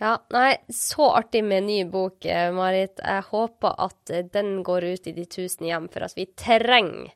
Ja, 0.00 0.16
nei, 0.34 0.56
så 0.74 1.06
artig 1.14 1.44
med 1.46 1.68
ny 1.68 1.78
bok, 1.86 2.24
eh, 2.26 2.48
Marit. 2.54 2.98
Jeg 2.98 3.26
håper 3.28 3.76
at 3.84 4.10
eh, 4.10 4.26
den 4.26 4.56
går 4.66 4.88
ut 4.94 5.06
i 5.06 5.14
de 5.14 5.26
tusen 5.30 5.68
hjem, 5.68 5.86
for 5.92 6.06
at 6.06 6.16
vi 6.18 6.26
trenger 6.34 7.12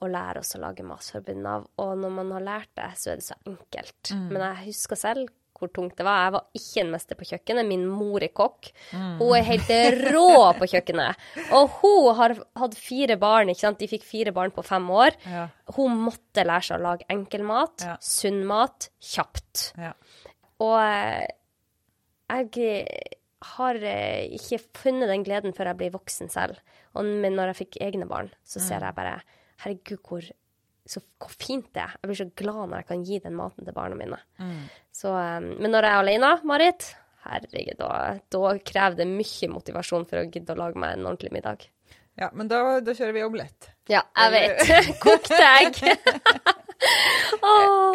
å 0.00 0.08
lære 0.10 0.40
oss 0.42 0.56
å 0.56 0.62
lage 0.62 0.82
mat 0.86 1.04
fra 1.06 1.20
bunnen 1.22 1.46
av. 1.46 1.68
Og 1.82 1.92
når 2.00 2.14
man 2.16 2.32
har 2.34 2.46
lært 2.46 2.72
det, 2.78 2.88
så 2.98 3.12
er 3.12 3.20
det 3.20 3.26
så 3.28 3.36
enkelt. 3.46 4.12
Men 4.32 4.42
jeg 4.42 4.70
husker 4.70 4.98
selv 4.98 5.30
hvor 5.60 5.70
tungt 5.76 5.94
det 6.00 6.06
var. 6.06 6.24
Jeg 6.26 6.34
var 6.36 6.44
ikke 6.58 6.82
en 6.82 6.90
mester 6.94 7.18
på 7.20 7.26
kjøkkenet. 7.28 7.68
Min 7.68 7.84
mor 7.86 8.24
er 8.24 8.32
kokk. 8.34 8.70
Hun 8.92 9.34
er 9.36 9.44
helt 9.46 9.70
rå 10.10 10.24
på 10.58 10.68
kjøkkenet. 10.72 11.24
Og 11.56 11.76
hun 11.82 12.08
har 12.18 12.34
hatt 12.62 12.76
fire 12.80 13.16
barn, 13.20 13.52
ikke 13.52 13.64
sant. 13.66 13.78
De 13.82 13.88
fikk 13.92 14.06
fire 14.08 14.32
barn 14.36 14.50
på 14.56 14.64
fem 14.66 14.88
år. 14.90 15.16
Ja. 15.28 15.46
Hun 15.76 16.00
måtte 16.08 16.44
lære 16.48 16.66
seg 16.70 16.80
å 16.80 16.84
lage 16.88 17.06
enkel 17.12 17.44
mat, 17.46 17.84
Ja. 17.86 17.96
sunn 18.00 18.42
mat, 18.48 18.88
kjapt. 19.00 19.70
Ja. 19.78 19.92
Og 20.60 20.76
eh, 20.80 21.28
jeg 22.30 22.86
har 23.56 23.74
eh, 23.80 24.26
ikke 24.36 24.58
funnet 24.82 25.08
den 25.08 25.22
gleden 25.24 25.54
før 25.56 25.70
jeg 25.72 25.78
blir 25.80 25.94
voksen 25.94 26.28
selv. 26.32 26.58
Og, 26.94 27.04
men 27.06 27.36
når 27.38 27.52
jeg 27.54 27.60
fikk 27.64 27.78
egne 27.86 28.08
barn, 28.10 28.28
så 28.44 28.60
ser 28.60 28.84
jeg 28.84 28.96
bare 28.96 29.20
Herregud, 29.60 29.98
hvor, 30.08 30.24
så, 30.90 31.02
fint 31.38 31.68
det 31.76 31.84
er. 31.84 31.96
Jeg 31.98 32.10
blir 32.10 32.18
så 32.20 32.28
glad 32.42 32.62
når 32.64 32.80
jeg 32.80 32.88
kan 32.90 33.04
gi 33.06 33.20
den 33.22 33.36
maten 33.38 33.66
til 33.66 33.76
barna 33.76 33.98
mine. 33.98 34.18
Så, 34.96 35.12
eh, 35.14 35.38
men 35.50 35.70
når 35.70 35.86
jeg 35.86 35.92
er 35.94 36.04
alene, 36.04 36.32
Marit 36.50 36.90
Herregud, 37.20 37.76
da, 37.76 37.90
da 38.32 38.54
krever 38.64 39.02
det 39.02 39.06
mye 39.10 39.50
motivasjon 39.52 40.06
for 40.08 40.22
å 40.22 40.28
gidde 40.28 40.54
å 40.54 40.60
lage 40.62 40.80
meg 40.80 40.96
en 40.96 41.10
ordentlig 41.10 41.34
middag. 41.34 41.66
Ja, 42.20 42.30
men 42.36 42.48
da, 42.50 42.80
da 42.84 42.94
kjører 42.96 43.14
vi 43.16 43.24
omelett. 43.24 43.70
Ja, 43.92 44.02
jeg 44.16 44.32
vet. 44.34 44.98
Kokte 45.04 45.38
egg. 45.40 45.78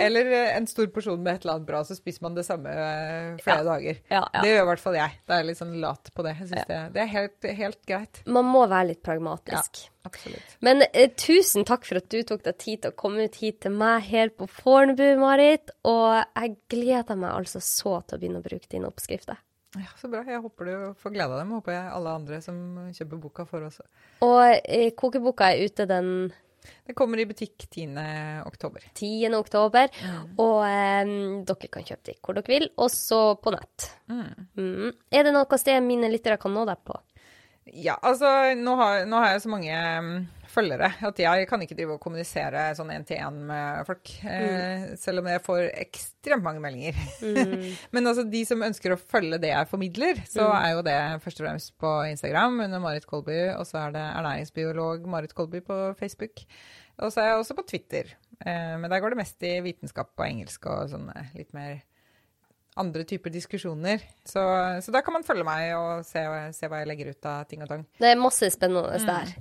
Eller 0.01 0.25
eh, 0.31 0.57
en 0.57 0.67
stor 0.67 0.87
porsjon 0.93 1.21
med 1.23 1.35
et 1.37 1.45
eller 1.45 1.55
annet 1.57 1.67
bra, 1.67 1.79
så 1.87 1.95
spiser 1.97 2.23
man 2.25 2.35
det 2.35 2.43
samme 2.45 2.69
eh, 2.71 3.37
flere 3.43 3.61
Ja. 3.63 3.63
dager. 3.67 3.99
Ja, 4.11 4.21
ja. 4.33 4.41
Det 4.43 4.51
gjør 4.51 4.61
i 4.63 4.67
hvert 4.69 4.83
fall 4.83 4.97
jeg. 4.99 5.15
Det 5.27 5.37
er 5.39 5.47
litt 5.47 5.59
sånn 5.61 5.73
lat 5.81 6.11
på 6.15 6.25
det. 6.25 6.35
Jeg 6.41 6.65
det, 6.69 6.79
det 6.95 7.01
er 7.05 7.09
helt, 7.13 7.47
helt 7.61 7.79
greit. 7.89 8.21
Man 8.27 8.45
må 8.49 8.65
være 8.69 8.91
litt 8.93 9.01
pragmatisk. 9.05 9.81
Absolutt. 10.05 10.57
Men 10.65 10.83
eh, 10.91 11.09
tusen 11.17 11.65
takk 11.65 11.87
for 11.87 12.01
at 12.01 12.09
du 12.13 12.19
tok 12.27 12.43
deg 12.45 12.59
tid 12.61 12.83
til 12.83 12.93
å 12.93 12.99
komme 12.99 13.25
ut 13.25 13.39
hit 13.41 13.61
til 13.65 13.73
meg 13.73 14.05
her 14.11 14.29
på 14.35 14.47
Fornebu, 14.51 15.07
Marit. 15.21 15.73
Og 15.87 16.21
jeg 16.35 16.55
gleder 16.69 17.17
meg 17.17 17.31
altså 17.33 17.63
så 17.63 17.97
til 18.05 18.17
å 18.17 18.21
begynne 18.21 18.43
å 18.43 18.45
bruke 18.45 18.69
dine 18.69 18.91
oppskrifter. 18.91 19.39
Ja, 19.75 19.89
Så 19.99 20.07
bra. 20.07 20.21
Jeg 20.23 20.39
håper 20.39 20.69
du 20.69 20.75
får 21.01 21.11
glede 21.11 21.33
av 21.35 21.41
dem. 21.41 21.49
Håper 21.57 21.73
jeg 21.75 21.89
alle 21.97 22.13
andre 22.21 22.37
som 22.43 22.59
kjøper 22.95 23.19
boka, 23.25 23.43
får 23.49 23.65
også. 23.71 23.83
Og 24.23 24.43
eh, 24.63 24.91
kokeboka 24.95 25.49
er 25.51 25.65
ute 25.67 25.87
den 25.89 26.11
Det 26.85 26.95
kommer 26.97 27.21
i 27.21 27.27
butikk 27.29 27.67
10. 27.69 27.87
oktober. 28.45 28.85
10. 28.93 29.33
oktober, 29.37 29.91
og 30.41 30.59
eh, 30.67 31.15
dere 31.47 31.71
kan 31.71 31.87
kjøpe 31.87 32.11
det 32.11 32.19
hvor 32.21 32.37
dere 32.37 32.51
vil, 32.51 32.69
også 32.81 33.21
på 33.41 33.53
nett. 33.55 33.89
Mm. 34.11 34.93
Er 35.11 35.27
det 35.27 35.35
noe 35.35 35.59
sted 35.61 35.83
mine 35.85 36.11
lyttere 36.11 36.39
kan 36.41 36.53
nå 36.55 36.65
deg 36.69 36.81
på? 36.85 36.97
Ja, 37.73 37.95
altså 38.05 38.29
nå 38.57 38.75
har, 38.77 39.05
nå 39.09 39.19
har 39.23 39.31
jeg 39.33 39.41
så 39.41 39.49
mange 39.49 39.73
mm, 39.75 40.17
følgere. 40.55 40.87
At 41.09 41.19
jeg 41.19 41.47
kan 41.49 41.61
ikke 41.65 41.75
drive 41.77 41.97
og 41.97 42.01
kommunisere 42.03 42.63
sånn 42.77 42.93
én-til-én 42.95 43.37
med 43.51 43.85
folk. 43.87 44.11
Mm. 44.23 44.95
selv 45.01 45.19
om 45.21 45.27
jeg 45.29 45.43
får 45.45 45.63
ekstremt 45.83 46.43
mange 46.47 46.63
meldinger. 46.63 46.97
Mm. 47.21 47.65
Men 47.95 48.07
altså, 48.09 48.23
de 48.31 48.41
som 48.47 48.63
ønsker 48.65 48.95
å 48.95 48.99
følge 49.01 49.39
det 49.43 49.51
jeg 49.51 49.69
formidler, 49.71 50.23
så 50.31 50.47
Mm. 50.47 50.55
er 50.63 50.71
jo 50.77 50.81
det 50.87 50.97
først 51.25 51.41
og 51.41 51.47
fremst 51.47 51.73
på 51.81 51.93
Instagram 52.11 52.59
under 52.65 52.79
Marit 52.83 53.05
Kolby, 53.09 53.39
og 53.57 53.65
så 53.67 53.83
er 53.87 53.91
det 53.97 54.05
ernæringsbiolog 54.15 55.05
Marit 55.11 55.33
Kolby 55.35 55.61
på 55.65 55.81
Facebook. 55.99 56.45
Og 57.03 57.11
så 57.11 57.21
er 57.21 57.27
jeg 57.33 57.41
også 57.41 57.55
på 57.57 57.67
Twitter. 57.67 58.13
Eh, 58.45 58.77
men 58.79 58.89
der 58.89 58.99
går 59.03 59.11
det 59.15 59.17
mest 59.19 59.43
i 59.43 59.57
vitenskap 59.65 60.13
og 60.17 60.25
engelsk 60.27 60.65
og 60.71 60.89
sånne 60.93 61.29
litt 61.35 61.51
mer 61.55 61.81
andre 62.77 63.05
typer 63.07 63.31
diskusjoner. 63.31 64.01
Så, 64.27 64.41
så 64.83 64.91
da 64.91 64.99
kan 65.03 65.15
man 65.15 65.23
følge 65.23 65.45
meg 65.47 65.69
og 65.77 66.01
se, 66.07 66.19
se 66.55 66.67
hva 66.67 66.81
jeg 66.81 66.89
legger 66.89 67.11
ut 67.15 67.27
av 67.31 67.45
ting 67.47 67.61
og 67.63 67.69
tang. 67.71 67.85
Det 67.99 68.09
er 68.11 68.19
masse 68.19 68.49
spennende 68.51 68.99
der. 69.07 69.31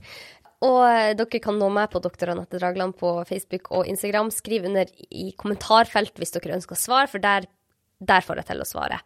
Og 0.65 1.19
dere 1.19 1.41
kan 1.45 1.59
nå 1.61 1.69
meg 1.75 1.91
på 1.93 2.01
Dr. 2.05 2.33
Anette 2.33 2.61
Dragland 2.61 2.97
på 2.97 3.11
Facebook 3.29 3.71
og 3.75 3.89
Instagram. 3.91 4.31
Skriv 4.33 4.65
under 4.69 4.89
i 5.11 5.31
kommentarfelt 5.41 6.17
hvis 6.21 6.33
dere 6.37 6.57
ønsker 6.57 6.79
svar, 6.79 7.11
for 7.13 7.21
der, 7.23 7.47
der 8.01 8.25
får 8.25 8.41
jeg 8.41 8.49
til 8.53 8.65
å 8.65 8.69
svare. 8.69 9.01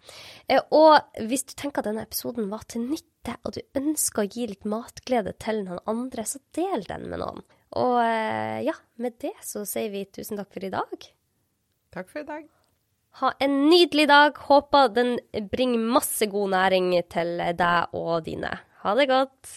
Eh, 0.47 0.61
Og 0.71 1.23
hvis 1.31 1.47
du 1.49 1.55
tenker 1.59 1.83
at 1.83 1.91
denne 1.91 2.05
episoden 2.07 2.51
var 2.53 2.63
til 2.71 2.85
nytte, 2.87 3.35
og 3.45 3.57
du 3.59 3.63
ønsker 3.77 4.23
å 4.25 4.29
gi 4.31 4.47
litt 4.49 4.69
matglede 4.69 5.35
til 5.43 5.65
noen 5.67 5.83
andre, 5.91 6.25
så 6.25 6.41
del 6.57 6.87
den 6.89 7.09
med 7.11 7.21
noen. 7.25 7.43
Og 7.77 7.97
eh, 8.01 8.61
ja, 8.69 8.77
med 9.03 9.19
det 9.21 9.35
så 9.45 9.65
sier 9.69 9.91
vi 9.93 10.07
tusen 10.09 10.39
takk 10.39 10.55
for 10.55 10.65
i 10.65 10.73
dag. 10.73 11.09
Takk 11.93 12.09
for 12.13 12.23
i 12.23 12.29
dag. 12.29 12.47
Ha 13.19 13.33
en 13.43 13.57
nydelig 13.67 14.07
dag. 14.09 14.37
Håper 14.47 14.93
den 14.95 15.17
bringer 15.51 15.83
masse 15.97 16.29
god 16.31 16.53
næring 16.55 16.93
til 17.11 17.35
deg 17.59 17.97
og 17.99 18.21
dine. 18.29 18.53
Ha 18.85 18.95
det 19.01 19.09
godt. 19.11 19.57